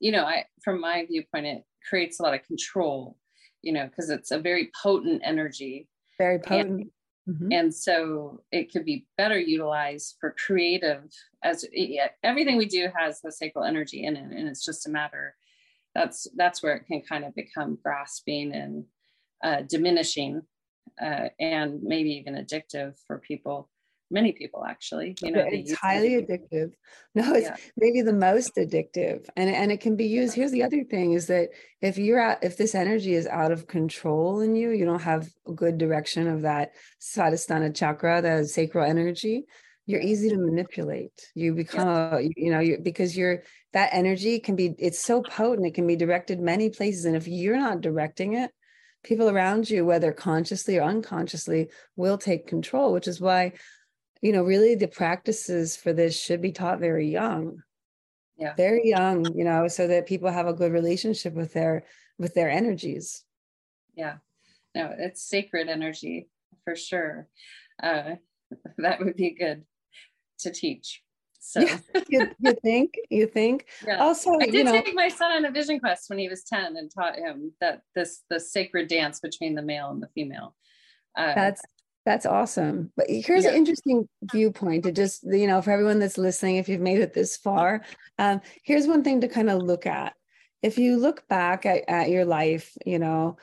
you 0.00 0.10
know, 0.10 0.24
I 0.24 0.46
from 0.64 0.80
my 0.80 1.04
viewpoint, 1.06 1.46
it 1.46 1.62
creates 1.88 2.18
a 2.18 2.22
lot 2.22 2.34
of 2.34 2.42
control 2.44 3.16
you 3.62 3.72
know, 3.72 3.86
because 3.86 4.10
it's 4.10 4.30
a 4.30 4.38
very 4.38 4.70
potent 4.82 5.22
energy. 5.24 5.88
Very 6.18 6.38
potent. 6.38 6.90
And, 7.26 7.36
mm-hmm. 7.36 7.52
and, 7.52 7.74
so 7.74 8.42
it 8.50 8.72
could 8.72 8.84
be 8.84 9.06
better 9.16 9.38
utilized 9.38 10.16
for 10.20 10.34
creative 10.44 11.04
as 11.42 11.64
everything 12.22 12.56
we 12.56 12.66
do 12.66 12.88
has 12.96 13.20
the 13.20 13.32
sacral 13.32 13.64
energy 13.64 14.04
in 14.04 14.16
it 14.16 14.32
and 14.32 14.48
it's 14.48 14.64
just 14.64 14.86
a 14.86 14.90
matter 14.90 15.34
that's 15.94 16.26
that's 16.36 16.62
where 16.62 16.74
it 16.74 16.86
can 16.86 17.02
kind 17.02 17.24
of 17.24 17.34
become 17.34 17.78
grasping 17.82 18.52
and 18.52 18.84
uh, 19.44 19.62
diminishing 19.68 20.42
uh, 21.00 21.28
and 21.40 21.82
maybe 21.82 22.10
even 22.10 22.34
addictive 22.34 22.94
for 23.06 23.18
people 23.18 23.68
many 24.12 24.32
people 24.32 24.64
actually 24.64 25.16
you 25.22 25.32
know 25.32 25.44
it's 25.46 25.72
highly 25.72 26.14
it. 26.14 26.28
addictive 26.28 26.70
no 27.14 27.34
it's 27.34 27.46
yeah. 27.46 27.56
maybe 27.76 28.02
the 28.02 28.12
most 28.12 28.52
addictive 28.56 29.26
and 29.36 29.50
and 29.50 29.72
it 29.72 29.80
can 29.80 29.96
be 29.96 30.06
used 30.06 30.34
here's 30.34 30.52
the 30.52 30.62
other 30.62 30.84
thing 30.84 31.12
is 31.12 31.26
that 31.26 31.48
if 31.80 31.98
you're 31.98 32.20
out 32.20 32.38
if 32.42 32.56
this 32.56 32.74
energy 32.74 33.14
is 33.14 33.26
out 33.26 33.50
of 33.50 33.66
control 33.66 34.40
in 34.40 34.54
you 34.54 34.70
you 34.70 34.84
don't 34.84 35.02
have 35.02 35.28
a 35.48 35.52
good 35.52 35.78
direction 35.78 36.28
of 36.28 36.42
that 36.42 36.72
svadhisthana 37.00 37.74
chakra 37.74 38.20
the 38.22 38.44
sacral 38.44 38.88
energy 38.88 39.44
you're 39.86 40.00
easy 40.00 40.28
to 40.28 40.36
manipulate 40.36 41.12
you 41.34 41.54
become 41.54 41.88
yeah. 41.88 42.28
you 42.36 42.50
know 42.50 42.60
you 42.60 42.78
because 42.82 43.16
you're 43.16 43.42
that 43.72 43.90
energy 43.92 44.38
can 44.38 44.54
be 44.54 44.74
it's 44.78 45.02
so 45.02 45.22
potent 45.22 45.66
it 45.66 45.74
can 45.74 45.86
be 45.86 45.96
directed 45.96 46.40
many 46.40 46.70
places 46.70 47.04
and 47.04 47.16
if 47.16 47.26
you're 47.26 47.58
not 47.58 47.80
directing 47.80 48.34
it 48.34 48.50
people 49.02 49.28
around 49.28 49.68
you 49.68 49.84
whether 49.84 50.12
consciously 50.12 50.78
or 50.78 50.82
unconsciously 50.82 51.68
will 51.96 52.18
take 52.18 52.46
control 52.46 52.92
which 52.92 53.08
is 53.08 53.20
why 53.20 53.52
you 54.22 54.32
know, 54.32 54.44
really 54.44 54.76
the 54.76 54.88
practices 54.88 55.76
for 55.76 55.92
this 55.92 56.18
should 56.18 56.40
be 56.40 56.52
taught 56.52 56.78
very 56.78 57.08
young. 57.08 57.62
Yeah. 58.38 58.54
Very 58.54 58.88
young, 58.88 59.26
you 59.36 59.44
know, 59.44 59.68
so 59.68 59.86
that 59.88 60.06
people 60.06 60.30
have 60.30 60.46
a 60.46 60.54
good 60.54 60.72
relationship 60.72 61.34
with 61.34 61.52
their 61.52 61.84
with 62.18 62.34
their 62.34 62.48
energies. 62.48 63.24
Yeah. 63.94 64.16
No, 64.74 64.94
it's 64.96 65.22
sacred 65.22 65.68
energy 65.68 66.28
for 66.64 66.74
sure. 66.74 67.28
Uh, 67.82 68.14
that 68.78 69.00
would 69.00 69.16
be 69.16 69.30
good 69.30 69.64
to 70.40 70.50
teach. 70.50 71.02
So 71.40 71.60
yeah, 71.60 71.78
you, 72.08 72.30
you, 72.38 72.54
think 72.62 72.94
you 73.10 73.26
think 73.26 73.66
yeah. 73.84 74.00
also 74.00 74.30
I 74.40 74.46
did 74.46 74.54
you 74.54 74.64
know, 74.64 74.72
take 74.72 74.94
my 74.94 75.08
son 75.08 75.32
on 75.32 75.44
a 75.44 75.50
vision 75.50 75.80
quest 75.80 76.08
when 76.08 76.20
he 76.20 76.28
was 76.28 76.44
10 76.44 76.76
and 76.76 76.88
taught 76.88 77.16
him 77.16 77.52
that 77.60 77.82
this 77.96 78.22
the 78.30 78.38
sacred 78.38 78.88
dance 78.88 79.18
between 79.18 79.56
the 79.56 79.62
male 79.62 79.90
and 79.90 80.00
the 80.00 80.08
female. 80.14 80.54
Uh, 81.16 81.34
that's 81.34 81.60
that's 82.04 82.26
awesome. 82.26 82.92
But 82.96 83.06
here's 83.08 83.44
yeah. 83.44 83.50
an 83.50 83.56
interesting 83.56 84.08
viewpoint 84.32 84.84
to 84.84 84.92
just, 84.92 85.24
you 85.24 85.46
know, 85.46 85.62
for 85.62 85.70
everyone 85.70 85.98
that's 85.98 86.18
listening, 86.18 86.56
if 86.56 86.68
you've 86.68 86.80
made 86.80 86.98
it 86.98 87.14
this 87.14 87.36
far, 87.36 87.82
um, 88.18 88.40
here's 88.64 88.86
one 88.86 89.04
thing 89.04 89.20
to 89.20 89.28
kind 89.28 89.50
of 89.50 89.62
look 89.62 89.86
at. 89.86 90.14
If 90.62 90.78
you 90.78 90.96
look 90.96 91.26
back 91.28 91.66
at, 91.66 91.84
at 91.88 92.10
your 92.10 92.24
life, 92.24 92.76
you 92.84 92.98
know, 92.98 93.36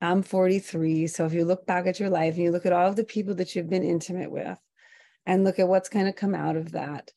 I'm 0.00 0.22
43. 0.22 1.06
So 1.08 1.24
if 1.24 1.32
you 1.32 1.44
look 1.44 1.66
back 1.66 1.86
at 1.86 1.98
your 1.98 2.10
life 2.10 2.34
and 2.34 2.44
you 2.44 2.52
look 2.52 2.66
at 2.66 2.72
all 2.72 2.88
of 2.88 2.96
the 2.96 3.04
people 3.04 3.34
that 3.36 3.54
you've 3.54 3.70
been 3.70 3.84
intimate 3.84 4.30
with 4.30 4.58
and 5.26 5.44
look 5.44 5.58
at 5.58 5.68
what's 5.68 5.88
kind 5.88 6.08
of 6.08 6.16
come 6.16 6.34
out 6.34 6.56
of 6.56 6.72
that, 6.72 7.10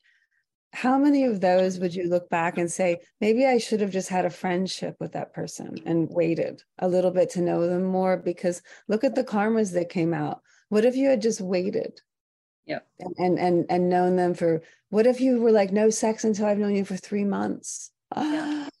how 0.72 0.98
many 0.98 1.24
of 1.24 1.40
those 1.40 1.78
would 1.78 1.94
you 1.94 2.08
look 2.08 2.28
back 2.28 2.58
and 2.58 2.70
say, 2.70 2.98
maybe 3.20 3.46
I 3.46 3.58
should 3.58 3.80
have 3.80 3.90
just 3.90 4.08
had 4.08 4.26
a 4.26 4.30
friendship 4.30 4.96
with 5.00 5.12
that 5.12 5.32
person 5.32 5.78
and 5.86 6.08
waited 6.10 6.62
a 6.78 6.88
little 6.88 7.10
bit 7.10 7.30
to 7.30 7.40
know 7.40 7.66
them 7.66 7.84
more? 7.84 8.16
Because 8.16 8.62
look 8.86 9.02
at 9.02 9.14
the 9.14 9.24
karmas 9.24 9.72
that 9.72 9.88
came 9.88 10.12
out 10.12 10.42
what 10.68 10.84
if 10.84 10.96
you 10.96 11.08
had 11.08 11.22
just 11.22 11.40
waited? 11.40 12.00
Yeah. 12.66 12.80
And 13.18 13.38
and 13.38 13.66
and 13.70 13.88
known 13.88 14.16
them 14.16 14.34
for 14.34 14.62
what 14.90 15.06
if 15.06 15.20
you 15.20 15.40
were 15.40 15.52
like 15.52 15.72
no 15.72 15.90
sex 15.90 16.24
until 16.24 16.46
I've 16.46 16.58
known 16.58 16.74
you 16.74 16.84
for 16.84 16.96
three 16.96 17.24
months? 17.24 17.90
Yeah. 18.16 18.68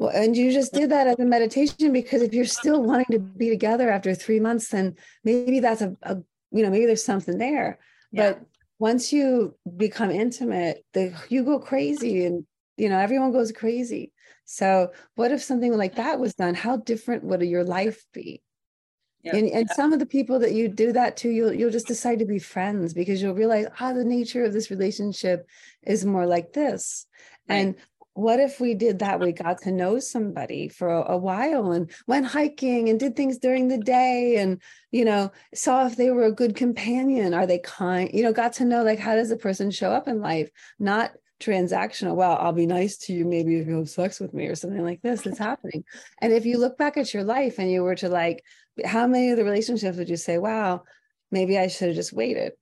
Well, 0.00 0.10
and 0.14 0.36
you 0.36 0.52
just 0.52 0.72
did 0.72 0.90
that 0.90 1.08
as 1.08 1.18
a 1.18 1.24
meditation 1.24 1.92
because 1.92 2.22
if 2.22 2.32
you're 2.32 2.44
still 2.44 2.84
wanting 2.84 3.06
to 3.10 3.18
be 3.18 3.48
together 3.48 3.90
after 3.90 4.14
three 4.14 4.38
months, 4.38 4.68
then 4.68 4.94
maybe 5.24 5.58
that's 5.58 5.82
a, 5.82 5.96
a 6.02 6.18
you 6.52 6.62
know, 6.62 6.70
maybe 6.70 6.86
there's 6.86 7.04
something 7.04 7.36
there. 7.36 7.80
Yeah. 8.12 8.34
But 8.34 8.42
once 8.78 9.12
you 9.12 9.56
become 9.76 10.12
intimate, 10.12 10.84
the 10.94 11.12
you 11.28 11.42
go 11.42 11.58
crazy 11.58 12.26
and 12.26 12.46
you 12.76 12.88
know, 12.88 12.98
everyone 13.00 13.32
goes 13.32 13.50
crazy. 13.50 14.12
So 14.44 14.92
what 15.16 15.32
if 15.32 15.42
something 15.42 15.76
like 15.76 15.96
that 15.96 16.20
was 16.20 16.34
done? 16.34 16.54
How 16.54 16.76
different 16.76 17.24
would 17.24 17.42
your 17.42 17.64
life 17.64 18.04
be? 18.14 18.40
And, 19.24 19.48
and 19.48 19.68
some 19.70 19.92
of 19.92 19.98
the 19.98 20.06
people 20.06 20.38
that 20.38 20.52
you 20.52 20.68
do 20.68 20.92
that 20.92 21.16
to, 21.18 21.28
you'll 21.28 21.52
you'll 21.52 21.70
just 21.70 21.86
decide 21.86 22.20
to 22.20 22.24
be 22.24 22.38
friends 22.38 22.94
because 22.94 23.20
you'll 23.20 23.34
realize, 23.34 23.66
ah, 23.80 23.92
the 23.92 24.04
nature 24.04 24.44
of 24.44 24.52
this 24.52 24.70
relationship 24.70 25.46
is 25.82 26.04
more 26.04 26.26
like 26.26 26.52
this. 26.52 27.06
Right. 27.48 27.56
And 27.56 27.74
what 28.14 28.40
if 28.40 28.58
we 28.58 28.74
did 28.74 28.98
that? 28.98 29.20
We 29.20 29.32
got 29.32 29.58
to 29.62 29.70
know 29.70 30.00
somebody 30.00 30.68
for 30.68 30.88
a, 30.88 31.12
a, 31.12 31.16
while 31.16 31.70
and 31.70 31.88
went 32.08 32.26
hiking 32.26 32.88
and 32.88 32.98
did 32.98 33.14
things 33.14 33.38
during 33.38 33.68
the 33.68 33.78
day 33.78 34.36
and, 34.38 34.60
you 34.90 35.04
know, 35.04 35.30
saw 35.54 35.86
if 35.86 35.94
they 35.94 36.10
were 36.10 36.24
a 36.24 36.32
good 36.32 36.56
companion. 36.56 37.32
Are 37.32 37.46
they 37.46 37.60
kind? 37.60 38.10
You 38.12 38.24
know, 38.24 38.32
got 38.32 38.54
to 38.54 38.64
know 38.64 38.82
like 38.82 38.98
how 38.98 39.14
does 39.14 39.30
a 39.30 39.36
person 39.36 39.70
show 39.70 39.92
up 39.92 40.08
in 40.08 40.20
life? 40.20 40.50
Not 40.80 41.12
transactional. 41.40 42.16
Well, 42.16 42.36
I'll 42.40 42.52
be 42.52 42.66
nice 42.66 42.96
to 42.98 43.12
you 43.12 43.24
maybe 43.24 43.56
if 43.56 43.68
you 43.68 43.76
have 43.76 43.88
sex 43.88 44.18
with 44.18 44.34
me 44.34 44.46
or 44.46 44.56
something 44.56 44.82
like 44.82 45.00
this 45.00 45.22
that's 45.22 45.38
happening. 45.38 45.84
And 46.20 46.32
if 46.32 46.44
you 46.44 46.58
look 46.58 46.76
back 46.76 46.96
at 46.96 47.14
your 47.14 47.24
life 47.24 47.60
and 47.60 47.70
you 47.70 47.84
were 47.84 47.94
to 47.96 48.08
like 48.08 48.42
how 48.84 49.06
many 49.06 49.30
of 49.30 49.36
the 49.36 49.44
relationships 49.44 49.98
would 49.98 50.08
you 50.08 50.16
say, 50.16 50.38
wow, 50.38 50.82
maybe 51.30 51.58
I 51.58 51.68
should 51.68 51.88
have 51.88 51.96
just 51.96 52.12
waited? 52.12 52.52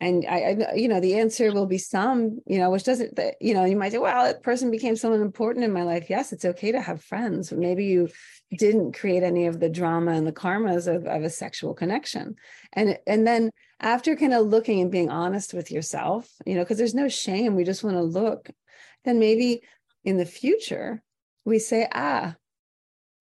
And 0.00 0.26
I, 0.28 0.36
I, 0.36 0.74
you 0.74 0.88
know, 0.88 0.98
the 0.98 1.14
answer 1.14 1.52
will 1.52 1.66
be 1.66 1.78
some, 1.78 2.40
you 2.44 2.58
know, 2.58 2.70
which 2.70 2.82
doesn't, 2.82 3.16
you 3.40 3.54
know, 3.54 3.64
you 3.64 3.76
might 3.76 3.92
say, 3.92 3.98
well, 3.98 4.24
that 4.24 4.42
person 4.42 4.72
became 4.72 4.96
someone 4.96 5.20
important 5.20 5.64
in 5.64 5.72
my 5.72 5.84
life. 5.84 6.10
Yes, 6.10 6.32
it's 6.32 6.44
okay 6.44 6.72
to 6.72 6.80
have 6.80 7.04
friends. 7.04 7.52
Maybe 7.52 7.84
you 7.84 8.08
didn't 8.58 8.96
create 8.96 9.22
any 9.22 9.46
of 9.46 9.60
the 9.60 9.68
drama 9.68 10.10
and 10.10 10.26
the 10.26 10.32
karmas 10.32 10.92
of, 10.92 11.06
of 11.06 11.22
a 11.22 11.30
sexual 11.30 11.72
connection. 11.72 12.34
And, 12.72 12.98
and 13.06 13.24
then 13.24 13.50
after 13.78 14.16
kind 14.16 14.34
of 14.34 14.48
looking 14.48 14.80
and 14.80 14.90
being 14.90 15.08
honest 15.08 15.54
with 15.54 15.70
yourself, 15.70 16.28
you 16.44 16.56
know, 16.56 16.62
because 16.62 16.78
there's 16.78 16.96
no 16.96 17.08
shame, 17.08 17.54
we 17.54 17.62
just 17.62 17.84
want 17.84 17.96
to 17.96 18.02
look, 18.02 18.50
then 19.04 19.20
maybe 19.20 19.62
in 20.04 20.16
the 20.16 20.26
future, 20.26 21.00
we 21.44 21.60
say, 21.60 21.88
ah, 21.92 22.34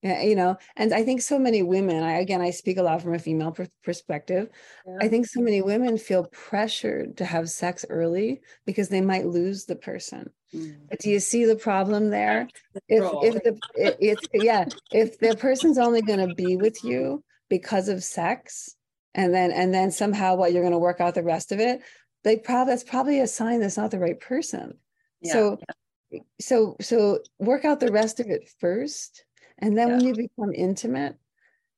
you 0.03 0.35
know, 0.35 0.57
and 0.75 0.93
I 0.93 1.03
think 1.03 1.21
so 1.21 1.37
many 1.37 1.61
women, 1.61 2.03
I 2.03 2.19
again, 2.19 2.41
I 2.41 2.49
speak 2.49 2.77
a 2.77 2.83
lot 2.83 3.01
from 3.01 3.13
a 3.13 3.19
female 3.19 3.55
perspective. 3.83 4.49
Yeah. 4.85 4.97
I 4.99 5.07
think 5.07 5.27
so 5.27 5.41
many 5.41 5.61
women 5.61 5.97
feel 5.97 6.25
pressured 6.25 7.17
to 7.17 7.25
have 7.25 7.49
sex 7.49 7.85
early 7.89 8.41
because 8.65 8.89
they 8.89 9.01
might 9.01 9.27
lose 9.27 9.65
the 9.65 9.75
person. 9.75 10.31
Mm. 10.53 10.77
But 10.89 10.99
do 10.99 11.09
you 11.09 11.19
see 11.19 11.45
the 11.45 11.55
problem 11.55 12.09
there? 12.09 12.47
If 12.87 13.03
if 13.23 13.43
the 13.43 13.59
if, 13.75 14.19
yeah, 14.33 14.65
if 14.91 15.19
the 15.19 15.35
person's 15.35 15.77
only 15.77 16.01
going 16.01 16.27
to 16.27 16.33
be 16.33 16.57
with 16.57 16.83
you 16.83 17.23
because 17.47 17.87
of 17.87 18.03
sex, 18.03 18.75
and 19.13 19.33
then 19.33 19.51
and 19.51 19.73
then 19.73 19.91
somehow 19.91 20.35
what 20.35 20.51
you're 20.51 20.63
going 20.63 20.73
to 20.73 20.79
work 20.79 20.99
out 20.99 21.13
the 21.13 21.23
rest 21.23 21.51
of 21.51 21.59
it, 21.59 21.81
they 22.23 22.37
probably 22.37 22.73
that's 22.73 22.83
probably 22.83 23.19
a 23.19 23.27
sign 23.27 23.59
that's 23.59 23.77
not 23.77 23.91
the 23.91 23.99
right 23.99 24.19
person. 24.19 24.77
Yeah. 25.21 25.33
So 25.33 25.59
so 26.39 26.75
so 26.81 27.19
work 27.37 27.65
out 27.65 27.79
the 27.79 27.91
rest 27.91 28.19
of 28.19 28.27
it 28.27 28.49
first 28.59 29.23
and 29.61 29.77
then 29.77 29.87
yeah. 29.89 29.95
when 29.97 30.05
you 30.05 30.15
become 30.15 30.53
intimate, 30.53 31.17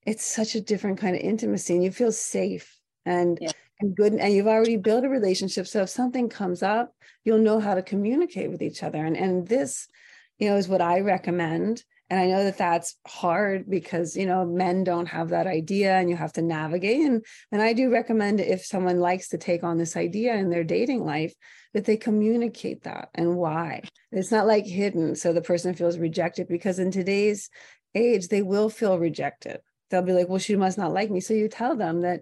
it's 0.06 0.26
such 0.26 0.56
a 0.56 0.62
different 0.62 1.00
kind 1.00 1.16
of 1.16 1.22
intimacy 1.22 1.74
and 1.74 1.84
you 1.84 1.92
feel 1.92 2.12
safe 2.12 2.80
and 3.06 3.38
Yeah. 3.42 3.52
and 3.80 3.96
good 3.96 4.14
and 4.14 4.34
you've 4.34 4.48
already 4.48 4.78
built 4.78 5.04
a 5.04 5.10
relationship 5.10 5.68
so 5.68 5.82
if 5.82 5.90
something 5.90 6.30
comes 6.30 6.62
up 6.64 6.94
you'll 7.24 7.40
know 7.40 7.60
how 7.60 7.74
to 7.74 7.82
communicate 7.82 8.50
with 8.52 8.62
each 8.62 8.84
other 8.84 9.04
and 9.04 9.18
and 9.18 9.48
this 9.48 9.88
you 10.38 10.50
know 10.50 10.56
is 10.58 10.68
what 10.68 10.82
i 10.82 11.00
recommend 11.00 11.84
and 12.10 12.20
i 12.20 12.28
know 12.28 12.44
that 12.44 12.58
that's 12.58 12.98
hard 13.08 13.70
because 13.70 14.16
you 14.16 14.26
know 14.26 14.46
men 14.46 14.84
don't 14.84 15.08
have 15.08 15.30
that 15.30 15.48
idea 15.48 15.96
and 15.96 16.10
you 16.10 16.16
have 16.16 16.34
to 16.34 16.42
navigate. 16.42 17.02
And 17.02 17.26
and 17.52 17.62
i 17.62 17.74
do 17.74 17.90
recommend 17.92 18.40
if 18.40 18.66
someone 18.66 19.00
likes 19.00 19.30
to 19.30 19.38
take 19.38 19.64
on 19.64 19.78
this 19.78 19.96
idea 19.96 20.36
in 20.36 20.50
their 20.50 20.64
dating 20.64 21.04
life 21.04 21.34
that 21.74 21.86
they 21.86 21.98
communicate 21.98 22.84
that 22.84 23.10
and 23.16 23.36
why. 23.36 23.82
It's 24.12 24.32
not 24.32 24.48
like 24.48 24.66
hidden 24.66 25.16
so 25.16 25.34
the 25.34 25.42
person 25.42 25.74
feels 25.74 25.98
rejected 25.98 26.48
because 26.48 26.80
in 26.80 26.92
today's 26.92 27.50
age 27.96 28.28
they 28.28 28.42
will 28.42 28.70
feel 28.70 29.00
rejected. 29.00 29.60
They'll 29.90 30.02
be 30.02 30.14
like 30.14 30.30
well 30.30 30.40
she 30.40 30.56
must 30.56 30.78
not 30.78 30.94
like 30.94 31.10
me. 31.10 31.20
So 31.20 31.34
you 31.34 31.48
tell 31.48 31.76
them 31.76 32.02
that 32.02 32.22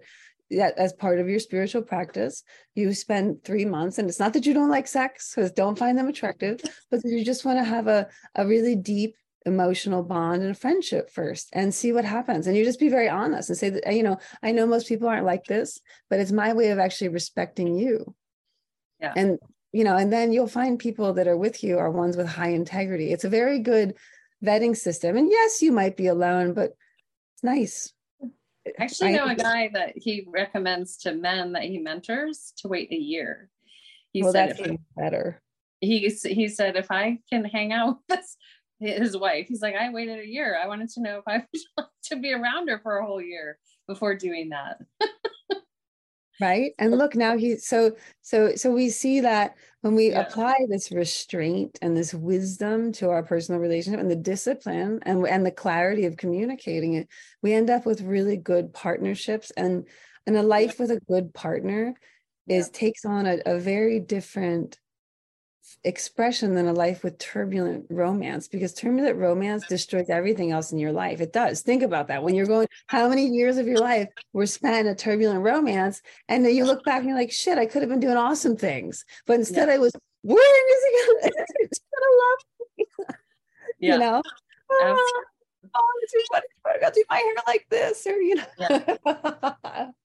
that 0.50 0.76
as 0.78 0.92
part 0.92 1.18
of 1.18 1.28
your 1.28 1.38
spiritual 1.38 1.82
practice 1.82 2.42
you 2.74 2.92
spend 2.92 3.42
three 3.44 3.64
months 3.64 3.98
and 3.98 4.08
it's 4.08 4.20
not 4.20 4.32
that 4.34 4.46
you 4.46 4.54
don't 4.54 4.68
like 4.68 4.86
sex 4.86 5.32
because 5.34 5.50
don't 5.52 5.78
find 5.78 5.98
them 5.98 6.08
attractive 6.08 6.60
but 6.90 7.00
you 7.04 7.24
just 7.24 7.44
want 7.44 7.58
to 7.58 7.64
have 7.64 7.86
a, 7.86 8.06
a 8.34 8.46
really 8.46 8.76
deep 8.76 9.14
emotional 9.46 10.02
bond 10.02 10.42
and 10.42 10.50
a 10.52 10.54
friendship 10.54 11.10
first 11.10 11.48
and 11.52 11.74
see 11.74 11.92
what 11.92 12.04
happens. 12.04 12.46
And 12.46 12.56
you 12.56 12.64
just 12.64 12.80
be 12.80 12.88
very 12.88 13.08
honest 13.08 13.48
and 13.48 13.58
say 13.58 13.70
that 13.70 13.94
you 13.94 14.02
know 14.02 14.18
i 14.42 14.52
know 14.52 14.66
most 14.66 14.88
people 14.88 15.08
aren't 15.08 15.26
like 15.26 15.44
this 15.44 15.80
but 16.08 16.20
it's 16.20 16.32
my 16.32 16.52
way 16.52 16.70
of 16.70 16.78
actually 16.78 17.08
respecting 17.08 17.76
you. 17.76 18.14
Yeah. 19.00 19.12
and 19.16 19.38
you 19.72 19.82
know 19.84 19.96
and 19.96 20.12
then 20.12 20.32
you'll 20.32 20.46
find 20.46 20.78
people 20.78 21.14
that 21.14 21.26
are 21.26 21.36
with 21.36 21.64
you 21.64 21.78
are 21.78 21.90
ones 21.90 22.16
with 22.16 22.28
high 22.28 22.50
integrity. 22.50 23.12
It's 23.12 23.24
a 23.24 23.28
very 23.28 23.58
good 23.58 23.94
vetting 24.44 24.76
system. 24.76 25.16
And 25.16 25.28
yes 25.30 25.62
you 25.62 25.72
might 25.72 25.96
be 25.96 26.06
alone 26.06 26.54
but 26.54 26.72
it's 27.34 27.42
nice. 27.42 27.92
Actually 28.78 29.14
I- 29.14 29.16
know 29.16 29.26
a 29.26 29.34
guy 29.34 29.70
that 29.72 29.92
he 29.96 30.24
recommends 30.28 30.98
to 30.98 31.14
men 31.14 31.52
that 31.52 31.64
he 31.64 31.78
mentors 31.78 32.52
to 32.58 32.68
wait 32.68 32.92
a 32.92 32.96
year. 32.96 33.48
He 34.12 34.22
well 34.22 34.32
said 34.32 34.50
that's 34.50 34.60
if, 34.60 34.76
better. 34.94 35.40
he 35.80 36.08
he 36.08 36.48
said 36.48 36.76
if 36.76 36.90
I 36.90 37.18
can 37.30 37.44
hang 37.44 37.72
out 37.72 37.96
with 38.08 38.18
this, 38.18 38.36
his 38.82 39.16
wife, 39.16 39.46
he's 39.48 39.62
like 39.62 39.74
I 39.74 39.90
waited 39.90 40.18
a 40.18 40.26
year. 40.26 40.58
I 40.62 40.66
wanted 40.66 40.90
to 40.90 41.02
know 41.02 41.18
if 41.18 41.24
I 41.26 41.38
would 41.52 41.62
like 41.78 41.86
to 42.04 42.16
be 42.16 42.32
around 42.32 42.68
her 42.68 42.80
for 42.82 42.98
a 42.98 43.06
whole 43.06 43.22
year 43.22 43.58
before 43.86 44.14
doing 44.14 44.50
that. 44.50 44.78
right 46.40 46.72
and 46.78 46.96
look 46.96 47.14
now 47.14 47.36
he 47.36 47.56
so 47.56 47.94
so 48.22 48.54
so 48.56 48.72
we 48.72 48.88
see 48.88 49.20
that 49.20 49.54
when 49.82 49.94
we 49.94 50.10
Yeah. 50.10 50.20
apply 50.22 50.54
this 50.68 50.90
restraint 50.90 51.78
and 51.82 51.96
this 51.96 52.14
wisdom 52.14 52.90
to 52.90 53.10
our 53.10 53.22
personal 53.22 53.60
relationship 53.60 54.00
and 54.00 54.10
the 54.10 54.16
discipline 54.16 54.98
and 55.02 55.26
and 55.26 55.44
the 55.44 55.50
clarity 55.50 56.06
of 56.06 56.16
communicating 56.16 56.94
it 56.94 57.08
we 57.42 57.52
end 57.52 57.70
up 57.70 57.84
with 57.86 58.00
really 58.00 58.36
good 58.36 58.72
partnerships 58.72 59.50
and 59.56 59.86
and 60.26 60.36
a 60.36 60.42
life 60.42 60.78
with 60.80 60.90
a 60.90 61.00
good 61.08 61.32
partner 61.34 61.94
is 62.48 62.70
takes 62.70 63.04
on 63.04 63.26
a, 63.26 63.38
a 63.46 63.58
very 63.58 64.00
different 64.00 64.78
expression 65.84 66.54
than 66.54 66.68
a 66.68 66.72
life 66.72 67.02
with 67.02 67.18
turbulent 67.18 67.86
romance 67.90 68.48
because 68.48 68.72
turbulent 68.74 69.16
romance 69.16 69.66
destroys 69.68 70.08
everything 70.10 70.50
else 70.52 70.72
in 70.72 70.78
your 70.78 70.92
life. 70.92 71.20
It 71.20 71.32
does. 71.32 71.60
Think 71.62 71.82
about 71.82 72.08
that. 72.08 72.22
When 72.22 72.34
you're 72.34 72.46
going 72.46 72.68
how 72.86 73.08
many 73.08 73.26
years 73.26 73.56
of 73.58 73.66
your 73.66 73.78
life 73.78 74.08
were 74.32 74.46
spent 74.46 74.74
in 74.86 74.92
a 74.92 74.94
turbulent 74.94 75.42
romance 75.42 76.02
and 76.28 76.44
then 76.44 76.54
you 76.54 76.64
look 76.64 76.84
back 76.84 76.98
and 77.00 77.08
you're 77.08 77.18
like 77.18 77.32
shit 77.32 77.58
i 77.58 77.66
could 77.66 77.82
have 77.82 77.88
been 77.88 78.00
doing 78.00 78.16
awesome 78.16 78.56
things 78.56 79.04
but 79.26 79.34
instead 79.34 79.68
i 79.68 79.78
was 79.78 79.92
when 80.22 80.36
is 80.38 80.84
he 80.84 80.98
gonna, 81.06 81.34
is 81.60 81.80
he 81.80 81.84
gonna 81.94 82.16
love 82.22 82.38
me 82.78 82.86
Yeah. 83.78 83.94
you 83.94 84.00
know? 84.00 84.22
Absolutely. 84.80 85.70
oh, 85.74 85.92
this 86.02 86.14
is 86.14 86.26
what 86.28 86.44
i 86.66 86.78
gotta 86.80 86.94
do 86.94 87.04
my 87.08 87.16
hair 87.16 87.34
like 87.46 87.66
this 87.70 88.06
or 88.06 88.20
you 88.20 88.36
know 88.36 89.92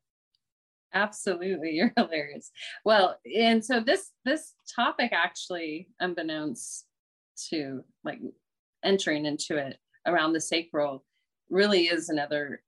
Absolutely, 0.93 1.71
you're 1.73 1.93
hilarious. 1.95 2.51
Well, 2.85 3.17
and 3.35 3.63
so 3.63 3.79
this 3.79 4.11
this 4.25 4.53
topic 4.75 5.11
actually, 5.13 5.89
unbeknownst 5.99 6.85
to 7.49 7.83
like 8.03 8.19
entering 8.83 9.25
into 9.25 9.57
it 9.57 9.77
around 10.05 10.33
the 10.33 10.41
sacral, 10.41 11.03
really 11.49 11.85
is 11.85 12.09
another 12.09 12.63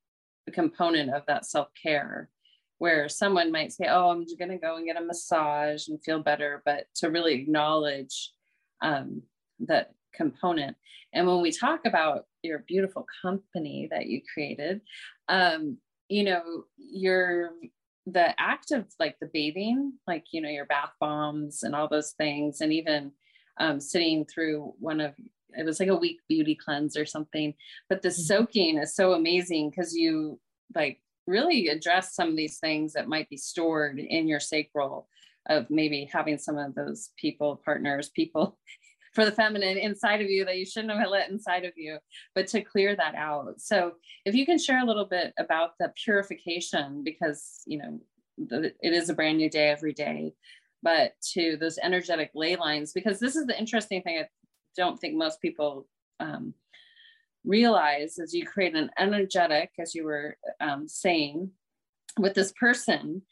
component 0.54 1.12
of 1.14 1.24
that 1.28 1.46
self 1.46 1.70
care, 1.82 2.30
where 2.80 3.10
someone 3.10 3.52
might 3.52 3.72
say, 3.74 3.86
"Oh, 3.90 4.10
I'm 4.10 4.24
just 4.24 4.40
going 4.40 4.52
to 4.52 4.58
go 4.58 4.76
and 4.78 4.86
get 4.86 4.98
a 5.02 5.06
massage 5.06 5.88
and 5.88 6.04
feel 6.04 6.20
better," 6.22 6.62
but 6.66 6.86
to 6.96 7.10
really 7.10 7.34
acknowledge 7.36 8.34
um, 8.82 9.22
that 9.60 9.94
component. 10.14 10.76
And 11.14 11.28
when 11.28 11.42
we 11.42 11.52
talk 11.52 11.82
about 11.86 12.26
your 12.44 12.60
beautiful 12.68 13.06
company 13.22 13.88
that 13.92 14.08
you 14.08 14.22
created, 14.34 14.82
um, 15.28 15.78
you 16.10 16.24
know, 16.24 16.66
your 16.78 17.52
the 18.12 18.40
act 18.40 18.72
of 18.72 18.86
like 19.00 19.18
the 19.20 19.30
bathing, 19.34 19.94
like 20.08 20.26
you 20.32 20.42
know, 20.42 20.50
your 20.50 20.66
bath 20.66 20.92
bombs 21.00 21.64
and 21.64 21.76
all 21.76 21.88
those 21.88 22.12
things, 22.12 22.62
and 22.62 22.74
even 22.74 23.12
um, 23.60 23.80
sitting 23.80 24.26
through 24.26 24.74
one 24.80 25.02
of 25.02 25.14
it 25.58 25.66
was 25.66 25.80
like 25.80 25.90
a 25.90 25.96
week 25.96 26.20
beauty 26.28 26.56
cleanse 26.56 26.96
or 26.96 27.06
something. 27.06 27.54
But 27.90 28.02
the 28.02 28.10
Mhm. 28.10 28.14
soaking 28.14 28.78
is 28.78 28.96
so 28.96 29.14
amazing 29.14 29.70
because 29.70 29.96
you 29.96 30.40
like 30.76 31.02
really 31.26 31.68
address 31.68 32.14
some 32.16 32.30
of 32.30 32.36
these 32.36 32.60
things 32.60 32.94
that 32.94 33.08
might 33.08 33.30
be 33.30 33.38
stored 33.38 34.00
in 34.00 34.28
your 34.28 34.40
sacral 34.40 35.08
of 35.48 35.70
maybe 35.70 36.06
having 36.06 36.38
some 36.38 36.58
of 36.58 36.76
those 36.76 37.12
people, 37.18 37.62
partners, 37.66 38.10
people 38.10 38.60
for 39.20 39.26
the 39.26 39.32
feminine 39.34 39.78
inside 39.78 40.22
of 40.22 40.30
you 40.30 40.46
that 40.46 40.58
you 40.58 40.66
shouldn't 40.66 40.98
have 40.98 41.10
let 41.10 41.30
inside 41.30 41.66
of 41.66 41.74
you, 41.76 41.98
but 42.36 42.48
to 42.48 42.62
clear 42.62 42.96
that 42.96 43.16
out. 43.16 43.60
So 43.60 43.96
if 44.24 44.34
you 44.34 44.46
can 44.46 44.58
share 44.58 44.82
a 44.82 44.86
little 44.86 45.04
bit 45.04 45.34
about 45.38 45.72
the 45.78 45.92
purification, 46.02 47.04
because 47.04 47.62
you 47.68 47.80
know 47.80 48.00
the, 48.38 48.74
it 48.80 48.94
is 48.94 49.10
a 49.10 49.14
brand 49.14 49.38
new 49.38 49.50
day 49.50 49.68
every 49.68 49.92
day, 49.92 50.32
but 50.82 51.16
to 51.34 51.58
those 51.58 51.78
energetic 51.80 52.32
ley 52.34 52.56
lines, 52.56 52.94
because 52.94 53.20
this 53.20 53.36
is 53.36 53.46
the 53.46 53.60
interesting 53.60 54.02
thing. 54.04 54.20
I 54.20 54.28
don't 54.78 54.98
think 54.98 55.16
most 55.16 55.42
people 55.42 55.86
um, 56.22 56.54
realize 57.44 58.20
as 58.20 58.34
you 58.34 58.46
create 58.46 58.76
an 58.76 58.90
energetic, 58.98 59.72
as 59.80 59.94
you 59.94 60.06
were 60.06 60.38
um, 60.62 60.88
saying, 60.88 61.52
with 62.18 62.36
this 62.36 62.54
person, 62.54 63.24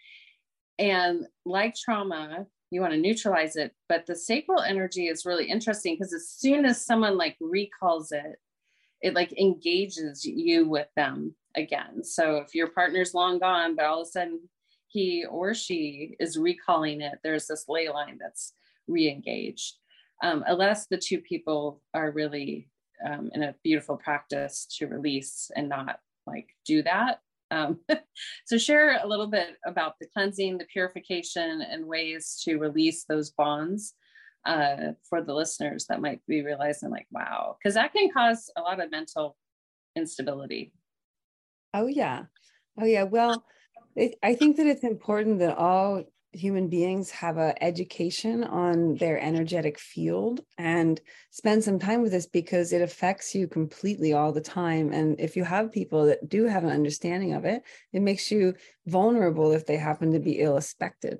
and 0.79 1.27
like 1.45 1.75
trauma, 1.75 2.45
you 2.71 2.81
want 2.81 2.93
to 2.93 2.99
neutralize 2.99 3.55
it, 3.55 3.73
but 3.87 4.05
the 4.05 4.15
sacral 4.15 4.61
energy 4.61 5.07
is 5.07 5.25
really 5.25 5.49
interesting 5.49 5.95
because 5.95 6.13
as 6.13 6.29
soon 6.29 6.65
as 6.65 6.83
someone 6.83 7.17
like 7.17 7.37
recalls 7.39 8.11
it, 8.11 8.39
it 9.01 9.13
like 9.13 9.37
engages 9.39 10.25
you 10.25 10.67
with 10.67 10.87
them 10.95 11.35
again. 11.55 12.03
So 12.03 12.37
if 12.37 12.53
your 12.53 12.67
partner's 12.67 13.13
long 13.13 13.39
gone, 13.39 13.75
but 13.75 13.85
all 13.85 14.01
of 14.01 14.07
a 14.07 14.11
sudden 14.11 14.39
he 14.87 15.25
or 15.25 15.53
she 15.53 16.15
is 16.19 16.37
recalling 16.37 17.01
it, 17.01 17.19
there's 17.23 17.47
this 17.47 17.65
ley 17.67 17.89
line 17.89 18.17
that's 18.19 18.53
re-engaged. 18.87 19.75
Um, 20.23 20.43
unless 20.47 20.87
the 20.87 20.97
two 20.97 21.19
people 21.19 21.81
are 21.93 22.11
really 22.11 22.69
um, 23.05 23.29
in 23.33 23.43
a 23.43 23.55
beautiful 23.63 23.97
practice 23.97 24.65
to 24.77 24.87
release 24.87 25.51
and 25.55 25.69
not 25.69 25.99
like 26.25 26.47
do 26.65 26.81
that. 26.83 27.21
Um, 27.51 27.79
so 28.45 28.57
share 28.57 28.99
a 29.01 29.07
little 29.07 29.27
bit 29.27 29.57
about 29.65 29.93
the 29.99 30.07
cleansing, 30.07 30.57
the 30.57 30.65
purification, 30.65 31.61
and 31.61 31.85
ways 31.85 32.41
to 32.43 32.57
release 32.57 33.05
those 33.05 33.31
bonds 33.31 33.93
uh, 34.45 34.93
for 35.09 35.21
the 35.21 35.33
listeners 35.33 35.85
that 35.87 36.01
might 36.01 36.21
be 36.27 36.43
realizing 36.43 36.89
like, 36.89 37.07
wow, 37.11 37.57
because 37.57 37.75
that 37.75 37.93
can 37.93 38.09
cause 38.11 38.49
a 38.55 38.61
lot 38.61 38.79
of 38.79 38.91
mental 38.91 39.35
instability. 39.95 40.71
Oh 41.73 41.87
yeah. 41.87 42.23
Oh 42.79 42.85
yeah. 42.85 43.03
Well, 43.03 43.43
it, 43.95 44.15
I 44.23 44.35
think 44.35 44.57
that 44.57 44.67
it's 44.67 44.83
important 44.83 45.39
that 45.39 45.57
all 45.57 46.03
human 46.37 46.67
beings 46.69 47.09
have 47.11 47.37
a 47.37 47.61
education 47.63 48.43
on 48.43 48.95
their 48.95 49.19
energetic 49.19 49.79
field 49.79 50.41
and 50.57 51.01
spend 51.31 51.63
some 51.63 51.79
time 51.79 52.01
with 52.01 52.11
this 52.11 52.27
because 52.27 52.73
it 52.73 52.81
affects 52.81 53.33
you 53.35 53.47
completely 53.47 54.13
all 54.13 54.31
the 54.31 54.41
time. 54.41 54.93
And 54.93 55.19
if 55.19 55.35
you 55.35 55.43
have 55.43 55.71
people 55.71 56.05
that 56.05 56.29
do 56.29 56.45
have 56.45 56.63
an 56.63 56.69
understanding 56.69 57.33
of 57.33 57.45
it 57.45 57.63
it 57.93 58.01
makes 58.01 58.31
you 58.31 58.53
vulnerable 58.85 59.51
if 59.51 59.65
they 59.65 59.77
happen 59.77 60.13
to 60.13 60.19
be 60.19 60.39
ill 60.39 60.57
expected 60.57 61.19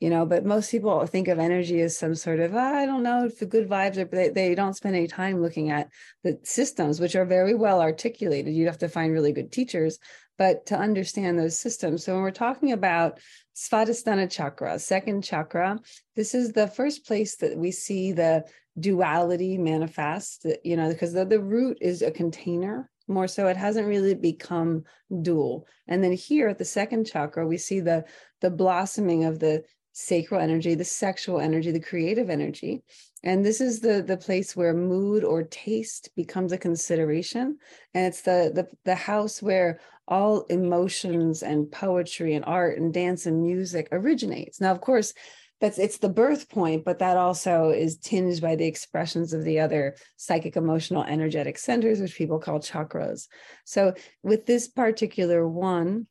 you 0.00 0.10
know 0.10 0.24
but 0.24 0.44
most 0.44 0.70
people 0.70 1.04
think 1.06 1.28
of 1.28 1.38
energy 1.38 1.80
as 1.80 1.96
some 1.96 2.14
sort 2.14 2.40
of 2.40 2.54
i 2.54 2.86
don't 2.86 3.02
know 3.02 3.24
if 3.24 3.38
the 3.38 3.46
good 3.46 3.68
vibes 3.68 3.96
are 3.96 4.04
they, 4.04 4.28
they 4.28 4.54
don't 4.54 4.76
spend 4.76 4.94
any 4.94 5.06
time 5.06 5.42
looking 5.42 5.70
at 5.70 5.88
the 6.24 6.38
systems 6.42 7.00
which 7.00 7.16
are 7.16 7.24
very 7.24 7.54
well 7.54 7.80
articulated 7.80 8.54
you'd 8.54 8.66
have 8.66 8.78
to 8.78 8.88
find 8.88 9.12
really 9.12 9.32
good 9.32 9.52
teachers 9.52 9.98
but 10.36 10.66
to 10.66 10.76
understand 10.76 11.38
those 11.38 11.58
systems 11.58 12.04
so 12.04 12.14
when 12.14 12.22
we're 12.22 12.30
talking 12.30 12.72
about 12.72 13.18
Svadhisthana 13.58 14.30
chakra, 14.30 14.78
second 14.78 15.24
chakra. 15.24 15.80
This 16.14 16.32
is 16.32 16.52
the 16.52 16.68
first 16.68 17.04
place 17.04 17.34
that 17.38 17.58
we 17.58 17.72
see 17.72 18.12
the 18.12 18.44
duality 18.78 19.58
manifest, 19.58 20.46
you 20.62 20.76
know, 20.76 20.88
because 20.90 21.12
the, 21.12 21.24
the 21.24 21.40
root 21.40 21.76
is 21.80 22.00
a 22.00 22.12
container 22.12 22.88
more 23.08 23.26
so 23.26 23.48
it 23.48 23.56
hasn't 23.56 23.88
really 23.88 24.14
become 24.14 24.84
dual. 25.22 25.66
And 25.88 26.04
then 26.04 26.12
here 26.12 26.48
at 26.48 26.58
the 26.58 26.64
second 26.64 27.06
chakra, 27.06 27.46
we 27.46 27.58
see 27.58 27.80
the 27.80 28.04
the 28.40 28.50
blossoming 28.50 29.24
of 29.24 29.40
the 29.40 29.64
sacral 29.98 30.40
energy, 30.40 30.76
the 30.76 30.84
sexual 30.84 31.40
energy, 31.40 31.72
the 31.72 31.80
creative 31.80 32.30
energy. 32.30 32.82
And 33.24 33.44
this 33.44 33.60
is 33.60 33.80
the 33.80 34.00
the 34.00 34.16
place 34.16 34.54
where 34.54 34.72
mood 34.72 35.24
or 35.24 35.42
taste 35.42 36.10
becomes 36.14 36.52
a 36.52 36.58
consideration. 36.58 37.58
And 37.94 38.06
it's 38.06 38.22
the 38.22 38.52
the, 38.54 38.68
the 38.84 38.94
house 38.94 39.42
where 39.42 39.80
all 40.06 40.42
emotions 40.42 41.42
and 41.42 41.70
poetry 41.70 42.34
and 42.34 42.44
art 42.44 42.78
and 42.78 42.94
dance 42.94 43.26
and 43.26 43.42
music 43.42 43.88
originates. 43.90 44.60
Now, 44.60 44.70
of 44.70 44.80
course, 44.80 45.12
that's 45.60 45.80
it's 45.80 45.98
the 45.98 46.08
birth 46.08 46.48
point 46.48 46.84
but 46.84 47.00
that 47.00 47.16
also 47.16 47.70
is 47.70 47.96
tinged 47.96 48.40
by 48.40 48.54
the 48.54 48.66
expressions 48.66 49.32
of 49.32 49.42
the 49.42 49.58
other 49.58 49.96
psychic 50.16 50.56
emotional 50.56 51.02
energetic 51.02 51.58
centers 51.58 52.00
which 52.00 52.14
people 52.14 52.38
call 52.38 52.60
chakras 52.60 53.26
so 53.64 53.92
with 54.22 54.46
this 54.46 54.68
particular 54.68 55.48
one 55.48 56.06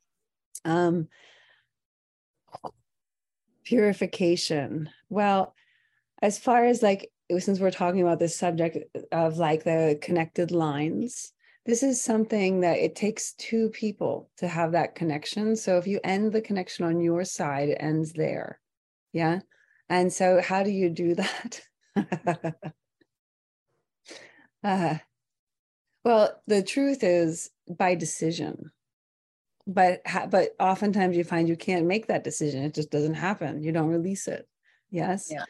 um 0.66 1.08
purification 3.68 4.90
well 5.10 5.54
as 6.22 6.40
far 6.40 6.66
as 6.66 6.82
like 6.82 7.12
since 7.40 7.60
we're 7.60 7.72
talking 7.72 8.02
about 8.02 8.20
this 8.20 8.36
subject 8.36 8.78
of 9.12 9.38
like 9.38 9.64
the 9.64 10.00
connected 10.02 10.52
lines 10.52 11.34
this 11.66 11.84
is 11.84 12.02
something 12.02 12.62
that 12.62 12.78
it 12.78 12.96
takes 12.96 13.34
two 13.34 13.70
people 13.70 14.30
to 14.38 14.48
have 14.48 14.72
that 14.72 14.96
connection 14.96 15.56
so 15.56 15.78
if 15.78 15.86
you 15.86 16.00
end 16.04 16.32
the 16.32 16.42
connection 16.42 16.86
on 16.86 17.02
your 17.02 17.24
side 17.24 17.70
it 17.70 17.78
ends 17.80 18.14
there 18.14 18.60
yeah. 19.18 19.40
And 19.90 20.12
so, 20.12 20.42
how 20.42 20.64
do 20.64 20.70
you 20.70 20.90
do 20.90 21.16
that? 21.96 22.56
uh, 24.64 24.96
well, 26.04 26.42
the 26.46 26.62
truth 26.62 27.04
is 27.04 27.50
by 27.68 27.96
decision. 27.96 28.72
But 29.68 30.02
but 30.30 30.56
oftentimes 30.60 31.18
you 31.18 31.26
find 31.26 31.48
you 31.48 31.58
can't 31.58 31.86
make 31.86 32.08
that 32.08 32.24
decision. 32.24 32.64
It 32.64 32.74
just 32.74 32.90
doesn't 32.90 33.16
happen. 33.16 33.62
You 33.62 33.74
don't 33.74 33.90
release 33.90 34.28
it. 34.28 34.48
Yes. 34.90 35.28
Yeah. 35.30 35.44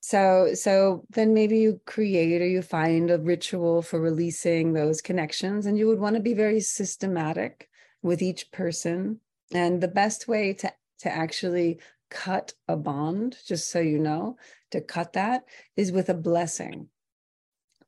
So 0.00 0.54
so 0.54 1.06
then 1.10 1.32
maybe 1.32 1.58
you 1.58 1.80
create 1.86 2.42
or 2.42 2.46
you 2.46 2.62
find 2.62 3.10
a 3.10 3.18
ritual 3.18 3.80
for 3.80 4.00
releasing 4.00 4.72
those 4.72 5.00
connections, 5.00 5.66
and 5.66 5.78
you 5.78 5.86
would 5.86 6.00
want 6.00 6.16
to 6.16 6.20
be 6.20 6.34
very 6.34 6.60
systematic 6.60 7.70
with 8.02 8.20
each 8.20 8.50
person. 8.50 9.20
And 9.52 9.80
the 9.80 9.88
best 9.88 10.26
way 10.26 10.52
to 10.54 10.72
to 11.00 11.10
actually 11.10 11.78
cut 12.10 12.54
a 12.68 12.76
bond, 12.76 13.36
just 13.46 13.70
so 13.70 13.80
you 13.80 13.98
know, 13.98 14.36
to 14.72 14.80
cut 14.80 15.12
that 15.12 15.44
is 15.76 15.92
with 15.92 16.08
a 16.08 16.14
blessing. 16.14 16.88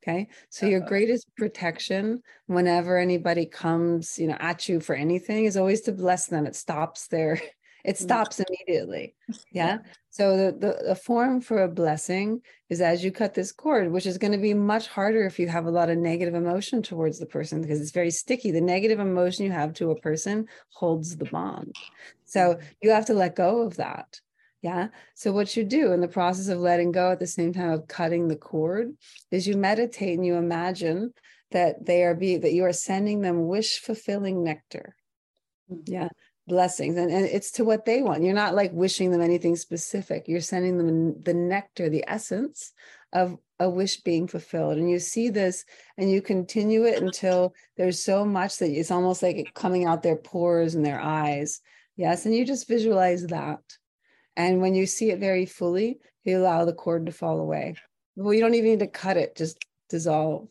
Okay. 0.06 0.28
So 0.50 0.66
your 0.66 0.80
uh-huh. 0.80 0.88
greatest 0.88 1.26
protection 1.36 2.22
whenever 2.46 2.96
anybody 2.98 3.46
comes, 3.46 4.18
you 4.18 4.28
know, 4.28 4.36
at 4.38 4.68
you 4.68 4.80
for 4.80 4.94
anything 4.94 5.46
is 5.46 5.56
always 5.56 5.80
to 5.82 5.92
bless 5.92 6.26
them. 6.26 6.46
It 6.46 6.54
stops 6.54 7.08
there. 7.08 7.40
it 7.84 7.96
mm. 7.96 8.00
stops 8.00 8.40
immediately. 8.40 9.14
Yeah. 9.50 9.78
So 10.10 10.36
the, 10.36 10.52
the, 10.52 10.84
the 10.88 10.94
form 10.94 11.40
for 11.42 11.62
a 11.62 11.68
blessing 11.68 12.40
is 12.70 12.80
as 12.80 13.04
you 13.04 13.10
cut 13.10 13.34
this 13.34 13.52
cord, 13.52 13.90
which 13.90 14.06
is 14.06 14.16
going 14.16 14.32
to 14.32 14.38
be 14.38 14.54
much 14.54 14.86
harder 14.86 15.26
if 15.26 15.38
you 15.38 15.48
have 15.48 15.66
a 15.66 15.70
lot 15.70 15.90
of 15.90 15.98
negative 15.98 16.34
emotion 16.34 16.82
towards 16.82 17.18
the 17.18 17.26
person 17.26 17.60
because 17.60 17.80
it's 17.80 17.90
very 17.90 18.10
sticky. 18.10 18.50
The 18.50 18.60
negative 18.60 18.98
emotion 18.98 19.44
you 19.44 19.52
have 19.52 19.74
to 19.74 19.90
a 19.90 20.00
person 20.00 20.46
holds 20.72 21.16
the 21.16 21.26
bond. 21.26 21.74
So 22.24 22.40
mm-hmm. 22.40 22.66
you 22.82 22.90
have 22.90 23.06
to 23.06 23.14
let 23.14 23.36
go 23.36 23.62
of 23.62 23.76
that. 23.76 24.20
Yeah. 24.66 24.88
So 25.14 25.30
what 25.30 25.56
you 25.56 25.62
do 25.62 25.92
in 25.92 26.00
the 26.00 26.08
process 26.08 26.48
of 26.48 26.58
letting 26.58 26.90
go 26.90 27.12
at 27.12 27.20
the 27.20 27.26
same 27.28 27.52
time 27.52 27.70
of 27.70 27.86
cutting 27.86 28.26
the 28.26 28.34
cord 28.34 28.88
is 29.30 29.46
you 29.46 29.56
meditate 29.56 30.16
and 30.16 30.26
you 30.26 30.34
imagine 30.34 31.14
that 31.52 31.86
they 31.86 32.02
are 32.02 32.16
be 32.16 32.36
that 32.38 32.52
you 32.52 32.64
are 32.64 32.72
sending 32.72 33.20
them 33.20 33.46
wish 33.46 33.78
fulfilling 33.78 34.42
nectar. 34.42 34.96
Mm-hmm. 35.70 35.92
Yeah. 35.94 36.08
Blessings. 36.48 36.96
And, 36.96 37.12
and 37.12 37.26
it's 37.26 37.52
to 37.52 37.64
what 37.64 37.84
they 37.84 38.02
want. 38.02 38.24
You're 38.24 38.34
not 38.34 38.56
like 38.56 38.72
wishing 38.72 39.12
them 39.12 39.20
anything 39.20 39.54
specific. 39.54 40.24
You're 40.26 40.40
sending 40.40 40.78
them 40.78 41.22
the 41.22 41.34
nectar, 41.34 41.88
the 41.88 42.04
essence 42.08 42.72
of 43.12 43.38
a 43.60 43.70
wish 43.70 43.98
being 43.98 44.26
fulfilled. 44.26 44.78
And 44.78 44.90
you 44.90 44.98
see 44.98 45.28
this 45.28 45.64
and 45.96 46.10
you 46.10 46.20
continue 46.20 46.86
it 46.86 47.00
until 47.00 47.54
there's 47.76 48.02
so 48.02 48.24
much 48.24 48.58
that 48.58 48.70
it's 48.70 48.90
almost 48.90 49.22
like 49.22 49.36
it 49.36 49.54
coming 49.54 49.84
out 49.84 50.02
their 50.02 50.16
pores 50.16 50.74
and 50.74 50.84
their 50.84 51.00
eyes 51.00 51.60
Yes. 51.96 52.26
And 52.26 52.34
you 52.34 52.44
just 52.44 52.68
visualize 52.68 53.26
that. 53.26 53.60
And 54.36 54.60
when 54.60 54.74
you 54.74 54.86
see 54.86 55.10
it 55.10 55.18
very 55.18 55.46
fully, 55.46 55.98
you 56.24 56.38
allow 56.38 56.64
the 56.64 56.72
cord 56.72 57.06
to 57.06 57.12
fall 57.12 57.40
away. 57.40 57.76
Well, 58.16 58.34
you 58.34 58.40
don't 58.40 58.54
even 58.54 58.70
need 58.70 58.80
to 58.80 58.86
cut 58.86 59.16
it, 59.16 59.36
just 59.36 59.58
dissolve. 59.88 60.48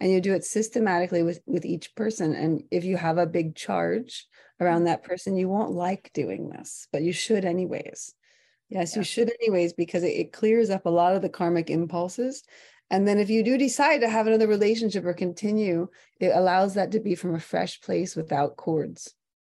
And 0.00 0.10
you 0.10 0.20
do 0.20 0.34
it 0.34 0.44
systematically 0.44 1.22
with, 1.22 1.40
with 1.46 1.64
each 1.64 1.94
person. 1.94 2.34
And 2.34 2.64
if 2.70 2.84
you 2.84 2.96
have 2.96 3.18
a 3.18 3.26
big 3.26 3.54
charge 3.54 4.26
around 4.60 4.84
that 4.84 5.02
person, 5.02 5.36
you 5.36 5.48
won't 5.48 5.72
like 5.72 6.10
doing 6.12 6.50
this, 6.50 6.86
but 6.92 7.02
you 7.02 7.12
should 7.12 7.44
anyways. 7.44 8.14
Yes, 8.68 8.92
yeah. 8.92 9.00
you 9.00 9.04
should 9.04 9.32
anyways, 9.40 9.72
because 9.72 10.02
it, 10.02 10.08
it 10.08 10.32
clears 10.32 10.70
up 10.70 10.86
a 10.86 10.90
lot 10.90 11.16
of 11.16 11.22
the 11.22 11.28
karmic 11.28 11.70
impulses. 11.70 12.42
And 12.90 13.08
then 13.08 13.18
if 13.18 13.30
you 13.30 13.42
do 13.42 13.58
decide 13.58 14.02
to 14.02 14.08
have 14.08 14.26
another 14.26 14.46
relationship 14.46 15.04
or 15.04 15.14
continue, 15.14 15.88
it 16.20 16.30
allows 16.34 16.74
that 16.74 16.92
to 16.92 17.00
be 17.00 17.14
from 17.14 17.34
a 17.34 17.40
fresh 17.40 17.80
place 17.80 18.14
without 18.14 18.56
cords 18.56 19.15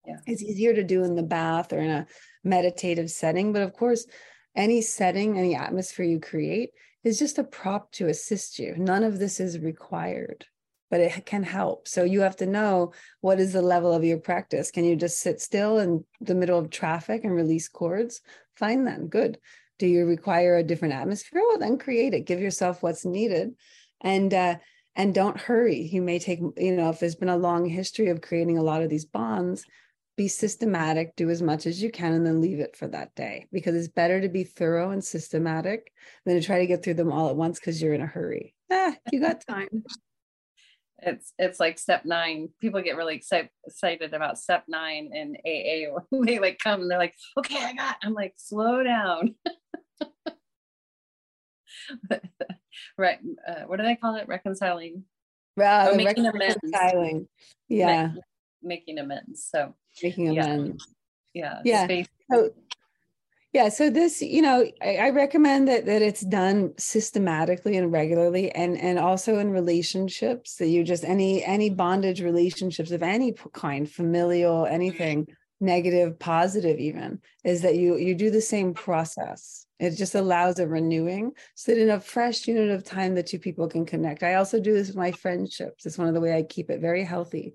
yeah. 0.09 0.17
it's 0.27 0.43
easier 0.43 0.75
to 0.75 0.83
do 0.83 1.05
in 1.05 1.15
the 1.15 1.23
bath 1.23 1.73
or 1.73 1.79
in 1.79 1.91
a 1.91 2.07
meditative 2.43 3.11
setting 3.11 3.53
but 3.53 3.63
of 3.63 3.73
course 3.73 4.07
any 4.57 4.81
setting 4.81 5.39
any 5.39 5.55
atmosphere 5.55 6.05
you 6.05 6.19
create 6.19 6.71
is 7.05 7.19
just 7.19 7.39
a 7.39 7.45
prop 7.45 7.91
to 7.93 8.09
assist 8.09 8.59
you. 8.59 8.75
None 8.77 9.05
of 9.05 9.19
this 9.19 9.41
is 9.41 9.59
required 9.59 10.45
but 10.91 11.01
it 11.01 11.27
can 11.27 11.43
help. 11.43 11.87
So 11.87 12.03
you 12.03 12.23
have 12.23 12.37
to 12.37 12.47
know 12.47 12.95
what 13.21 13.41
is 13.41 13.53
the 13.53 13.61
level 13.61 13.93
of 13.93 14.05
your 14.05 14.17
practice. 14.17 14.71
Can 14.71 14.85
you 14.85 14.97
just 14.97 15.19
sit 15.19 15.39
still 15.39 15.79
in 15.79 16.03
the 16.23 16.35
middle 16.35 16.59
of 16.59 16.71
traffic 16.71 17.25
and 17.25 17.35
release 17.35 17.69
cords? 17.69 18.23
Fine 18.57 18.85
then 18.85 19.09
good. 19.09 19.37
Do 19.79 19.87
you 19.87 20.07
require 20.07 20.57
a 20.57 20.63
different 20.63 20.95
atmosphere? 20.95 21.43
Well 21.47 21.59
then 21.59 21.79
create 21.79 22.15
it. 22.15 22.25
Give 22.25 22.41
yourself 22.41 22.83
what's 22.83 23.05
needed. 23.05 23.51
And 24.01 24.33
uh, 24.33 24.57
and 24.97 25.15
don't 25.15 25.39
hurry. 25.39 25.83
You 25.83 26.01
may 26.01 26.19
take 26.19 26.41
you 26.57 26.75
know 26.75 26.89
if 26.89 27.01
there's 27.01 27.15
been 27.15 27.29
a 27.29 27.37
long 27.37 27.67
history 27.67 28.09
of 28.09 28.23
creating 28.23 28.57
a 28.57 28.63
lot 28.63 28.83
of 28.83 28.89
these 28.89 29.05
bonds 29.05 29.65
be 30.19 30.29
systematic, 30.29 31.17
do 31.17 31.31
as 31.31 31.41
much 31.41 31.65
as 31.65 31.81
you 31.81 31.91
can, 31.91 32.13
and 32.13 32.27
then 32.27 32.43
leave 32.43 32.59
it 32.59 32.77
for 32.77 32.89
that 32.89 33.15
day 33.15 33.47
because 33.53 33.75
it's 33.75 33.89
better 33.89 34.21
to 34.21 34.29
be 34.29 34.45
thorough 34.45 34.91
and 34.91 35.03
systematic 35.03 35.93
than 36.27 36.39
to 36.39 36.45
try 36.45 36.59
to 36.59 36.67
get 36.67 36.83
through 36.83 36.95
them 36.95 37.13
all 37.13 37.31
at 37.31 37.37
once 37.37 37.59
because 37.59 37.81
you're 37.81 37.95
in 37.95 38.03
a 38.03 38.07
hurry. 38.07 38.55
Ah, 38.71 38.95
you 39.11 39.21
got 39.21 39.47
time. 39.47 39.69
it's 40.99 41.33
it's 41.39 41.61
like 41.61 41.79
step 41.79 42.05
nine. 42.05 42.49
People 42.61 42.83
get 42.83 42.97
really 42.97 43.15
excited 43.15 43.49
excited 43.65 44.13
about 44.13 44.39
step 44.39 44.65
nine 44.69 45.11
in 45.15 45.37
AA 45.47 45.99
when 46.11 46.27
they 46.27 46.41
like 46.41 46.59
come 46.59 46.83
and 46.83 46.91
they're 46.91 46.99
like, 46.99 47.15
okay, 47.39 47.65
I 47.65 47.73
got. 47.75 47.97
I'm 48.03 48.13
like, 48.13 48.35
slow 48.37 48.83
down. 48.83 49.37
right. 52.99 53.19
Uh, 53.47 53.63
what 53.67 53.77
do 53.77 53.85
they 53.85 53.97
call 53.97 54.17
it? 54.17 54.27
Reconciling. 54.27 55.05
Uh, 55.59 55.91
oh, 55.93 55.97
making 55.97 56.25
reconciling. 56.25 57.11
amends. 57.11 57.29
Yeah. 57.69 58.07
making 58.09 58.23
amends. 58.99 59.49
So 59.51 59.75
making 60.03 60.29
amends. 60.39 60.87
Yeah. 61.35 61.61
Yeah. 61.65 61.87
yeah. 61.89 62.05
So, 62.31 62.51
yeah. 63.53 63.69
So 63.69 63.91
this, 63.91 64.21
you 64.21 64.43
know, 64.43 64.67
I, 64.83 64.97
I, 64.97 65.11
recommend 65.11 65.69
that 65.69 65.87
that 65.87 66.03
it's 66.03 66.21
done 66.21 66.75
systematically 66.79 67.77
and 67.77 67.91
regularly, 67.91 68.51
and 68.53 68.79
and 68.79 68.99
also 68.99 69.39
in 69.39 69.51
relationships 69.51 70.57
that 70.57 70.69
you 70.69 70.85
just 70.85 71.05
any 71.05 71.45
any 71.45 71.71
bondage 71.71 72.21
relationships 72.21 72.91
of 72.91 73.03
any 73.03 73.35
kind, 73.53 73.91
familial, 73.91 74.67
anything 74.67 75.29
negative, 75.61 76.19
positive, 76.19 76.79
even 76.79 77.21
is 77.45 77.63
that 77.63 77.77
you 77.77 77.97
you 77.97 78.15
do 78.15 78.31
the 78.31 78.41
same 78.41 78.75
process. 78.75 79.67
It 79.81 79.97
just 79.97 80.15
allows 80.15 80.59
a 80.59 80.67
renewing 80.67 81.33
so 81.55 81.73
that 81.73 81.81
in 81.81 81.91
a 81.91 82.01
fresh 82.01 82.49
unit 82.49 82.71
of 82.71 82.85
time 82.85 83.15
the 83.15 83.23
two 83.23 83.39
people 83.39 83.69
can 83.69 83.87
connect. 83.87 84.23
I 84.23 84.35
also 84.35 84.61
do 84.61 84.73
this 84.73 84.89
with 84.89 84.97
my 84.97 85.13
friendships. 85.13 85.87
It's 85.87 85.99
one 85.99 86.09
of 86.09 86.15
the 86.15 86.21
way 86.21 86.37
I 86.37 86.43
keep 86.43 86.69
it 86.69 86.81
very 86.81 87.05
healthy. 87.05 87.55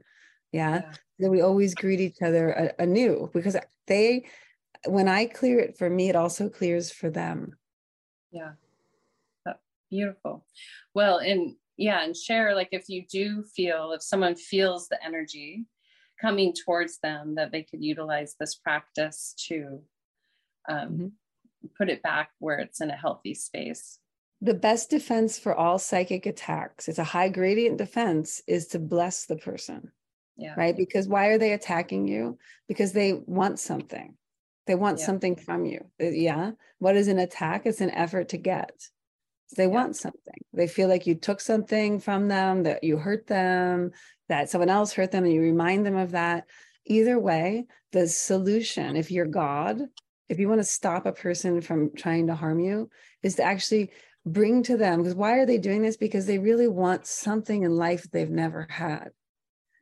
Yeah. 0.54 0.76
yeah. 0.76 0.91
That 1.20 1.32
we 1.32 1.41
always 1.41 1.76
greet 1.76 1.99
each 1.99 2.22
other 2.22 2.74
anew 2.80 3.30
because 3.34 3.58
they 3.88 4.26
when 4.88 5.08
i 5.08 5.26
clear 5.26 5.60
it 5.60 5.78
for 5.78 5.89
me 5.89 6.10
it 6.10 6.16
also 6.16 6.49
clears 6.49 6.91
for 6.91 7.10
them. 7.10 7.58
Yeah. 8.32 8.54
Beautiful. 9.89 10.43
Well 10.95 11.20
and 11.20 11.56
yeah 11.78 12.04
and 12.04 12.18
share 12.18 12.56
like 12.56 12.70
if 12.72 12.86
you 12.88 13.06
do 13.12 13.43
feel 13.56 13.91
if 13.91 14.01
someone 14.01 14.36
feels 14.36 14.88
the 14.88 15.04
energy 15.04 15.66
coming 16.20 16.54
towards 16.66 16.97
them 16.99 17.36
that 17.36 17.51
they 17.51 17.62
could 17.62 17.84
utilize 17.84 18.36
this 18.39 18.56
practice 18.56 19.36
to 19.47 19.82
um, 20.70 20.78
mm-hmm. 20.89 21.08
put 21.78 21.89
it 21.89 22.01
back 22.01 22.30
where 22.39 22.58
it's 22.58 22.82
in 22.82 22.89
a 22.89 22.95
healthy 22.95 23.34
space. 23.34 23.99
The 24.41 24.54
best 24.54 24.89
defense 24.89 25.38
for 25.38 25.54
all 25.54 25.78
psychic 25.78 26.26
attacks 26.26 26.88
it's 26.88 26.99
a 26.99 27.04
high 27.04 27.30
gradient 27.30 27.78
defense 27.78 28.41
is 28.47 28.68
to 28.70 28.80
bless 28.80 29.26
the 29.28 29.38
person 29.38 29.91
yeah. 30.38 30.54
right 30.58 30.76
because 30.76 31.08
why 31.08 31.28
are 31.28 31.38
they 31.38 31.54
attacking 31.54 32.08
you 32.08 32.38
because 32.68 32.94
they 32.94 33.14
want 33.26 33.60
something 33.60 34.16
they 34.68 34.76
want 34.76 35.00
yeah. 35.00 35.06
something 35.06 35.36
from 35.36 35.66
you 35.66 35.80
uh, 36.02 36.06
yeah 36.06 36.52
what 36.80 36.96
is 36.96 37.08
an 37.08 37.20
attack 37.20 37.66
it's 37.66 37.82
an 37.82 37.92
effort 37.92 38.30
to 38.30 38.38
get 38.38 38.72
they 39.56 39.64
yeah. 39.64 39.70
want 39.70 39.96
something 39.96 40.42
they 40.54 40.68
feel 40.68 40.88
like 40.88 41.06
you 41.06 41.16
took 41.16 41.40
something 41.40 42.00
from 42.00 42.28
them 42.28 42.64
that 42.64 42.84
you 42.84 42.98
hurt 42.98 43.28
them 43.28 43.92
that 44.30 44.50
someone 44.50 44.70
else 44.70 44.94
hurt 44.94 45.12
them 45.12 45.24
and 45.26 45.34
you 45.34 45.42
remind 45.42 45.86
them 45.86 45.96
of 45.96 46.12
that 46.12 46.46
either 46.86 47.20
way 47.20 47.66
the 47.92 48.08
solution 48.08 48.96
if 48.96 49.12
you're 49.12 49.26
god 49.26 49.82
if 50.30 50.40
you 50.40 50.50
want 50.50 50.60
to 50.60 50.66
stop 50.66 51.06
a 51.06 51.12
person 51.12 51.62
from 51.62 51.96
trying 51.96 52.28
to 52.28 52.36
harm 52.36 52.60
you, 52.60 52.90
is 53.22 53.36
to 53.36 53.44
actually 53.44 53.92
bring 54.26 54.64
to 54.64 54.78
them 54.78 55.00
because 55.00 55.16
why 55.16 55.34
are 55.34 55.46
they 55.46 55.58
doing 55.58 55.82
this? 55.82 55.98
Because 55.98 56.26
they 56.26 56.40
really 56.40 56.68
want 56.68 57.06
something 57.06 57.64
in 57.64 57.76
life 57.76 58.10
they've 58.12 58.30
never 58.30 58.68
had. 58.70 59.10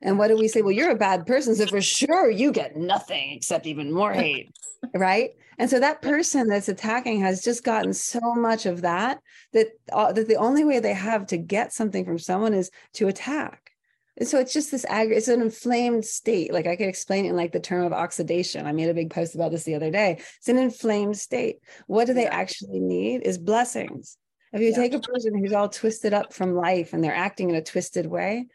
And 0.02 0.18
what 0.18 0.28
do 0.28 0.36
we 0.36 0.48
say? 0.48 0.62
Well, 0.62 0.72
you're 0.72 0.90
a 0.90 0.96
bad 0.96 1.26
person. 1.26 1.54
So 1.54 1.66
for 1.66 1.80
sure 1.80 2.30
you 2.30 2.52
get 2.52 2.76
nothing 2.76 3.32
except 3.32 3.66
even 3.66 3.92
more 3.92 4.12
hate. 4.12 4.54
right. 4.94 5.30
And 5.58 5.70
so 5.70 5.78
that 5.78 6.02
person 6.02 6.48
that's 6.48 6.68
attacking 6.68 7.20
has 7.20 7.42
just 7.42 7.62
gotten 7.62 7.92
so 7.92 8.34
much 8.34 8.66
of 8.66 8.82
that 8.82 9.20
that, 9.52 9.68
uh, 9.92 10.12
that 10.12 10.26
the 10.26 10.36
only 10.36 10.64
way 10.64 10.80
they 10.80 10.94
have 10.94 11.26
to 11.28 11.36
get 11.36 11.72
something 11.72 12.04
from 12.04 12.18
someone 12.18 12.52
is 12.52 12.70
to 12.94 13.06
attack. 13.08 13.70
And 14.18 14.28
so 14.28 14.38
it's 14.38 14.52
just 14.52 14.70
this 14.70 14.84
ag- 14.86 15.12
it's 15.12 15.28
an 15.28 15.40
inflamed 15.40 16.04
state. 16.04 16.52
Like 16.52 16.66
I 16.66 16.76
could 16.76 16.88
explain 16.88 17.24
it 17.24 17.30
in 17.30 17.36
like 17.36 17.52
the 17.52 17.60
term 17.60 17.84
of 17.84 17.92
oxidation. 17.92 18.66
I 18.66 18.72
made 18.72 18.88
a 18.88 18.94
big 18.94 19.10
post 19.10 19.34
about 19.34 19.52
this 19.52 19.64
the 19.64 19.74
other 19.74 19.90
day. 19.90 20.18
It's 20.38 20.48
an 20.48 20.58
inflamed 20.58 21.16
state. 21.16 21.60
What 21.86 22.06
do 22.06 22.14
they 22.14 22.26
actually 22.26 22.80
need 22.80 23.22
is 23.22 23.38
blessings. 23.38 24.18
If 24.52 24.60
you 24.60 24.68
yeah. 24.68 24.76
take 24.76 24.94
a 24.94 25.00
person 25.00 25.38
who's 25.38 25.54
all 25.54 25.68
twisted 25.68 26.12
up 26.12 26.34
from 26.34 26.54
life 26.54 26.92
and 26.92 27.02
they're 27.02 27.14
acting 27.14 27.48
in 27.48 27.56
a 27.56 27.62
twisted 27.62 28.06
way, 28.06 28.48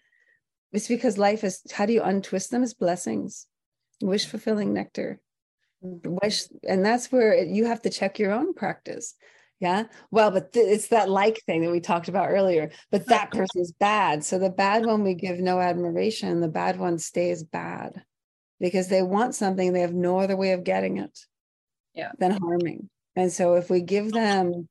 it's 0.71 0.87
because 0.87 1.17
life 1.17 1.43
is 1.43 1.61
how 1.71 1.85
do 1.85 1.93
you 1.93 2.01
untwist 2.01 2.51
them 2.51 2.63
as 2.63 2.73
blessings, 2.73 3.47
wish 4.01 4.25
fulfilling 4.25 4.73
nectar. 4.73 5.19
Wish, 5.81 6.43
and 6.67 6.85
that's 6.85 7.11
where 7.11 7.43
you 7.43 7.65
have 7.65 7.81
to 7.83 7.89
check 7.89 8.19
your 8.19 8.31
own 8.31 8.53
practice. 8.53 9.15
Yeah. 9.59 9.83
Well, 10.11 10.31
but 10.31 10.53
th- 10.53 10.67
it's 10.67 10.89
that 10.89 11.09
like 11.09 11.41
thing 11.45 11.61
that 11.61 11.71
we 11.71 11.79
talked 11.79 12.09
about 12.09 12.29
earlier. 12.29 12.71
But 12.91 13.07
that 13.07 13.31
person 13.31 13.61
is 13.61 13.71
bad. 13.71 14.23
So 14.23 14.37
the 14.37 14.49
bad 14.49 14.85
one 14.85 15.03
we 15.03 15.15
give 15.15 15.39
no 15.39 15.59
admiration, 15.59 16.41
the 16.41 16.47
bad 16.47 16.79
one 16.79 16.99
stays 16.99 17.43
bad 17.43 18.03
because 18.59 18.87
they 18.87 19.01
want 19.01 19.35
something, 19.35 19.73
they 19.73 19.81
have 19.81 19.93
no 19.93 20.19
other 20.19 20.35
way 20.35 20.51
of 20.51 20.63
getting 20.63 20.97
it 20.97 21.17
yeah. 21.93 22.11
than 22.19 22.31
harming. 22.31 22.89
And 23.15 23.31
so 23.31 23.55
if 23.55 23.69
we 23.69 23.81
give 23.81 24.11
them 24.11 24.67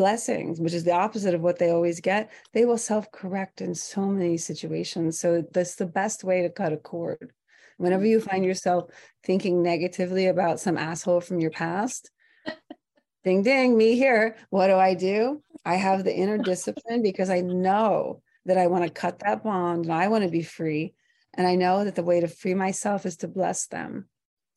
blessings, 0.00 0.58
which 0.58 0.72
is 0.72 0.84
the 0.84 0.94
opposite 0.94 1.34
of 1.34 1.42
what 1.42 1.58
they 1.58 1.68
always 1.68 2.00
get, 2.00 2.30
they 2.54 2.64
will 2.64 2.78
self 2.78 3.12
correct 3.12 3.60
in 3.60 3.74
so 3.74 4.06
many 4.06 4.38
situations. 4.38 5.20
So 5.20 5.44
that's 5.52 5.74
the 5.74 5.84
best 5.84 6.24
way 6.24 6.40
to 6.40 6.48
cut 6.48 6.72
a 6.72 6.78
cord. 6.78 7.32
Whenever 7.76 8.06
you 8.06 8.18
find 8.18 8.38
mm-hmm. 8.38 8.44
yourself 8.44 8.90
thinking 9.22 9.62
negatively 9.62 10.26
about 10.26 10.58
some 10.58 10.78
asshole 10.78 11.20
from 11.20 11.38
your 11.38 11.50
past, 11.50 12.10
ding 13.24 13.42
ding 13.42 13.76
me 13.76 13.94
here. 13.94 14.36
What 14.48 14.68
do 14.68 14.76
i 14.76 14.94
do? 14.94 15.42
I 15.66 15.74
have 15.74 16.02
the 16.02 16.16
inner 16.16 16.38
discipline 16.38 17.02
because 17.02 17.28
i 17.28 17.42
know 17.42 18.22
that 18.46 18.56
i 18.56 18.68
want 18.68 18.84
to 18.84 18.90
cut 18.90 19.18
that 19.18 19.44
bond 19.44 19.84
and 19.84 19.92
i 19.92 20.08
want 20.08 20.24
to 20.24 20.30
be 20.30 20.42
free. 20.42 20.94
And 21.34 21.46
i 21.46 21.56
know 21.56 21.84
that 21.84 21.94
the 21.94 22.08
way 22.10 22.20
to 22.20 22.28
free 22.28 22.54
myself 22.54 23.04
is 23.04 23.18
to 23.18 23.28
bless 23.28 23.66
them 23.66 24.09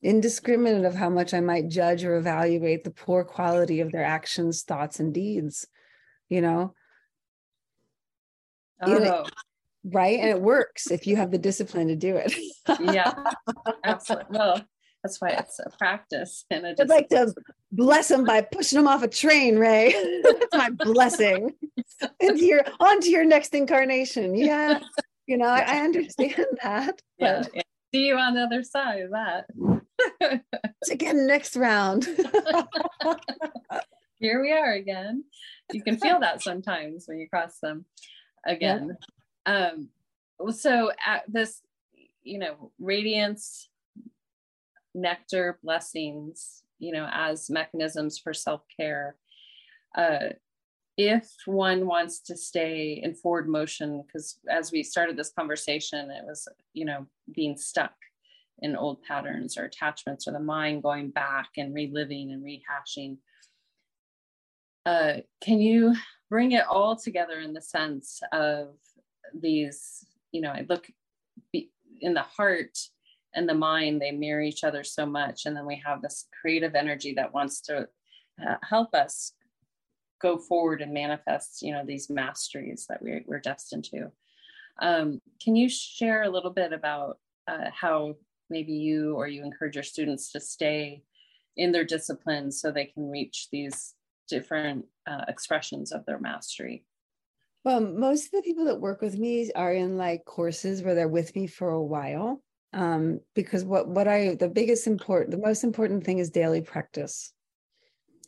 indiscriminate 0.04 0.86
of 0.86 0.96
how 0.96 1.10
much 1.10 1.34
i 1.34 1.40
might 1.40 1.70
judge 1.70 2.04
or 2.04 2.16
evaluate 2.16 2.84
the 2.84 2.92
poor 2.92 3.24
quality 3.24 3.80
of 3.80 3.92
their 3.92 4.04
actions 4.04 4.64
thoughts 4.64 5.00
and 5.00 5.14
deeds 5.14 5.68
you 6.30 6.42
know 6.42 6.74
oh. 8.82 9.26
right 9.86 10.20
and 10.20 10.30
it 10.30 10.42
works 10.42 10.92
if 10.92 11.08
you 11.08 11.16
have 11.16 11.32
the 11.32 11.38
discipline 11.38 11.88
to 11.88 11.96
do 11.96 12.16
it 12.18 12.36
yeah 12.82 13.14
absolutely 13.84 14.38
well 14.38 14.62
that's 15.04 15.20
why 15.20 15.30
it's 15.30 15.60
a 15.60 15.70
practice. 15.78 16.46
And 16.50 16.66
I'd 16.66 16.88
like 16.88 17.10
to 17.10 17.34
bless 17.72 18.08
them 18.08 18.24
by 18.24 18.42
pushing 18.42 18.78
them 18.78 18.88
off 18.88 19.04
a 19.04 19.08
train, 19.08 19.58
Rae. 19.58 19.92
That's 20.24 20.54
my 20.54 20.70
blessing. 20.70 21.54
Into 22.22 22.46
your 22.46 22.64
onto 22.80 23.10
your 23.10 23.26
next 23.26 23.54
incarnation. 23.54 24.34
Yeah. 24.34 24.80
You 25.28 25.38
know, 25.38 25.48
I, 25.48 25.60
I 25.60 25.80
understand 25.80 26.46
that. 26.64 27.02
Yeah, 27.18 27.44
yeah. 27.54 27.62
See 27.94 28.08
you 28.08 28.18
on 28.18 28.34
the 28.34 28.42
other 28.42 28.64
side 28.64 29.02
of 29.02 29.12
that. 29.12 29.46
again 30.92 31.28
next 31.28 31.56
round. 31.56 32.06
Here 34.20 34.42
we 34.42 34.52
are 34.52 34.74
again. 34.74 35.26
You 35.72 35.84
can 35.84 35.98
feel 35.98 36.20
that 36.20 36.42
sometimes 36.42 37.06
when 37.08 37.20
you 37.20 37.28
cross 37.28 37.60
them 37.60 37.86
again. 38.46 38.98
Yeah. 39.46 39.68
Um, 39.68 39.90
so 40.52 40.92
at 41.06 41.24
this, 41.28 41.62
you 42.24 42.40
know, 42.40 42.72
radiance 42.80 43.70
nectar 44.96 45.60
blessings 45.64 46.64
you 46.80 46.92
know 46.92 47.08
as 47.12 47.50
mechanisms 47.50 48.20
for 48.20 48.34
self-care 48.34 49.16
uh, 49.98 50.30
if 50.98 51.32
one 51.46 51.88
wants 51.88 52.20
to 52.20 52.36
stay 52.36 53.00
in 53.04 53.16
forward 53.16 53.48
motion 53.48 54.04
because 54.06 54.38
as 54.50 54.72
we 54.72 54.84
started 54.84 55.18
this 55.18 55.32
conversation 55.32 56.12
it 56.12 56.24
was 56.26 56.48
you 56.74 56.86
know 56.86 57.06
being 57.34 57.58
stuck 57.58 57.94
in 58.64 58.76
old 58.76 59.04
patterns 59.04 59.58
or 59.58 59.66
attachments 59.66 60.28
or 60.28 60.32
the 60.32 60.40
mind 60.40 60.82
going 60.82 61.12
back 61.12 61.50
and 61.58 61.76
reliving 61.76 62.32
and 62.32 62.44
rehashing. 62.44 63.18
Uh, 64.86 65.22
can 65.42 65.60
you 65.60 65.96
bring 66.30 66.54
it 66.54 66.66
all 66.68 66.96
together 66.96 67.40
in 67.40 67.54
the 67.54 67.62
sense 67.62 68.20
of 68.32 68.70
these 69.40 70.06
you 70.32 70.42
know 70.42 70.52
i 70.52 70.66
look 70.68 70.88
in 71.54 72.14
the 72.14 72.22
heart 72.22 72.78
and 73.36 73.48
the 73.48 73.54
mind 73.54 74.02
they 74.02 74.12
mirror 74.12 74.42
each 74.42 74.64
other 74.64 74.84
so 74.84 75.06
much 75.06 75.46
and 75.46 75.56
then 75.56 75.66
we 75.66 75.82
have 75.84 76.02
this 76.02 76.28
creative 76.42 76.76
energy 76.76 77.14
that 77.14 77.34
wants 77.34 77.62
to 77.62 77.88
uh, 78.46 78.56
help 78.68 78.94
us 78.94 79.34
go 80.24 80.38
forward 80.38 80.82
and 80.82 80.94
manifest 80.94 81.62
you 81.62 81.72
know 81.72 81.84
these 81.86 82.10
masteries 82.10 82.86
that 82.90 83.02
we're, 83.02 83.24
we're 83.28 83.40
destined 83.40 83.84
to. 83.84 84.12
Um, 84.82 85.22
can 85.44 85.56
you 85.56 85.70
share 85.70 86.24
a 86.24 86.30
little 86.30 86.50
bit 86.50 86.74
about 86.74 87.20
uh, 87.48 87.70
how 87.80 88.16
maybe 88.50 88.74
you 88.74 89.16
or 89.16 89.28
you 89.28 89.44
encourage 89.44 89.76
your 89.76 89.84
students 89.84 90.32
to 90.32 90.40
stay 90.40 91.04
in 91.56 91.72
their 91.72 91.86
discipline 91.86 92.52
so 92.52 92.72
they 92.72 92.86
can 92.86 93.10
reach 93.10 93.48
these 93.52 93.94
different 94.28 94.86
uh, 95.08 95.26
expressions 95.28 95.92
of 95.92 96.06
their 96.06 96.20
mastery 96.20 96.84
well 97.64 97.82
most 97.82 98.26
of 98.26 98.32
the 98.32 98.42
people 98.42 98.66
that 98.66 98.80
work 98.80 99.02
with 99.02 99.18
me 99.18 99.52
are 99.56 99.74
in 99.74 99.98
like 99.98 100.26
courses 100.26 100.82
where 100.82 100.96
they're 100.96 101.08
with 101.08 101.36
me 101.36 101.48
for 101.48 101.70
a 101.70 101.84
while 101.84 102.42
um, 102.74 103.20
because 103.36 103.64
what 103.64 103.88
what 103.88 104.08
I 104.08 104.36
the 104.36 104.50
biggest 104.50 104.88
important 104.88 105.32
the 105.32 105.38
most 105.38 105.64
important 105.64 106.04
thing 106.04 106.18
is 106.18 106.32
daily 106.32 106.62
practice, 106.62 107.32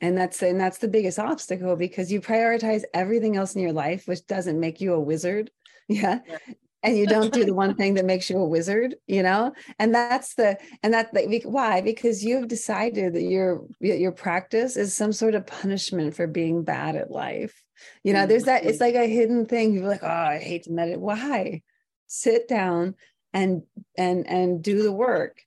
and 0.02 0.18
that's 0.18 0.42
and 0.44 0.60
that's 0.60 0.78
the 0.78 0.88
biggest 0.88 1.18
obstacle 1.18 1.76
because 1.76 2.12
you 2.12 2.22
prioritize 2.22 2.84
everything 2.94 3.36
else 3.36 3.56
in 3.56 3.62
your 3.62 3.74
life, 3.74 4.08
which 4.08 4.26
doesn't 4.28 4.60
make 4.60 4.82
you 4.82 4.94
a 4.94 5.00
wizard, 5.00 5.50
yeah. 5.90 6.20
yeah. 6.28 6.38
And 6.86 6.98
you 6.98 7.08
don't 7.08 7.34
do 7.34 7.46
the 7.46 7.54
one 7.66 7.76
thing 7.76 7.96
that 7.96 8.06
makes 8.06 8.30
you 8.30 8.38
a 8.38 8.48
wizard, 8.48 8.96
you 9.08 9.24
know, 9.24 9.54
and 9.80 9.94
that's 9.94 10.36
the 10.36 10.58
and 10.84 10.94
that 10.94 11.10
why 11.46 11.82
because 11.82 12.24
you've 12.24 12.48
decided 12.48 13.14
that 13.14 13.24
your 13.24 13.66
your 13.80 14.12
practice 14.12 14.78
is 14.78 14.94
some 14.94 15.12
sort 15.12 15.36
of 15.36 15.48
punishment 15.48 16.16
for 16.16 16.28
being 16.28 16.64
bad 16.64 16.96
at 16.96 17.12
life. 17.12 17.62
You 18.04 18.14
know, 18.14 18.26
there's 18.26 18.46
that 18.46 18.66
it's 18.66 18.80
like 18.80 18.96
a 18.96 19.08
hidden 19.08 19.46
thing. 19.46 19.74
You're 19.74 19.88
like, 19.88 20.04
oh, 20.04 20.08
I 20.08 20.40
hate 20.40 20.64
to 20.64 20.72
meditate. 20.72 21.02
Why? 21.02 21.62
Sit 22.08 22.48
down, 22.48 22.96
and 23.36 23.64
and 23.98 24.28
and 24.28 24.64
do 24.64 24.82
the 24.82 24.92
work 24.92 25.42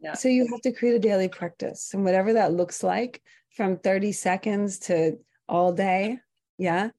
yeah. 0.00 0.14
so 0.14 0.28
you 0.28 0.46
have 0.50 0.60
to 0.62 0.72
create 0.72 0.96
a 0.96 0.98
daily 0.98 1.28
practice 1.28 1.94
and 1.94 2.04
whatever 2.04 2.34
that 2.34 2.52
looks 2.52 2.82
like 2.82 3.22
from 3.50 3.78
30 3.78 4.12
seconds 4.12 4.80
to 4.80 5.16
all 5.48 5.72
day 5.72 6.18
yeah 6.58 6.90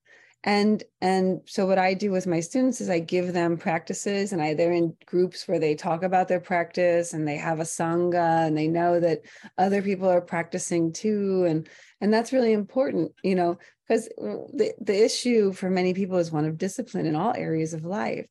and 0.44 0.84
and 1.02 1.42
so 1.46 1.66
what 1.66 1.78
i 1.78 1.94
do 1.94 2.12
with 2.12 2.26
my 2.26 2.40
students 2.40 2.80
is 2.80 2.90
i 2.90 3.00
give 3.00 3.34
them 3.34 3.58
practices 3.58 4.32
and 4.32 4.42
i 4.42 4.54
they're 4.54 4.72
in 4.72 4.96
groups 5.06 5.48
where 5.48 5.60
they 5.60 5.76
talk 5.76 6.02
about 6.02 6.30
their 6.30 6.40
practice 6.40 7.14
and 7.14 7.28
they 7.28 7.36
have 7.36 7.60
a 7.60 7.64
sangha 7.64 8.48
and 8.48 8.58
they 8.58 8.68
know 8.68 9.00
that 9.00 9.22
other 9.58 9.82
people 9.82 10.08
are 10.10 10.22
practicing 10.22 10.94
too 10.94 11.46
and 11.46 11.68
and 12.00 12.14
that's 12.14 12.32
really 12.32 12.54
important 12.54 13.12
you 13.22 13.36
know 13.36 13.58
because 13.86 14.06
the, 14.08 14.74
the 14.80 15.04
issue 15.04 15.52
for 15.52 15.70
many 15.70 15.94
people 15.94 16.18
is 16.18 16.32
one 16.32 16.46
of 16.46 16.58
discipline 16.58 17.06
in 17.06 17.16
all 17.16 17.34
areas 17.36 17.74
of 17.74 17.84
life 17.84 18.26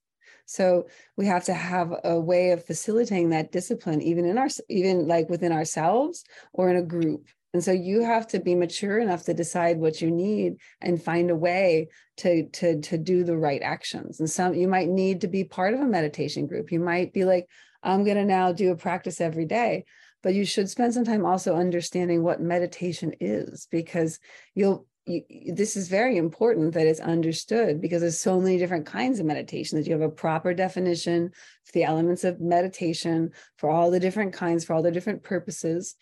so 0.49 0.87
we 1.19 1.27
have 1.27 1.45
to 1.45 1.53
have 1.53 1.93
a 2.05 2.19
way 2.19 2.53
of 2.53 2.65
facilitating 2.65 3.29
that 3.31 3.53
discipline, 3.53 4.01
even 4.01 4.25
in 4.25 4.39
our, 4.39 4.49
even 4.71 5.07
like 5.07 5.29
within 5.29 5.53
ourselves 5.53 6.25
or 6.55 6.71
in 6.71 6.77
a 6.77 6.83
group. 6.83 7.29
And 7.55 7.65
so 7.65 7.73
you 7.73 8.03
have 8.03 8.27
to 8.29 8.41
be 8.41 8.55
mature 8.55 8.99
enough 8.99 9.25
to 9.25 9.35
decide 9.35 9.79
what 9.79 10.03
you 10.03 10.11
need 10.11 10.57
and 10.81 11.03
find 11.03 11.31
a 11.31 11.37
way 11.37 11.89
to 12.19 12.49
to 12.49 12.81
to 12.81 12.99
do 12.99 13.25
the 13.25 13.37
right 13.37 13.63
actions. 13.63 14.21
And 14.21 14.29
some 14.29 14.55
you 14.55 14.69
might 14.69 14.89
need 14.89 15.23
to 15.23 15.29
be 15.29 15.45
part 15.45 15.75
of 15.75 15.81
a 15.81 15.87
meditation 15.87 16.47
group. 16.47 16.71
You 16.71 16.81
might 16.81 17.13
be 17.13 17.25
like, 17.25 17.49
I'm 17.83 18.05
going 18.05 18.17
to 18.17 18.25
now 18.25 18.53
do 18.53 18.71
a 18.71 18.77
practice 18.77 19.21
every 19.21 19.47
day 19.47 19.85
but 20.23 20.35
you 20.35 20.45
should 20.45 20.69
spend 20.69 20.95
some 20.95 21.05
time 21.05 21.25
also 21.25 21.55
understanding 21.55 22.23
what 22.23 22.41
meditation 22.41 23.15
is 23.21 23.69
because 23.71 24.19
you'll 24.55 24.87
you, 25.07 25.23
this 25.55 25.77
is 25.77 25.89
very 25.89 26.19
important 26.19 26.75
that 26.75 26.87
it's 26.87 27.01
understood 27.01 27.81
because 27.81 28.03
there's 28.03 28.21
so 28.21 28.39
many 28.39 28.59
different 28.59 28.85
kinds 28.85 29.19
of 29.19 29.27
meditation 29.27 29.79
that 29.79 29.87
you 29.87 29.93
have 29.93 30.03
a 30.03 30.11
proper 30.11 30.53
definition 30.53 31.31
for 31.65 31.73
the 31.73 31.85
elements 31.85 32.25
of 32.25 32.41
meditation 32.41 33.31
for 33.57 33.71
all 33.71 33.91
the 33.91 34.01
different 34.01 34.35
kinds 34.35 34.65
for 34.65 34.75
all 34.75 34.83
the 34.83 34.91
different 34.91 35.23
purposes 35.23 35.97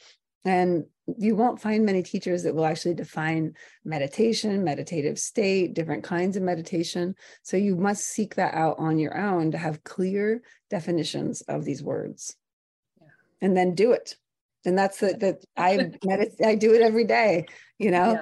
and 0.44 0.84
you 1.18 1.36
won't 1.36 1.60
find 1.60 1.84
many 1.84 2.02
teachers 2.02 2.42
that 2.42 2.54
will 2.54 2.66
actually 2.66 2.94
define 2.94 3.54
meditation 3.84 4.64
meditative 4.64 5.18
state 5.18 5.74
different 5.74 6.02
kinds 6.02 6.36
of 6.36 6.42
meditation 6.42 7.14
so 7.42 7.56
you 7.56 7.76
must 7.76 8.04
seek 8.04 8.34
that 8.34 8.54
out 8.54 8.76
on 8.78 8.98
your 8.98 9.16
own 9.16 9.50
to 9.50 9.58
have 9.58 9.84
clear 9.84 10.42
definitions 10.68 11.42
of 11.42 11.64
these 11.64 11.82
words 11.82 12.36
yeah. 13.00 13.06
and 13.40 13.56
then 13.56 13.74
do 13.74 13.92
it 13.92 14.16
and 14.66 14.76
that's 14.76 14.98
the 14.98 15.16
that 15.20 15.44
I 15.56 15.76
medit- 16.04 16.44
I 16.44 16.56
do 16.56 16.74
it 16.74 16.82
every 16.82 17.04
day. 17.04 17.46
You 17.78 17.92
know, 17.92 18.20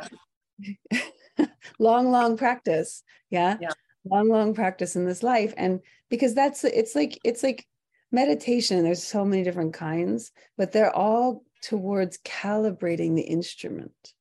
yeah. 0.60 1.46
long, 1.78 2.12
long 2.12 2.36
practice. 2.36 3.02
Yeah? 3.30 3.56
yeah, 3.60 3.70
long, 4.04 4.28
long 4.28 4.54
practice 4.54 4.94
in 4.94 5.06
this 5.06 5.22
life, 5.24 5.54
and 5.56 5.80
because 6.10 6.34
that's 6.34 6.62
it's 6.62 6.94
like 6.94 7.18
it's 7.24 7.42
like 7.42 7.66
meditation. 8.12 8.84
There's 8.84 9.02
so 9.02 9.24
many 9.24 9.42
different 9.42 9.74
kinds, 9.74 10.30
but 10.56 10.70
they're 10.70 10.94
all 10.94 11.42
towards 11.64 12.18
calibrating 12.18 13.16
the 13.16 13.22
instrument. 13.22 14.12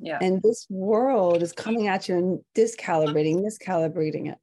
Yeah, 0.00 0.18
and 0.20 0.40
this 0.42 0.66
world 0.70 1.42
is 1.42 1.52
coming 1.52 1.88
at 1.88 2.08
you 2.08 2.16
and 2.16 2.40
discalibrating, 2.54 3.40
miscalibrating 3.40 4.30
it. 4.30 4.38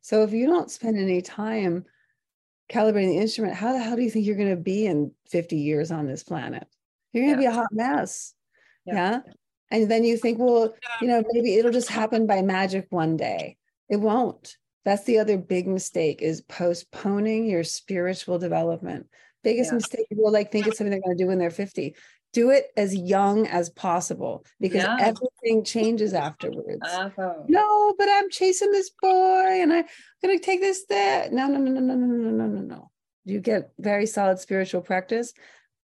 So 0.00 0.22
if 0.22 0.32
you 0.32 0.46
don't 0.46 0.70
spend 0.70 0.98
any 0.98 1.22
time 1.22 1.84
calibrating 2.70 3.08
the 3.08 3.18
instrument, 3.18 3.54
how 3.54 3.72
the 3.72 3.78
hell 3.78 3.96
do 3.96 4.02
you 4.02 4.10
think 4.10 4.26
you're 4.26 4.36
going 4.36 4.50
to 4.50 4.56
be 4.56 4.86
in 4.86 5.12
50 5.28 5.56
years 5.56 5.90
on 5.90 6.06
this 6.06 6.22
planet? 6.22 6.66
You're 7.12 7.24
going 7.24 7.36
to 7.36 7.42
yeah. 7.42 7.50
be 7.50 7.54
a 7.54 7.58
hot 7.58 7.72
mess. 7.72 8.34
Yeah. 8.86 8.94
yeah. 8.94 9.20
And 9.70 9.90
then 9.90 10.04
you 10.04 10.16
think, 10.16 10.38
well, 10.38 10.74
you 11.00 11.08
know, 11.08 11.22
maybe 11.32 11.56
it'll 11.56 11.72
just 11.72 11.88
happen 11.88 12.26
by 12.26 12.42
magic 12.42 12.86
one 12.90 13.16
day. 13.16 13.56
It 13.88 13.96
won't. 13.96 14.56
That's 14.84 15.04
the 15.04 15.18
other 15.18 15.38
big 15.38 15.66
mistake 15.66 16.20
is 16.20 16.42
postponing 16.42 17.46
your 17.46 17.64
spiritual 17.64 18.38
development. 18.38 19.06
Biggest 19.44 19.70
yeah. 19.70 19.76
mistake 19.76 20.08
people 20.08 20.32
like 20.32 20.50
think 20.50 20.66
it's 20.66 20.78
something 20.78 20.90
they're 20.90 21.00
going 21.00 21.16
to 21.16 21.22
do 21.22 21.28
when 21.28 21.38
they're 21.38 21.50
50 21.50 21.94
do 22.34 22.50
it 22.50 22.66
as 22.76 22.94
young 22.94 23.46
as 23.46 23.70
possible 23.70 24.44
because 24.60 24.82
yeah. 24.82 24.96
everything 25.00 25.64
changes 25.64 26.12
afterwards. 26.12 26.82
Uh-huh. 26.82 27.34
No, 27.48 27.94
but 27.96 28.08
I'm 28.10 28.28
chasing 28.28 28.72
this 28.72 28.90
boy 29.00 29.62
and 29.62 29.72
I'm 29.72 29.84
gonna 30.20 30.40
take 30.40 30.60
this 30.60 30.84
there. 30.86 31.30
No, 31.30 31.46
no, 31.46 31.58
no, 31.58 31.70
no, 31.70 31.80
no, 31.80 31.94
no, 31.94 32.06
no, 32.06 32.30
no, 32.30 32.46
no, 32.46 32.60
no. 32.60 32.90
You 33.24 33.40
get 33.40 33.70
very 33.78 34.04
solid 34.04 34.40
spiritual 34.40 34.82
practice. 34.82 35.32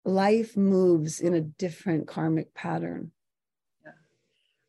Life 0.04 0.56
moves 0.56 1.20
in 1.20 1.34
a 1.34 1.40
different 1.40 2.08
karmic 2.08 2.52
pattern. 2.52 3.12
Yeah. 3.84 3.92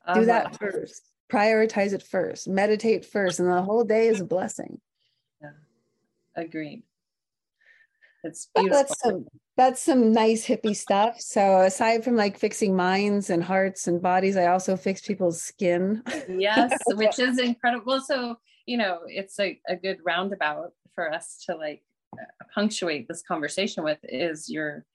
Uh-huh. 0.05 0.19
Do 0.19 0.25
that 0.27 0.57
first. 0.57 1.01
Prioritize 1.31 1.93
it 1.93 2.03
first. 2.03 2.47
Meditate 2.47 3.05
first, 3.05 3.39
and 3.39 3.49
the 3.49 3.61
whole 3.61 3.85
day 3.85 4.07
is 4.07 4.21
a 4.21 4.25
blessing. 4.25 4.79
Yeah, 5.41 5.51
agreed. 6.35 6.83
It's 8.23 8.49
beautiful. 8.55 8.77
That's 8.77 8.99
some 8.99 9.25
that's 9.57 9.81
some 9.81 10.11
nice 10.11 10.45
hippie 10.45 10.75
stuff. 10.75 11.19
So 11.19 11.61
aside 11.61 12.03
from 12.03 12.15
like 12.15 12.37
fixing 12.37 12.75
minds 12.75 13.29
and 13.29 13.43
hearts 13.43 13.87
and 13.87 14.01
bodies, 14.01 14.37
I 14.37 14.47
also 14.47 14.75
fix 14.75 15.01
people's 15.01 15.41
skin. 15.41 16.03
yes, 16.29 16.77
which 16.87 17.19
is 17.19 17.39
incredible. 17.39 17.99
So 18.01 18.37
you 18.65 18.77
know, 18.77 18.99
it's 19.07 19.39
a, 19.39 19.59
a 19.67 19.75
good 19.75 19.97
roundabout 20.05 20.73
for 20.93 21.11
us 21.11 21.43
to 21.47 21.55
like 21.55 21.83
punctuate 22.53 23.07
this 23.07 23.21
conversation 23.21 23.83
with 23.83 23.99
is 24.03 24.49
your 24.49 24.85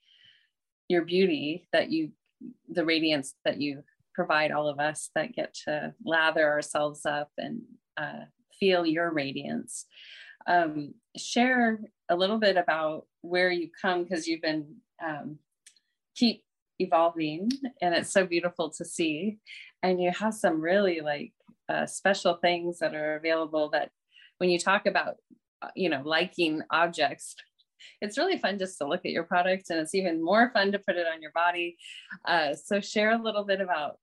your 0.89 1.05
beauty 1.05 1.69
that 1.73 1.91
you 1.91 2.11
the 2.69 2.85
radiance 2.85 3.35
that 3.45 3.61
you 3.61 3.83
provide 4.15 4.53
all 4.53 4.69
of 4.69 4.79
us 4.79 5.11
that 5.15 5.35
get 5.35 5.55
to 5.65 5.93
lather 6.05 6.47
ourselves 6.47 7.05
up 7.07 7.31
and 7.39 7.63
uh, 7.97 8.25
feel 8.59 8.87
your 8.87 9.13
radiance 9.13 9.87
um, 10.47 10.95
share 11.17 11.81
a 12.09 12.17
little 12.17 12.39
bit 12.39 12.57
about 12.57 13.07
where 13.23 13.51
you 13.51 13.69
come 13.81 14.05
because 14.05 14.27
you've 14.27 14.43
been 14.43 14.77
um, 15.05 15.39
keep 16.15 16.43
evolving 16.79 17.51
and 17.81 17.95
it's 17.95 18.13
so 18.13 18.27
beautiful 18.27 18.71
to 18.71 18.85
see. 18.85 19.39
And 19.83 20.01
you 20.03 20.11
have 20.11 20.35
some 20.35 20.61
really 20.61 21.01
like 21.01 21.33
uh, 21.69 21.87
special 21.87 22.35
things 22.35 22.79
that 22.79 22.95
are 22.95 23.17
available 23.17 23.71
that 23.71 23.91
when 24.39 24.51
you 24.51 24.59
talk 24.59 24.87
about 24.87 25.17
uh, 25.63 25.69
you 25.75 25.89
know 25.89 26.03
liking 26.05 26.63
objects 26.71 27.35
it's 28.01 28.19
really 28.19 28.39
fun 28.39 28.59
just 28.59 28.79
to 28.79 28.87
look 28.87 29.05
at 29.05 29.13
your 29.13 29.25
product 29.25 29.71
and 29.71 29.79
it's 29.79 29.95
even 29.95 30.23
more 30.23 30.51
fun 30.53 30.73
to 30.73 30.79
put 30.79 30.97
it 30.97 31.07
on 31.13 31.23
your 31.23 31.33
body. 31.33 31.77
Uh, 32.27 32.55
so 32.55 32.81
share 32.81 33.13
a 33.13 33.23
little 33.23 33.45
bit 33.45 33.61
about 33.61 33.99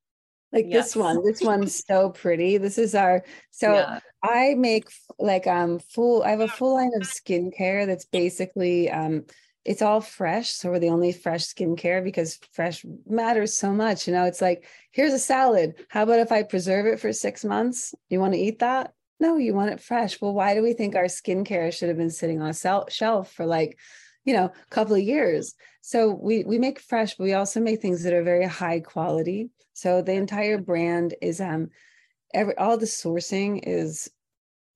like 0.53 0.65
yes. 0.69 0.85
this 0.85 0.95
one 0.95 1.25
this 1.25 1.41
one's 1.41 1.83
so 1.85 2.11
pretty. 2.11 2.57
This 2.57 2.77
is 2.77 2.95
our 2.95 3.23
so 3.51 3.73
yeah. 3.73 3.99
i 4.23 4.53
make 4.55 4.87
like 5.19 5.47
um 5.47 5.79
full 5.79 6.23
i 6.23 6.29
have 6.29 6.39
a 6.39 6.47
full 6.47 6.75
line 6.75 6.91
of 6.95 7.01
skincare 7.01 7.85
that's 7.85 8.05
basically 8.05 8.89
um 8.89 9.25
it's 9.65 9.81
all 9.81 10.01
fresh 10.01 10.49
so 10.49 10.69
we're 10.69 10.79
the 10.79 10.89
only 10.89 11.11
fresh 11.11 11.43
skincare 11.45 12.03
because 12.03 12.39
fresh 12.51 12.85
matters 13.07 13.57
so 13.57 13.71
much 13.71 14.07
you 14.07 14.13
know? 14.13 14.25
It's 14.25 14.41
like 14.41 14.65
here's 14.91 15.13
a 15.13 15.19
salad. 15.19 15.75
How 15.89 16.03
about 16.03 16.19
if 16.19 16.31
i 16.31 16.43
preserve 16.43 16.85
it 16.85 16.99
for 16.99 17.11
six 17.11 17.43
months? 17.43 17.95
You 18.09 18.19
want 18.19 18.33
to 18.33 18.39
eat 18.39 18.59
that? 18.59 18.93
No 19.19 19.37
you 19.37 19.53
want 19.55 19.71
it 19.71 19.81
fresh. 19.81 20.21
Well 20.21 20.33
why 20.33 20.53
do 20.53 20.61
we 20.61 20.73
think 20.73 20.95
our 20.95 21.05
skincare 21.05 21.73
should 21.73 21.89
have 21.89 21.97
been 21.97 22.09
sitting 22.09 22.41
on 22.41 22.49
a 22.49 22.89
shelf 22.89 23.31
for 23.31 23.45
like 23.45 23.77
you 24.25 24.33
know 24.33 24.45
a 24.45 24.69
couple 24.69 24.95
of 24.95 25.01
years 25.01 25.53
so 25.81 26.11
we 26.11 26.43
we 26.43 26.57
make 26.57 26.79
fresh 26.79 27.15
but 27.15 27.23
we 27.23 27.33
also 27.33 27.59
make 27.59 27.81
things 27.81 28.03
that 28.03 28.13
are 28.13 28.23
very 28.23 28.45
high 28.45 28.79
quality 28.79 29.49
so 29.73 30.01
the 30.01 30.13
entire 30.13 30.57
brand 30.57 31.13
is 31.21 31.41
um 31.41 31.69
every 32.33 32.57
all 32.57 32.77
the 32.77 32.85
sourcing 32.85 33.59
is 33.63 34.09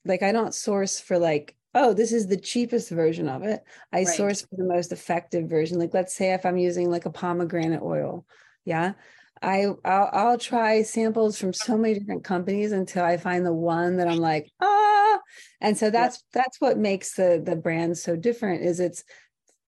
like 0.05 0.23
I 0.23 0.31
don't 0.31 0.55
source 0.55 0.99
for 0.99 1.19
like 1.19 1.55
oh 1.75 1.93
this 1.93 2.11
is 2.11 2.27
the 2.27 2.37
cheapest 2.37 2.89
version 2.89 3.27
of 3.27 3.43
it. 3.43 3.63
I 3.91 3.97
right. 3.97 4.07
source 4.07 4.41
for 4.41 4.55
the 4.55 4.63
most 4.63 4.91
effective 4.91 5.49
version. 5.49 5.77
Like 5.77 5.93
let's 5.93 6.15
say 6.15 6.33
if 6.33 6.45
I'm 6.45 6.57
using 6.57 6.89
like 6.89 7.05
a 7.05 7.11
pomegranate 7.11 7.83
oil, 7.83 8.25
yeah. 8.65 8.93
I 9.39 9.67
I'll, 9.85 10.09
I'll 10.11 10.37
try 10.39 10.81
samples 10.81 11.37
from 11.37 11.53
so 11.53 11.77
many 11.77 11.99
different 11.99 12.23
companies 12.23 12.71
until 12.71 13.03
I 13.03 13.17
find 13.17 13.45
the 13.45 13.53
one 13.53 13.97
that 13.97 14.07
I'm 14.07 14.17
like 14.17 14.49
ah 14.59 15.19
and 15.61 15.77
so 15.77 15.91
that's 15.91 16.23
yeah. 16.33 16.41
that's 16.41 16.59
what 16.59 16.79
makes 16.79 17.13
the 17.13 17.39
the 17.45 17.55
brand 17.55 17.99
so 17.99 18.15
different 18.15 18.63
is 18.63 18.79
it's 18.79 19.03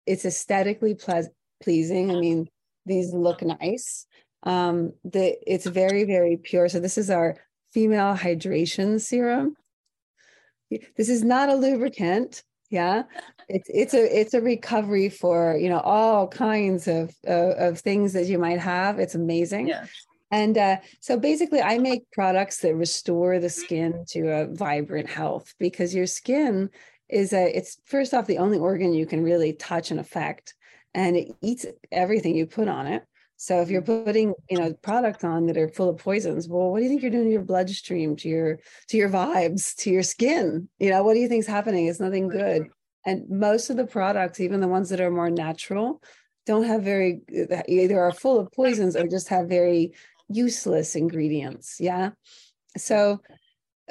it's 0.10 0.26
aesthetically 0.26 0.96
ple- 0.96 1.34
pleasing. 1.64 2.12
I 2.12 2.16
mean 2.16 2.50
these 2.86 3.14
look 3.14 3.42
nice 3.42 4.08
um, 4.44 4.94
the 5.04 5.38
it's 5.46 5.66
very, 5.66 6.04
very 6.06 6.38
pure. 6.38 6.70
So 6.70 6.80
this 6.80 6.98
is 6.98 7.10
our 7.10 7.36
female 7.74 8.16
hydration 8.16 9.00
serum. 9.02 9.56
This 10.70 11.10
is 11.10 11.24
not 11.24 11.50
a 11.50 11.56
lubricant. 11.56 12.44
Yeah, 12.70 13.04
it's 13.48 13.70
it's 13.74 13.94
a 13.94 14.20
it's 14.20 14.34
a 14.34 14.42
recovery 14.42 15.10
for 15.10 15.58
you 15.58 15.70
know 15.70 15.80
all 15.80 16.28
kinds 16.28 16.88
of 16.88 17.14
uh, 17.28 17.56
of 17.58 17.80
things 17.80 18.14
that 18.14 18.28
you 18.28 18.38
might 18.38 18.60
have. 18.60 19.00
It's 19.00 19.16
amazing. 19.16 19.68
Yeah. 19.68 19.88
And 20.32 20.60
uh, 20.60 20.78
so 21.00 21.18
basically, 21.18 21.60
I 21.60 21.80
make 21.80 22.12
products 22.12 22.60
that 22.60 22.76
restore 22.76 23.40
the 23.40 23.50
skin 23.50 24.06
to 24.10 24.30
a 24.30 24.48
vibrant 24.54 25.10
health 25.10 25.56
because 25.58 25.96
your 25.96 26.06
skin 26.06 26.70
is 27.10 27.32
that 27.32 27.58
it's 27.58 27.78
first 27.86 28.14
off 28.14 28.28
the 28.28 28.38
only 28.38 28.58
organ 28.58 28.94
you 28.94 29.06
can 29.06 29.24
really 29.24 29.54
touch 29.54 29.92
and 29.92 30.00
affect, 30.00 30.54
and 30.94 31.16
it 31.16 31.30
eats 31.42 31.66
everything 31.92 32.36
you 32.36 32.46
put 32.46 32.68
on 32.68 32.88
it. 32.88 33.04
So 33.38 33.62
if 33.62 33.70
you're 33.70 33.82
mm. 33.82 34.06
putting, 34.06 34.34
you 34.50 34.58
know, 34.58 34.74
products 34.82 35.24
on 35.24 35.46
that 35.46 35.58
are 35.58 35.70
full 35.70 35.90
of 35.90 35.98
poisons, 35.98 36.50
well, 36.50 36.72
what 36.72 36.80
do 36.80 36.84
you 36.84 36.90
think 36.90 37.02
you're 37.02 37.12
doing 37.12 37.26
to 37.26 37.32
your 37.32 37.42
bloodstream, 37.42 38.16
to 38.18 38.28
your 38.28 38.60
to 38.90 38.98
your 38.98 39.10
vibes, 39.10 39.76
to 39.78 39.90
your 39.90 40.04
skin? 40.04 40.68
You 40.78 40.90
know, 40.90 41.04
what 41.04 41.14
do 41.14 41.20
you 41.20 41.28
think 41.28 41.42
is 41.42 41.48
happening? 41.48 41.88
It's 41.88 42.02
nothing 42.02 42.28
good. 42.28 42.68
And 43.06 43.30
most 43.30 43.70
of 43.70 43.78
the 43.78 43.88
products, 43.88 44.40
even 44.40 44.60
the 44.60 44.68
ones 44.68 44.90
that 44.90 45.00
are 45.00 45.10
more 45.10 45.30
natural, 45.30 46.02
don't 46.46 46.66
have 46.66 46.84
very 46.84 47.22
either 47.68 48.00
are 48.00 48.12
full 48.12 48.40
of 48.40 48.52
poisons 48.52 48.96
or 48.96 49.08
just 49.08 49.30
have 49.30 49.48
very 49.48 49.94
useless 50.28 50.96
ingredients. 50.96 51.78
Yeah. 51.80 52.12
So 52.78 53.22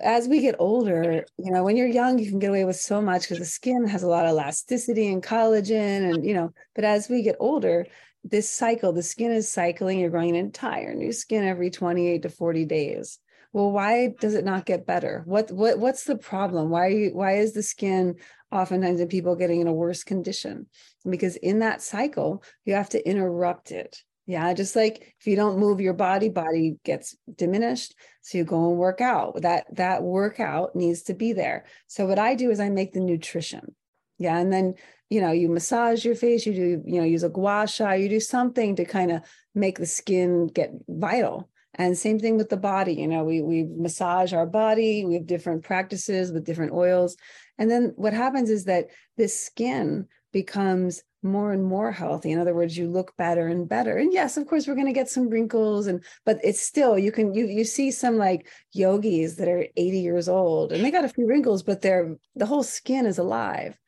as 0.03 0.29
we 0.29 0.41
get 0.41 0.57
older, 0.59 1.25
you 1.39 1.51
know, 1.51 1.65
when 1.65 1.77
you're 1.77 1.87
young, 1.87 2.19
you 2.19 2.31
can 2.31 2.39
get 2.39 2.51
away 2.51 2.65
with 2.65 2.77
so 2.77 3.01
much 3.01 3.23
because 3.23 3.39
the 3.39 3.45
skin 3.45 3.87
has 3.87 4.03
a 4.03 4.09
lot 4.09 4.25
of 4.25 4.33
elasticity 4.33 5.13
and 5.13 5.23
collagen, 5.23 6.11
and 6.11 6.25
you 6.25 6.35
know, 6.35 6.53
but 6.75 6.85
as 6.85 7.09
we 7.09 7.23
get 7.23 7.37
older, 7.41 7.87
this 8.25 8.51
cycle, 8.51 8.93
the 8.93 9.03
skin 9.03 9.33
is 9.33 9.51
cycling, 9.51 9.99
you're 9.99 10.11
growing 10.11 10.31
an 10.31 10.37
entire 10.37 10.95
new 10.95 11.13
skin 11.13 11.45
every 11.45 11.71
28 11.71 12.23
to 12.23 12.29
40 12.29 12.65
days. 12.65 13.19
Well, 13.53 13.73
why 13.73 14.15
does 14.21 14.35
it 14.35 14.45
not 14.45 14.67
get 14.67 14.87
better? 14.87 15.23
What 15.25 15.51
what 15.51 15.79
what's 15.79 16.05
the 16.05 16.19
problem? 16.19 16.69
Why 16.69 17.09
why 17.09 17.39
is 17.39 17.55
the 17.55 17.63
skin 17.63 18.17
oftentimes 18.53 19.01
in 19.01 19.09
people 19.09 19.37
getting 19.37 19.61
in 19.61 19.69
a 19.69 19.73
worse 19.73 20.05
condition? 20.05 20.67
Because 21.09 21.37
in 21.37 21.61
that 21.61 21.83
cycle, 21.83 22.43
you 22.65 22.75
have 22.75 22.91
to 22.91 23.09
interrupt 23.09 23.71
it. 23.71 24.03
Yeah, 24.29 24.53
just 24.53 24.77
like 24.77 25.15
if 25.19 25.27
you 25.27 25.37
don't 25.37 25.59
move 25.59 25.81
your 25.81 25.95
body, 25.95 26.29
body 26.29 26.77
gets 26.85 27.17
diminished. 27.35 27.95
So 28.21 28.37
you 28.37 28.45
go 28.45 28.69
and 28.69 28.79
work 28.79 29.01
out. 29.01 29.41
That 29.41 29.75
that 29.77 30.03
workout 30.03 30.77
needs 30.77 31.03
to 31.05 31.15
be 31.15 31.33
there. 31.33 31.65
So 31.87 32.05
what 32.05 32.19
I 32.19 32.35
do 32.35 32.51
is 32.51 32.61
I 32.61 32.69
make 32.69 32.93
the 32.93 33.01
nutrition. 33.01 33.75
Yeah, 34.19 34.37
and 34.37 34.53
then 34.53 34.75
you 35.09 35.23
know 35.23 35.33
you 35.33 35.49
massage 35.49 36.05
your 36.05 36.15
face 36.15 36.45
you 36.45 36.53
do 36.53 36.83
you 36.85 37.01
know 37.01 37.07
use 37.07 37.23
a 37.23 37.31
gua 37.31 37.67
sha 37.67 37.93
you 37.93 38.11
do 38.11 38.21
something 38.21 38.77
to 38.77 38.85
kind 38.85 39.11
of 39.11 39.23
make 39.55 39.79
the 39.79 39.87
skin 39.87 40.49
get 40.49 40.73
vital 40.87 41.49
and 41.73 41.97
same 41.97 42.19
thing 42.19 42.37
with 42.37 42.51
the 42.51 42.59
body 42.59 42.93
you 42.93 43.09
know 43.09 43.25
we 43.25 43.41
we 43.41 43.65
massage 43.65 44.35
our 44.35 44.45
body 44.45 45.07
we 45.07 45.15
have 45.15 45.27
different 45.27 45.65
practices 45.65 46.31
with 46.31 46.45
different 46.45 46.73
oils 46.73 47.17
and 47.57 47.71
then 47.71 47.95
what 47.97 48.13
happens 48.13 48.51
is 48.51 48.65
that 48.65 48.89
this 49.17 49.39
skin 49.39 50.07
becomes 50.31 51.03
more 51.23 51.53
and 51.53 51.65
more 51.65 51.91
healthy. 51.91 52.31
In 52.31 52.39
other 52.39 52.55
words 52.55 52.77
you 52.77 52.89
look 52.89 53.17
better 53.17 53.49
and 53.49 53.69
better. 53.69 53.97
And 53.97 54.13
yes 54.13 54.37
of 54.37 54.47
course 54.47 54.67
we're 54.67 54.75
going 54.75 54.87
to 54.87 54.93
get 54.93 55.09
some 55.09 55.29
wrinkles 55.29 55.87
and 55.87 56.03
but 56.25 56.39
it's 56.45 56.61
still 56.61 56.99
you 56.99 57.13
can 57.13 57.35
you 57.35 57.47
you 57.47 57.65
see 57.65 57.91
some 57.91 58.17
like 58.17 58.49
yogis 58.73 59.37
that 59.37 59.49
are 59.49 59.67
80 59.77 60.01
years 60.01 60.29
old 60.29 60.73
and 60.73 60.85
they 60.85 60.91
got 60.91 61.05
a 61.05 61.09
few 61.09 61.27
wrinkles 61.27 61.63
but 61.63 61.83
they're 61.83 62.17
the 62.37 62.47
whole 62.47 62.63
skin 62.63 63.07
is 63.07 63.19
alive. 63.19 63.79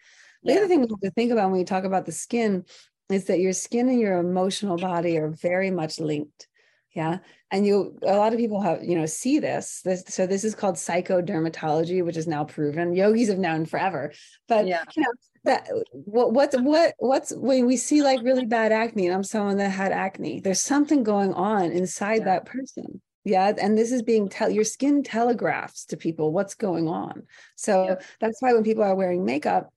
The 0.42 0.52
yeah. 0.52 0.58
other 0.58 0.68
thing 0.68 0.80
we 0.80 0.88
have 0.88 1.00
to 1.00 1.10
think 1.10 1.32
about 1.32 1.50
when 1.50 1.58
we 1.60 1.64
talk 1.64 1.84
about 1.84 2.06
the 2.06 2.12
skin 2.12 2.64
is 3.10 3.26
that 3.26 3.40
your 3.40 3.52
skin 3.52 3.88
and 3.88 4.00
your 4.00 4.18
emotional 4.18 4.76
body 4.76 5.18
are 5.18 5.28
very 5.28 5.70
much 5.70 6.00
linked 6.00 6.48
yeah 6.94 7.18
and 7.50 7.66
you 7.66 7.96
a 8.02 8.16
lot 8.16 8.32
of 8.32 8.38
people 8.38 8.60
have 8.60 8.82
you 8.84 8.96
know 8.96 9.06
see 9.06 9.38
this 9.38 9.82
this 9.82 10.04
so 10.08 10.26
this 10.26 10.44
is 10.44 10.54
called 10.54 10.76
psychodermatology 10.76 12.04
which 12.04 12.16
is 12.16 12.26
now 12.26 12.44
proven 12.44 12.94
yogis 12.94 13.28
have 13.28 13.38
known 13.38 13.66
forever 13.66 14.12
but 14.48 14.66
yeah. 14.66 14.84
you 14.96 15.02
know 15.02 15.12
that 15.44 15.68
what 15.90 16.32
what's 16.32 16.56
what 16.56 16.94
what's 16.98 17.34
when 17.34 17.66
we 17.66 17.76
see 17.76 18.02
like 18.02 18.22
really 18.22 18.46
bad 18.46 18.72
acne 18.72 19.06
and 19.06 19.14
i'm 19.14 19.24
someone 19.24 19.56
that 19.56 19.70
had 19.70 19.92
acne 19.92 20.40
there's 20.40 20.62
something 20.62 21.02
going 21.02 21.32
on 21.34 21.72
inside 21.72 22.18
yeah. 22.18 22.24
that 22.24 22.46
person 22.46 23.00
yeah 23.24 23.52
and 23.60 23.76
this 23.76 23.92
is 23.92 24.02
being 24.02 24.28
tell 24.28 24.50
your 24.50 24.64
skin 24.64 25.02
telegraphs 25.02 25.84
to 25.84 25.96
people 25.96 26.32
what's 26.32 26.54
going 26.54 26.88
on 26.88 27.22
so 27.56 27.84
yeah. 27.84 27.94
that's 28.20 28.40
why 28.40 28.52
when 28.52 28.64
people 28.64 28.82
are 28.82 28.94
wearing 28.94 29.24
makeup 29.24 29.72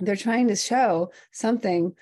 they're 0.00 0.16
trying 0.16 0.48
to 0.48 0.56
show 0.56 1.10
something 1.32 1.94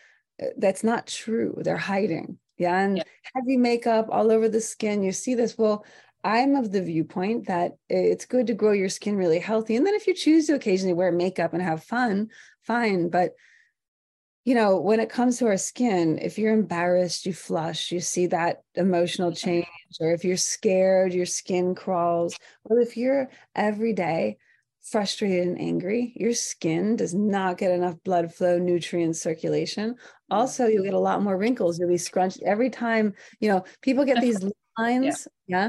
uh, 0.42 0.46
that's 0.56 0.84
not 0.84 1.06
true 1.06 1.58
they're 1.62 1.76
hiding 1.76 2.38
yeah 2.62 2.80
and 2.80 2.98
yeah. 2.98 3.02
heavy 3.34 3.56
makeup 3.56 4.06
all 4.10 4.30
over 4.30 4.48
the 4.48 4.60
skin 4.60 5.02
you 5.02 5.12
see 5.12 5.34
this 5.34 5.58
well 5.58 5.84
i'm 6.24 6.54
of 6.56 6.72
the 6.72 6.82
viewpoint 6.82 7.46
that 7.46 7.72
it's 7.88 8.24
good 8.24 8.46
to 8.46 8.54
grow 8.54 8.72
your 8.72 8.88
skin 8.88 9.16
really 9.16 9.38
healthy 9.38 9.76
and 9.76 9.86
then 9.86 9.94
if 9.94 10.06
you 10.06 10.14
choose 10.14 10.46
to 10.46 10.54
occasionally 10.54 10.94
wear 10.94 11.12
makeup 11.12 11.52
and 11.52 11.62
have 11.62 11.82
fun 11.84 12.28
fine 12.62 13.08
but 13.08 13.32
you 14.44 14.54
know 14.54 14.80
when 14.80 15.00
it 15.00 15.10
comes 15.10 15.38
to 15.38 15.46
our 15.46 15.56
skin 15.56 16.18
if 16.18 16.38
you're 16.38 16.52
embarrassed 16.52 17.26
you 17.26 17.32
flush 17.32 17.92
you 17.92 18.00
see 18.00 18.26
that 18.26 18.62
emotional 18.74 19.32
change 19.32 19.66
or 20.00 20.12
if 20.12 20.24
you're 20.24 20.36
scared 20.36 21.12
your 21.12 21.26
skin 21.26 21.74
crawls 21.74 22.36
well 22.64 22.80
if 22.80 22.96
you're 22.96 23.28
every 23.54 23.92
day 23.92 24.36
frustrated 24.82 25.46
and 25.46 25.60
angry, 25.60 26.12
your 26.16 26.34
skin 26.34 26.96
does 26.96 27.14
not 27.14 27.58
get 27.58 27.70
enough 27.70 28.02
blood 28.04 28.34
flow, 28.34 28.58
nutrient 28.58 29.16
circulation. 29.16 29.94
Also, 30.32 30.66
you'll 30.66 30.84
get 30.84 30.94
a 30.94 30.98
lot 30.98 31.22
more 31.22 31.36
wrinkles. 31.36 31.78
You'll 31.78 31.88
be 31.88 31.98
scrunched 31.98 32.42
every 32.42 32.70
time, 32.70 33.14
you 33.40 33.48
know, 33.50 33.64
people 33.80 34.04
get 34.04 34.20
these 34.20 34.42
lines, 34.78 35.28
yeah. 35.46 35.68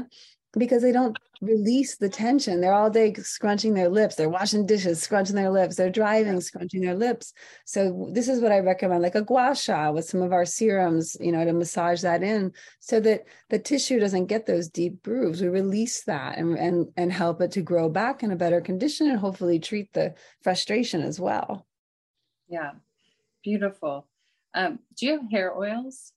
because 0.56 0.82
they 0.82 0.92
don't 0.92 1.16
release 1.40 1.96
the 1.96 2.08
tension. 2.08 2.60
They're 2.60 2.74
all 2.74 2.90
day 2.90 3.12
scrunching 3.14 3.74
their 3.74 3.88
lips. 3.88 4.14
They're 4.14 4.28
washing 4.28 4.66
dishes, 4.66 5.02
scrunching 5.02 5.36
their 5.36 5.50
lips. 5.50 5.76
They're 5.76 5.90
driving, 5.90 6.40
scrunching 6.40 6.80
their 6.80 6.94
lips. 6.94 7.32
So 7.66 8.08
this 8.12 8.28
is 8.28 8.40
what 8.40 8.52
I 8.52 8.60
recommend, 8.60 9.02
like 9.02 9.14
a 9.14 9.22
gua 9.22 9.54
sha 9.54 9.90
with 9.90 10.04
some 10.04 10.22
of 10.22 10.32
our 10.32 10.44
serums, 10.44 11.16
you 11.20 11.32
know, 11.32 11.44
to 11.44 11.52
massage 11.52 12.02
that 12.02 12.22
in 12.22 12.52
so 12.80 13.00
that 13.00 13.24
the 13.50 13.58
tissue 13.58 14.00
doesn't 14.00 14.26
get 14.26 14.46
those 14.46 14.68
deep 14.68 15.02
grooves. 15.02 15.42
We 15.42 15.48
release 15.48 16.04
that 16.04 16.38
and 16.38 16.56
and 16.58 16.88
and 16.96 17.12
help 17.12 17.40
it 17.40 17.52
to 17.52 17.62
grow 17.62 17.88
back 17.88 18.22
in 18.22 18.30
a 18.30 18.36
better 18.36 18.60
condition 18.60 19.08
and 19.08 19.18
hopefully 19.18 19.58
treat 19.58 19.92
the 19.92 20.14
frustration 20.42 21.02
as 21.02 21.20
well. 21.20 21.66
Yeah, 22.48 22.72
beautiful. 23.42 24.06
Um, 24.54 24.78
do 24.96 25.06
you 25.06 25.20
have 25.20 25.30
hair 25.30 25.56
oils? 25.56 26.12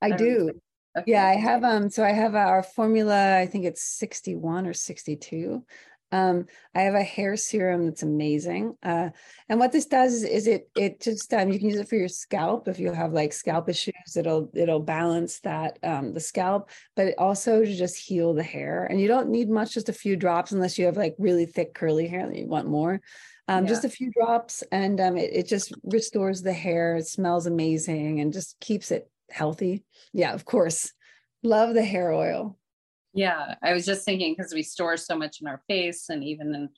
I 0.00 0.12
do. 0.12 0.60
Okay. 0.96 1.12
Yeah, 1.12 1.26
I 1.26 1.34
have 1.34 1.64
um 1.64 1.90
so 1.90 2.02
I 2.02 2.12
have 2.12 2.34
our 2.34 2.62
formula, 2.62 3.38
I 3.38 3.46
think 3.46 3.64
it's 3.64 3.82
61 3.84 4.66
or 4.66 4.72
62. 4.72 5.64
Um, 6.10 6.46
I 6.74 6.82
have 6.82 6.94
a 6.94 7.02
hair 7.02 7.36
serum 7.36 7.84
that's 7.84 8.02
amazing. 8.02 8.76
Uh, 8.82 9.10
and 9.48 9.60
what 9.60 9.72
this 9.72 9.84
does 9.84 10.14
is, 10.14 10.24
is 10.24 10.46
it 10.46 10.70
it 10.74 11.00
just 11.00 11.32
um, 11.34 11.50
you 11.50 11.58
can 11.58 11.68
use 11.68 11.78
it 11.78 11.88
for 11.88 11.96
your 11.96 12.08
scalp 12.08 12.66
if 12.66 12.78
you 12.78 12.92
have 12.92 13.12
like 13.12 13.32
scalp 13.32 13.68
issues. 13.68 14.16
It'll 14.16 14.50
it'll 14.54 14.80
balance 14.80 15.40
that 15.40 15.78
um, 15.82 16.14
the 16.14 16.20
scalp, 16.20 16.70
but 16.96 17.14
also 17.18 17.62
to 17.64 17.76
just 17.76 17.96
heal 17.96 18.32
the 18.32 18.42
hair. 18.42 18.86
And 18.86 19.00
you 19.00 19.08
don't 19.08 19.28
need 19.28 19.50
much, 19.50 19.74
just 19.74 19.90
a 19.90 19.92
few 19.92 20.16
drops, 20.16 20.52
unless 20.52 20.78
you 20.78 20.86
have 20.86 20.96
like 20.96 21.14
really 21.18 21.44
thick 21.44 21.74
curly 21.74 22.08
hair 22.08 22.26
that 22.26 22.38
you 22.38 22.46
want 22.46 22.68
more. 22.68 23.02
Um, 23.48 23.64
yeah. 23.64 23.68
Just 23.68 23.84
a 23.84 23.88
few 23.88 24.10
drops, 24.10 24.62
and 24.70 25.00
um, 25.00 25.16
it, 25.16 25.30
it 25.32 25.48
just 25.48 25.72
restores 25.82 26.42
the 26.42 26.52
hair. 26.52 26.96
It 26.96 27.06
smells 27.06 27.46
amazing 27.46 28.20
and 28.20 28.32
just 28.32 28.60
keeps 28.60 28.90
it 28.90 29.10
healthy. 29.30 29.84
Yeah, 30.12 30.34
of 30.34 30.44
course. 30.44 30.92
Love 31.42 31.74
the 31.74 31.84
hair 31.84 32.12
oil. 32.12 32.58
Yeah, 33.14 33.54
I 33.62 33.72
was 33.72 33.86
just 33.86 34.04
thinking 34.04 34.34
because 34.36 34.52
we 34.52 34.62
store 34.62 34.96
so 34.96 35.16
much 35.16 35.40
in 35.40 35.46
our 35.46 35.62
face 35.66 36.10
and 36.10 36.22
even 36.22 36.54
in 36.54 36.68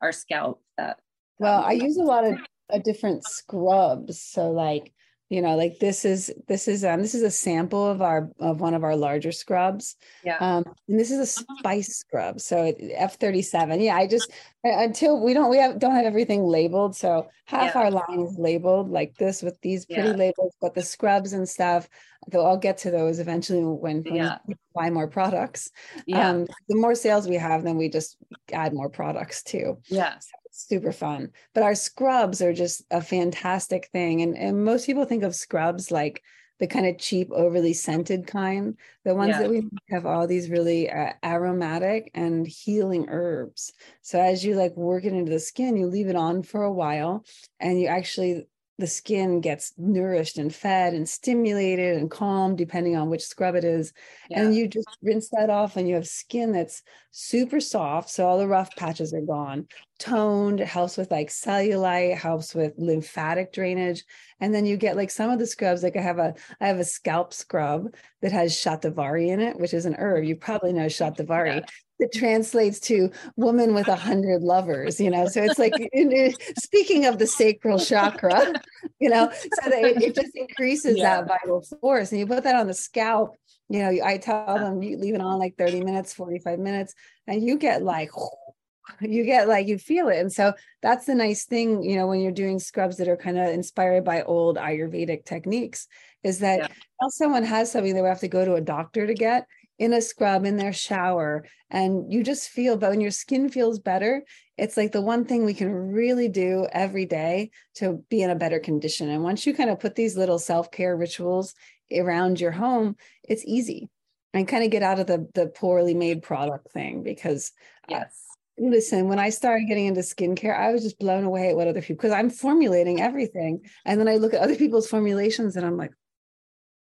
our 0.00 0.12
scalp 0.12 0.62
that. 0.78 0.98
Well, 1.38 1.62
I 1.62 1.72
use 1.72 1.96
a 1.96 2.02
lot 2.04 2.24
of 2.24 2.38
a 2.68 2.78
different 2.78 3.24
scrubs. 3.24 4.20
So 4.20 4.50
like 4.50 4.92
you 5.30 5.40
know 5.40 5.56
like 5.56 5.78
this 5.78 6.04
is 6.04 6.30
this 6.48 6.68
is 6.68 6.84
um 6.84 7.00
this 7.00 7.14
is 7.14 7.22
a 7.22 7.30
sample 7.30 7.86
of 7.86 8.02
our 8.02 8.30
of 8.40 8.60
one 8.60 8.74
of 8.74 8.84
our 8.84 8.96
larger 8.96 9.32
scrubs 9.32 9.96
yeah 10.24 10.36
um 10.40 10.64
and 10.88 10.98
this 10.98 11.10
is 11.10 11.18
a 11.18 11.26
spice 11.26 11.98
scrub 11.98 12.40
so 12.40 12.72
f37 13.00 13.82
yeah 13.82 13.96
i 13.96 14.06
just 14.06 14.30
until 14.64 15.22
we 15.24 15.32
don't 15.32 15.48
we 15.48 15.56
have 15.56 15.78
don't 15.78 15.94
have 15.94 16.04
everything 16.04 16.42
labeled 16.42 16.94
so 16.94 17.28
half 17.46 17.74
yeah. 17.74 17.80
our 17.80 17.90
line 17.90 18.20
is 18.20 18.36
labeled 18.38 18.90
like 18.90 19.14
this 19.16 19.40
with 19.40 19.58
these 19.62 19.86
pretty 19.86 20.08
yeah. 20.08 20.14
labels 20.14 20.54
but 20.60 20.74
the 20.74 20.82
scrubs 20.82 21.32
and 21.32 21.48
stuff 21.48 21.88
though 22.28 22.44
i'll 22.44 22.58
get 22.58 22.76
to 22.76 22.90
those 22.90 23.20
eventually 23.20 23.60
when, 23.60 24.02
when 24.02 24.14
yeah. 24.16 24.38
we 24.46 24.56
buy 24.74 24.90
more 24.90 25.08
products 25.08 25.70
yeah. 26.06 26.28
um 26.28 26.46
the 26.68 26.76
more 26.76 26.94
sales 26.94 27.28
we 27.28 27.36
have 27.36 27.62
then 27.62 27.76
we 27.76 27.88
just 27.88 28.16
add 28.52 28.74
more 28.74 28.90
products 28.90 29.42
too 29.44 29.78
yeah 29.86 30.18
so 30.18 30.39
super 30.50 30.92
fun. 30.92 31.30
But 31.54 31.62
our 31.62 31.74
scrubs 31.74 32.42
are 32.42 32.52
just 32.52 32.82
a 32.90 33.00
fantastic 33.00 33.88
thing. 33.92 34.22
And, 34.22 34.36
and 34.36 34.64
most 34.64 34.86
people 34.86 35.04
think 35.04 35.22
of 35.22 35.34
scrubs 35.34 35.90
like 35.90 36.22
the 36.58 36.66
kind 36.66 36.86
of 36.86 36.98
cheap, 36.98 37.30
overly 37.32 37.72
scented 37.72 38.26
kind. 38.26 38.76
The 39.04 39.14
ones 39.14 39.30
yeah. 39.30 39.42
that 39.42 39.50
we 39.50 39.62
have 39.90 40.06
all 40.06 40.26
these 40.26 40.50
really 40.50 40.90
uh, 40.90 41.12
aromatic 41.24 42.10
and 42.14 42.46
healing 42.46 43.06
herbs. 43.08 43.72
So 44.02 44.20
as 44.20 44.44
you 44.44 44.54
like 44.54 44.76
work 44.76 45.04
it 45.04 45.14
into 45.14 45.32
the 45.32 45.40
skin, 45.40 45.76
you 45.76 45.86
leave 45.86 46.08
it 46.08 46.16
on 46.16 46.42
for 46.42 46.62
a 46.62 46.72
while 46.72 47.24
and 47.58 47.80
you 47.80 47.86
actually 47.86 48.46
the 48.80 48.86
skin 48.86 49.40
gets 49.40 49.72
nourished 49.78 50.38
and 50.38 50.52
fed 50.54 50.94
and 50.94 51.08
stimulated 51.08 51.96
and 51.96 52.10
calm 52.10 52.56
depending 52.56 52.96
on 52.96 53.08
which 53.08 53.24
scrub 53.24 53.54
it 53.54 53.64
is. 53.64 53.92
Yeah. 54.28 54.42
and 54.42 54.54
you 54.56 54.66
just 54.66 54.88
rinse 55.02 55.28
that 55.30 55.50
off 55.50 55.76
and 55.76 55.88
you 55.88 55.94
have 55.94 56.08
skin 56.08 56.52
that's 56.52 56.82
super 57.12 57.60
soft 57.60 58.08
so 58.08 58.26
all 58.26 58.38
the 58.38 58.48
rough 58.48 58.74
patches 58.76 59.14
are 59.14 59.20
gone. 59.20 59.68
Toned 59.98 60.60
it 60.60 60.66
helps 60.66 60.96
with 60.96 61.10
like 61.10 61.28
cellulite 61.28 62.16
helps 62.16 62.54
with 62.54 62.72
lymphatic 62.78 63.52
drainage. 63.52 64.02
And 64.40 64.54
then 64.54 64.66
you 64.66 64.76
get 64.76 64.96
like 64.96 65.10
some 65.10 65.30
of 65.30 65.38
the 65.38 65.46
scrubs 65.46 65.82
like 65.82 65.96
i 65.96 66.00
have 66.00 66.18
a 66.18 66.34
i 66.60 66.66
have 66.66 66.78
a 66.78 66.84
scalp 66.84 67.34
scrub 67.34 67.94
that 68.22 68.32
has 68.32 68.52
shatavari 68.52 69.28
in 69.28 69.40
it 69.40 69.58
which 69.60 69.74
is 69.74 69.86
an 69.86 69.94
herb. 69.98 70.24
You 70.24 70.36
probably 70.36 70.72
know 70.72 70.86
shatavari. 70.86 71.56
Yeah 71.56 71.66
that 72.00 72.12
translates 72.12 72.80
to 72.80 73.10
woman 73.36 73.74
with 73.74 73.88
a 73.88 73.96
hundred 73.96 74.42
lovers 74.42 75.00
you 75.00 75.10
know 75.10 75.26
so 75.26 75.42
it's 75.42 75.58
like 75.58 75.72
speaking 76.58 77.06
of 77.06 77.18
the 77.18 77.26
sacral 77.26 77.78
chakra 77.78 78.52
you 78.98 79.08
know 79.08 79.30
so 79.32 79.70
that 79.70 79.82
it, 79.82 80.02
it 80.02 80.14
just 80.14 80.34
increases 80.34 80.98
yeah. 80.98 81.22
that 81.22 81.28
vital 81.28 81.64
force 81.80 82.10
and 82.10 82.18
you 82.18 82.26
put 82.26 82.44
that 82.44 82.56
on 82.56 82.66
the 82.66 82.74
scalp 82.74 83.36
you 83.68 83.80
know 83.80 84.04
i 84.04 84.16
tell 84.16 84.54
them 84.56 84.82
you 84.82 84.96
leave 84.96 85.14
it 85.14 85.20
on 85.20 85.38
like 85.38 85.56
30 85.56 85.82
minutes 85.84 86.12
45 86.12 86.58
minutes 86.58 86.94
and 87.26 87.42
you 87.42 87.56
get 87.56 87.82
like 87.82 88.10
you 89.00 89.24
get 89.24 89.48
like 89.48 89.68
you 89.68 89.78
feel 89.78 90.08
it 90.08 90.18
and 90.18 90.32
so 90.32 90.52
that's 90.82 91.06
the 91.06 91.14
nice 91.14 91.44
thing 91.44 91.82
you 91.82 91.96
know 91.96 92.06
when 92.06 92.20
you're 92.20 92.32
doing 92.32 92.58
scrubs 92.58 92.96
that 92.96 93.08
are 93.08 93.16
kind 93.16 93.38
of 93.38 93.48
inspired 93.48 94.04
by 94.04 94.22
old 94.22 94.56
ayurvedic 94.56 95.24
techniques 95.24 95.86
is 96.22 96.40
that 96.40 96.58
yeah. 96.58 97.08
someone 97.08 97.44
has 97.44 97.70
something 97.70 97.94
they 97.94 98.02
would 98.02 98.08
have 98.08 98.20
to 98.20 98.28
go 98.28 98.44
to 98.44 98.54
a 98.54 98.60
doctor 98.60 99.06
to 99.06 99.14
get 99.14 99.46
in 99.80 99.94
a 99.94 100.00
scrub 100.00 100.44
in 100.44 100.58
their 100.58 100.74
shower 100.74 101.44
and 101.70 102.12
you 102.12 102.22
just 102.22 102.50
feel 102.50 102.76
but 102.76 102.90
when 102.90 103.00
your 103.00 103.10
skin 103.10 103.48
feels 103.48 103.78
better 103.78 104.22
it's 104.58 104.76
like 104.76 104.92
the 104.92 105.00
one 105.00 105.24
thing 105.24 105.44
we 105.44 105.54
can 105.54 105.72
really 105.72 106.28
do 106.28 106.66
every 106.70 107.06
day 107.06 107.50
to 107.74 108.04
be 108.10 108.20
in 108.20 108.28
a 108.28 108.34
better 108.34 108.60
condition. 108.60 109.08
And 109.08 109.22
once 109.22 109.46
you 109.46 109.54
kind 109.54 109.70
of 109.70 109.80
put 109.80 109.94
these 109.94 110.18
little 110.18 110.38
self-care 110.38 110.94
rituals 110.94 111.54
around 111.92 112.40
your 112.40 112.52
home 112.52 112.94
it's 113.24 113.44
easy. 113.46 113.88
And 114.32 114.46
kind 114.46 114.62
of 114.62 114.70
get 114.70 114.84
out 114.84 115.00
of 115.00 115.08
the 115.08 115.28
the 115.34 115.48
poorly 115.48 115.94
made 115.94 116.22
product 116.22 116.70
thing 116.70 117.02
because 117.02 117.50
uh, 117.88 117.96
yes. 117.96 118.26
listen 118.56 119.08
when 119.08 119.18
i 119.18 119.28
started 119.28 119.66
getting 119.66 119.86
into 119.86 120.02
skincare 120.02 120.56
i 120.56 120.70
was 120.70 120.84
just 120.84 121.00
blown 121.00 121.24
away 121.24 121.48
at 121.48 121.56
what 121.56 121.66
other 121.66 121.80
people 121.80 121.96
because 121.96 122.12
i'm 122.12 122.30
formulating 122.30 123.00
everything 123.00 123.60
and 123.84 123.98
then 123.98 124.06
i 124.06 124.14
look 124.14 124.32
at 124.32 124.40
other 124.40 124.54
people's 124.54 124.86
formulations 124.86 125.56
and 125.56 125.66
i'm 125.66 125.76
like 125.76 125.90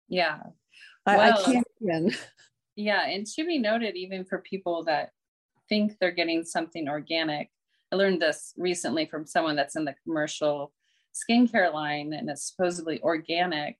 yeah. 0.08 0.38
I, 1.06 1.16
well, 1.16 1.38
I 1.38 1.42
can't 1.42 1.66
even 1.82 2.14
yeah, 2.76 3.06
and 3.06 3.26
to 3.26 3.44
be 3.44 3.58
noted, 3.58 3.96
even 3.96 4.24
for 4.24 4.38
people 4.38 4.84
that 4.84 5.10
think 5.68 5.98
they're 5.98 6.10
getting 6.10 6.44
something 6.44 6.88
organic. 6.88 7.50
I 7.92 7.96
learned 7.96 8.20
this 8.20 8.52
recently 8.56 9.06
from 9.06 9.26
someone 9.26 9.56
that's 9.56 9.76
in 9.76 9.84
the 9.84 9.94
commercial 10.04 10.72
skincare 11.14 11.72
line 11.72 12.12
and 12.12 12.28
it's 12.28 12.50
supposedly 12.50 13.00
organic. 13.02 13.76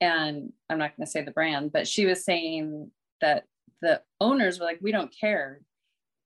And 0.00 0.52
I'm 0.70 0.78
not 0.78 0.96
going 0.96 1.06
to 1.06 1.10
say 1.10 1.22
the 1.22 1.32
brand, 1.32 1.72
but 1.72 1.88
she 1.88 2.06
was 2.06 2.24
saying 2.24 2.90
that 3.20 3.44
the 3.82 4.00
owners 4.20 4.58
were 4.58 4.66
like, 4.66 4.78
we 4.80 4.92
don't 4.92 5.14
care. 5.18 5.62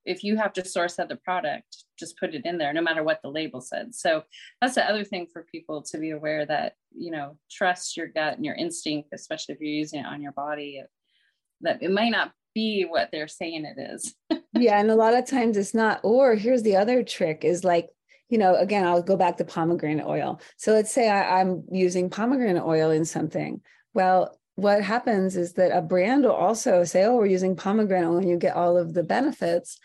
If 0.05 0.23
you 0.23 0.37
have 0.37 0.53
to 0.53 0.65
source 0.65 0.99
other 0.99 1.15
product, 1.15 1.85
just 1.97 2.19
put 2.19 2.35
it 2.35 2.45
in 2.45 2.57
there, 2.57 2.73
no 2.73 2.81
matter 2.81 3.03
what 3.03 3.21
the 3.23 3.31
label 3.31 3.61
said. 3.61 3.95
So 3.95 4.23
that's 4.61 4.75
the 4.75 4.87
other 4.87 5.03
thing 5.03 5.27
for 5.31 5.47
people 5.51 5.81
to 5.83 5.97
be 5.97 6.11
aware 6.11 6.45
that, 6.45 6.73
you 6.95 7.09
know, 7.09 7.37
trust 7.49 7.97
your 7.97 8.07
gut 8.07 8.35
and 8.35 8.45
your 8.45 8.55
instinct, 8.55 9.09
especially 9.13 9.55
if 9.55 9.61
you're 9.61 9.69
using 9.69 10.01
it 10.01 10.05
on 10.05 10.21
your 10.21 10.33
body 10.33 10.83
that 11.63 11.81
it 11.81 11.91
might 11.91 12.11
not 12.11 12.31
be 12.53 12.85
what 12.87 13.09
they're 13.11 13.27
saying 13.27 13.65
it 13.65 13.79
is. 13.79 14.15
yeah. 14.53 14.79
And 14.79 14.91
a 14.91 14.95
lot 14.95 15.15
of 15.15 15.27
times 15.27 15.57
it's 15.57 15.73
not. 15.73 15.99
Or 16.03 16.35
here's 16.35 16.63
the 16.63 16.75
other 16.75 17.03
trick 17.03 17.43
is 17.43 17.63
like, 17.63 17.89
you 18.29 18.37
know, 18.37 18.55
again, 18.55 18.85
I'll 18.85 19.03
go 19.03 19.17
back 19.17 19.37
to 19.37 19.45
pomegranate 19.45 20.05
oil. 20.05 20.39
So 20.57 20.73
let's 20.73 20.91
say 20.91 21.09
I, 21.09 21.41
I'm 21.41 21.63
using 21.71 22.09
pomegranate 22.09 22.63
oil 22.63 22.91
in 22.91 23.05
something. 23.05 23.61
Well, 23.93 24.37
what 24.55 24.83
happens 24.83 25.35
is 25.35 25.53
that 25.53 25.75
a 25.75 25.81
brand 25.81 26.23
will 26.23 26.31
also 26.31 26.83
say, 26.83 27.03
oh, 27.03 27.15
we're 27.15 27.25
using 27.25 27.55
pomegranate 27.55 28.07
oil 28.07 28.17
and 28.17 28.29
you 28.29 28.37
get 28.37 28.55
all 28.55 28.77
of 28.77 28.93
the 28.93 29.03
benefits 29.03 29.79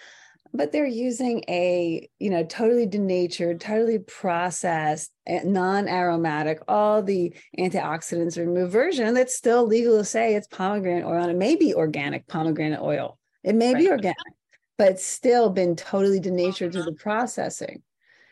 but 0.53 0.73
they're 0.73 0.87
using 0.87 1.45
a 1.49 2.09
you 2.19 2.31
know 2.31 2.45
totally 2.45 2.87
denatured 2.87 3.61
totally 3.61 3.99
processed 3.99 5.11
eh, 5.27 5.43
non-aromatic 5.45 6.61
all 6.69 7.03
the 7.03 7.35
antioxidants 7.59 8.37
removed 8.37 8.73
version 8.73 9.15
that's 9.15 9.35
still 9.35 9.67
legal 9.67 9.99
to 9.99 10.05
say 10.05 10.35
it's 10.35 10.47
pomegranate 10.49 11.05
oil 11.05 11.23
and 11.23 11.31
it 11.31 11.37
may 11.37 11.57
be 11.57 11.75
organic 11.75 12.27
pomegranate 12.27 12.81
oil 12.81 13.19
it 13.45 13.55
may 13.55 13.75
right. 13.75 13.83
be 13.83 13.91
organic 13.91 14.17
but 14.77 14.93
it's 14.93 15.07
still 15.07 15.51
been 15.51 15.75
totally 15.77 16.21
denatured 16.21 16.73
through 16.73 16.85
the 16.85 16.93
processing 16.93 17.83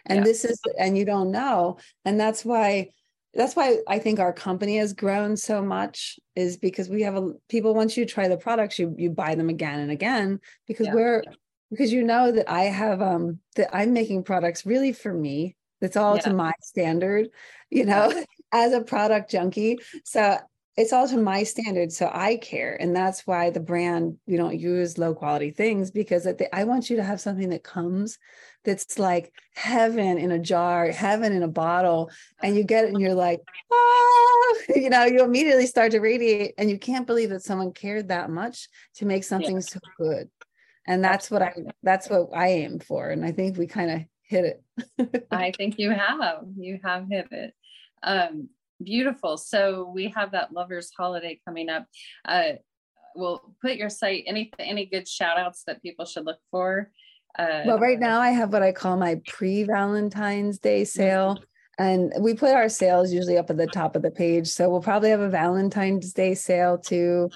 and 0.07 0.19
yeah. 0.19 0.25
this 0.25 0.45
is 0.45 0.61
and 0.79 0.97
you 0.97 1.05
don't 1.05 1.31
know 1.31 1.79
and 2.05 2.19
that's 2.19 2.45
why 2.45 2.89
that's 3.35 3.55
why 3.55 3.77
I 3.87 3.99
think 3.99 4.19
our 4.19 4.33
company 4.33 4.79
has 4.79 4.95
grown 4.95 5.37
so 5.37 5.63
much 5.63 6.19
is 6.35 6.57
because 6.57 6.89
we 6.89 7.03
have 7.03 7.17
a 7.17 7.33
people 7.51 7.75
once 7.75 7.95
you 7.95 8.07
try 8.07 8.29
the 8.29 8.37
products 8.37 8.79
you 8.79 8.95
you 8.97 9.11
buy 9.11 9.35
them 9.35 9.51
again 9.51 9.81
and 9.81 9.91
again 9.91 10.41
because 10.67 10.87
yeah. 10.87 10.95
we're 10.95 11.23
because 11.71 11.93
you 11.93 12.03
know 12.03 12.33
that 12.33 12.51
I 12.51 12.65
have 12.65 13.03
um 13.03 13.41
that 13.57 13.75
I'm 13.75 13.93
making 13.93 14.25
products 14.25 14.67
really 14.67 14.93
for 14.93 15.13
me. 15.13 15.57
That's 15.81 15.97
all 15.97 16.17
yeah. 16.17 16.23
to 16.23 16.35
my 16.35 16.53
standard, 16.63 17.29
you 17.71 17.85
know, 17.85 18.11
yeah. 18.11 18.25
as 18.53 18.73
a 18.73 18.81
product 18.81 19.31
junkie. 19.31 19.79
So 20.05 20.39
it's 20.77 20.93
all 20.93 21.09
to 21.09 21.17
my 21.17 21.43
standard. 21.43 21.91
So 21.91 22.11
I 22.13 22.37
care. 22.37 22.77
And 22.81 22.95
that's 22.95 23.27
why 23.27 23.51
the 23.51 23.61
brand, 23.61 24.19
we 24.27 24.37
don't 24.37 24.59
use 24.59 24.99
low 24.99 25.15
quality 25.15 25.51
things 25.51 25.91
because 25.91 26.29
I 26.53 26.65
want 26.65 26.91
you 26.91 26.97
to 26.97 27.05
have 27.05 27.21
something 27.21 27.49
that 27.51 27.65
comes 27.65 28.19
that's 28.65 28.99
like 28.99 29.33
heaven 29.55 30.19
in 30.19 30.33
a 30.33 30.39
jar, 30.39 30.89
heaven 30.89 31.33
in 31.33 31.43
a 31.43 31.49
bottle. 31.49 32.11
And 32.43 32.57
you 32.57 32.65
get 32.65 32.85
it 32.85 32.91
and 32.91 33.01
you're 33.01 33.15
like, 33.15 33.41
oh, 33.71 34.57
you 34.75 34.91
know, 34.91 35.05
you 35.05 35.25
immediately 35.25 35.67
start 35.67 35.93
to 35.93 36.01
radiate. 36.01 36.55
And 36.59 36.69
you 36.69 36.79
can't 36.79 37.07
believe 37.07 37.31
that 37.31 37.43
someone 37.43 37.73
cared 37.73 38.09
that 38.09 38.29
much 38.29 38.69
to 38.97 39.07
make 39.07 39.25
something 39.25 39.57
yeah. 39.57 39.61
so 39.61 39.81
good 39.99 40.29
and 40.87 41.03
that's 41.03 41.31
what 41.31 41.43
i 41.43 41.53
that's 41.83 42.09
what 42.09 42.29
i 42.35 42.49
aim 42.49 42.79
for 42.79 43.11
and 43.11 43.25
i 43.25 43.33
think 43.33 43.57
we 43.57 43.67
kind 43.67 43.91
of 43.91 44.01
hit 44.29 44.45
it. 44.99 45.25
I 45.31 45.53
think 45.53 45.79
you 45.79 45.91
have 45.91 46.45
you 46.57 46.79
have 46.85 47.09
hit 47.09 47.29
it. 47.31 47.55
Um 48.03 48.49
beautiful. 48.83 49.37
So 49.37 49.91
we 49.95 50.09
have 50.09 50.33
that 50.33 50.53
lovers 50.53 50.91
holiday 50.97 51.41
coming 51.47 51.69
up. 51.69 51.87
Uh 52.27 52.53
we'll 53.15 53.55
put 53.63 53.77
your 53.77 53.89
site 53.89 54.25
any 54.27 54.53
any 54.59 54.87
good 54.87 55.09
shout 55.09 55.39
outs 55.39 55.63
that 55.67 55.83
people 55.83 56.05
should 56.05 56.27
look 56.27 56.41
for? 56.51 56.91
Uh, 57.39 57.63
well 57.67 57.79
right 57.79 57.99
now 58.01 58.19
i 58.19 58.31
have 58.31 58.51
what 58.51 58.63
i 58.63 58.73
call 58.73 58.97
my 58.97 59.21
pre-valentine's 59.27 60.59
day 60.59 60.85
sale 60.85 61.39
and 61.79 62.11
we 62.19 62.33
put 62.33 62.55
our 62.55 62.67
sales 62.67 63.13
usually 63.13 63.37
up 63.37 63.51
at 63.51 63.59
the 63.59 63.67
top 63.67 63.95
of 63.95 64.01
the 64.01 64.11
page 64.11 64.47
so 64.47 64.71
we'll 64.71 64.81
probably 64.81 65.11
have 65.11 65.21
a 65.21 65.29
valentine's 65.29 66.15
day 66.15 66.33
sale 66.33 66.79
too 66.79 67.29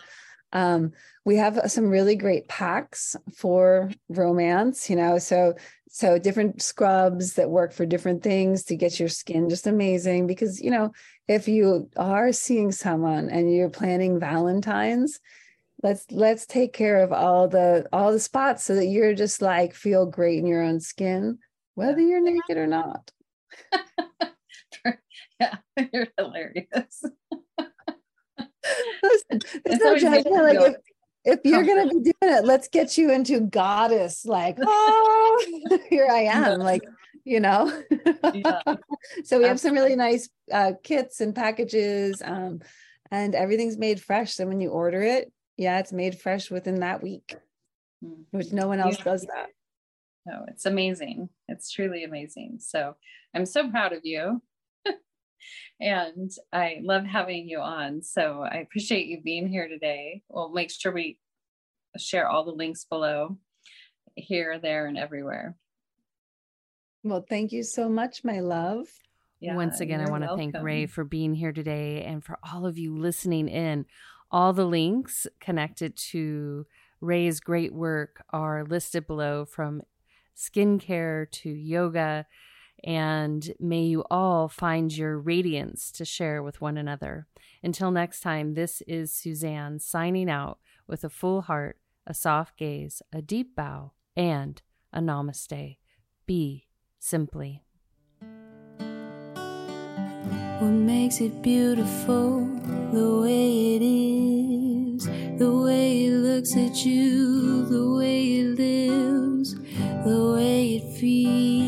um, 0.52 0.92
we 1.24 1.36
have 1.36 1.60
some 1.70 1.86
really 1.86 2.16
great 2.16 2.48
packs 2.48 3.16
for 3.34 3.90
romance, 4.08 4.90
you 4.90 4.96
know, 4.96 5.18
so 5.18 5.54
so 5.92 6.18
different 6.18 6.62
scrubs 6.62 7.34
that 7.34 7.50
work 7.50 7.72
for 7.72 7.84
different 7.84 8.22
things 8.22 8.64
to 8.64 8.76
get 8.76 9.00
your 9.00 9.08
skin 9.08 9.48
just 9.48 9.66
amazing 9.66 10.24
because 10.28 10.60
you 10.60 10.70
know 10.70 10.92
if 11.26 11.48
you 11.48 11.90
are 11.96 12.30
seeing 12.30 12.70
someone 12.70 13.28
and 13.28 13.52
you're 13.52 13.68
planning 13.68 14.20
valentines 14.20 15.18
let's 15.82 16.06
let's 16.12 16.46
take 16.46 16.72
care 16.72 17.02
of 17.02 17.12
all 17.12 17.48
the 17.48 17.84
all 17.92 18.12
the 18.12 18.20
spots 18.20 18.62
so 18.62 18.76
that 18.76 18.86
you're 18.86 19.14
just 19.14 19.42
like 19.42 19.74
feel 19.74 20.06
great 20.06 20.38
in 20.38 20.46
your 20.46 20.62
own 20.62 20.78
skin 20.78 21.38
whether 21.74 22.00
you're 22.00 22.20
naked 22.22 22.56
or 22.56 22.66
not. 22.66 23.10
Yeah 25.40 25.56
you're 25.92 26.08
hilarious 26.18 27.04
Listen, 29.10 29.40
no 29.66 29.96
judgment. 29.96 30.44
Like 30.44 30.60
if, 30.60 30.76
if 31.24 31.40
you're 31.44 31.64
going 31.64 31.88
to 31.88 31.94
be 31.94 32.00
doing 32.02 32.34
it, 32.34 32.44
let's 32.44 32.68
get 32.68 32.96
you 32.96 33.10
into 33.10 33.40
goddess. 33.40 34.24
Like, 34.24 34.58
oh, 34.62 35.78
here 35.90 36.08
I 36.10 36.22
am. 36.22 36.60
Like, 36.60 36.82
you 37.24 37.40
know. 37.40 37.82
yeah. 38.34 38.60
so 39.24 39.38
we 39.38 39.44
have 39.44 39.60
some 39.60 39.74
really 39.74 39.96
nice 39.96 40.28
uh, 40.52 40.72
kits 40.82 41.20
and 41.20 41.34
packages, 41.34 42.22
um, 42.24 42.60
and 43.10 43.34
everything's 43.34 43.76
made 43.76 44.00
fresh. 44.00 44.34
So 44.34 44.46
when 44.46 44.60
you 44.60 44.70
order 44.70 45.02
it, 45.02 45.32
yeah, 45.56 45.78
it's 45.78 45.92
made 45.92 46.18
fresh 46.18 46.50
within 46.50 46.80
that 46.80 47.02
week, 47.02 47.36
mm-hmm. 48.04 48.36
which 48.36 48.52
no 48.52 48.68
one 48.68 48.80
else 48.80 48.98
yeah. 48.98 49.04
does 49.04 49.22
that. 49.22 49.48
No, 50.26 50.44
it's 50.48 50.66
amazing. 50.66 51.28
It's 51.48 51.70
truly 51.70 52.04
amazing. 52.04 52.58
So 52.60 52.96
I'm 53.34 53.46
so 53.46 53.70
proud 53.70 53.92
of 53.92 54.00
you 54.04 54.42
and 55.80 56.30
I 56.52 56.78
love 56.82 57.04
having 57.04 57.48
you 57.48 57.60
on. 57.60 58.02
So 58.02 58.42
I 58.42 58.56
appreciate 58.58 59.06
you 59.06 59.20
being 59.22 59.48
here 59.48 59.68
today. 59.68 60.22
We'll 60.28 60.52
make 60.52 60.70
sure 60.70 60.92
we 60.92 61.18
share 61.98 62.28
all 62.28 62.44
the 62.44 62.52
links 62.52 62.84
below 62.84 63.36
here, 64.14 64.58
there, 64.58 64.86
and 64.86 64.98
everywhere. 64.98 65.56
Well, 67.02 67.24
thank 67.28 67.52
you 67.52 67.62
so 67.62 67.88
much, 67.88 68.24
my 68.24 68.40
love. 68.40 68.86
Yeah, 69.40 69.56
Once 69.56 69.80
again, 69.80 70.02
I 70.02 70.10
want 70.10 70.24
to 70.24 70.36
thank 70.36 70.54
Rae 70.60 70.84
for 70.84 71.02
being 71.02 71.34
here 71.34 71.52
today 71.52 72.04
and 72.04 72.22
for 72.22 72.38
all 72.52 72.66
of 72.66 72.76
you 72.76 72.98
listening 72.98 73.48
in. 73.48 73.86
All 74.30 74.52
the 74.52 74.66
links 74.66 75.26
connected 75.40 75.96
to 76.10 76.66
Rae's 77.00 77.40
great 77.40 77.72
work 77.72 78.22
are 78.30 78.64
listed 78.64 79.06
below 79.06 79.46
from 79.46 79.82
skincare 80.36 81.30
to 81.30 81.48
yoga 81.48 82.26
and 82.84 83.52
may 83.58 83.82
you 83.82 84.04
all 84.10 84.48
find 84.48 84.96
your 84.96 85.18
radiance 85.18 85.90
to 85.92 86.04
share 86.04 86.42
with 86.42 86.60
one 86.60 86.76
another. 86.76 87.26
Until 87.62 87.90
next 87.90 88.20
time, 88.20 88.54
this 88.54 88.82
is 88.86 89.12
Suzanne 89.12 89.78
signing 89.78 90.30
out 90.30 90.58
with 90.86 91.04
a 91.04 91.10
full 91.10 91.42
heart, 91.42 91.78
a 92.06 92.14
soft 92.14 92.56
gaze, 92.56 93.02
a 93.12 93.22
deep 93.22 93.54
bow, 93.54 93.92
and 94.16 94.62
a 94.92 95.00
namaste. 95.00 95.76
Be 96.26 96.66
simply. 96.98 97.62
What 100.60 100.72
makes 100.72 101.20
it 101.20 101.40
beautiful 101.40 102.44
the 102.92 103.20
way 103.22 103.76
it 103.76 103.82
is, 103.82 105.06
the 105.38 105.50
way 105.50 106.04
it 106.04 106.12
looks 106.12 106.54
at 106.56 106.84
you, 106.84 107.64
the 107.64 107.90
way 107.96 108.40
it 108.40 108.58
lives, 108.58 109.54
the 109.54 110.32
way 110.34 110.74
it 110.76 110.98
feels, 110.98 111.59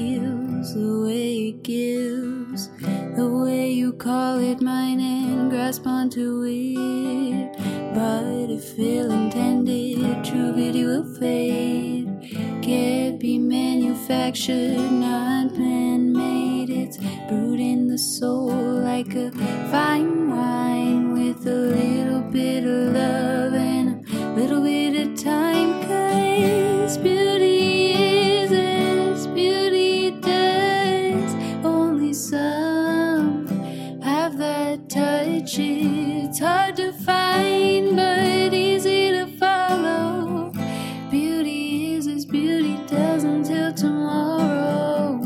the 0.71 1.05
way 1.05 1.49
it 1.49 1.63
gives, 1.65 2.69
the 3.17 3.29
way 3.45 3.73
you 3.73 3.93
call 3.93 4.39
it 4.39 4.61
mine 4.61 5.01
and 5.01 5.51
grasp 5.51 5.87
onto 5.87 6.45
it. 6.47 7.53
But 7.93 8.49
if 8.49 8.79
ill 8.79 9.11
intended, 9.11 10.25
true 10.25 10.53
beauty 10.53 10.85
will 10.85 11.05
fade. 11.19 12.07
Can't 12.63 13.19
be 13.19 13.39
manufactured, 13.39 14.79
not 14.93 15.53
man 15.59 16.13
made. 16.13 16.71
It's 16.71 16.99
brewed 17.29 17.61
in 17.61 17.89
the 17.89 17.99
soul 17.99 18.47
like 18.51 19.15
a 19.15 19.33
fine 19.73 20.31
wine 20.31 21.13
with 21.13 21.45
a 21.47 21.51
little 21.51 22.23
bit 22.31 22.65
of 22.65 22.95
love 22.95 23.55
and 23.55 24.09
a 24.09 24.35
little 24.41 24.63
bit 24.63 24.82
hard 36.43 36.77
to 36.77 36.93
find, 36.93 37.97
but 37.97 38.53
easy 38.53 39.11
to 39.13 39.27
follow. 39.39 40.53
Beauty 41.11 41.95
is 41.95 42.07
as 42.09 42.27
beauty 42.27 42.77
does 42.87 43.25
until 43.25 43.73
tomorrow. 43.73 45.21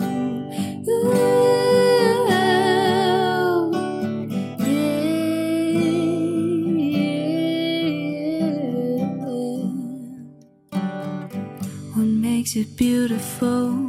Ooh. 0.88 1.36
makes 12.46 12.54
it 12.54 12.76
beautiful 12.76 13.85